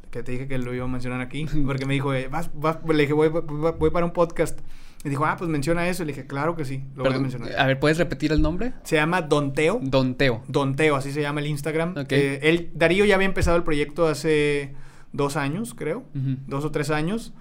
Que 0.09 0.23
te 0.23 0.31
dije 0.31 0.47
que 0.47 0.57
lo 0.57 0.73
iba 0.73 0.85
a 0.85 0.87
mencionar 0.87 1.21
aquí. 1.21 1.45
Porque 1.65 1.85
me 1.85 1.93
dijo, 1.93 2.11
eh, 2.15 2.27
vas, 2.27 2.49
vas- 2.55 2.79
le 2.87 2.95
dije, 3.01 3.13
voy, 3.13 3.27
voy- 3.29 3.73
voy 3.77 3.89
para 3.91 4.05
un 4.05 4.13
podcast. 4.13 4.59
Y 5.03 5.09
dijo, 5.09 5.25
ah, 5.27 5.35
pues 5.37 5.47
menciona 5.47 5.87
eso. 5.87 6.03
Le 6.05 6.13
dije, 6.13 6.25
claro 6.25 6.55
que 6.55 6.65
sí, 6.65 6.77
lo 6.95 7.03
voy 7.03 7.05
a 7.05 7.09
Perdón, 7.09 7.21
mencionar. 7.21 7.51
a 7.59 7.67
ver, 7.67 7.79
¿puedes 7.79 7.99
repetir 7.99 8.31
el 8.31 8.41
nombre? 8.41 8.73
Se 8.83 8.95
llama 8.95 9.21
Don 9.21 9.53
Teo. 9.53 9.79
Don 9.83 10.15
Teo. 10.15 10.41
Don 10.47 10.75
Teo, 10.75 10.95
así 10.95 11.11
se 11.11 11.21
llama 11.21 11.39
el 11.41 11.45
Instagram. 11.45 11.91
Ok. 11.99 12.11
Eh, 12.13 12.39
él, 12.41 12.71
Darío 12.73 13.05
ya 13.05 13.13
había 13.13 13.27
empezado 13.27 13.57
el 13.57 13.63
proyecto 13.63 14.07
hace 14.07 14.73
dos 15.13 15.35
años, 15.37 15.73
creo. 15.73 16.05
Ujú. 16.15 16.37
Dos 16.47 16.65
o 16.65 16.71
tres 16.71 16.89
años. 16.89 17.33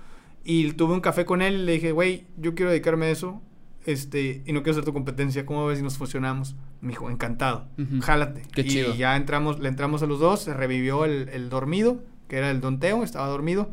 Y 0.44 0.72
tuve 0.72 0.94
un 0.94 1.00
café 1.00 1.24
con 1.24 1.42
él 1.42 1.54
y 1.54 1.64
le 1.64 1.72
dije, 1.72 1.92
güey, 1.92 2.26
yo 2.36 2.54
quiero 2.54 2.70
dedicarme 2.70 3.06
a 3.06 3.10
eso. 3.10 3.42
Este, 3.84 4.42
y 4.44 4.52
no 4.52 4.62
quiero 4.62 4.74
ser 4.74 4.84
tu 4.84 4.92
competencia. 4.92 5.46
¿Cómo 5.46 5.66
ves 5.66 5.78
si 5.78 5.84
nos 5.84 5.96
fusionamos? 5.96 6.56
Me 6.80 6.90
dijo, 6.90 7.10
encantado. 7.10 7.68
Ujú. 7.78 8.00
Jálate. 8.00 8.42
Qué 8.52 8.62
y 8.62 8.68
chido. 8.68 8.94
ya 8.94 9.16
entramos, 9.16 9.58
le 9.60 9.68
entramos 9.68 10.02
a 10.02 10.06
los 10.06 10.20
dos, 10.20 10.40
se 10.40 10.54
revivió 10.54 11.04
el, 11.04 11.28
el 11.30 11.48
dormido, 11.48 12.02
que 12.28 12.36
era 12.36 12.50
el 12.50 12.60
Don 12.60 12.80
Teo, 12.80 13.02
estaba 13.02 13.26
dormido, 13.28 13.70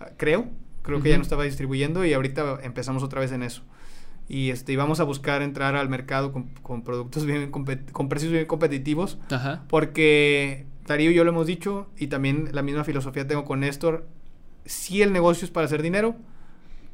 ah, 0.00 0.10
creo. 0.16 0.48
Creo 0.82 1.02
que 1.02 1.08
ya 1.08 1.16
no 1.16 1.22
estaba 1.22 1.42
distribuyendo 1.42 2.04
y 2.04 2.12
ahorita 2.12 2.60
empezamos 2.62 3.02
otra 3.02 3.20
vez 3.20 3.32
en 3.32 3.42
eso. 3.42 3.62
Y 4.28 4.50
este, 4.50 4.72
y 4.72 4.76
vamos 4.76 5.00
a 5.00 5.04
buscar 5.04 5.42
entrar 5.42 5.74
al 5.74 5.88
mercado 5.88 6.30
con, 6.30 6.44
con 6.62 6.82
productos 6.82 7.26
bien 7.26 7.50
con 7.50 8.08
precios 8.08 8.30
bien 8.30 8.46
competitivos. 8.46 9.18
Ajá. 9.30 9.64
Porque 9.68 10.66
Darío 10.86 11.10
y 11.10 11.14
yo 11.14 11.24
lo 11.24 11.30
hemos 11.30 11.46
dicho, 11.46 11.88
y 11.96 12.06
también 12.06 12.50
la 12.52 12.62
misma 12.62 12.84
filosofía 12.84 13.26
tengo 13.26 13.44
con 13.44 13.60
Néstor, 13.60 14.06
sí 14.64 15.02
el 15.02 15.12
negocio 15.12 15.44
es 15.44 15.50
para 15.50 15.66
hacer 15.66 15.82
dinero, 15.82 16.16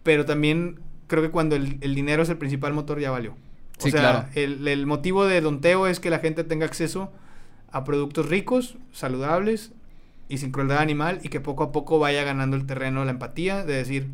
pero 0.02 0.24
también 0.24 0.80
creo 1.06 1.22
que 1.22 1.30
cuando 1.30 1.56
el, 1.56 1.78
dinero 1.80 2.22
es 2.22 2.28
el 2.28 2.38
principal 2.38 2.72
motor 2.72 2.98
ya 2.98 3.10
valió. 3.10 3.36
O 3.84 3.88
sea, 3.88 4.30
el, 4.34 4.66
el, 4.68 4.86
motivo 4.86 5.24
de 5.24 5.40
Don 5.40 5.60
Teo 5.60 5.86
es 5.86 5.98
que 5.98 6.10
la 6.10 6.20
gente 6.20 6.44
tenga 6.44 6.66
acceso 6.66 7.10
a 7.72 7.84
productos 7.84 8.28
ricos, 8.28 8.76
saludables 8.92 9.72
y 10.28 10.38
sin 10.38 10.52
crueldad 10.52 10.78
animal 10.78 11.20
y 11.22 11.28
que 11.28 11.40
poco 11.40 11.64
a 11.64 11.72
poco 11.72 11.98
vaya 11.98 12.22
ganando 12.22 12.56
el 12.56 12.64
terreno 12.66 13.04
la 13.04 13.10
empatía 13.10 13.64
de 13.64 13.74
decir, 13.74 14.08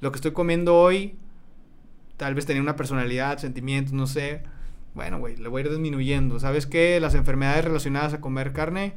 lo 0.00 0.10
que 0.12 0.16
estoy 0.16 0.32
comiendo 0.32 0.76
hoy 0.76 1.16
tal 2.16 2.34
vez 2.34 2.46
tenía 2.46 2.62
una 2.62 2.76
personalidad, 2.76 3.38
sentimientos, 3.38 3.92
no 3.92 4.06
sé. 4.06 4.42
Bueno, 4.94 5.18
güey, 5.18 5.36
le 5.36 5.48
voy 5.48 5.62
a 5.62 5.64
ir 5.66 5.70
disminuyendo. 5.70 6.40
¿Sabes 6.40 6.66
qué? 6.66 6.98
Las 7.00 7.14
enfermedades 7.14 7.64
relacionadas 7.64 8.14
a 8.14 8.20
comer 8.20 8.52
carne, 8.52 8.94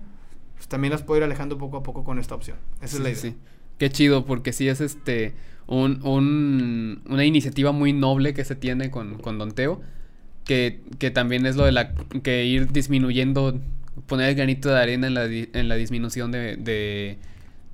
pues 0.60 0.68
también 0.68 0.92
las 0.92 1.04
puedo 1.04 1.20
ir 1.20 1.24
alejando 1.24 1.58
poco 1.58 1.78
a 1.78 1.84
poco 1.84 2.04
con 2.04 2.20
esta 2.20 2.36
opción. 2.36 2.58
Esa 2.82 2.98
es 2.98 3.02
la 3.02 3.10
idea. 3.12 3.22
Sí. 3.22 3.38
Qué 3.78 3.90
chido, 3.90 4.26
porque 4.26 4.52
sí 4.52 4.68
es 4.68 4.82
este 4.82 5.36
un, 5.68 6.06
un, 6.06 7.02
una 7.08 7.24
iniciativa 7.24 7.72
muy 7.72 7.94
noble 7.94 8.34
que 8.34 8.44
se 8.44 8.56
tiene 8.56 8.92
con, 8.92 9.20
con 9.20 9.38
Don 9.38 9.54
Teo, 9.54 9.80
que, 10.44 10.82
que 10.98 11.12
también 11.12 11.46
es 11.46 11.56
lo 11.56 11.64
de 11.64 11.72
la 11.72 11.94
que 11.94 12.44
ir 12.44 12.74
disminuyendo, 12.74 13.58
poner 14.06 14.28
el 14.28 14.36
granito 14.36 14.68
de 14.68 14.80
arena 14.82 15.08
en 15.08 15.14
la, 15.14 15.26
en 15.28 15.70
la 15.70 15.76
disminución 15.76 16.30
de, 16.34 16.58
de 16.58 17.20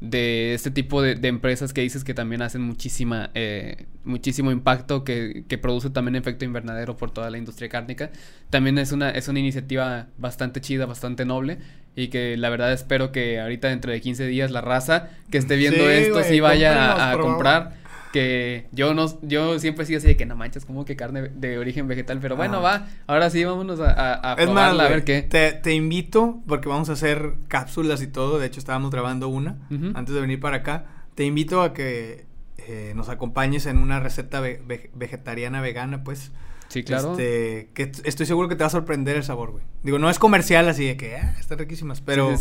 de 0.02 0.54
este 0.54 0.72
tipo 0.72 1.02
de, 1.02 1.28
empresas 1.28 1.74
que 1.74 1.82
dices 1.82 2.04
que 2.04 2.14
también 2.14 2.42
hacen 2.42 2.62
muchísima, 2.62 3.32
eh, 3.34 3.86
muchísimo 4.04 4.52
impacto, 4.52 5.04
que, 5.04 5.46
que, 5.48 5.58
produce 5.58 5.90
también 5.90 6.16
efecto 6.16 6.46
invernadero 6.46 6.98
por 6.98 7.12
toda 7.12 7.30
la 7.30 7.38
industria 7.38 7.70
cárnica. 7.70 8.12
También 8.50 8.78
es 8.78 8.92
una, 8.92 9.10
es 9.10 9.28
una 9.28 9.40
iniciativa 9.40 10.08
bastante 10.18 10.62
chida, 10.62 10.86
bastante 10.86 11.26
noble. 11.26 11.60
Y 11.96 12.10
que 12.10 12.36
la 12.38 12.50
verdad 12.50 12.74
espero 12.74 13.12
que 13.12 13.39
ahorita 13.39 13.70
dentro 13.70 13.91
de 13.91 14.02
15 14.02 14.28
días 14.28 14.52
la 14.52 14.62
raza 14.62 15.10
que 15.30 15.38
esté 15.38 15.56
viendo 15.56 15.89
esto 15.89 16.24
sí 16.24 16.39
vaya 16.39 17.12
a, 17.12 17.18
comprar 17.18 17.86
que 18.12 18.68
yo 18.72 18.93
no, 18.93 19.08
yo 19.24 19.60
siempre 19.60 19.84
he 19.84 19.88
sido 19.88 19.98
así 19.98 20.08
de 20.08 20.16
que 20.16 20.26
no 20.26 20.38
manches, 20.38 20.64
como 20.64 20.86
que 20.86 20.96
carne 20.96 21.24
de 21.36 21.58
origen 21.58 21.88
vegetal, 21.89 22.20
pero 22.22 22.38
bueno, 22.38 22.62
va, 22.62 22.88
ahora 23.08 23.30
sí, 23.30 23.43
vámonos 23.43 23.82
a, 23.82 23.91
a, 23.91 24.32
a 24.32 24.88
ver 24.88 25.04
qué. 25.04 25.22
Te, 25.22 25.52
te, 25.52 25.74
invito, 25.74 26.41
porque 26.48 26.70
vamos 26.70 26.89
a 26.89 26.93
hacer 26.93 27.34
cápsulas 27.50 28.02
y 28.02 28.08
todo, 28.08 28.39
de 28.39 28.48
hecho 28.48 28.62
estábamos 28.62 28.89
grabando 28.89 29.28
una 29.28 29.58
antes 29.96 30.16
de 30.16 30.22
venir 30.22 30.39
para 30.39 30.58
acá, 30.58 30.86
te 31.16 31.26
invito 31.26 31.62
a 31.62 31.74
que 31.74 32.26
eh, 32.58 32.93
nos 32.96 33.10
acompañes 33.10 33.66
en 33.66 33.78
una 33.78 34.00
receta 34.00 34.39
vegetariana 34.41 35.60
vegana, 35.62 36.04
pues. 36.04 36.32
Sí, 36.76 36.84
claro. 36.84 37.12
Este, 37.12 37.70
que 37.74 37.90
estoy 38.04 38.26
seguro 38.26 38.50
que 38.50 38.58
te 38.58 38.64
va 38.66 38.68
a 38.68 38.70
sorprender 38.70 39.16
el 39.16 39.24
sabor, 39.24 39.52
güey. 39.52 39.64
Digo, 39.82 39.98
no 39.98 40.10
es 40.10 40.20
comercial 40.20 40.68
así 40.68 40.84
de 40.86 40.98
que, 40.98 41.16
ah, 41.16 41.34
están 41.40 41.58
riquísimas, 41.58 42.02
pero 42.02 42.36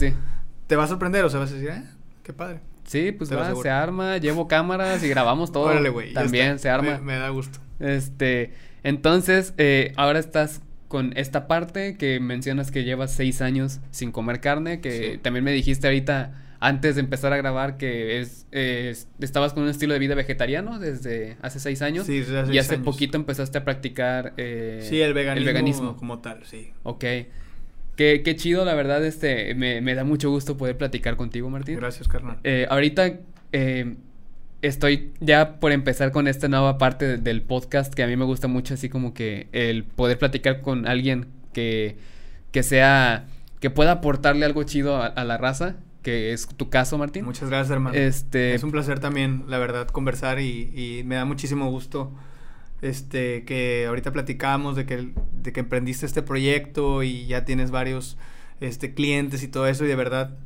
te 0.66 0.74
va 0.74 0.82
a 0.82 0.88
sorprender, 0.88 1.24
o 1.24 1.30
sea, 1.30 1.38
vas 1.38 1.52
a 1.52 1.54
decir, 1.54 1.70
ah, 1.70 1.84
qué 2.24 2.32
padre. 2.32 2.58
Sí, 2.82 3.12
pues 3.12 3.32
va, 3.32 3.54
se 3.54 3.70
arma, 3.70 4.18
llevo 4.18 4.48
cámaras 4.48 5.04
y 5.04 5.08
grabamos 5.08 5.52
todo. 5.52 5.66
Órale, 5.66 5.88
güey. 5.88 6.12
También 6.14 6.58
se 6.58 6.68
arma. 6.68 6.98
Me, 6.98 7.16
da 7.16 7.28
gusto. 7.28 7.60
Este, 7.78 8.54
entonces, 8.82 9.54
eh, 9.56 9.92
ahora 9.94 10.18
estás 10.18 10.62
con 10.88 11.16
esta 11.16 11.46
parte 11.46 11.96
que 11.96 12.18
mencionas 12.18 12.72
que 12.72 12.82
llevas 12.82 13.12
seis 13.12 13.40
años 13.40 13.78
sin 13.92 14.10
comer 14.10 14.40
carne, 14.40 14.80
que 14.80 15.20
también 15.22 15.44
me 15.44 15.52
dijiste 15.52 15.86
ahorita 15.86 16.53
antes 16.64 16.94
de 16.94 17.02
empezar 17.02 17.32
a 17.32 17.36
grabar 17.36 17.76
que 17.76 18.20
es, 18.20 18.46
estabas 19.20 19.52
con 19.52 19.64
un 19.64 19.68
estilo 19.68 19.92
de 19.92 19.98
vida 19.98 20.14
vegetariano 20.14 20.78
desde 20.78 21.36
hace 21.42 21.60
seis 21.60 21.82
años. 21.82 22.06
Sí, 22.06 22.20
desde 22.20 22.40
hace 22.40 22.54
Y 22.54 22.58
hace 22.58 22.78
poquito 22.78 23.18
empezaste 23.18 23.58
a 23.58 23.64
practicar 23.64 24.32
eh, 24.38 24.80
sí, 24.82 25.00
el 25.00 25.12
veganismo, 25.12 25.48
el 25.48 25.54
veganismo 25.54 25.96
como 25.96 26.20
tal, 26.20 26.44
sí. 26.46 26.70
Ok. 26.82 27.04
Qué, 27.96 28.22
qué 28.24 28.34
chido, 28.34 28.64
la 28.64 28.74
verdad, 28.74 29.04
este, 29.04 29.54
me, 29.54 29.80
me, 29.80 29.94
da 29.94 30.04
mucho 30.04 30.30
gusto 30.30 30.56
poder 30.56 30.76
platicar 30.76 31.16
contigo, 31.16 31.50
Martín. 31.50 31.76
Gracias, 31.76 32.08
carnal. 32.08 32.38
Eh, 32.42 32.66
ahorita 32.68 33.20
eh, 33.52 33.96
estoy 34.62 35.12
ya 35.20 35.60
por 35.60 35.70
empezar 35.70 36.12
con 36.12 36.26
esta 36.26 36.48
nueva 36.48 36.78
parte 36.78 37.18
del 37.18 37.42
podcast 37.42 37.92
que 37.92 38.02
a 38.02 38.06
mí 38.06 38.16
me 38.16 38.24
gusta 38.24 38.48
mucho, 38.48 38.74
así 38.74 38.88
como 38.88 39.12
que 39.12 39.48
el 39.52 39.84
poder 39.84 40.18
platicar 40.18 40.62
con 40.62 40.88
alguien 40.88 41.26
que, 41.52 41.98
que 42.52 42.62
sea, 42.62 43.26
que 43.60 43.68
pueda 43.68 43.92
aportarle 43.92 44.46
algo 44.46 44.62
chido 44.62 44.96
a, 44.96 45.24
la 45.24 45.36
raza, 45.36 45.76
que 46.04 46.32
es 46.32 46.46
tu 46.46 46.70
caso, 46.70 46.96
Martín. 46.98 47.24
Muchas 47.24 47.48
gracias, 47.48 47.72
hermano. 47.72 47.96
Este... 47.96 48.54
Es 48.54 48.62
un 48.62 48.70
placer 48.70 49.00
también, 49.00 49.44
la 49.48 49.58
verdad, 49.58 49.88
conversar 49.88 50.38
y, 50.38 50.70
y 50.72 51.02
me 51.04 51.16
da 51.16 51.24
muchísimo 51.24 51.68
gusto 51.68 52.12
este, 52.84 53.44
que 53.44 53.86
ahorita 53.88 54.12
platicábamos 54.12 54.76
de 54.76 54.84
que, 54.84 55.12
de 55.42 55.52
que 55.52 55.60
emprendiste 55.60 56.04
este 56.04 56.22
proyecto 56.22 57.02
y 57.02 57.26
ya 57.26 57.44
tienes 57.44 57.70
varios 57.70 58.18
este, 58.60 58.92
clientes 58.92 59.42
y 59.42 59.48
todo 59.48 59.66
eso 59.66 59.84
y 59.84 59.88
de 59.88 59.96
verdad, 59.96 60.36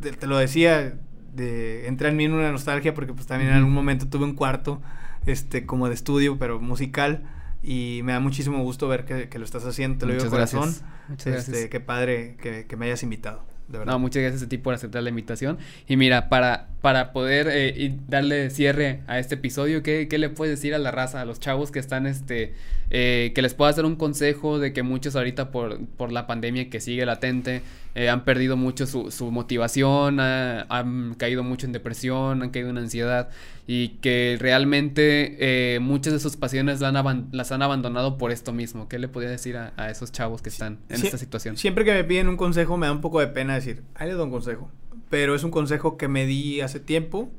te 0.00 0.26
lo 0.26 0.38
decía, 0.38 0.98
de, 1.34 1.86
entra 1.86 2.08
en 2.08 2.16
mí 2.16 2.24
en 2.24 2.32
una 2.32 2.50
nostalgia 2.50 2.94
porque 2.94 3.12
pues 3.12 3.26
también 3.26 3.50
en 3.50 3.56
algún 3.58 3.74
momento 3.74 4.08
tuve 4.08 4.24
un 4.24 4.34
cuarto 4.34 4.80
este, 5.26 5.66
como 5.66 5.88
de 5.88 5.94
estudio, 5.94 6.38
pero 6.38 6.60
musical 6.60 7.24
y 7.62 8.00
me 8.04 8.12
da 8.12 8.20
muchísimo 8.20 8.62
gusto 8.62 8.88
ver 8.88 9.04
que, 9.04 9.38
lo 9.38 9.44
estás 9.44 9.66
haciendo, 9.66 9.98
te 9.98 10.06
lo 10.06 10.12
digo 10.12 10.24
de 10.24 10.30
corazón. 10.30 10.74
Muchas 11.08 11.26
este, 11.26 11.50
gracias. 11.50 11.70
Qué 11.70 11.80
padre 11.80 12.36
que, 12.40 12.64
que 12.66 12.76
me 12.76 12.86
hayas 12.86 13.02
invitado. 13.02 13.44
No, 13.68 13.98
muchas 13.98 14.22
gracias 14.22 14.44
a 14.44 14.48
ti 14.48 14.58
por 14.58 14.74
aceptar 14.74 15.02
la 15.02 15.10
invitación. 15.10 15.58
Y 15.88 15.96
mira, 15.96 16.28
para, 16.28 16.68
para 16.82 17.12
poder 17.12 17.48
eh, 17.50 17.96
darle 18.06 18.50
cierre 18.50 19.00
a 19.08 19.18
este 19.18 19.34
episodio, 19.34 19.82
¿qué, 19.82 20.06
¿qué, 20.08 20.18
le 20.18 20.28
puedes 20.28 20.56
decir 20.56 20.74
a 20.74 20.78
la 20.78 20.92
raza, 20.92 21.20
a 21.20 21.24
los 21.24 21.40
chavos 21.40 21.72
que 21.72 21.80
están, 21.80 22.06
este, 22.06 22.54
eh, 22.90 23.32
que 23.34 23.42
les 23.42 23.54
puedas 23.54 23.74
dar 23.74 23.84
un 23.84 23.96
consejo 23.96 24.60
de 24.60 24.72
que 24.72 24.84
muchos 24.84 25.16
ahorita 25.16 25.50
por, 25.50 25.84
por 25.96 26.12
la 26.12 26.28
pandemia 26.28 26.70
que 26.70 26.80
sigue 26.80 27.04
latente, 27.06 27.62
eh, 27.98 28.10
han 28.10 28.26
perdido 28.26 28.58
mucho 28.58 28.86
su, 28.86 29.10
su 29.10 29.30
motivación, 29.30 30.20
han 30.20 31.14
caído 31.14 31.42
mucho 31.42 31.64
en 31.64 31.72
depresión, 31.72 32.42
han 32.42 32.50
caído 32.50 32.68
en 32.68 32.76
ansiedad 32.76 33.30
y 33.66 33.88
que 34.02 34.36
realmente 34.38 35.36
eh, 35.40 35.80
muchas 35.80 36.12
de 36.12 36.20
sus 36.20 36.36
pasiones 36.36 36.82
las 36.82 37.52
han 37.52 37.62
abandonado 37.62 38.18
por 38.18 38.32
esto 38.32 38.52
mismo. 38.52 38.86
¿Qué 38.86 38.98
le 38.98 39.08
podría 39.08 39.30
decir 39.30 39.56
a, 39.56 39.90
esos 39.90 40.12
chavos 40.12 40.42
que 40.42 40.50
están 40.50 40.78
en 40.90 41.06
esta 41.06 41.16
situación? 41.16 41.56
Siempre 41.56 41.86
que 41.86 41.94
me 41.94 42.04
piden 42.04 42.28
un 42.28 42.36
consejo 42.36 42.76
me 42.76 42.84
da 42.84 42.92
un 42.92 43.00
poco 43.00 43.18
de 43.18 43.28
pena 43.28 43.54
decir, 43.54 43.82
ahí 43.94 44.08
les 44.08 44.18
doy 44.18 44.26
un 44.26 44.30
consejo. 44.30 44.70
Pero 45.08 45.34
es 45.34 45.42
un 45.42 45.50
consejo 45.50 45.96
que 45.96 46.06
me 46.06 46.26
di 46.26 46.60
hace 46.60 46.80
tiempo 46.80 47.30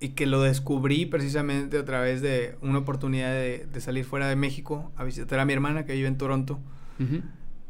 y 0.00 0.10
que 0.10 0.24
lo 0.24 0.40
descubrí 0.40 1.04
precisamente 1.04 1.76
a 1.76 1.84
través 1.84 2.22
de 2.22 2.56
una 2.62 2.78
oportunidad 2.78 3.34
de, 3.34 3.68
salir 3.80 4.06
fuera 4.06 4.30
de 4.30 4.36
México 4.36 4.92
a 4.96 5.04
visitar 5.04 5.40
a 5.40 5.44
mi 5.44 5.52
hermana 5.52 5.84
que 5.84 5.92
vive 5.92 6.08
en 6.08 6.16
Toronto. 6.16 6.58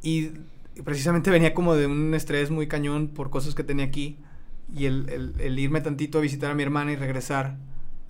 Y 0.01 0.31
precisamente 0.83 1.31
venía 1.31 1.55
como 1.55 1.75
de 1.75 1.87
un 1.87 2.15
estrés 2.15 2.51
muy 2.51 2.67
cañón 2.67 3.09
por 3.09 3.31
cosas 3.31 3.55
que 3.55 3.65
tenía 3.65 3.85
aquí. 3.85 4.19
Y 4.75 4.87
el, 4.87 5.35
el 5.39 5.59
irme 5.59 5.81
tantito 5.81 6.19
a 6.19 6.21
visitar 6.21 6.51
a 6.51 6.55
mi 6.55 6.63
hermana 6.63 6.93
y 6.93 6.97
regresar 6.97 7.59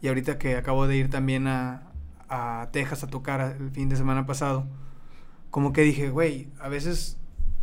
y 0.04 0.08
ahorita 0.08 0.36
que 0.36 0.56
acabo 0.56 0.86
de 0.86 0.98
ir 0.98 1.08
también 1.08 1.46
a, 1.46 1.94
a 2.28 2.68
Texas 2.72 3.02
a 3.04 3.06
tocar 3.06 3.56
el 3.58 3.70
fin 3.70 3.88
de 3.88 3.96
semana 3.96 4.26
pasado, 4.26 4.66
como 5.50 5.72
que 5.72 5.80
dije, 5.80 6.10
güey, 6.10 6.48
a 6.60 6.68
veces 6.68 7.16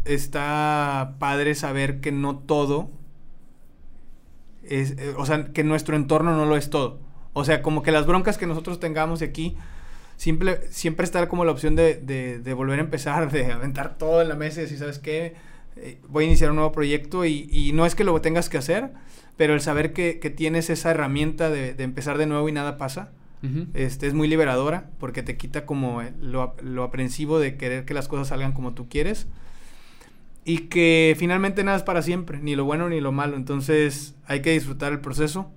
está 0.06 1.18
padre 1.20 1.54
saber 1.54 2.02
que 2.02 2.12
no 2.12 2.40
todo 2.40 2.90
es, 4.64 4.98
eh, 4.98 5.14
o 5.18 5.26
sea, 5.28 5.54
que 5.54 5.64
nuestro 5.64 5.96
entorno 5.96 6.36
no 6.36 6.46
lo 6.46 6.58
es 6.58 6.72
todo. 6.72 7.00
O 7.34 7.46
sea, 7.46 7.62
como 7.62 7.84
que 7.84 7.92
las 7.92 8.08
broncas 8.08 8.40
que 8.40 8.48
nosotros 8.48 8.80
tengamos 8.80 9.22
aquí, 9.22 9.56
siempre, 10.22 10.60
siempre 10.70 11.04
está 11.04 11.28
como 11.28 11.46
la 11.46 11.52
opción 11.52 11.76
de, 11.76 11.96
de, 11.96 12.54
volver 12.54 12.78
a 12.78 12.84
empezar, 12.84 13.32
de 13.32 13.52
aventar 13.52 13.98
todo 13.98 14.22
en 14.22 14.30
la 14.30 14.36
mesa 14.36 14.60
y 14.60 14.64
decir, 14.66 14.78
¿sabes 14.78 15.00
qué? 15.00 15.34
Eh, 15.78 15.98
voy 16.10 16.26
a 16.26 16.28
iniciar 16.28 16.52
un 16.52 16.58
nuevo 16.58 16.72
proyecto 16.72 17.26
y, 17.26 17.50
y, 17.52 17.72
no 17.74 17.88
es 17.88 17.96
que 17.96 18.04
lo 18.04 18.22
tengas 18.22 18.48
que 18.48 18.60
hacer, 18.60 18.92
pero 19.36 19.56
el 19.56 19.62
saber 19.62 19.94
que, 19.94 20.14
tienes 20.36 20.70
esa 20.70 20.92
herramienta 20.92 21.50
de, 21.50 21.74
empezar 21.80 22.20
de 22.20 22.28
nuevo 22.28 22.48
y 22.48 22.52
nada 22.52 22.78
pasa, 22.78 23.10
este, 23.74 24.06
es 24.06 24.14
muy 24.14 24.28
liberadora 24.28 24.92
porque 25.00 25.24
te 25.24 25.38
quita 25.38 25.66
como 25.66 26.04
lo, 26.22 26.56
lo, 26.62 26.84
aprensivo 26.84 27.40
de 27.40 27.58
querer 27.58 27.86
que 27.86 27.96
las 27.96 28.08
cosas 28.08 28.28
salgan 28.28 28.52
como 28.52 28.76
tú 28.76 28.88
quieres 28.88 29.26
y 30.46 30.68
que 30.68 31.16
finalmente 31.18 31.64
nada 31.64 31.78
es 31.78 31.84
para 31.84 32.04
siempre, 32.04 32.38
ni 32.38 32.56
lo 32.56 32.66
bueno 32.66 32.90
ni 32.90 33.02
lo 33.02 33.12
malo, 33.12 33.38
entonces 33.38 34.14
hay 34.28 34.44
que 34.44 34.52
disfrutar 34.52 34.92
el 34.92 35.00
proceso. 35.00 35.52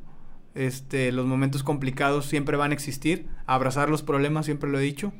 Este, 0.55 1.11
los 1.13 1.27
momentos 1.27 1.63
complicados 1.63 2.27
siempre 2.27 2.57
van 2.57 2.71
a 2.71 2.75
existir, 2.75 3.27
abrazar 3.47 3.91
los 3.91 4.03
problemas, 4.03 4.47
siempre 4.47 4.71
lo 4.71 4.79
he 4.79 4.83
dicho, 4.83 5.13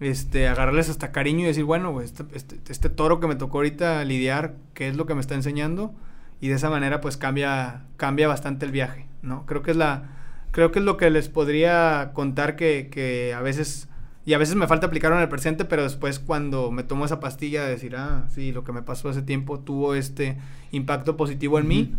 este, 0.00 0.48
agarrarles 0.48 0.88
hasta 0.88 1.12
cariño 1.12 1.40
y 1.40 1.48
decir, 1.48 1.64
bueno, 1.64 2.00
este, 2.00 2.24
este, 2.34 2.60
este 2.68 2.90
toro 2.90 3.20
que 3.20 3.26
me 3.26 3.36
tocó 3.36 3.58
ahorita 3.58 4.04
lidiar, 4.04 4.56
¿qué 4.74 4.88
es 4.88 4.96
lo 4.96 5.06
que 5.06 5.14
me 5.14 5.20
está 5.20 5.34
enseñando? 5.34 5.94
y 6.40 6.48
de 6.48 6.54
esa 6.54 6.70
manera 6.70 7.00
pues 7.00 7.16
cambia, 7.16 7.82
cambia 7.96 8.26
bastante 8.26 8.64
el 8.66 8.72
viaje, 8.72 9.06
¿no? 9.22 9.44
Creo 9.46 9.62
que 9.62 9.72
es 9.72 9.76
la, 9.76 10.16
creo 10.50 10.72
que 10.72 10.78
es 10.78 10.84
lo 10.84 10.96
que 10.96 11.10
les 11.10 11.28
podría 11.28 12.12
contar 12.14 12.56
que, 12.56 12.88
que 12.90 13.34
a 13.34 13.42
veces, 13.42 13.88
y 14.24 14.32
a 14.32 14.38
veces 14.38 14.56
me 14.56 14.66
falta 14.66 14.86
aplicarlo 14.86 15.16
en 15.16 15.22
el 15.22 15.28
presente, 15.28 15.66
pero 15.66 15.82
después 15.82 16.18
cuando 16.18 16.70
me 16.70 16.82
tomo 16.82 17.04
esa 17.04 17.20
pastilla 17.20 17.64
de 17.64 17.70
decir, 17.70 17.94
ah, 17.96 18.26
sí, 18.30 18.52
lo 18.52 18.64
que 18.64 18.72
me 18.72 18.82
pasó 18.82 19.10
hace 19.10 19.22
tiempo 19.22 19.60
tuvo 19.60 19.94
este 19.94 20.38
impacto 20.72 21.16
positivo 21.16 21.58
en 21.58 21.68
mí, 21.68 21.94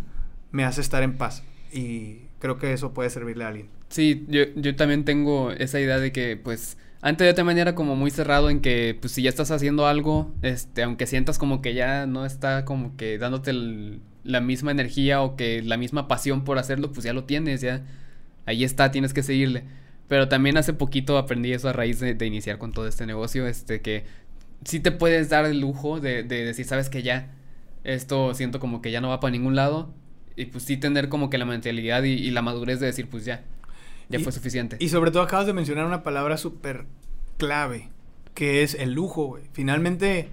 me 0.50 0.64
hace 0.64 0.80
estar 0.80 1.02
en 1.02 1.16
paz. 1.16 1.44
y 1.72 2.18
creo 2.42 2.58
que 2.58 2.72
eso 2.72 2.92
puede 2.92 3.08
servirle 3.08 3.44
a 3.44 3.48
alguien. 3.48 3.68
Sí, 3.88 4.26
yo, 4.28 4.42
yo 4.56 4.74
también 4.74 5.04
tengo 5.04 5.52
esa 5.52 5.78
idea 5.78 6.00
de 6.00 6.10
que 6.10 6.36
pues 6.36 6.76
antes 7.00 7.24
yo 7.24 7.36
también 7.36 7.56
era 7.58 7.76
como 7.76 7.94
muy 7.94 8.10
cerrado 8.10 8.50
en 8.50 8.60
que 8.60 8.98
pues 9.00 9.12
si 9.12 9.22
ya 9.22 9.28
estás 9.28 9.52
haciendo 9.52 9.86
algo, 9.86 10.34
este, 10.42 10.82
aunque 10.82 11.06
sientas 11.06 11.38
como 11.38 11.62
que 11.62 11.72
ya 11.72 12.04
no 12.06 12.26
está 12.26 12.64
como 12.64 12.96
que 12.96 13.16
dándote 13.16 13.52
la 14.24 14.40
misma 14.40 14.72
energía 14.72 15.22
o 15.22 15.36
que 15.36 15.62
la 15.62 15.76
misma 15.76 16.08
pasión 16.08 16.42
por 16.42 16.58
hacerlo, 16.58 16.90
pues 16.90 17.04
ya 17.04 17.12
lo 17.12 17.22
tienes, 17.24 17.60
ya 17.60 17.84
ahí 18.44 18.64
está, 18.64 18.90
tienes 18.90 19.14
que 19.14 19.22
seguirle. 19.22 19.62
Pero 20.08 20.28
también 20.28 20.56
hace 20.56 20.72
poquito 20.72 21.18
aprendí 21.18 21.52
eso 21.52 21.68
a 21.68 21.72
raíz 21.72 22.00
de, 22.00 22.26
iniciar 22.26 22.58
con 22.58 22.72
todo 22.72 22.88
este 22.88 23.06
negocio, 23.06 23.46
este 23.46 23.82
que 23.82 24.04
sí 24.64 24.80
te 24.80 24.90
puedes 24.90 25.28
dar 25.28 25.44
el 25.44 25.60
lujo 25.60 26.00
de 26.00 26.24
decir, 26.24 26.64
sabes 26.64 26.90
que 26.90 27.04
ya, 27.04 27.30
esto 27.84 28.34
siento 28.34 28.58
como 28.58 28.82
que 28.82 28.90
ya 28.90 29.00
no 29.00 29.10
va 29.10 29.20
para 29.20 29.30
ningún 29.30 29.54
lado. 29.54 29.94
Y 30.36 30.46
pues 30.46 30.64
sí 30.64 30.76
tener 30.76 31.08
como 31.08 31.30
que 31.30 31.38
la 31.38 31.44
mentalidad 31.44 32.02
y, 32.02 32.30
la 32.30 32.42
madurez 32.42 32.80
de 32.80 32.86
decir, 32.86 33.08
pues 33.08 33.24
ya, 33.24 33.44
ya 34.08 34.18
fue 34.20 34.32
suficiente. 34.32 34.76
Y 34.80 34.88
sobre 34.88 35.10
todo 35.10 35.22
acabas 35.22 35.46
de 35.46 35.52
mencionar 35.52 35.86
una 35.86 36.02
palabra 36.02 36.36
súper 36.36 36.86
clave, 37.36 37.90
que 38.34 38.62
es 38.62 38.74
el 38.74 38.92
lujo, 38.92 39.26
güey. 39.26 39.44
Finalmente, 39.52 40.30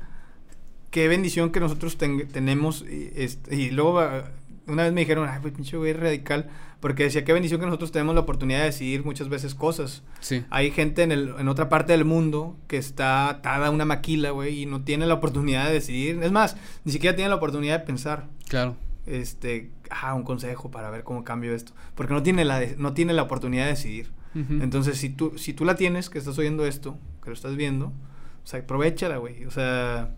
qué 0.92 1.08
bendición 1.08 1.52
que 1.52 1.60
nosotros 1.60 1.98
tenemos. 1.98 2.84
Y, 2.90 3.12
este, 3.16 3.56
y 3.56 3.72
luego 3.72 4.00
ah, 4.00 4.32
una 4.68 4.84
vez 4.84 4.94
me 4.94 5.02
dijeron, 5.02 5.28
ay, 5.30 5.40
pues 5.42 5.54
pinche 5.54 5.78
güey 5.78 5.94
radical. 5.94 6.50
Porque 6.80 7.04
decía, 7.04 7.26
qué 7.26 7.34
bendición 7.34 7.60
que 7.60 7.66
nosotros 7.66 7.92
tenemos 7.92 8.16
la 8.16 8.22
oportunidad 8.22 8.60
de 8.60 8.66
decidir 8.66 9.04
muchas 9.04 9.28
veces 9.28 9.54
cosas. 9.54 10.02
Sí. 10.22 10.46
Hay 10.50 10.72
gente 10.72 11.04
en, 11.04 11.12
el, 11.12 11.34
en 11.38 11.50
otra 11.50 11.68
parte 11.68 11.92
del 11.92 12.06
mundo 12.06 12.56
que 12.68 12.78
está 12.78 13.28
atada 13.28 13.68
a 13.68 13.70
una 13.70 13.84
maquila, 13.84 14.32
güey, 14.32 14.62
y 14.62 14.66
no 14.66 14.84
tiene 14.84 15.06
la 15.06 15.16
oportunidad 15.16 15.68
de 15.68 15.74
decidir. 15.74 16.24
Es 16.24 16.32
más, 16.32 16.56
ni 16.86 16.94
siquiera 16.94 17.16
tiene 17.18 17.30
la 17.30 17.36
oportunidad 17.36 17.80
de 17.80 17.86
pensar. 17.86 18.28
Claro. 18.48 18.78
Este, 19.06 19.72
ah, 19.90 20.14
un 20.14 20.24
consejo 20.24 20.72
para 20.72 20.90
ver 20.90 21.04
cómo 21.04 21.24
cambio 21.24 21.54
esto. 21.54 21.74
Porque 21.96 22.14
no 22.14 22.24
tiene 22.24 22.46
la, 22.46 22.62
no 22.78 22.94
tiene 22.94 23.14
la 23.14 23.24
oportunidad 23.24 23.66
de 23.66 23.72
decidir. 23.72 24.12
Entonces, 24.36 24.98
si 25.00 25.10
tú, 25.10 25.34
si 25.38 25.54
tú 25.54 25.66
la 25.66 25.76
tienes, 25.76 26.10
que 26.10 26.20
estás 26.20 26.38
oyendo 26.38 26.66
esto, 26.66 27.00
que 27.24 27.30
lo 27.30 27.34
estás 27.34 27.56
viendo, 27.56 27.88
o 27.88 28.48
sea, 28.48 28.60
aprovechala, 28.60 29.18
güey. 29.18 29.46
O 29.46 29.52
sea, 29.52 30.12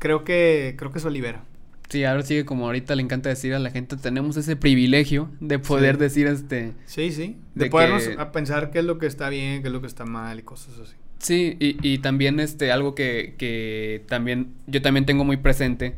creo 0.00 0.24
que, 0.24 0.74
creo 0.76 0.90
que 0.90 0.98
eso 0.98 1.08
libera. 1.08 1.44
Sí, 1.88 2.04
ahora 2.04 2.22
sigue 2.22 2.44
como 2.44 2.66
ahorita 2.66 2.94
le 2.94 3.02
encanta 3.02 3.28
decir 3.28 3.54
a 3.54 3.58
la 3.58 3.70
gente, 3.70 3.96
tenemos 3.96 4.36
ese 4.36 4.56
privilegio 4.56 5.30
de 5.40 5.58
poder 5.58 5.96
decir 5.96 6.26
este... 6.26 6.74
Sí, 6.84 7.12
sí, 7.12 7.38
de, 7.54 7.70
podernos 7.70 8.06
a 8.18 8.30
pensar 8.30 8.70
qué 8.70 8.80
es 8.80 8.84
lo 8.84 8.98
que 8.98 9.06
está 9.06 9.30
bien, 9.30 9.62
qué 9.62 9.68
es 9.68 9.72
lo 9.72 9.80
que 9.80 9.86
está 9.86 10.04
mal 10.04 10.38
y 10.38 10.42
cosas 10.42 10.78
así. 10.78 10.94
Sí, 11.18 11.56
y, 11.58 11.78
y 11.82 11.98
también 11.98 12.40
este, 12.40 12.72
algo 12.72 12.94
que, 12.94 13.34
que 13.38 14.04
también, 14.06 14.52
yo 14.66 14.82
también 14.82 15.06
tengo 15.06 15.24
muy 15.24 15.38
presente, 15.38 15.94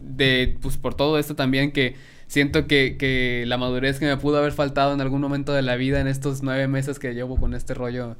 de, 0.00 0.58
pues 0.60 0.76
por 0.76 0.94
todo 0.94 1.18
esto 1.18 1.34
también 1.34 1.72
que 1.72 1.94
siento 2.30 2.68
que, 2.68 2.96
que 2.96 3.42
la 3.48 3.58
madurez 3.58 3.98
que 3.98 4.06
me 4.06 4.16
pudo 4.16 4.38
haber 4.38 4.52
faltado 4.52 4.94
en 4.94 5.00
algún 5.00 5.20
momento 5.20 5.52
de 5.52 5.62
la 5.62 5.74
vida 5.74 6.00
en 6.00 6.06
estos 6.06 6.44
nueve 6.44 6.68
meses 6.68 7.00
que 7.00 7.12
llevo 7.12 7.36
con 7.36 7.54
este 7.54 7.74
rollo, 7.74 8.16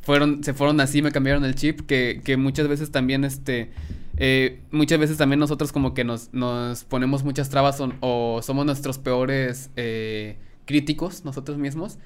fueron, 0.00 0.42
se 0.42 0.52
fueron 0.52 0.80
así, 0.80 1.00
me 1.00 1.12
cambiaron 1.12 1.44
el 1.44 1.54
chip, 1.54 1.82
que, 1.82 2.20
que 2.24 2.36
muchas 2.36 2.66
veces 2.66 2.90
también 2.90 3.24
este 3.24 3.70
eh, 4.16 4.60
muchas 4.72 4.98
veces 4.98 5.16
también 5.16 5.38
nosotros 5.38 5.70
como 5.70 5.94
que 5.94 6.02
nos, 6.02 6.32
nos 6.34 6.82
ponemos 6.82 7.22
muchas 7.22 7.50
trabas 7.50 7.80
o, 8.00 8.40
somos 8.42 8.66
nuestros 8.66 8.98
peores 8.98 9.70
eh, 9.76 10.38
críticos 10.64 11.24
nosotros 11.24 11.56
mismos, 11.56 11.98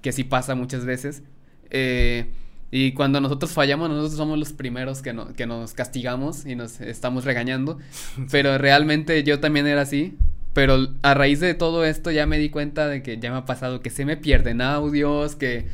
que 0.00 0.12
sí 0.12 0.24
pasa 0.24 0.54
muchas 0.54 0.86
veces. 0.86 1.22
Eh, 1.68 2.30
y 2.70 2.92
cuando 2.92 3.20
nosotros 3.20 3.52
fallamos, 3.52 3.90
nosotros 3.90 4.16
somos 4.16 4.38
los 4.38 4.54
primeros 4.54 5.02
que, 5.02 5.12
no, 5.12 5.34
que 5.34 5.46
nos 5.46 5.74
castigamos 5.74 6.46
y 6.46 6.56
nos 6.56 6.80
estamos 6.80 7.26
regañando. 7.26 7.78
Pero 8.30 8.56
realmente 8.56 9.22
yo 9.22 9.38
también 9.38 9.66
era 9.66 9.82
así. 9.82 10.16
Pero 10.54 10.88
a 11.02 11.14
raíz 11.14 11.40
de 11.40 11.54
todo 11.54 11.84
esto 11.84 12.10
ya 12.10 12.26
me 12.26 12.38
di 12.38 12.48
cuenta 12.48 12.88
de 12.88 13.02
que 13.02 13.18
ya 13.18 13.30
me 13.30 13.38
ha 13.38 13.44
pasado 13.44 13.80
que 13.80 13.90
se 13.90 14.04
me 14.04 14.16
pierden 14.16 14.60
audios, 14.62 15.34
que, 15.34 15.66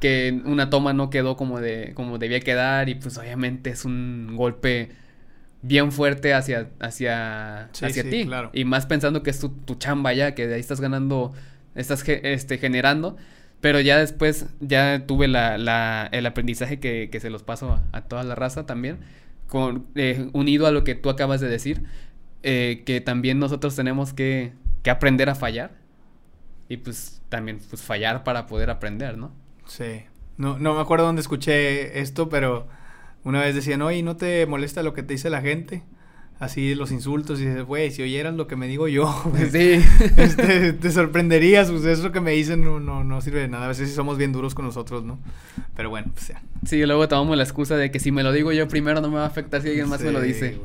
que 0.00 0.42
una 0.44 0.70
toma 0.70 0.92
no 0.92 1.08
quedó 1.08 1.36
como, 1.36 1.60
de, 1.60 1.92
como 1.94 2.18
debía 2.18 2.40
quedar 2.40 2.88
y 2.88 2.96
pues 2.96 3.16
obviamente 3.16 3.70
es 3.70 3.84
un 3.84 4.34
golpe 4.36 4.90
bien 5.62 5.92
fuerte 5.92 6.34
hacia, 6.34 6.68
hacia, 6.80 7.66
hacia 7.66 8.10
ti. 8.10 8.26
Claro. 8.26 8.50
Y 8.52 8.64
más 8.64 8.86
pensando 8.86 9.22
que 9.22 9.30
es 9.30 9.38
tu, 9.40 9.48
tu, 9.48 9.76
chamba 9.76 10.12
ya, 10.12 10.34
que 10.34 10.46
de 10.46 10.54
ahí 10.54 10.60
estás 10.60 10.80
ganando, 10.80 11.32
estás 11.74 12.06
este, 12.06 12.58
generando. 12.58 13.16
Pero 13.60 13.80
ya 13.80 13.98
después, 13.98 14.46
ya 14.60 15.06
tuve 15.06 15.26
la, 15.26 15.56
la, 15.56 16.08
el 16.12 16.26
aprendizaje 16.26 16.80
que, 16.80 17.08
que, 17.10 17.18
se 17.18 17.30
los 17.30 17.42
paso 17.42 17.80
a, 17.92 18.00
toda 18.02 18.22
la 18.24 18.34
raza 18.34 18.66
también, 18.66 18.98
con, 19.46 19.86
eh, 19.94 20.28
unido 20.34 20.66
a 20.66 20.70
lo 20.70 20.84
que 20.84 20.94
tú 20.94 21.08
acabas 21.08 21.40
de 21.40 21.48
decir, 21.48 21.82
eh, 22.46 22.82
que 22.84 23.00
también 23.00 23.38
nosotros 23.38 23.74
tenemos 23.74 24.12
que, 24.12 24.52
que 24.82 24.90
aprender 24.90 25.30
a 25.30 25.34
fallar. 25.34 25.72
Y 26.68 26.76
pues 26.76 27.22
también 27.30 27.58
pues 27.68 27.82
fallar 27.82 28.22
para 28.22 28.46
poder 28.46 28.70
aprender, 28.70 29.16
¿no? 29.16 29.32
Sí. 29.66 30.02
No, 30.36 30.58
no 30.58 30.74
me 30.74 30.80
acuerdo 30.80 31.06
dónde 31.06 31.22
escuché 31.22 32.00
esto, 32.00 32.28
pero 32.28 32.68
una 33.24 33.40
vez 33.40 33.54
decían, 33.54 33.80
oye, 33.82 34.02
¿no 34.02 34.16
te 34.16 34.44
molesta 34.46 34.82
lo 34.82 34.92
que 34.92 35.02
te 35.02 35.14
dice 35.14 35.30
la 35.30 35.40
gente? 35.40 35.82
Así 36.38 36.74
los 36.74 36.90
insultos 36.90 37.40
y 37.40 37.46
dices, 37.46 37.64
güey, 37.64 37.90
si 37.90 38.02
oyeras 38.02 38.34
lo 38.34 38.46
que 38.46 38.56
me 38.56 38.66
digo 38.66 38.88
yo, 38.88 39.10
sí. 39.50 39.80
este, 40.18 40.74
te 40.74 40.90
sorprenderías, 40.90 41.70
pues 41.70 41.84
eso 41.86 42.12
que 42.12 42.20
me 42.20 42.32
dicen 42.32 42.62
no, 42.62 42.78
no, 42.78 43.04
no 43.04 43.20
sirve 43.22 43.40
de 43.40 43.48
nada. 43.48 43.64
A 43.64 43.68
veces 43.68 43.94
somos 43.94 44.18
bien 44.18 44.32
duros 44.32 44.54
con 44.54 44.66
nosotros, 44.66 45.02
¿no? 45.02 45.18
Pero 45.74 45.88
bueno, 45.88 46.10
pues 46.12 46.28
ya. 46.28 46.42
Sí, 46.66 46.84
luego 46.84 47.08
tomamos 47.08 47.38
la 47.38 47.44
excusa 47.44 47.76
de 47.76 47.90
que 47.90 48.00
si 48.00 48.12
me 48.12 48.22
lo 48.22 48.32
digo 48.32 48.52
yo 48.52 48.68
primero 48.68 49.00
no 49.00 49.08
me 49.08 49.16
va 49.16 49.24
a 49.24 49.28
afectar 49.28 49.62
si 49.62 49.68
alguien 49.68 49.88
más 49.88 50.02
me 50.02 50.12
lo 50.12 50.20
dice. 50.20 50.58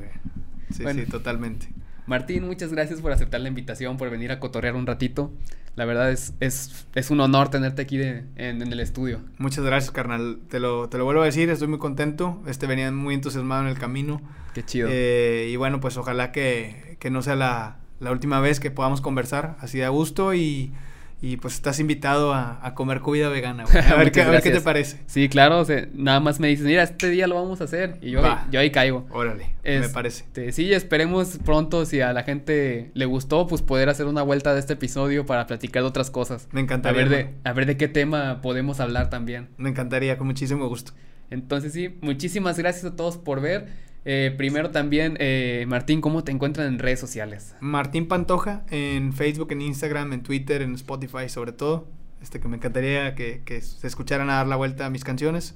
Sí, 0.71 0.83
sí, 0.93 1.05
totalmente. 1.05 1.67
Martín, 2.05 2.47
muchas 2.47 2.73
gracias 2.73 3.01
por 3.01 3.11
aceptar 3.11 3.39
la 3.39 3.49
invitación, 3.49 3.97
por 3.97 4.09
venir 4.09 4.31
a 4.31 4.39
cotorrear 4.39 4.75
un 4.75 4.87
ratito. 4.87 5.31
La 5.75 5.85
verdad 5.85 6.11
es, 6.11 6.33
es, 6.39 6.87
es 6.95 7.11
un 7.11 7.19
honor 7.21 7.49
tenerte 7.49 7.83
aquí 7.83 7.97
de, 7.97 8.23
en, 8.35 8.61
el 8.61 8.79
estudio. 8.79 9.21
Muchas 9.37 9.63
gracias, 9.63 9.91
carnal. 9.91 10.39
Te 10.49 10.59
lo, 10.59 10.89
te 10.89 10.97
lo 10.97 11.05
vuelvo 11.05 11.21
a 11.21 11.25
decir, 11.25 11.49
estoy 11.49 11.67
muy 11.67 11.77
contento. 11.77 12.41
Este 12.47 12.65
venía 12.65 12.91
muy 12.91 13.13
entusiasmado 13.13 13.61
en 13.61 13.67
el 13.67 13.77
camino. 13.77 14.21
Qué 14.53 14.63
chido. 14.63 14.87
Eh, 14.91 15.49
y 15.51 15.55
bueno, 15.55 15.79
pues 15.79 15.97
ojalá 15.97 16.31
que, 16.31 16.97
que 16.99 17.11
no 17.11 17.21
sea 17.21 17.35
la, 17.35 17.77
la 17.99 18.11
última 18.11 18.39
vez 18.39 18.59
que 18.59 18.71
podamos 18.71 19.01
conversar 19.01 19.55
así 19.59 19.77
de 19.77 19.85
a 19.85 19.89
gusto 19.89 20.33
y 20.33 20.73
y 21.21 21.37
pues 21.37 21.55
estás 21.55 21.79
invitado 21.79 22.33
a, 22.33 22.65
a 22.65 22.73
comer 22.73 23.01
comida 23.01 23.27
vegana, 23.27 23.63
A, 23.89 23.95
ver 23.95 24.11
qué, 24.11 24.21
a 24.21 24.29
ver 24.29 24.41
qué 24.41 24.51
te 24.51 24.61
parece. 24.61 25.01
Sí, 25.05 25.27
claro, 25.27 25.59
o 25.59 25.65
sea, 25.65 25.87
nada 25.93 26.19
más 26.19 26.39
me 26.39 26.47
dices, 26.47 26.65
mira, 26.65 26.83
este 26.83 27.09
día 27.09 27.27
lo 27.27 27.35
vamos 27.35 27.59
a 27.59 27.65
hacer. 27.65 27.97
Y 28.01 28.11
yo, 28.11 28.21
yo 28.51 28.59
ahí 28.59 28.71
caigo. 28.71 29.05
Órale, 29.11 29.55
me 29.63 29.89
parece. 29.89 30.23
Este, 30.23 30.51
sí, 30.53 30.73
esperemos 30.73 31.39
pronto, 31.43 31.85
si 31.85 31.99
a 31.99 32.13
la 32.13 32.23
gente 32.23 32.91
le 32.93 33.05
gustó, 33.05 33.47
pues 33.47 33.61
poder 33.61 33.89
hacer 33.89 34.05
una 34.05 34.21
vuelta 34.21 34.53
de 34.53 34.61
este 34.61 34.73
episodio 34.73 35.25
para 35.25 35.45
platicar 35.45 35.83
de 35.83 35.89
otras 35.89 36.09
cosas. 36.09 36.47
Me 36.51 36.61
encantaría. 36.61 37.01
A 37.01 37.05
ver, 37.05 37.09
de, 37.09 37.33
a 37.43 37.53
ver 37.53 37.65
de 37.65 37.75
qué 37.75 37.87
tema 37.89 38.41
podemos 38.41 38.79
hablar 38.79 39.09
también. 39.09 39.49
Me 39.57 39.69
encantaría, 39.69 40.17
con 40.17 40.27
muchísimo 40.27 40.67
gusto. 40.69 40.93
Entonces 41.29 41.73
sí, 41.73 41.97
muchísimas 42.01 42.57
gracias 42.57 42.85
a 42.85 42.95
todos 42.95 43.17
por 43.17 43.41
ver. 43.41 43.88
Eh, 44.05 44.33
primero 44.37 44.71
también, 44.71 45.17
eh, 45.19 45.65
Martín, 45.67 46.01
¿cómo 46.01 46.23
te 46.23 46.31
encuentran 46.31 46.67
en 46.67 46.79
redes 46.79 46.99
sociales? 46.99 47.55
Martín 47.59 48.07
Pantoja, 48.07 48.63
en 48.69 49.13
Facebook, 49.13 49.51
en 49.51 49.61
Instagram, 49.61 50.13
en 50.13 50.23
Twitter, 50.23 50.61
en 50.61 50.73
Spotify 50.75 51.29
sobre 51.29 51.51
todo. 51.51 51.87
Este 52.21 52.39
que 52.39 52.47
me 52.47 52.57
encantaría 52.57 53.15
que, 53.15 53.41
que 53.45 53.61
se 53.61 53.87
escucharan 53.87 54.29
a 54.29 54.35
dar 54.35 54.47
la 54.47 54.55
vuelta 54.55 54.85
a 54.85 54.89
mis 54.89 55.03
canciones. 55.03 55.55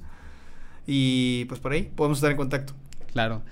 Y 0.86 1.46
pues 1.46 1.60
por 1.60 1.72
ahí 1.72 1.90
podemos 1.94 2.18
estar 2.18 2.30
en 2.30 2.36
contacto. 2.36 2.74
Claro. 3.12 3.42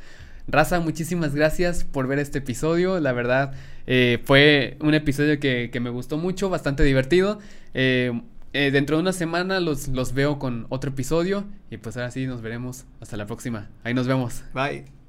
Raza, 0.48 0.80
muchísimas 0.80 1.34
gracias 1.34 1.84
por 1.84 2.06
ver 2.06 2.18
este 2.18 2.38
episodio. 2.38 3.00
La 3.00 3.12
verdad, 3.12 3.54
eh, 3.86 4.20
fue 4.24 4.76
un 4.80 4.94
episodio 4.94 5.38
que, 5.38 5.70
que, 5.72 5.80
me 5.80 5.90
gustó 5.90 6.18
mucho, 6.18 6.50
bastante 6.50 6.82
divertido. 6.82 7.38
Eh, 7.74 8.20
eh, 8.52 8.70
dentro 8.70 8.96
de 8.96 9.02
una 9.02 9.12
semana 9.12 9.60
los, 9.60 9.88
los 9.88 10.12
veo 10.12 10.38
con 10.38 10.66
otro 10.68 10.90
episodio 10.90 11.44
y 11.70 11.78
pues 11.78 11.96
ahora 11.96 12.10
sí 12.10 12.26
nos 12.26 12.42
veremos 12.42 12.84
hasta 13.00 13.16
la 13.16 13.26
próxima. 13.26 13.70
Ahí 13.84 13.94
nos 13.94 14.06
vemos. 14.06 14.42
Bye. 14.54 15.01